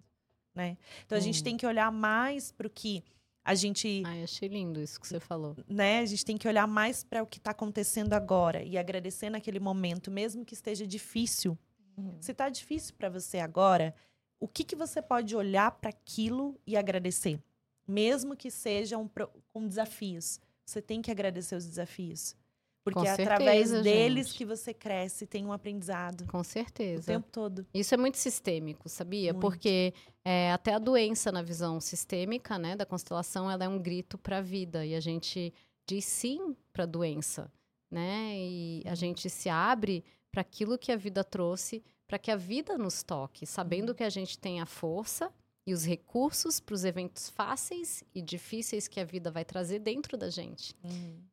né? 0.56 0.78
Então 1.06 1.18
a 1.18 1.22
gente 1.22 1.42
Hum. 1.42 1.44
tem 1.44 1.58
que 1.58 1.66
olhar 1.66 1.92
mais 1.92 2.52
para 2.52 2.66
o 2.66 2.70
que 2.70 3.04
a 3.44 3.54
gente, 3.56 4.04
Ai, 4.06 4.24
achei 4.24 4.48
lindo 4.50 4.80
isso 4.82 5.00
que 5.00 5.08
você 5.08 5.20
falou. 5.20 5.56
né? 5.68 6.00
A 6.00 6.06
gente 6.06 6.24
tem 6.26 6.38
que 6.38 6.48
olhar 6.48 6.68
mais 6.68 7.04
para 7.04 7.22
o 7.24 7.28
que 7.28 7.38
está 7.38 7.52
acontecendo 7.52 8.14
agora 8.14 8.64
e 8.64 8.78
agradecer 8.78 9.30
naquele 9.30 9.60
momento, 9.60 10.10
mesmo 10.12 10.44
que 10.46 10.54
esteja 10.54 10.86
difícil. 10.88 11.58
Uhum. 11.98 12.18
Se 12.20 12.34
tá 12.34 12.50
difícil 12.50 12.94
para 12.98 13.10
você 13.10 13.40
agora, 13.40 13.94
o 14.40 14.48
que, 14.48 14.64
que 14.64 14.76
você 14.76 15.02
pode 15.02 15.36
olhar 15.36 15.72
para 15.72 15.90
aquilo 15.90 16.60
e 16.66 16.76
agradecer? 16.78 17.40
Mesmo 17.88 18.36
que 18.36 18.50
sejam 18.50 19.08
pro- 19.08 19.30
com 19.54 19.68
desafios. 19.68 20.40
Você 20.66 20.82
tem 20.82 21.02
que 21.02 21.12
agradecer 21.12 21.56
os 21.56 21.66
desafios. 21.66 22.36
Porque 22.84 22.99
Com 22.99 23.06
é 23.06 23.12
através 23.12 23.70
certeza, 23.70 23.82
deles 23.84 24.28
gente. 24.28 24.38
que 24.38 24.45
você 24.45 24.74
cresce, 24.74 25.28
tem 25.28 25.45
um 25.45 25.53
aprendizado. 25.53 26.26
Com 26.26 26.40
O 26.40 26.44
certeza. 26.44 27.06
tempo 27.06 27.28
todo. 27.32 27.66
Isso 27.74 27.94
é 27.94 27.98
muito 27.98 28.18
sistêmico, 28.18 28.90
sabia? 28.90 29.34
Muito. 29.34 29.41
Porque 29.41 29.94
é, 30.26 30.52
até 30.52 30.74
a 30.74 30.80
doença 30.80 31.32
na 31.32 31.44
visão 31.44 31.80
sistêmica, 31.80 32.58
né, 32.58 32.76
da 32.76 32.86
constelação, 32.86 33.49
ela 33.49 33.64
é 33.64 33.68
um 33.68 33.80
grito 33.80 34.18
para 34.18 34.40
a 34.40 34.41
vida 34.41 34.84
e 34.86 34.95
a 34.95 34.99
gente 34.99 35.53
diz 35.86 36.06
sim 36.06 36.56
para 36.74 36.84
a 36.84 36.88
doença, 36.88 37.52
né? 37.90 38.34
E 38.36 38.84
a 38.86 38.95
gente 38.95 39.30
se 39.30 39.48
abre 39.49 40.03
para 40.32 40.41
aquilo 40.41 40.78
que 40.78 40.91
a 40.91 40.95
vida 40.98 41.24
trouxe, 41.24 41.84
para 42.08 42.18
que 42.18 42.32
a 42.32 42.36
vida 42.36 42.78
nos 42.78 43.03
toque, 43.03 43.45
sabendo 43.45 43.94
que 43.94 44.03
a 44.03 44.10
gente 44.10 44.40
tem 44.40 44.60
a 44.60 44.66
força 44.66 45.32
e 45.68 45.74
os 45.74 45.86
recursos 45.86 46.60
para 46.60 46.74
os 46.74 46.84
eventos 46.84 47.30
fáceis 47.30 48.03
e 48.16 48.22
difíceis 48.22 48.88
que 48.88 48.99
a 48.99 49.06
vida 49.06 49.30
vai 49.30 49.45
trazer 49.45 49.80
dentro 49.80 50.18
da 50.18 50.30
gente. 50.30 50.76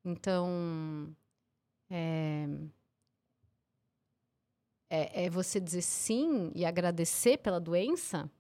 Então, 0.05 1.09
é, 1.91 2.47
é, 4.91 5.25
é 5.25 5.31
você 5.31 5.61
dizer 5.61 5.83
sim 5.83 6.51
e 6.55 6.65
agradecer 6.65 7.39
pela 7.39 7.61
doença. 7.61 8.31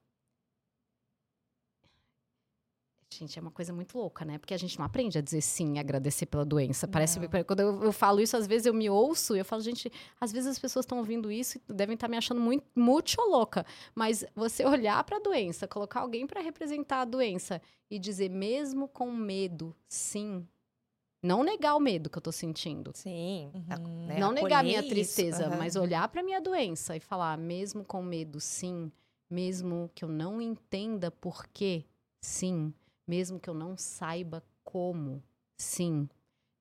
Gente, 3.10 3.38
é 3.38 3.42
uma 3.42 3.50
coisa 3.50 3.72
muito 3.72 3.98
louca, 3.98 4.24
né? 4.24 4.38
Porque 4.38 4.54
a 4.54 4.56
gente 4.58 4.78
não 4.78 4.84
aprende 4.84 5.18
a 5.18 5.20
dizer 5.20 5.40
sim 5.40 5.74
e 5.74 5.78
agradecer 5.78 6.26
pela 6.26 6.44
doença. 6.44 6.86
Parece 6.86 7.18
Não. 7.18 7.28
quando 7.44 7.60
eu, 7.60 7.82
eu 7.84 7.92
falo 7.92 8.20
isso, 8.20 8.36
às 8.36 8.46
vezes 8.46 8.66
eu 8.66 8.74
me 8.74 8.88
ouço 8.88 9.34
e 9.34 9.40
eu 9.40 9.44
falo, 9.44 9.62
gente, 9.62 9.90
às 10.20 10.30
vezes 10.30 10.48
as 10.48 10.58
pessoas 10.58 10.84
estão 10.84 10.98
ouvindo 10.98 11.32
isso 11.32 11.58
e 11.68 11.72
devem 11.72 11.94
estar 11.94 12.06
me 12.06 12.16
achando 12.16 12.40
muito, 12.40 12.64
muito 12.76 13.20
louca. 13.22 13.64
Mas 13.94 14.24
você 14.36 14.64
olhar 14.64 15.02
para 15.04 15.16
a 15.16 15.20
doença, 15.20 15.66
colocar 15.66 16.00
alguém 16.00 16.26
para 16.26 16.40
representar 16.40 17.00
a 17.00 17.04
doença 17.04 17.60
e 17.90 17.98
dizer, 17.98 18.28
mesmo 18.28 18.86
com 18.86 19.10
medo, 19.10 19.74
sim. 19.88 20.46
Não 21.22 21.42
negar 21.42 21.74
o 21.74 21.80
medo 21.80 22.08
que 22.08 22.16
eu 22.18 22.22
tô 22.22 22.30
sentindo. 22.32 22.92
Sim. 22.94 23.50
Uhum. 23.54 24.06
né, 24.06 24.20
Não 24.20 24.32
negar 24.32 24.60
a 24.60 24.62
minha 24.62 24.80
isso, 24.80 24.88
tristeza, 24.88 25.46
aham. 25.46 25.56
mas 25.58 25.74
olhar 25.76 26.08
para 26.08 26.22
minha 26.22 26.40
doença 26.40 26.96
e 26.96 27.00
falar, 27.00 27.36
mesmo 27.36 27.84
com 27.84 28.02
medo, 28.02 28.40
sim. 28.40 28.90
Mesmo 29.28 29.90
que 29.94 30.04
eu 30.04 30.08
não 30.08 30.40
entenda 30.40 31.10
por 31.10 31.46
quê, 31.48 31.84
sim. 32.20 32.72
Mesmo 33.06 33.40
que 33.40 33.50
eu 33.50 33.54
não 33.54 33.76
saiba 33.76 34.42
como, 34.62 35.22
sim. 35.56 36.08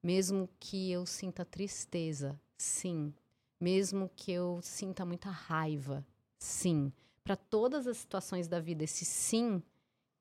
Mesmo 0.01 0.49
que 0.59 0.91
eu 0.91 1.05
sinta 1.05 1.45
tristeza, 1.45 2.39
sim. 2.57 3.13
Mesmo 3.59 4.09
que 4.15 4.31
eu 4.31 4.59
sinta 4.61 5.05
muita 5.05 5.29
raiva, 5.29 6.05
sim. 6.39 6.91
Para 7.23 7.35
todas 7.35 7.87
as 7.87 7.97
situações 7.97 8.47
da 8.47 8.59
vida, 8.59 8.83
esse 8.83 9.03
sim, 9.03 9.61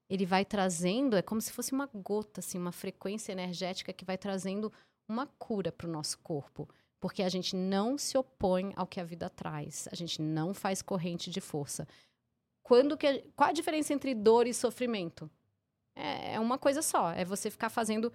ele 0.08 0.24
vai 0.24 0.44
trazendo, 0.44 1.16
é 1.16 1.22
como 1.22 1.40
se 1.40 1.52
fosse 1.52 1.72
uma 1.72 1.86
gota, 1.92 2.40
assim, 2.40 2.58
uma 2.58 2.72
frequência 2.72 3.32
energética 3.32 3.92
que 3.92 4.04
vai 4.04 4.16
trazendo 4.16 4.72
uma 5.08 5.26
cura 5.26 5.72
para 5.72 5.86
o 5.86 5.90
nosso 5.90 6.18
corpo. 6.18 6.68
Porque 7.00 7.22
a 7.22 7.28
gente 7.28 7.54
não 7.54 7.98
se 7.98 8.16
opõe 8.16 8.72
ao 8.76 8.86
que 8.86 9.00
a 9.00 9.04
vida 9.04 9.28
traz. 9.28 9.86
A 9.92 9.94
gente 9.94 10.20
não 10.22 10.54
faz 10.54 10.80
corrente 10.82 11.30
de 11.30 11.40
força. 11.40 11.86
Quando 12.62 12.96
que, 12.96 13.24
qual 13.36 13.50
a 13.50 13.52
diferença 13.52 13.92
entre 13.92 14.14
dor 14.14 14.46
e 14.46 14.54
sofrimento? 14.54 15.30
É, 15.94 16.34
é 16.34 16.40
uma 16.40 16.58
coisa 16.58 16.82
só. 16.82 17.10
É 17.10 17.24
você 17.24 17.50
ficar 17.50 17.68
fazendo 17.68 18.12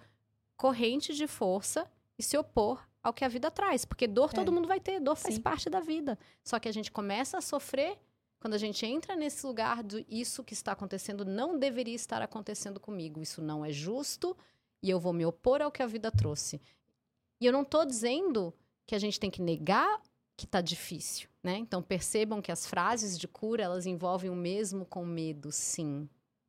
corrente 0.56 1.14
de 1.14 1.26
força 1.26 1.90
e 2.18 2.22
se 2.22 2.36
opor 2.36 2.86
ao 3.02 3.12
que 3.12 3.24
a 3.24 3.28
vida 3.28 3.50
traz. 3.50 3.84
Porque 3.84 4.06
dor 4.06 4.30
É. 4.32 4.34
todo 4.34 4.52
mundo 4.52 4.68
vai 4.68 4.80
ter. 4.80 5.00
Dor 5.00 5.16
faz 5.16 5.36
Sim. 5.36 5.40
parte 5.40 5.70
da 5.70 5.80
vida. 5.80 6.18
Só 6.44 6.58
que 6.58 6.68
a 6.68 6.72
gente 6.72 6.90
começa 6.90 7.38
a 7.38 7.40
sofrer 7.40 7.98
quando 8.42 8.54
a 8.54 8.58
gente 8.58 8.84
entra 8.84 9.14
nesse 9.14 9.46
lugar 9.46 9.84
do 9.84 10.04
isso 10.08 10.42
que 10.42 10.52
está 10.52 10.72
acontecendo 10.72 11.24
não 11.24 11.56
deveria 11.56 11.94
estar 11.94 12.20
acontecendo 12.20 12.80
comigo. 12.80 13.22
Isso 13.22 13.40
não 13.40 13.64
é 13.64 13.70
justo 13.70 14.36
e 14.82 14.90
eu 14.90 14.98
vou 14.98 15.12
me 15.12 15.24
opor 15.24 15.62
ao 15.62 15.70
que 15.70 15.80
a 15.80 15.86
vida 15.86 16.10
trouxe. 16.10 16.60
E 17.40 17.46
eu 17.46 17.52
não 17.52 17.62
estou 17.62 17.86
dizendo 17.86 18.52
que 18.84 18.96
a 18.96 18.98
gente 18.98 19.20
tem 19.20 19.30
que 19.30 19.40
negar 19.40 20.02
que 20.36 20.44
está 20.44 20.60
difícil, 20.60 21.28
né? 21.40 21.56
Então 21.56 21.80
percebam 21.80 22.42
que 22.42 22.50
as 22.50 22.66
frases 22.66 23.16
de 23.16 23.28
cura 23.28 23.62
elas 23.62 23.86
envolvem 23.86 24.28
o 24.28 24.34
mesmo 24.34 24.84
com 24.84 25.06
medo, 25.06 25.52
sim. 25.52 26.08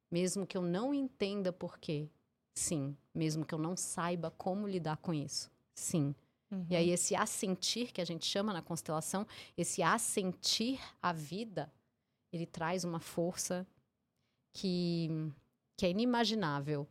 Mesmo 0.10 0.48
que 0.48 0.57
eu 0.57 0.64
não 0.64 0.95
entenda 0.95 1.53
por 1.53 1.78
quê, 1.78 2.10
sim. 2.56 2.98
Mesmo 3.14 3.45
que 3.45 3.53
eu 3.53 3.60
não 3.60 3.78
saiba 3.78 4.32
como 4.32 4.68
lidar 4.68 4.98
com 4.98 5.14
isso, 5.14 5.52
sim. 5.76 6.15
E 6.70 6.76
aí 6.76 6.90
esse 6.90 7.15
assentir 7.15 7.91
que 7.91 8.02
a 8.02 8.06
gente 8.06 8.26
chama 8.26 8.53
na 8.53 8.61
constelação, 8.61 9.26
esse 9.57 9.82
assentir 9.82 10.80
a 11.02 11.11
vida, 11.11 11.72
ele 12.34 12.45
traz 12.47 12.84
uma 12.84 12.99
força 12.99 13.65
que, 14.51 15.10
que 15.77 15.85
é 15.85 15.89
inimaginável. 15.89 16.88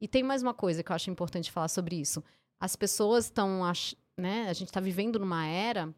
E 0.00 0.08
tem 0.08 0.22
mais 0.22 0.42
uma 0.42 0.54
coisa 0.54 0.82
que 0.82 0.90
eu 0.92 0.96
acho 0.96 1.10
importante 1.10 1.50
falar 1.50 1.68
sobre 1.68 1.96
isso. 1.96 2.22
As 2.60 2.76
pessoas 2.76 3.26
estão, 3.26 3.60
né? 4.16 4.48
A 4.48 4.52
gente 4.52 4.68
está 4.68 4.80
vivendo 4.80 5.18
numa 5.18 5.46
era 5.46 5.92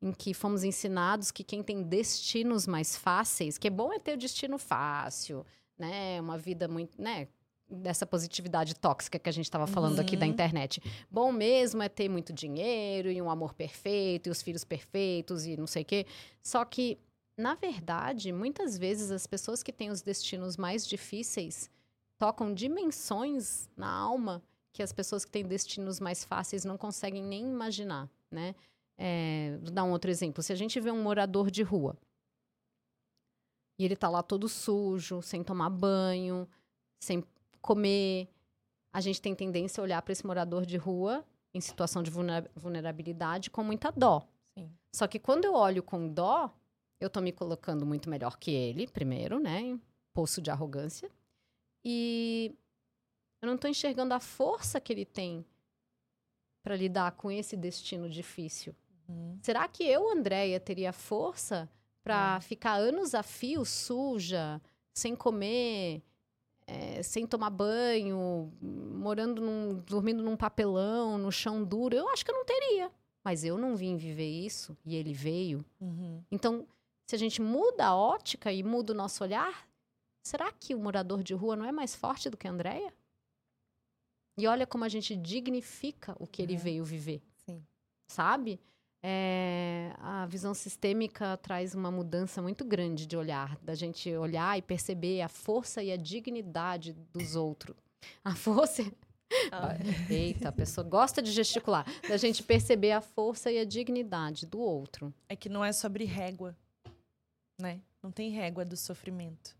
em 0.00 0.12
que 0.12 0.34
fomos 0.34 0.62
ensinados 0.62 1.30
que 1.30 1.42
quem 1.42 1.62
tem 1.62 1.82
destinos 1.82 2.66
mais 2.66 2.96
fáceis, 2.96 3.56
que 3.58 3.66
é 3.66 3.70
bom 3.70 3.92
é 3.92 3.98
ter 3.98 4.12
o 4.12 4.16
destino 4.18 4.58
fácil, 4.58 5.44
né? 5.78 6.20
Uma 6.20 6.36
vida 6.38 6.68
muito, 6.68 7.00
né? 7.00 7.28
Dessa 7.68 8.06
positividade 8.06 8.74
tóxica 8.76 9.18
que 9.18 9.28
a 9.28 9.32
gente 9.32 9.46
estava 9.46 9.66
falando 9.66 9.98
aqui 9.98 10.16
da 10.16 10.24
Uhum. 10.26 10.32
internet. 10.32 10.80
Bom 11.10 11.32
mesmo 11.32 11.82
é 11.82 11.88
ter 11.88 12.08
muito 12.08 12.32
dinheiro 12.32 13.10
e 13.10 13.20
um 13.20 13.28
amor 13.28 13.54
perfeito 13.54 14.28
e 14.28 14.30
os 14.30 14.40
filhos 14.42 14.62
perfeitos 14.64 15.46
e 15.46 15.56
não 15.56 15.66
sei 15.66 15.82
o 15.82 15.84
quê. 15.84 16.06
Só 16.42 16.64
que, 16.64 16.96
na 17.36 17.54
verdade, 17.54 18.32
muitas 18.32 18.78
vezes 18.78 19.10
as 19.10 19.26
pessoas 19.26 19.62
que 19.62 19.72
têm 19.72 19.90
os 19.90 20.02
destinos 20.02 20.56
mais 20.56 20.86
difíceis 20.86 21.70
tocam 22.18 22.54
dimensões 22.54 23.68
na 23.76 23.90
alma 23.90 24.42
que 24.72 24.82
as 24.82 24.92
pessoas 24.92 25.24
que 25.24 25.30
têm 25.30 25.46
destinos 25.46 26.00
mais 26.00 26.24
fáceis 26.24 26.64
não 26.64 26.76
conseguem 26.76 27.22
nem 27.22 27.46
imaginar, 27.46 28.10
né? 28.30 28.54
É, 28.98 29.58
vou 29.60 29.70
dar 29.70 29.84
um 29.84 29.90
outro 29.90 30.10
exemplo. 30.10 30.42
Se 30.42 30.52
a 30.52 30.56
gente 30.56 30.80
vê 30.80 30.90
um 30.90 31.02
morador 31.02 31.50
de 31.50 31.62
rua 31.62 31.96
e 33.78 33.84
ele 33.84 33.96
tá 33.96 34.08
lá 34.08 34.22
todo 34.22 34.48
sujo, 34.48 35.20
sem 35.20 35.44
tomar 35.44 35.68
banho, 35.70 36.48
sem 36.98 37.22
comer, 37.60 38.28
a 38.92 39.00
gente 39.00 39.20
tem 39.20 39.34
tendência 39.34 39.80
a 39.80 39.84
olhar 39.84 40.00
para 40.00 40.12
esse 40.12 40.26
morador 40.26 40.64
de 40.64 40.78
rua 40.78 41.24
em 41.52 41.60
situação 41.60 42.02
de 42.02 42.10
vulnera- 42.10 42.50
vulnerabilidade 42.54 43.50
com 43.50 43.62
muita 43.62 43.90
dó. 43.92 44.26
Sim. 44.56 44.70
Só 44.94 45.06
que 45.06 45.18
quando 45.18 45.44
eu 45.44 45.54
olho 45.54 45.82
com 45.82 46.08
dó, 46.08 46.50
eu 47.00 47.10
tô 47.10 47.20
me 47.20 47.32
colocando 47.32 47.84
muito 47.84 48.08
melhor 48.08 48.38
que 48.38 48.50
ele, 48.50 48.86
primeiro, 48.86 49.38
né? 49.38 49.60
em 49.60 49.80
Poço 50.14 50.40
de 50.40 50.50
arrogância. 50.50 51.10
E 51.84 52.54
eu 53.40 53.48
não 53.48 53.58
tô 53.58 53.68
enxergando 53.68 54.14
a 54.14 54.20
força 54.20 54.80
que 54.80 54.92
ele 54.92 55.04
tem 55.04 55.44
para 56.62 56.74
lidar 56.74 57.12
com 57.12 57.30
esse 57.30 57.56
destino 57.56 58.08
difícil. 58.08 58.74
Uhum. 59.08 59.38
Será 59.42 59.68
que 59.68 59.84
eu, 59.84 60.10
Andréia, 60.10 60.58
teria 60.58 60.92
força 60.92 61.68
para 62.02 62.40
ficar 62.40 62.74
anos 62.74 63.14
a 63.14 63.22
fio 63.22 63.64
suja, 63.64 64.60
sem 64.92 65.14
comer, 65.14 66.02
é, 66.66 67.02
sem 67.02 67.26
tomar 67.26 67.50
banho, 67.50 68.52
morando 68.60 69.40
num, 69.40 69.80
dormindo 69.86 70.22
num 70.22 70.36
papelão, 70.36 71.18
no 71.18 71.30
chão 71.30 71.62
duro? 71.62 71.94
Eu 71.94 72.08
acho 72.08 72.24
que 72.24 72.30
eu 72.30 72.34
não 72.34 72.44
teria. 72.44 72.90
Mas 73.22 73.44
eu 73.44 73.58
não 73.58 73.76
vim 73.76 73.96
viver 73.96 74.28
isso 74.28 74.76
e 74.84 74.96
ele 74.96 75.12
veio. 75.12 75.64
Uhum. 75.80 76.22
Então, 76.30 76.66
se 77.06 77.14
a 77.14 77.18
gente 77.18 77.40
muda 77.40 77.86
a 77.86 77.96
ótica 77.96 78.52
e 78.52 78.62
muda 78.62 78.92
o 78.92 78.96
nosso 78.96 79.22
olhar, 79.22 79.68
será 80.26 80.50
que 80.52 80.74
o 80.74 80.78
morador 80.78 81.22
de 81.22 81.34
rua 81.34 81.54
não 81.56 81.64
é 81.64 81.72
mais 81.72 81.94
forte 81.94 82.28
do 82.28 82.36
que 82.36 82.48
a 82.48 82.50
Andréia? 82.50 82.92
E 84.38 84.46
olha 84.46 84.66
como 84.66 84.84
a 84.84 84.88
gente 84.88 85.16
dignifica 85.16 86.14
o 86.20 86.26
que 86.26 86.42
ele 86.42 86.54
Uhum. 86.54 86.58
veio 86.58 86.84
viver 86.84 87.22
Sim. 87.38 87.62
sabe? 88.10 88.60
É, 89.02 89.92
a 89.98 90.26
visão 90.26 90.52
sistêmica 90.52 91.36
traz 91.36 91.74
uma 91.74 91.90
mudança 91.92 92.42
muito 92.42 92.64
grande 92.64 93.06
de 93.06 93.16
olhar, 93.16 93.56
da 93.62 93.74
gente 93.74 94.10
olhar 94.16 94.58
e 94.58 94.62
perceber 94.62 95.20
a 95.22 95.28
força 95.28 95.80
e 95.82 95.92
a 95.92 95.96
dignidade 95.96 96.92
dos 97.12 97.36
outros. 97.36 97.76
A 98.24 98.34
força. 98.34 98.82
Ah. 99.50 99.70
Eita, 100.08 100.50
a 100.50 100.52
pessoa 100.52 100.86
gosta 100.88 101.20
de 101.20 101.32
gesticular. 101.32 101.84
Da 102.08 102.16
gente 102.16 102.44
perceber 102.44 102.92
a 102.92 103.00
força 103.00 103.50
e 103.50 103.58
a 103.58 103.64
dignidade 103.64 104.46
do 104.46 104.60
outro. 104.60 105.12
É 105.28 105.34
que 105.34 105.48
não 105.48 105.64
é 105.64 105.72
sobre 105.72 106.04
régua, 106.04 106.56
né? 107.60 107.80
Não 108.02 108.10
tem 108.10 108.30
régua 108.30 108.64
do 108.64 108.76
sofrimento. 108.76 109.56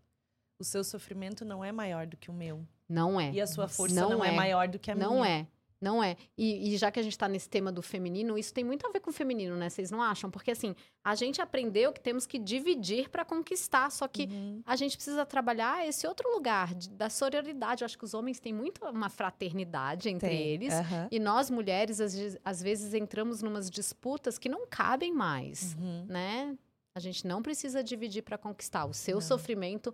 O 0.59 0.63
seu 0.63 0.83
sofrimento 0.83 1.45
não 1.45 1.63
é 1.63 1.71
maior 1.71 2.07
do 2.07 2.17
que 2.17 2.29
o 2.29 2.33
meu. 2.33 2.65
Não 2.89 3.19
é. 3.19 3.31
E 3.31 3.41
a 3.41 3.47
sua 3.47 3.67
força 3.67 3.93
Não 3.95 4.09
não, 4.11 4.23
é. 4.25 4.29
é. 4.29 4.31
maior 4.35 4.67
do 4.67 4.79
que 4.79 4.89
a 4.89 4.95
minha. 4.95 5.07
Não 5.07 5.23
é. 5.23 5.47
Não 5.79 6.03
é. 6.03 6.17
E, 6.35 6.73
e 6.73 6.77
já 6.77 6.89
que 6.89 6.99
a 6.99 7.03
gente 7.03 7.15
tá 7.15 7.27
nesse 7.27 7.47
tema 7.47 7.71
do 7.71 7.83
feminino, 7.83 8.35
isso 8.35 8.51
tem 8.51 8.63
muito 8.63 8.87
a 8.87 8.89
ver 8.91 8.99
com 8.99 9.11
o 9.11 9.13
feminino, 9.13 9.55
né? 9.55 9.69
Vocês 9.69 9.91
não 9.91 10.01
acham? 10.01 10.31
Porque 10.31 10.49
assim, 10.49 10.73
a 11.03 11.13
gente 11.13 11.39
aprendeu 11.39 11.93
que 11.93 11.99
temos 11.99 12.25
que 12.25 12.39
dividir 12.39 13.09
para 13.09 13.23
conquistar, 13.23 13.91
só 13.91 14.07
que 14.07 14.23
Uhum. 14.23 14.63
a 14.65 14.75
gente 14.75 14.95
precisa 14.97 15.23
trabalhar 15.23 15.87
esse 15.87 16.07
outro 16.07 16.31
lugar 16.33 16.73
de- 16.73 16.89
da 16.89 17.11
sororidade. 17.11 17.83
Eu 17.83 17.85
acho 17.85 17.95
que 17.95 18.05
os 18.05 18.15
homens 18.15 18.39
têm 18.39 18.53
muito 18.53 18.83
uma 18.85 19.09
fraternidade 19.09 20.09
entre 20.09 20.29
Tem. 20.29 20.47
eles. 20.47 20.73
Aham. 20.73 21.07
E 21.11 21.19
nós, 21.19 21.51
mulheres, 21.51 22.01
às, 22.01 22.15
vezes- 22.15 22.39
às 22.43 22.59
vezes 22.59 22.95
entramos 22.95 23.43
numas 23.43 23.69
disputas 23.69 24.39
que 24.39 24.49
não 24.49 24.65
cabem 24.65 25.13
mais, 25.13 25.75
Uhum. 25.75 26.05
né? 26.07 26.57
A 26.97 26.99
gente 26.99 27.27
não 27.27 27.43
precisa 27.43 27.83
dividir 27.83 28.23
para 28.23 28.39
conquistar. 28.39 28.85
O 28.85 28.93
seu 28.93 29.17
Não. 29.17 29.21
sofrimento 29.21 29.93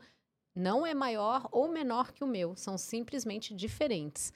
não 0.56 0.86
é 0.86 0.94
maior 0.94 1.50
ou 1.52 1.68
menor 1.68 2.14
que 2.14 2.24
o 2.24 2.28
meu, 2.28 2.56
são 2.56 2.78
simplesmente 2.78 3.54
diferentes. 3.54 4.32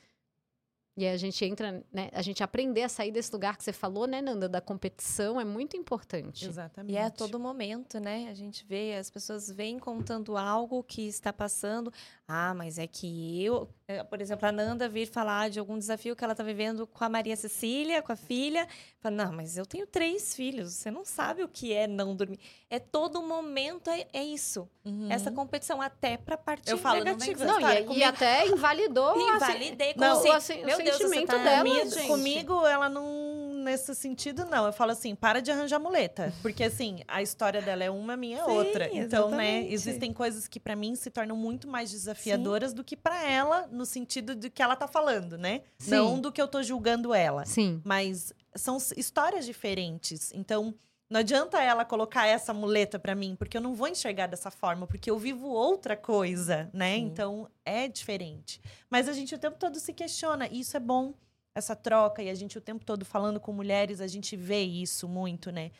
E 0.97 1.05
aí 1.05 1.13
a 1.13 1.17
gente 1.17 1.45
entra, 1.45 1.83
né? 1.93 2.09
A 2.11 2.23
gente 2.23 2.43
aprender 2.43 2.81
a 2.81 2.89
sair 2.89 3.11
desse 3.11 3.31
lugar 3.31 3.55
que 3.55 3.63
você 3.63 3.71
falou, 3.71 4.07
né, 4.07 4.19
Nanda, 4.19 4.49
da 4.49 4.59
competição 4.59 5.39
é 5.39 5.45
muito 5.45 5.77
importante. 5.77 6.47
Exatamente. 6.47 6.91
E 6.91 6.97
é 6.97 7.03
a 7.03 7.11
todo 7.11 7.39
momento, 7.39 7.99
né? 7.99 8.27
A 8.31 8.33
gente 8.33 8.65
vê, 8.65 8.95
as 8.95 9.11
pessoas 9.11 9.47
vêm 9.47 9.77
contando 9.77 10.35
algo 10.35 10.83
que 10.83 11.07
está 11.07 11.31
passando. 11.31 11.93
Ah, 12.27 12.53
mas 12.55 12.79
é 12.79 12.87
que 12.87 13.43
eu, 13.43 13.69
eh, 13.87 14.03
por 14.03 14.19
exemplo, 14.19 14.47
a 14.47 14.51
Nanda 14.51 14.89
vir 14.89 15.07
falar 15.07 15.49
de 15.49 15.59
algum 15.59 15.77
desafio 15.77 16.15
que 16.15 16.23
ela 16.23 16.33
está 16.33 16.43
vivendo 16.43 16.87
com 16.87 17.03
a 17.03 17.09
Maria 17.09 17.35
Cecília, 17.35 18.01
com 18.01 18.11
a 18.11 18.15
filha. 18.15 18.67
Fala, 18.99 19.15
não, 19.15 19.31
mas 19.31 19.55
eu 19.55 19.65
tenho 19.67 19.85
três 19.85 20.35
filhos, 20.35 20.73
você 20.73 20.89
não 20.89 21.05
sabe 21.05 21.43
o 21.43 21.47
que 21.47 21.71
é 21.73 21.85
não 21.85 22.15
dormir. 22.15 22.39
É 22.69 22.79
todo 22.79 23.21
momento, 23.21 23.89
é, 23.89 24.07
é 24.11 24.23
isso. 24.23 24.67
Uhum. 24.83 25.11
Essa 25.11 25.31
competição, 25.31 25.81
até 25.81 26.17
para 26.17 26.35
parte 26.37 26.69
Eu 26.69 26.77
falo, 26.77 27.03
não 27.03 27.13
com 27.13 27.19
negativa. 27.19 27.43
essa 27.45 27.59
Não, 27.85 27.93
e, 27.93 27.99
e 27.99 28.03
até 28.03 28.47
invalidou 28.47 29.11
assim, 29.11 29.35
Invalidei 29.35 29.93
como 29.93 30.05
Não, 30.05 30.31
assim, 30.33 30.63
o 30.63 30.65
meu 30.65 30.77
Deus, 30.91 30.97
sentimento 30.97 31.27
tá 31.27 31.37
dela, 31.37 31.63
Comigo, 31.63 32.07
comigo, 32.07 32.65
ela 32.65 32.89
não. 32.89 33.37
Nesse 33.63 33.93
sentido, 33.93 34.45
não. 34.45 34.65
Eu 34.65 34.71
falo 34.71 34.91
assim, 34.91 35.13
para 35.13 35.41
de 35.41 35.51
arranjar 35.51 35.77
muleta. 35.77 36.33
Porque, 36.41 36.63
assim, 36.63 37.01
a 37.07 37.21
história 37.21 37.61
dela 37.61 37.83
é 37.83 37.89
uma, 37.89 38.13
a 38.13 38.17
minha 38.17 38.39
é 38.39 38.45
Sim, 38.45 38.51
outra. 38.51 38.89
Então, 38.93 39.29
né, 39.29 39.45
exatamente. 39.45 39.73
existem 39.73 40.13
coisas 40.13 40.47
que 40.47 40.57
pra 40.59 40.73
mim 40.75 40.95
se 40.95 41.09
tornam 41.09 41.35
muito 41.35 41.67
mais 41.67 41.91
desafiadoras 41.91 42.73
do 42.73 42.83
que 42.83 42.95
pra 42.95 43.29
ela, 43.29 43.67
no 43.69 43.85
sentido 43.85 44.35
de 44.35 44.49
que 44.49 44.61
ela 44.63 44.75
tá 44.75 44.87
falando, 44.87 45.37
né? 45.37 45.63
Sim. 45.79 45.91
Não 45.91 46.19
do 46.19 46.31
que 46.31 46.41
eu 46.41 46.47
tô 46.47 46.63
julgando 46.63 47.13
ela. 47.13 47.45
Sim. 47.45 47.81
Mas 47.83 48.31
são 48.55 48.77
histórias 48.95 49.45
diferentes. 49.45 50.31
Então, 50.33 50.73
não 51.09 51.21
adianta 51.21 51.61
ela 51.61 51.85
colocar 51.85 52.27
essa 52.27 52.53
muleta 52.53 52.99
pra 52.99 53.15
mim, 53.15 53.35
porque 53.35 53.57
eu 53.57 53.61
não 53.61 53.73
vou 53.73 53.87
enxergar 53.87 54.27
dessa 54.27 54.51
forma, 54.51 54.85
porque 54.85 55.09
eu 55.09 55.17
vivo 55.17 55.47
outra 55.47 55.95
coisa, 55.95 56.69
né? 56.73 56.95
Sim. 56.95 57.05
Então, 57.05 57.49
é 57.63 57.87
diferente. 57.87 58.61
Mas 58.89 59.07
a 59.07 59.13
gente 59.13 59.33
o 59.33 59.39
tempo 59.39 59.57
todo 59.57 59.79
se 59.79 59.93
questiona, 59.93 60.47
e 60.47 60.59
isso 60.59 60.75
é 60.75 60.79
bom, 60.79 61.13
essa 61.55 61.75
troca, 61.75 62.21
e 62.21 62.29
a 62.29 62.35
gente 62.35 62.57
o 62.57 62.61
tempo 62.61 62.83
todo 62.83 63.05
falando 63.05 63.39
com 63.39 63.53
mulheres, 63.53 64.01
a 64.01 64.07
gente 64.07 64.35
vê 64.35 64.61
isso 64.63 65.07
muito, 65.07 65.51
né? 65.51 65.71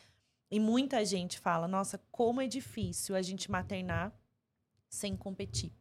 E 0.49 0.59
muita 0.59 1.03
gente 1.03 1.39
fala, 1.39 1.67
nossa, 1.67 1.99
como 2.09 2.41
é 2.41 2.47
difícil 2.47 3.15
a 3.15 3.21
gente 3.21 3.51
maternar 3.51 4.13
sem 4.89 5.15
competir. 5.15 5.73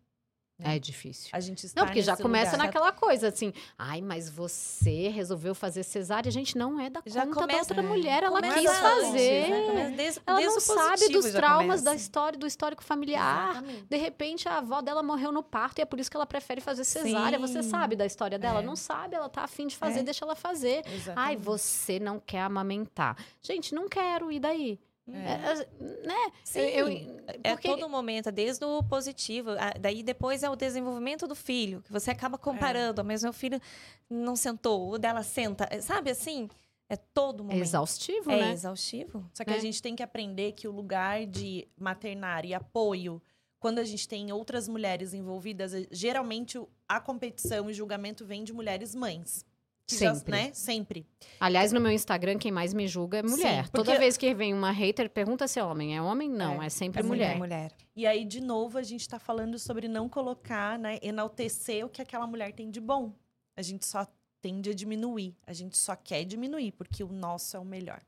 É 0.59 0.79
difícil. 0.79 1.29
A 1.35 1.39
gente 1.41 1.67
está 1.67 1.83
Não, 1.83 1.87
porque 1.87 2.01
já 2.01 2.17
começa 2.17 2.53
lugar. 2.53 2.67
naquela 2.67 2.91
coisa 2.91 3.29
assim, 3.29 3.53
ai, 3.79 4.01
mas 4.01 4.31
você 4.31 5.09
resolveu 5.09 5.55
fazer 5.55 5.83
cesárea, 5.83 6.31
a 6.31 6.33
gente 6.33 6.57
não 6.57 6.81
é 6.81 6.89
da 6.89 7.03
Já 7.05 7.27
conta 7.27 7.35
da 7.35 7.41
começa- 7.43 7.75
outra 7.75 7.83
mulher, 7.83 8.23
ela 8.23 8.37
Começa 8.41 8.59
quis 8.61 8.71
antes, 8.71 8.81
fazer. 8.81 9.49
né? 9.51 9.67
Começa 9.67 9.91
desde- 9.97 10.21
Ela 10.27 10.41
não 10.41 10.61
sabe 10.61 11.09
dos 11.11 11.27
traumas 11.31 11.83
da 11.83 11.95
história, 11.95 12.39
do 12.39 12.47
histórico 12.47 12.83
familiar. 12.83 13.51
Exatamente. 13.51 13.83
De 13.85 13.97
repente, 13.99 14.49
a 14.49 14.57
avó 14.59 14.81
dela 14.81 15.03
morreu 15.03 15.31
no 15.31 15.43
parto 15.43 15.79
e 15.79 15.83
é 15.83 15.85
por 15.85 16.01
isso 16.01 16.11
que 16.11 16.17
ela 16.17 16.27
prefere 16.27 16.63
fazer 16.63 16.85
cesárea. 16.85 17.39
Você 17.39 17.63
Sim. 17.63 17.69
sabe 17.69 17.95
da 17.95 18.07
história 18.07 18.39
dela? 18.39 18.61
É. 18.61 18.63
Não 18.63 18.77
sabe, 18.77 19.15
ela 19.15 19.29
tá 19.29 19.43
afim 19.43 19.67
de 19.67 19.77
fazer, 19.77 20.01
É. 20.01 20.03
deixa 20.05 20.25
ela 20.25 20.35
fazer. 20.35 20.83
Ai, 20.87 20.95
Exatamente. 20.95 21.43
você 21.43 21.99
não 22.01 22.19
quer 22.19 22.41
amamentar. 22.41 23.15
Gente, 23.43 23.75
não 23.75 23.89
quero, 23.89 24.33
e 24.33 24.41
daí? 24.41 24.81
É. 25.09 25.19
É, 25.19 25.55
né? 26.07 26.33
Sim, 26.43 26.59
Eu- 26.61 26.89
eu- 26.89 27.21
é 27.45 27.53
porque- 27.53 27.69
todo 27.69 27.89
momento, 27.89 28.29
é 28.29 28.33
desde 28.33 28.65
o 28.65 28.83
positivo. 28.83 29.51
Daí 29.81 30.03
depois 30.03 30.43
é 30.43 30.51
o 30.51 30.57
desenvolvimento 30.57 31.27
do 31.29 31.35
filho, 31.37 31.81
que 31.83 31.93
você 31.93 32.11
acaba 32.11 32.37
comparando. 32.37 33.05
Mas 33.05 33.23
meu 33.23 33.33
filho 33.33 33.61
não 34.11 34.35
sentou, 34.35 34.91
o 34.91 34.99
dela 34.99 35.23
senta. 35.23 35.69
é, 35.71 35.81
Sabe 35.81 36.11
assim? 36.11 36.49
É 36.89 36.97
todo 36.97 37.41
É 37.41 37.47
momento. 37.47 37.63
exaustivo, 37.63 38.31
É 38.31 38.37
né? 38.41 38.53
exaustivo. 38.53 39.29
Só 39.33 39.45
que 39.45 39.51
a 39.53 39.59
gente 39.59 39.83
tem 39.83 39.95
que 39.97 40.03
aprender 40.03 40.53
que 40.53 40.69
o 40.69 40.73
lugar 40.73 41.27
de 41.27 41.67
maternar 41.77 42.45
e 42.45 42.55
apoio, 42.55 43.21
quando 43.59 43.79
a 43.81 43.85
gente 43.85 44.07
tem 44.09 44.31
outras 44.33 44.69
mulheres 44.69 45.13
envolvidas, 45.13 45.73
geralmente 45.91 46.61
a 46.89 47.01
competição 47.01 47.69
e 47.69 47.73
o 47.73 47.75
julgamento 47.75 48.25
vem 48.25 48.45
de 48.45 48.53
mulheres 48.53 48.95
mães. 48.95 49.45
Já- 49.89 50.15
Sempre. 50.15 50.33
né? 50.33 50.51
Sempre. 50.53 51.07
Aliás, 51.39 51.71
no 51.73 51.81
meu 51.81 51.93
Instagram, 51.93 52.39
quem 52.39 52.51
mais 52.51 52.75
me 52.75 52.89
julga 52.89 53.19
é 53.19 53.23
mulher. 53.23 53.65
Sim, 53.67 53.71
Toda 53.73 53.97
vez 53.99 54.17
que 54.17 54.35
vem 54.35 54.53
uma 54.53 54.73
hater, 54.73 55.09
pergunta 55.09 55.47
se 55.47 55.61
é 55.61 55.65
homem. 55.65 55.97
É 55.97 56.03
homem? 56.03 56.29
Não, 56.29 56.61
é, 56.61 56.69
sempre 56.69 57.01
é 57.01 57.05
mulher. 57.05 57.39
mulher. 57.39 57.73
E 57.95 58.05
aí, 58.05 58.25
de 58.25 58.41
novo, 58.41 58.79
a 58.79 58.83
gente 58.83 59.09
tá 59.09 59.19
falando 59.19 59.59
sobre 59.59 59.87
não 59.87 60.09
colocar, 60.09 60.77
né? 60.77 60.99
Enaltecer 61.03 61.87
o 61.87 61.89
que 61.89 62.03
aquela 62.03 62.27
mulher 62.27 62.53
tem 62.53 62.69
de 62.69 62.81
bom. 62.81 63.13
A 63.57 63.63
gente 63.63 63.87
só 63.87 64.05
tende 64.43 64.71
a 64.71 64.75
diminuir. 64.75 65.37
A 65.47 65.53
gente 65.53 65.79
só 65.79 65.95
quer 65.95 66.25
diminuir, 66.25 66.73
porque 66.73 67.05
o 67.05 67.13
nosso 67.13 67.57
é 67.57 67.61
o 67.61 67.65
melhor. 67.65 68.03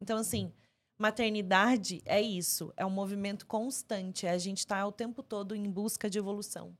Então, 0.00 0.16
assim, 0.18 0.52
maternidade 0.96 2.00
é 2.04 2.20
isso. 2.20 2.72
É 2.76 2.86
um 2.86 2.90
movimento 2.90 3.44
constante. 3.46 4.26
É 4.26 4.30
a 4.30 4.38
gente 4.38 4.58
estar 4.58 4.86
o 4.86 4.92
tempo 4.92 5.22
todo 5.22 5.54
em 5.54 5.68
busca 5.70 6.08
de 6.08 6.18
evolução. 6.18 6.76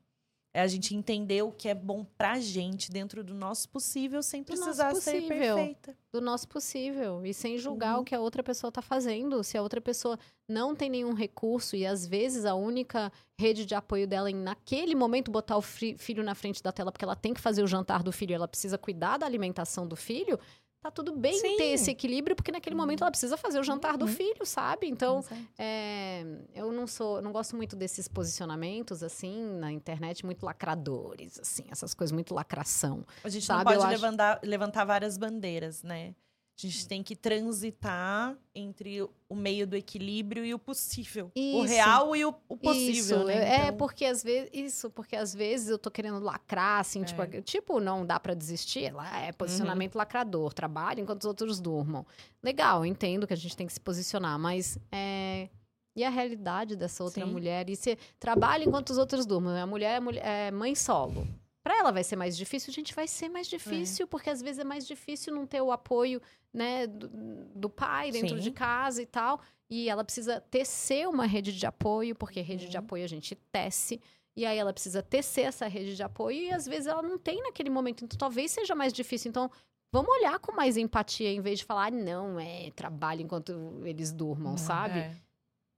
É 0.57 0.61
a 0.61 0.67
gente 0.67 0.95
entender 0.95 1.41
o 1.43 1.51
que 1.51 1.67
é 1.67 1.75
bom 1.75 2.05
pra 2.17 2.39
gente 2.39 2.89
dentro 2.89 3.21
do 3.25 3.33
nosso 3.33 3.67
possível, 3.67 4.23
sem 4.23 4.41
Do 4.41 4.45
precisar 4.45 4.95
ser 4.95 5.11
possível. 5.21 5.55
perfeita. 5.55 5.97
Do 6.13 6.21
nosso 6.21 6.47
possível. 6.47 7.25
E 7.25 7.33
sem 7.33 7.57
julgar 7.57 7.95
Uhum. 7.95 8.01
o 8.01 8.05
que 8.05 8.15
a 8.15 8.21
outra 8.21 8.41
pessoa 8.41 8.71
tá 8.71 8.81
fazendo. 8.81 9.43
Se 9.43 9.57
a 9.57 9.61
outra 9.61 9.81
pessoa 9.81 10.17
não 10.47 10.73
tem 10.73 10.89
nenhum 10.89 11.13
recurso 11.13 11.75
e 11.75 11.85
às 11.85 12.07
vezes 12.07 12.45
a 12.45 12.55
única 12.55 13.11
rede 13.37 13.65
de 13.65 13.75
apoio 13.75 14.07
dela 14.07 14.31
em 14.31 14.35
naquele 14.35 14.95
momento 14.95 15.29
botar 15.29 15.57
o 15.57 15.61
fi- 15.61 15.97
filho 15.97 16.23
na 16.23 16.33
frente 16.33 16.63
da 16.63 16.71
tela 16.71 16.89
porque 16.89 17.03
ela 17.03 17.17
tem 17.17 17.33
que 17.33 17.41
fazer 17.41 17.61
o 17.61 17.67
jantar 17.67 18.01
do 18.01 18.13
filho, 18.13 18.33
ela 18.33 18.47
precisa 18.47 18.77
cuidar 18.77 19.17
da 19.17 19.25
alimentação 19.25 19.85
do 19.85 19.97
filho, 19.97 20.39
tá 20.85 20.91
tudo 20.91 21.13
bem 21.15 21.33
Sim. 21.39 21.57
ter 21.57 21.63
esse 21.73 21.89
equilíbrio 21.89 22.35
porque 22.35 22.51
naquele 22.51 22.75
momento 22.75 23.01
ela 23.01 23.09
precisa 23.09 23.35
fazer 23.35 23.59
o 23.59 23.63
jantar 23.63 23.97
do 23.97 24.05
Uhum. 24.05 24.11
filho, 24.11 24.45
sabe? 24.45 24.87
Então. 24.87 25.23
É, 25.57 26.23
eu 26.53 26.71
não 26.71 26.85
sou, 26.85 27.21
não 27.23 27.31
gosto 27.31 27.55
muito 27.55 27.75
desses 27.75 28.07
posicionamentos 28.07 29.01
assim 29.01 29.43
na 29.57 29.71
internet 29.71 30.23
muito 30.25 30.45
lacradores, 30.45 31.39
assim, 31.39 31.63
essas 31.71 31.93
coisas 31.95 32.11
muito 32.11 32.33
lacração. 32.35 33.03
A 33.23 33.29
gente 33.29 33.45
Sabe, 33.45 33.65
não 33.71 33.79
pode 33.81 33.89
levantar, 33.91 34.39
levantar 34.43 34.85
várias 34.85 35.17
bandeiras, 35.17 35.81
né? 35.81 36.13
A 36.57 36.61
gente 36.67 36.87
tem 36.87 37.03
que 37.03 37.17
transitar 37.17 38.37
entre 38.53 39.01
o- 39.01 39.09
o 39.27 39.35
meio 39.35 39.67
do 39.67 39.75
equilíbrio 39.75 40.45
e 40.45 40.53
o 40.53 40.59
possível. 40.59 41.29
O 41.35 41.39
Isso. 41.39 41.73
real 41.73 42.15
e 42.15 42.23
o, 42.23 42.33
o 42.47 42.55
possível, 42.55 42.91
isso, 42.93 43.23
né? 43.25 43.35
é 43.35 43.63
Então, 43.65 43.77
porque 43.77 44.05
às 44.05 44.23
vezes 44.23 44.49
isso, 44.53 44.89
porque 44.89 45.17
às 45.17 45.33
vezes 45.33 45.67
eu 45.67 45.77
tô 45.77 45.91
querendo 45.91 46.17
lacrar 46.19 46.79
assim, 46.79 47.03
tipo, 47.03 47.21
É. 47.21 47.41
tipo, 47.41 47.81
não 47.81 48.05
dá 48.05 48.17
pra 48.21 48.33
desistir, 48.33 48.93
lá 48.93 49.19
é 49.21 49.27
Uhum. 49.27 49.33
posicionamento 49.33 49.95
lacrador, 49.95 50.53
trabalho 50.53 51.01
enquanto 51.01 51.23
os 51.23 51.25
outros 51.27 51.59
durmam. 51.59 52.05
Legal, 52.41 52.85
entendo 52.85 53.27
que 53.27 53.33
a 53.33 53.37
gente 53.37 53.57
tem 53.57 53.67
que 53.67 53.73
se 53.73 53.79
posicionar, 53.81 54.39
mas 54.39 54.77
é 54.91 55.49
e 55.97 56.03
a 56.03 56.09
realidade 56.09 56.75
dessa 56.75 57.03
outra 57.05 57.25
Sim. 57.25 57.31
mulher? 57.31 57.69
E 57.69 57.75
se 57.75 57.97
trabalha 58.19 58.63
enquanto 58.65 58.89
os 58.89 58.97
outros 58.97 59.25
durmam? 59.25 59.55
A 59.55 59.65
mulher 59.65 59.95
é, 59.95 59.99
mulher- 60.01 60.25
é 60.25 60.51
mãe 60.51 60.75
solo. 60.75 61.25
Pra 61.65 61.79
ela 61.79 61.91
vai 61.91 62.03
ser 62.03 62.15
mais 62.15 62.37
difícil, 62.37 62.71
gente, 62.71 62.93
vai 62.93 63.07
ser 63.07 63.27
mais 63.27 63.47
difícil, 63.47 64.05
porque 64.05 64.29
às 64.29 64.39
vezes 64.39 64.59
é 64.59 64.63
mais 64.63 64.85
difícil 64.85 65.33
não 65.33 65.47
ter 65.47 65.61
o 65.61 65.71
apoio, 65.71 66.21
né, 66.53 66.85
do, 66.85 67.09
do 67.55 67.67
pai 67.71 68.11
dentro 68.11 68.35
Sim. 68.37 68.43
de 68.43 68.51
casa 68.51 69.01
e 69.01 69.05
tal. 69.07 69.41
E 69.67 69.89
ela 69.89 70.03
precisa 70.03 70.39
tecer 70.39 71.09
uma 71.09 71.25
rede 71.25 71.51
de 71.51 71.65
apoio, 71.65 72.13
porque 72.13 72.39
rede 72.39 72.69
de 72.69 72.77
Uhum. 72.77 72.83
apoio 72.83 73.03
a 73.03 73.07
gente 73.07 73.33
tece. 73.51 73.99
E 74.35 74.45
aí 74.45 74.59
ela 74.59 74.71
precisa 74.71 75.01
tecer 75.01 75.47
essa 75.47 75.65
rede 75.65 75.95
de 75.95 76.03
apoio 76.03 76.37
e 76.37 76.51
às 76.51 76.67
vezes 76.67 76.85
ela 76.85 77.01
não 77.01 77.17
tem 77.17 77.41
naquele 77.41 77.71
momento. 77.71 78.05
Então 78.05 78.15
talvez 78.15 78.51
seja 78.51 78.75
mais 78.75 78.93
difícil. 78.93 79.29
Então 79.29 79.49
vamos 79.91 80.11
olhar 80.17 80.37
com 80.37 80.51
mais 80.51 80.77
empatia 80.77 81.31
em 81.31 81.41
vez 81.41 81.57
de 81.57 81.65
falar, 81.65 81.87
ah, 81.87 81.89
não, 81.91 82.39
é 82.39 82.69
trabalho 82.75 83.23
enquanto 83.23 83.81
eles 83.83 84.11
durmam, 84.11 84.55
sabe? 84.55 84.99
é. 84.99 85.15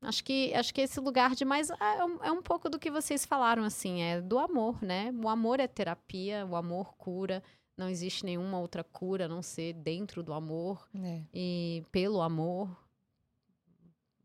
Acho 0.01 0.23
que, 0.23 0.53
acho 0.53 0.73
que 0.73 0.81
esse 0.81 0.99
lugar 0.99 1.33
de 1.33 1.43
mais. 1.43 1.69
É 1.69 2.03
um, 2.05 2.23
é 2.23 2.31
um 2.31 2.41
pouco 2.41 2.69
do 2.69 2.77
que 2.77 2.91
vocês 2.91 3.25
falaram, 3.25 3.63
assim, 3.63 4.01
é 4.01 4.21
do 4.21 4.37
amor, 4.37 4.81
né? 4.83 5.11
O 5.23 5.27
amor 5.27 5.59
é 5.59 5.67
terapia, 5.67 6.45
o 6.45 6.55
amor 6.55 6.95
cura. 6.95 7.43
Não 7.75 7.89
existe 7.89 8.25
nenhuma 8.25 8.59
outra 8.59 8.83
cura 8.83 9.25
a 9.25 9.27
não 9.27 9.41
ser 9.41 9.73
dentro 9.73 10.23
do 10.23 10.33
amor 10.33 10.87
É. 10.95 11.21
e 11.33 11.83
pelo 11.91 12.21
amor. 12.21 12.75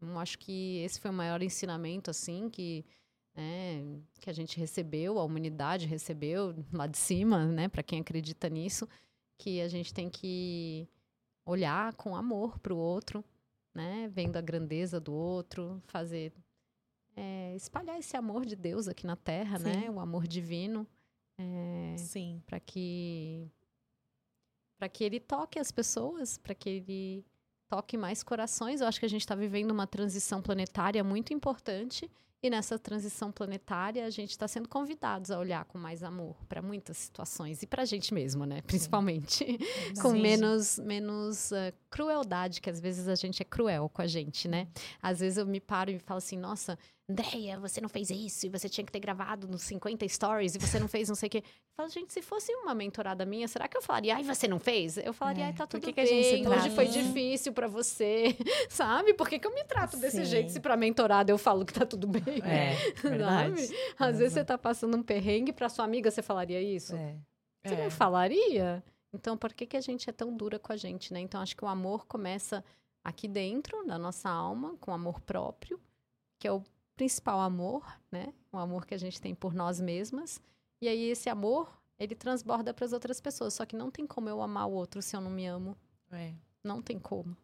Eu 0.00 0.18
acho 0.18 0.38
que 0.38 0.78
esse 0.78 0.98
foi 1.00 1.10
o 1.10 1.14
maior 1.14 1.42
ensinamento, 1.42 2.10
assim, 2.10 2.48
que, 2.50 2.84
né, 3.34 3.82
que 4.20 4.28
a 4.28 4.32
gente 4.32 4.58
recebeu, 4.58 5.18
a 5.18 5.24
humanidade 5.24 5.86
recebeu 5.86 6.54
lá 6.72 6.86
de 6.86 6.98
cima, 6.98 7.44
né? 7.46 7.68
Para 7.68 7.82
quem 7.82 8.00
acredita 8.00 8.48
nisso, 8.48 8.88
que 9.38 9.60
a 9.60 9.68
gente 9.68 9.92
tem 9.94 10.10
que 10.10 10.88
olhar 11.46 11.94
com 11.94 12.16
amor 12.16 12.58
para 12.58 12.72
o 12.74 12.76
outro, 12.78 13.24
né? 13.74 14.08
Vendo 14.12 14.36
a 14.36 14.40
grandeza 14.40 15.00
do 15.00 15.12
outro, 15.12 15.80
fazer 15.86 16.32
é, 17.16 17.54
espalhar 17.56 17.98
esse 17.98 18.16
amor 18.16 18.44
de 18.46 18.56
Deus 18.56 18.88
aqui 18.88 19.06
na 19.06 19.16
Terra, 19.16 19.58
né? 19.58 19.82
Sim. 19.82 19.88
O 19.90 20.00
amor 20.00 20.26
divino, 20.26 20.86
é, 21.38 21.96
Sim. 21.98 22.42
para 22.46 22.58
que 22.60 23.50
para 24.78 24.88
que 24.88 25.04
ele 25.04 25.20
toque 25.20 25.60
as 25.60 25.70
pessoas, 25.70 26.36
para 26.36 26.56
que 26.56 26.68
ele 26.68 27.24
toque 27.68 27.96
mais 27.96 28.22
corações. 28.22 28.80
Eu 28.80 28.88
acho 28.88 28.98
que 28.98 29.06
a 29.06 29.08
gente 29.08 29.20
está 29.20 29.34
vivendo 29.34 29.70
uma 29.70 29.86
transição 29.86 30.42
planetária 30.42 31.04
muito 31.04 31.32
importante. 31.32 32.10
E 32.44 32.50
nessa 32.50 32.76
transição 32.76 33.30
planetária, 33.30 34.04
a 34.04 34.10
gente 34.10 34.30
está 34.30 34.48
sendo 34.48 34.68
convidados 34.68 35.30
a 35.30 35.38
olhar 35.38 35.64
com 35.64 35.78
mais 35.78 36.02
amor 36.02 36.36
para 36.48 36.60
muitas 36.60 36.96
situações. 36.96 37.62
E 37.62 37.68
para 37.68 37.82
a 37.82 37.84
gente 37.84 38.12
mesmo, 38.12 38.44
né? 38.44 38.60
Principalmente 38.66 39.58
com 40.02 40.10
menos, 40.12 40.76
menos 40.80 41.52
eh, 41.52 41.72
crueldade, 41.88 42.60
que 42.60 42.68
às 42.68 42.80
vezes 42.80 43.06
a 43.06 43.14
gente 43.14 43.40
é 43.40 43.44
cruel 43.44 43.88
com 43.88 44.02
a 44.02 44.08
gente, 44.08 44.48
né? 44.48 44.66
Às 45.00 45.20
vezes 45.20 45.38
eu 45.38 45.46
me 45.46 45.60
paro 45.60 45.92
e 45.92 46.00
falo 46.00 46.18
assim, 46.18 46.36
nossa, 46.36 46.76
Andréia, 47.12 47.58
você 47.60 47.80
não 47.80 47.88
fez 47.88 48.08
isso, 48.10 48.46
e 48.46 48.48
você 48.48 48.68
tinha 48.68 48.84
que 48.84 48.90
ter 48.90 48.98
gravado 49.00 49.46
nos 49.46 49.62
50 49.62 50.08
stories, 50.08 50.54
e 50.54 50.58
você 50.58 50.78
não 50.80 50.88
fez 50.88 51.08
não 51.08 51.14
sei 51.14 51.26
o 51.26 51.30
quê. 51.30 51.38
Eu 51.38 51.74
falo, 51.76 51.88
gente, 51.90 52.12
se 52.12 52.22
fosse 52.22 52.52
uma 52.56 52.74
mentorada 52.74 53.24
minha, 53.26 53.46
será 53.46 53.68
que 53.68 53.76
eu 53.76 53.82
falaria, 53.82 54.14
ai, 54.16 54.22
você 54.24 54.48
não 54.48 54.58
fez? 54.58 54.96
Eu 54.96 55.12
falaria, 55.12 55.44
É, 55.44 55.46
ai, 55.48 55.52
tá 55.52 55.66
tudo 55.66 55.82
que 55.82 55.92
que 55.92 56.00
a 56.00 56.06
gente 56.06 56.24
se 56.24 56.32
bem, 56.42 56.48
hoje 56.48 56.70
foi 56.70 56.86
trata? 56.86 57.02
difícil 57.02 57.52
pra 57.52 57.68
você, 57.68 58.34
sabe? 58.70 59.12
Por 59.14 59.28
que, 59.28 59.38
que 59.38 59.46
eu 59.46 59.54
me 59.54 59.62
trato 59.64 59.96
desse 59.98 60.18
Sim. 60.18 60.24
jeito 60.24 60.50
se 60.52 60.58
pra 60.60 60.76
mentorada 60.76 61.30
eu 61.30 61.36
falo 61.38 61.64
que 61.66 61.74
tá 61.74 61.84
tudo 61.84 62.06
bem? 62.06 62.22
É, 62.42 62.74
verdade. 63.02 63.66
Sabe? 63.66 63.76
Às 63.98 64.18
vezes 64.18 64.32
você 64.34 64.44
tá 64.44 64.56
passando 64.56 64.96
um 64.96 65.02
perrengue 65.02 65.52
pra 65.52 65.68
sua 65.68 65.84
amiga, 65.84 66.10
você 66.10 66.22
falaria 66.22 66.60
isso? 66.62 66.96
É. 66.96 67.16
Você 67.64 67.74
É. 67.74 67.84
não 67.84 67.90
falaria? 67.90 68.82
Então, 69.12 69.36
por 69.36 69.52
que, 69.52 69.66
que 69.66 69.76
a 69.76 69.80
gente 69.80 70.08
é 70.08 70.12
tão 70.12 70.34
dura 70.34 70.58
com 70.58 70.72
a 70.72 70.76
gente, 70.76 71.12
né? 71.12 71.20
Então, 71.20 71.40
acho 71.42 71.54
que 71.54 71.62
o 71.64 71.68
amor 71.68 72.06
começa 72.06 72.64
aqui 73.04 73.28
dentro 73.28 73.84
da 73.86 73.98
nossa 73.98 74.30
alma, 74.30 74.74
com 74.80 74.90
amor 74.92 75.20
próprio, 75.20 75.78
que 76.40 76.48
é 76.48 76.52
o 76.52 76.62
principal 76.96 77.40
amor, 77.40 77.84
né? 78.10 78.32
O 78.52 78.58
amor 78.58 78.86
que 78.86 78.94
a 78.94 78.98
gente 78.98 79.20
tem 79.20 79.34
por 79.34 79.54
nós 79.54 79.80
mesmas. 79.80 80.40
E 80.80 80.88
aí, 80.88 81.10
esse 81.10 81.28
amor, 81.28 81.72
ele 81.98 82.14
transborda 82.14 82.74
para 82.74 82.84
as 82.84 82.92
outras 82.92 83.20
pessoas. 83.20 83.54
Só 83.54 83.64
que 83.64 83.76
não 83.76 83.90
tem 83.90 84.06
como 84.06 84.28
eu 84.28 84.42
amar 84.42 84.68
o 84.68 84.72
outro 84.72 85.00
se 85.02 85.16
eu 85.16 85.20
não 85.20 85.30
me 85.30 85.46
amo. 85.46 85.76
É. 86.10 86.34
Não 86.62 86.82
tem 86.82 86.98
como. 86.98 87.36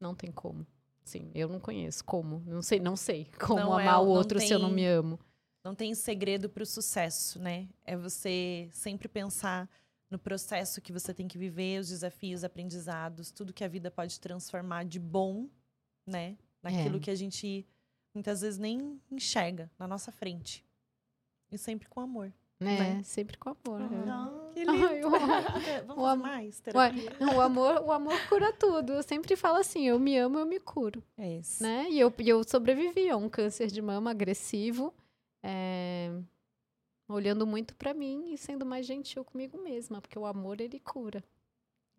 Não 0.00 0.14
tem 0.14 0.30
como. 0.30 0.66
Sim, 1.02 1.30
eu 1.34 1.48
não 1.48 1.58
conheço 1.58 2.04
como. 2.04 2.40
Não 2.46 2.62
sei, 2.62 2.78
não 2.78 2.96
sei 2.96 3.26
como 3.40 3.58
Não 3.58 3.80
é- 3.80 3.82
amar 3.86 4.00
o 4.02 4.04
não 4.06 4.12
outro 4.12 4.38
se 4.40 4.52
eu 4.52 4.58
não 4.58 4.68
tem- 4.68 4.76
me 4.76 4.86
amo. 4.86 5.18
Não 5.64 5.74
tem 5.74 5.94
segredo 5.94 6.48
para 6.48 6.62
o 6.62 6.66
sucesso, 6.66 7.38
né? 7.38 7.68
É 7.84 7.96
você 7.96 8.68
sempre 8.72 9.08
pensar 9.08 9.68
no 10.10 10.18
processo 10.18 10.80
que 10.80 10.92
você 10.92 11.12
tem 11.12 11.28
que 11.28 11.36
viver, 11.36 11.80
os 11.80 11.88
desafios, 11.88 12.44
aprendizados, 12.44 13.30
tudo 13.30 13.52
que 13.52 13.62
a 13.62 13.68
vida 13.68 13.90
pode 13.90 14.18
transformar 14.20 14.84
de 14.84 14.98
bom, 14.98 15.48
né? 16.06 16.36
Naquilo 16.62 16.96
É. 16.96 17.00
que 17.00 17.10
a 17.10 17.14
gente 17.14 17.66
muitas 18.14 18.40
vezes 18.40 18.58
nem 18.58 19.00
enxerga 19.10 19.70
na 19.78 19.86
nossa 19.86 20.10
frente. 20.12 20.64
E 21.50 21.58
sempre 21.58 21.88
com 21.88 22.00
amor. 22.00 22.32
Né? 22.60 22.78
Né? 22.78 23.02
Sempre 23.02 23.38
com 23.38 23.48
amor. 23.50 23.80
Ah, 24.08 24.50
que 24.52 24.60
Ai, 24.68 25.02
o- 25.02 25.10
Vamos 25.86 26.02
o 26.04 26.06
am- 26.06 26.16
mais 26.20 26.60
terapia? 26.60 27.10
não, 27.18 27.36
o 27.38 27.40
amor, 27.40 27.82
o 27.82 27.90
amor 27.90 28.14
cura 28.28 28.52
tudo. 28.52 28.92
Eu 28.92 29.02
sempre 29.02 29.34
falo 29.34 29.58
assim, 29.58 29.88
eu 29.88 29.98
me 29.98 30.16
amo, 30.18 30.38
eu 30.38 30.44
me 30.46 30.60
curo, 30.60 31.02
É 31.16 31.36
isso. 31.38 31.62
né? 31.62 31.88
E 31.88 31.98
eu, 31.98 32.12
eu 32.18 32.44
sobrevivi 32.44 33.08
a 33.08 33.16
um 33.16 33.28
câncer 33.30 33.68
de 33.68 33.80
mama 33.80 34.10
agressivo, 34.10 34.92
é, 35.42 36.12
olhando 37.08 37.46
muito 37.46 37.74
pra 37.74 37.94
mim 37.94 38.32
e 38.32 38.36
sendo 38.38 38.66
mais 38.66 38.84
gentil 38.86 39.24
comigo 39.24 39.56
mesma, 39.62 40.00
porque 40.00 40.18
o 40.18 40.26
amor 40.26 40.60
ele 40.60 40.78
cura. 40.80 41.24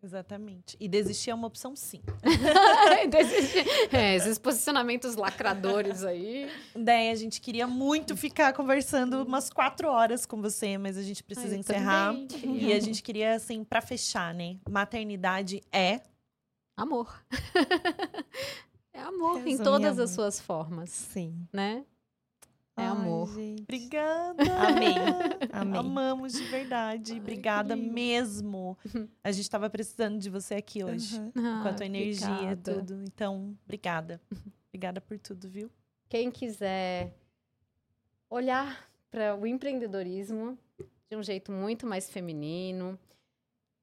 Exatamente. 0.03 0.75
E 0.79 0.87
desistir 0.87 1.29
é 1.29 1.35
uma 1.35 1.47
opção 1.47 1.75
sim. 1.75 2.01
É, 3.91 4.15
esses 4.15 4.37
posicionamentos 4.39 5.15
lacradores 5.15 6.03
aí. 6.03 6.49
Daí 6.75 7.09
a 7.09 7.15
gente 7.15 7.39
queria 7.39 7.67
muito 7.67 8.15
ficar 8.17 8.53
conversando 8.53 9.23
umas 9.23 9.49
quatro 9.49 9.87
horas 9.89 10.25
com 10.25 10.41
você, 10.41 10.77
mas 10.77 10.97
a 10.97 11.03
gente 11.03 11.23
precisa 11.23 11.49
Ai, 11.49 11.55
eu 11.55 11.59
encerrar. 11.59 12.13
também 12.13 12.63
E 12.63 12.73
a 12.73 12.79
gente 12.79 13.03
queria, 13.03 13.35
assim, 13.35 13.63
pra 13.63 13.81
fechar, 13.81 14.33
né? 14.33 14.57
Maternidade 14.69 15.61
é. 15.71 16.01
Amor. 16.75 17.23
é 18.93 19.01
amor 19.01 19.45
em 19.47 19.57
todas 19.57 19.99
as 19.99 20.11
amor. 20.11 20.31
suas 20.31 20.39
formas, 20.39 20.89
Sim. 20.89 21.47
né? 21.53 21.85
É 22.77 22.83
Ai, 22.83 22.87
amor. 22.87 23.33
gente. 23.33 23.61
Obrigada! 23.63 24.43
Amei. 24.67 24.95
Amei. 25.51 25.79
Amamos 25.79 26.33
de 26.33 26.43
verdade. 26.45 27.13
Ai, 27.13 27.19
Obrigada 27.19 27.75
que 27.75 27.81
lindo. 27.81 27.93
mesmo. 27.93 28.77
A 29.23 29.31
gente 29.31 29.49
tava 29.49 29.69
precisando 29.69 30.17
de 30.19 30.29
você 30.29 30.55
aqui 30.55 30.83
hoje. 30.83 31.19
Uhum. 31.19 31.31
Com 31.31 31.67
a 31.67 31.69
Ah, 31.69 31.73
tua 31.73 31.85
energia 31.85 32.27
e 32.27 32.31
obrigada. 32.53 32.73
tudo. 32.75 33.03
Então, 33.03 33.57
obrigada. 33.65 34.21
Obrigada 34.69 35.01
por 35.01 35.19
tudo, 35.19 35.49
viu? 35.49 35.69
Quem 36.07 36.31
quiser 36.31 37.13
olhar 38.29 38.89
para 39.09 39.35
o 39.35 39.45
empreendedorismo 39.45 40.57
de 41.09 41.17
um 41.17 41.21
jeito 41.23 41.51
muito 41.51 41.85
mais 41.85 42.09
feminino, 42.09 42.97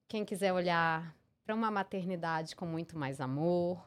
quem 0.09 0.25
quiser 0.25 0.53
olhar 0.53 1.15
para 1.45 1.55
uma 1.55 1.71
maternidade 1.71 2.57
com 2.57 2.65
muito 2.67 2.97
mais 2.99 3.21
amor, 3.21 3.87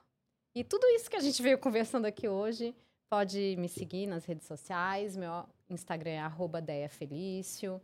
e 0.54 0.64
tudo 0.64 0.86
isso 0.88 1.10
que 1.10 1.16
a 1.16 1.20
gente 1.20 1.42
veio 1.42 1.58
conversando 1.58 2.06
aqui 2.06 2.28
hoje, 2.28 2.76
pode 3.12 3.58
me 3.58 3.68
seguir 3.68 4.08
nas 4.08 4.24
redes 4.24 4.48
sociais, 4.48 5.18
meu 5.18 5.44
Instagram 5.70 6.12
é 6.12 6.20
arroba 6.20 6.62
Deia 6.62 6.88
Felício. 6.88 7.82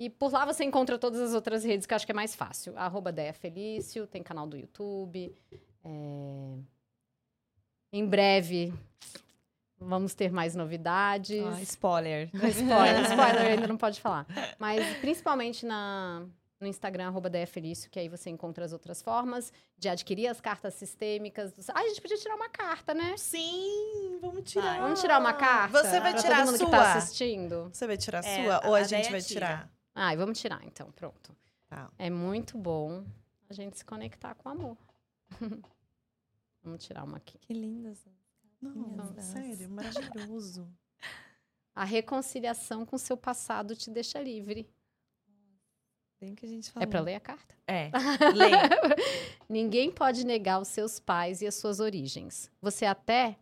E 0.00 0.10
por 0.10 0.32
lá 0.32 0.44
você 0.44 0.64
encontra 0.64 0.98
todas 0.98 1.20
as 1.20 1.32
outras 1.32 1.62
redes 1.62 1.86
que 1.86 1.94
eu 1.94 1.96
acho 1.96 2.04
que 2.04 2.10
é 2.10 2.14
mais 2.14 2.34
fácil. 2.34 2.76
Arroba 2.76 3.12
Deia 3.12 3.32
Felício, 3.32 4.04
tem 4.08 4.20
canal 4.20 4.48
do 4.48 4.56
YouTube. 4.56 5.32
é, 5.84 6.58
Em 7.92 8.04
breve 8.04 8.74
vamos 9.78 10.12
ter 10.12 10.32
mais 10.32 10.56
novidades. 10.56 11.44
Ah, 11.46 11.62
spoiler. 11.62 12.28
Spoiler, 12.34 13.02
spoiler 13.06 13.46
ainda 13.52 13.68
não 13.68 13.76
pode 13.76 14.00
falar. 14.00 14.26
Mas 14.58 14.96
principalmente 14.96 15.64
na, 15.64 16.26
no 16.64 16.68
Instagram, 16.68 17.06
arroba 17.08 17.30
Felício, 17.46 17.90
que 17.90 17.98
aí 18.00 18.08
você 18.08 18.30
encontra 18.30 18.64
as 18.64 18.72
outras 18.72 19.00
formas 19.02 19.52
de 19.78 19.88
adquirir 19.88 20.26
as 20.26 20.40
cartas 20.40 20.74
sistêmicas. 20.74 21.52
Ah, 21.70 21.80
a 21.80 21.88
gente 21.88 22.00
podia 22.00 22.16
tirar 22.16 22.34
uma 22.34 22.48
carta, 22.48 22.92
né? 22.94 23.16
Sim, 23.16 24.18
vamos 24.20 24.50
tirar. 24.50 24.80
Vamos 24.80 25.00
tirar 25.00 25.20
uma 25.20 25.34
carta? 25.34 25.82
Você 25.82 26.00
vai 26.00 26.12
pra 26.12 26.20
tirar 26.22 26.36
todo 26.38 26.42
a 26.42 26.46
mundo 26.46 26.56
sua? 26.58 26.66
que 26.66 26.70
tá 26.72 26.94
assistindo? 26.94 27.70
Você 27.72 27.86
vai 27.86 27.96
tirar 27.96 28.24
a 28.24 28.28
É, 28.28 28.42
sua 28.44 28.66
ou 28.68 28.74
a, 28.74 28.78
a 28.78 28.82
gente 28.82 29.10
vai 29.10 29.20
tira. 29.20 29.46
tirar? 29.46 29.72
Ai, 29.94 30.16
vamos 30.16 30.40
tirar 30.40 30.64
então, 30.64 30.90
pronto. 30.92 31.36
Tá. 31.68 31.90
É 31.98 32.10
muito 32.10 32.58
bom 32.58 33.04
a 33.48 33.52
gente 33.52 33.78
se 33.78 33.84
conectar 33.84 34.34
com 34.34 34.48
o 34.48 34.52
amor. 34.52 34.76
vamos 36.62 36.84
tirar 36.84 37.04
uma 37.04 37.18
aqui. 37.18 37.38
Que 37.38 37.52
lindas. 37.52 38.04
Não, 38.60 39.14
sério, 39.20 39.68
maravilhoso. 39.68 40.66
A 41.76 41.84
reconciliação 41.84 42.86
com 42.86 42.96
seu 42.96 43.16
passado 43.16 43.74
te 43.74 43.90
deixa 43.90 44.20
livre. 44.20 44.72
Bem 46.24 46.34
que 46.34 46.46
a 46.46 46.48
gente 46.48 46.70
falou. 46.70 46.82
É 46.82 46.90
pra 46.90 47.00
ler 47.00 47.16
a 47.16 47.20
carta? 47.20 47.54
É. 47.66 47.90
Ninguém 49.46 49.90
pode 49.90 50.24
negar 50.24 50.58
os 50.58 50.68
seus 50.68 50.98
pais 50.98 51.42
e 51.42 51.46
as 51.46 51.54
suas 51.54 51.80
origens. 51.80 52.50
Você 52.62 52.86
até 52.86 53.36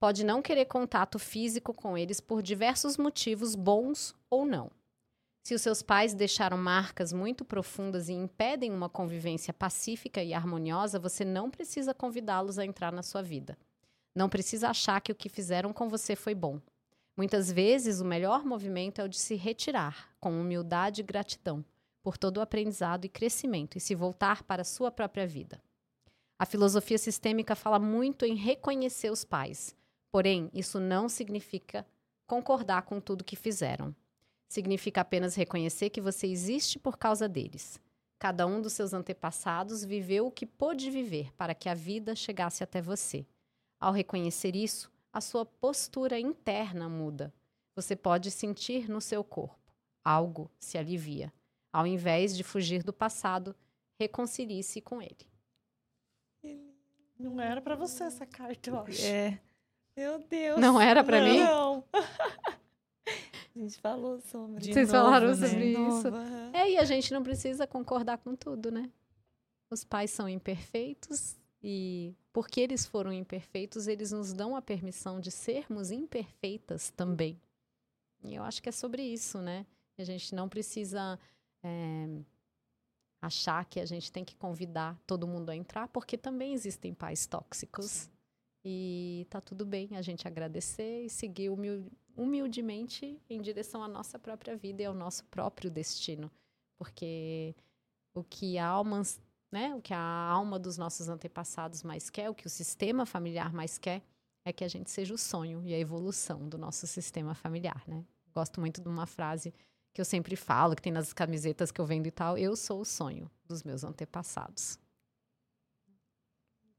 pode 0.00 0.24
não 0.24 0.40
querer 0.40 0.64
contato 0.64 1.18
físico 1.18 1.74
com 1.74 1.96
eles 1.96 2.18
por 2.18 2.40
diversos 2.40 2.96
motivos, 2.96 3.54
bons 3.54 4.16
ou 4.30 4.46
não. 4.46 4.70
Se 5.42 5.54
os 5.54 5.60
seus 5.60 5.82
pais 5.82 6.14
deixaram 6.14 6.56
marcas 6.56 7.12
muito 7.12 7.44
profundas 7.44 8.08
e 8.08 8.14
impedem 8.14 8.72
uma 8.72 8.88
convivência 8.88 9.52
pacífica 9.52 10.22
e 10.22 10.32
harmoniosa, 10.32 10.98
você 10.98 11.22
não 11.22 11.50
precisa 11.50 11.92
convidá-los 11.92 12.58
a 12.58 12.64
entrar 12.64 12.92
na 12.92 13.02
sua 13.02 13.20
vida. 13.20 13.58
Não 14.14 14.30
precisa 14.30 14.70
achar 14.70 15.02
que 15.02 15.12
o 15.12 15.14
que 15.14 15.28
fizeram 15.28 15.70
com 15.70 15.86
você 15.86 16.16
foi 16.16 16.34
bom. 16.34 16.58
Muitas 17.14 17.52
vezes, 17.52 18.00
o 18.00 18.06
melhor 18.06 18.42
movimento 18.42 19.02
é 19.02 19.04
o 19.04 19.08
de 19.08 19.18
se 19.18 19.34
retirar, 19.34 20.08
com 20.18 20.40
humildade 20.40 21.02
e 21.02 21.04
gratidão, 21.04 21.62
por 22.06 22.16
todo 22.16 22.36
o 22.36 22.40
aprendizado 22.40 23.04
e 23.04 23.08
crescimento 23.08 23.76
e 23.76 23.80
se 23.80 23.92
voltar 23.92 24.44
para 24.44 24.62
a 24.62 24.64
sua 24.64 24.92
própria 24.92 25.26
vida. 25.26 25.60
A 26.38 26.46
filosofia 26.46 26.96
sistêmica 26.98 27.56
fala 27.56 27.80
muito 27.80 28.24
em 28.24 28.36
reconhecer 28.36 29.10
os 29.10 29.24
pais, 29.24 29.74
porém, 30.12 30.48
isso 30.54 30.78
não 30.78 31.08
significa 31.08 31.84
concordar 32.24 32.82
com 32.82 33.00
tudo 33.00 33.24
que 33.24 33.34
fizeram. 33.34 33.92
Significa 34.48 35.00
apenas 35.00 35.34
reconhecer 35.34 35.90
que 35.90 36.00
você 36.00 36.28
existe 36.28 36.78
por 36.78 36.96
causa 36.96 37.28
deles. 37.28 37.80
Cada 38.20 38.46
um 38.46 38.62
dos 38.62 38.74
seus 38.74 38.92
antepassados 38.92 39.84
viveu 39.84 40.28
o 40.28 40.30
que 40.30 40.46
pôde 40.46 40.88
viver 40.92 41.34
para 41.34 41.56
que 41.56 41.68
a 41.68 41.74
vida 41.74 42.14
chegasse 42.14 42.62
até 42.62 42.80
você. 42.80 43.26
Ao 43.80 43.92
reconhecer 43.92 44.54
isso, 44.54 44.92
a 45.12 45.20
sua 45.20 45.44
postura 45.44 46.20
interna 46.20 46.88
muda. 46.88 47.34
Você 47.74 47.96
pode 47.96 48.30
sentir 48.30 48.88
no 48.88 49.00
seu 49.00 49.24
corpo. 49.24 49.58
Algo 50.04 50.48
se 50.56 50.78
alivia. 50.78 51.32
Ao 51.76 51.86
invés 51.86 52.34
de 52.34 52.42
fugir 52.42 52.82
do 52.82 52.90
passado, 52.90 53.54
reconcilie-se 54.00 54.80
com 54.80 55.02
ele. 55.02 55.28
Não 57.18 57.38
era 57.38 57.60
pra 57.60 57.76
você 57.76 58.04
essa 58.04 58.24
carta, 58.24 58.70
eu 58.70 58.80
acho. 58.80 59.04
É. 59.04 59.38
Meu 59.94 60.18
Deus. 60.18 60.58
Não 60.58 60.80
era 60.80 61.04
pra 61.04 61.20
mim? 61.22 61.38
Não. 61.38 61.84
A 63.54 63.58
gente 63.58 63.78
falou 63.78 64.18
sobre. 64.22 64.62
De 64.62 64.72
Vocês 64.72 64.90
novo, 64.90 65.04
falaram 65.04 65.28
né? 65.28 65.34
sobre 65.34 65.66
De 65.66 65.72
novo, 65.72 65.98
isso. 65.98 66.08
É, 66.54 66.70
e 66.70 66.78
a 66.78 66.84
gente 66.84 67.12
não 67.12 67.22
precisa 67.22 67.66
concordar 67.66 68.16
com 68.18 68.34
tudo, 68.34 68.70
né? 68.70 68.90
Os 69.70 69.84
pais 69.84 70.10
são 70.10 70.26
imperfeitos 70.26 71.36
e 71.62 72.14
porque 72.32 72.62
eles 72.62 72.86
foram 72.86 73.12
imperfeitos, 73.12 73.86
eles 73.86 74.12
nos 74.12 74.32
dão 74.32 74.56
a 74.56 74.62
permissão 74.62 75.20
de 75.20 75.30
sermos 75.30 75.90
imperfeitas 75.90 76.90
também. 76.90 77.38
E 78.24 78.34
eu 78.34 78.44
acho 78.44 78.62
que 78.62 78.70
é 78.70 78.72
sobre 78.72 79.02
isso, 79.02 79.42
né? 79.42 79.66
A 79.98 80.04
gente 80.04 80.34
não 80.34 80.48
precisa 80.48 81.18
é, 81.66 82.08
achar 83.20 83.64
que 83.64 83.80
a 83.80 83.86
gente 83.86 84.12
tem 84.12 84.24
que 84.24 84.36
convidar 84.36 84.96
todo 85.06 85.26
mundo 85.26 85.50
a 85.50 85.56
entrar, 85.56 85.88
porque 85.88 86.16
também 86.16 86.52
existem 86.54 86.94
pais 86.94 87.26
tóxicos. 87.26 88.08
E 88.64 89.26
tá 89.30 89.40
tudo 89.40 89.64
bem 89.64 89.90
a 89.92 90.02
gente 90.02 90.26
agradecer 90.26 91.04
e 91.04 91.10
seguir 91.10 91.50
humil- 91.50 91.90
humildemente 92.16 93.20
em 93.28 93.40
direção 93.40 93.82
à 93.82 93.88
nossa 93.88 94.18
própria 94.18 94.56
vida 94.56 94.82
e 94.82 94.84
ao 94.84 94.94
nosso 94.94 95.24
próprio 95.26 95.70
destino. 95.70 96.30
Porque 96.76 97.54
o 98.14 98.24
que 98.24 98.58
almas 98.58 99.20
né? 99.50 99.74
O 99.74 99.80
que 99.80 99.94
a 99.94 100.00
alma 100.00 100.58
dos 100.58 100.76
nossos 100.76 101.08
antepassados 101.08 101.82
mais 101.82 102.10
quer, 102.10 102.28
o 102.28 102.34
que 102.34 102.46
o 102.46 102.50
sistema 102.50 103.06
familiar 103.06 103.52
mais 103.52 103.78
quer, 103.78 104.02
é 104.44 104.52
que 104.52 104.64
a 104.64 104.68
gente 104.68 104.90
seja 104.90 105.14
o 105.14 105.18
sonho 105.18 105.62
e 105.64 105.74
a 105.74 105.78
evolução 105.78 106.48
do 106.48 106.58
nosso 106.58 106.86
sistema 106.86 107.34
familiar, 107.34 107.82
né? 107.86 108.04
Gosto 108.34 108.60
muito 108.60 108.80
de 108.80 108.88
uma 108.88 109.06
frase 109.06 109.54
que 109.96 110.00
eu 110.02 110.04
sempre 110.04 110.36
falo, 110.36 110.76
que 110.76 110.82
tem 110.82 110.92
nas 110.92 111.14
camisetas 111.14 111.72
que 111.72 111.80
eu 111.80 111.86
vendo 111.86 112.06
e 112.06 112.10
tal. 112.10 112.36
Eu 112.36 112.54
sou 112.54 112.82
o 112.82 112.84
sonho 112.84 113.30
dos 113.48 113.62
meus 113.62 113.82
antepassados. 113.82 114.78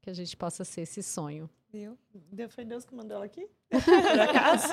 Que 0.00 0.10
a 0.10 0.12
gente 0.12 0.36
possa 0.36 0.64
ser 0.64 0.82
esse 0.82 1.02
sonho. 1.02 1.50
Viu? 1.68 1.98
Foi 2.48 2.64
Deus 2.64 2.84
que 2.84 2.94
mandou 2.94 3.16
ela 3.16 3.26
aqui? 3.26 3.48
Por 3.68 4.20
acaso? 4.20 4.72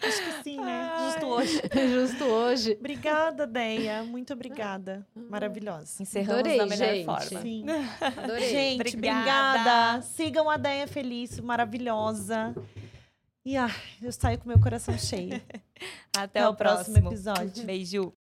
Acho 0.00 0.24
que 0.24 0.42
sim, 0.44 0.60
né? 0.60 0.88
Justo 1.00 1.26
hoje. 1.26 1.62
Justo 1.92 2.24
hoje. 2.26 2.76
Obrigada, 2.78 3.44
Deia. 3.44 4.04
Muito 4.04 4.34
obrigada. 4.34 5.04
Maravilhosa. 5.12 6.00
Encerramos 6.00 6.38
Adorei, 6.38 6.58
da 6.58 6.66
melhor 6.66 6.94
gente. 6.94 7.04
forma. 7.04 7.42
Sim. 7.42 7.64
Adorei. 8.22 8.50
Gente, 8.50 8.96
Obrigada. 8.96 9.50
obrigada. 9.50 10.02
Sigam 10.02 10.48
a 10.48 10.56
Deia 10.56 10.86
Feliz, 10.86 11.40
maravilhosa. 11.40 12.54
E 13.50 13.56
ah, 13.56 13.66
eu 14.00 14.12
saio 14.12 14.38
com 14.38 14.48
meu 14.48 14.60
coração 14.60 14.96
cheio. 14.96 15.42
Até, 16.16 16.38
Até 16.38 16.48
o 16.48 16.54
próximo 16.54 16.94
próximo 16.94 17.08
episódio. 17.08 17.64
Beijo. 17.64 18.14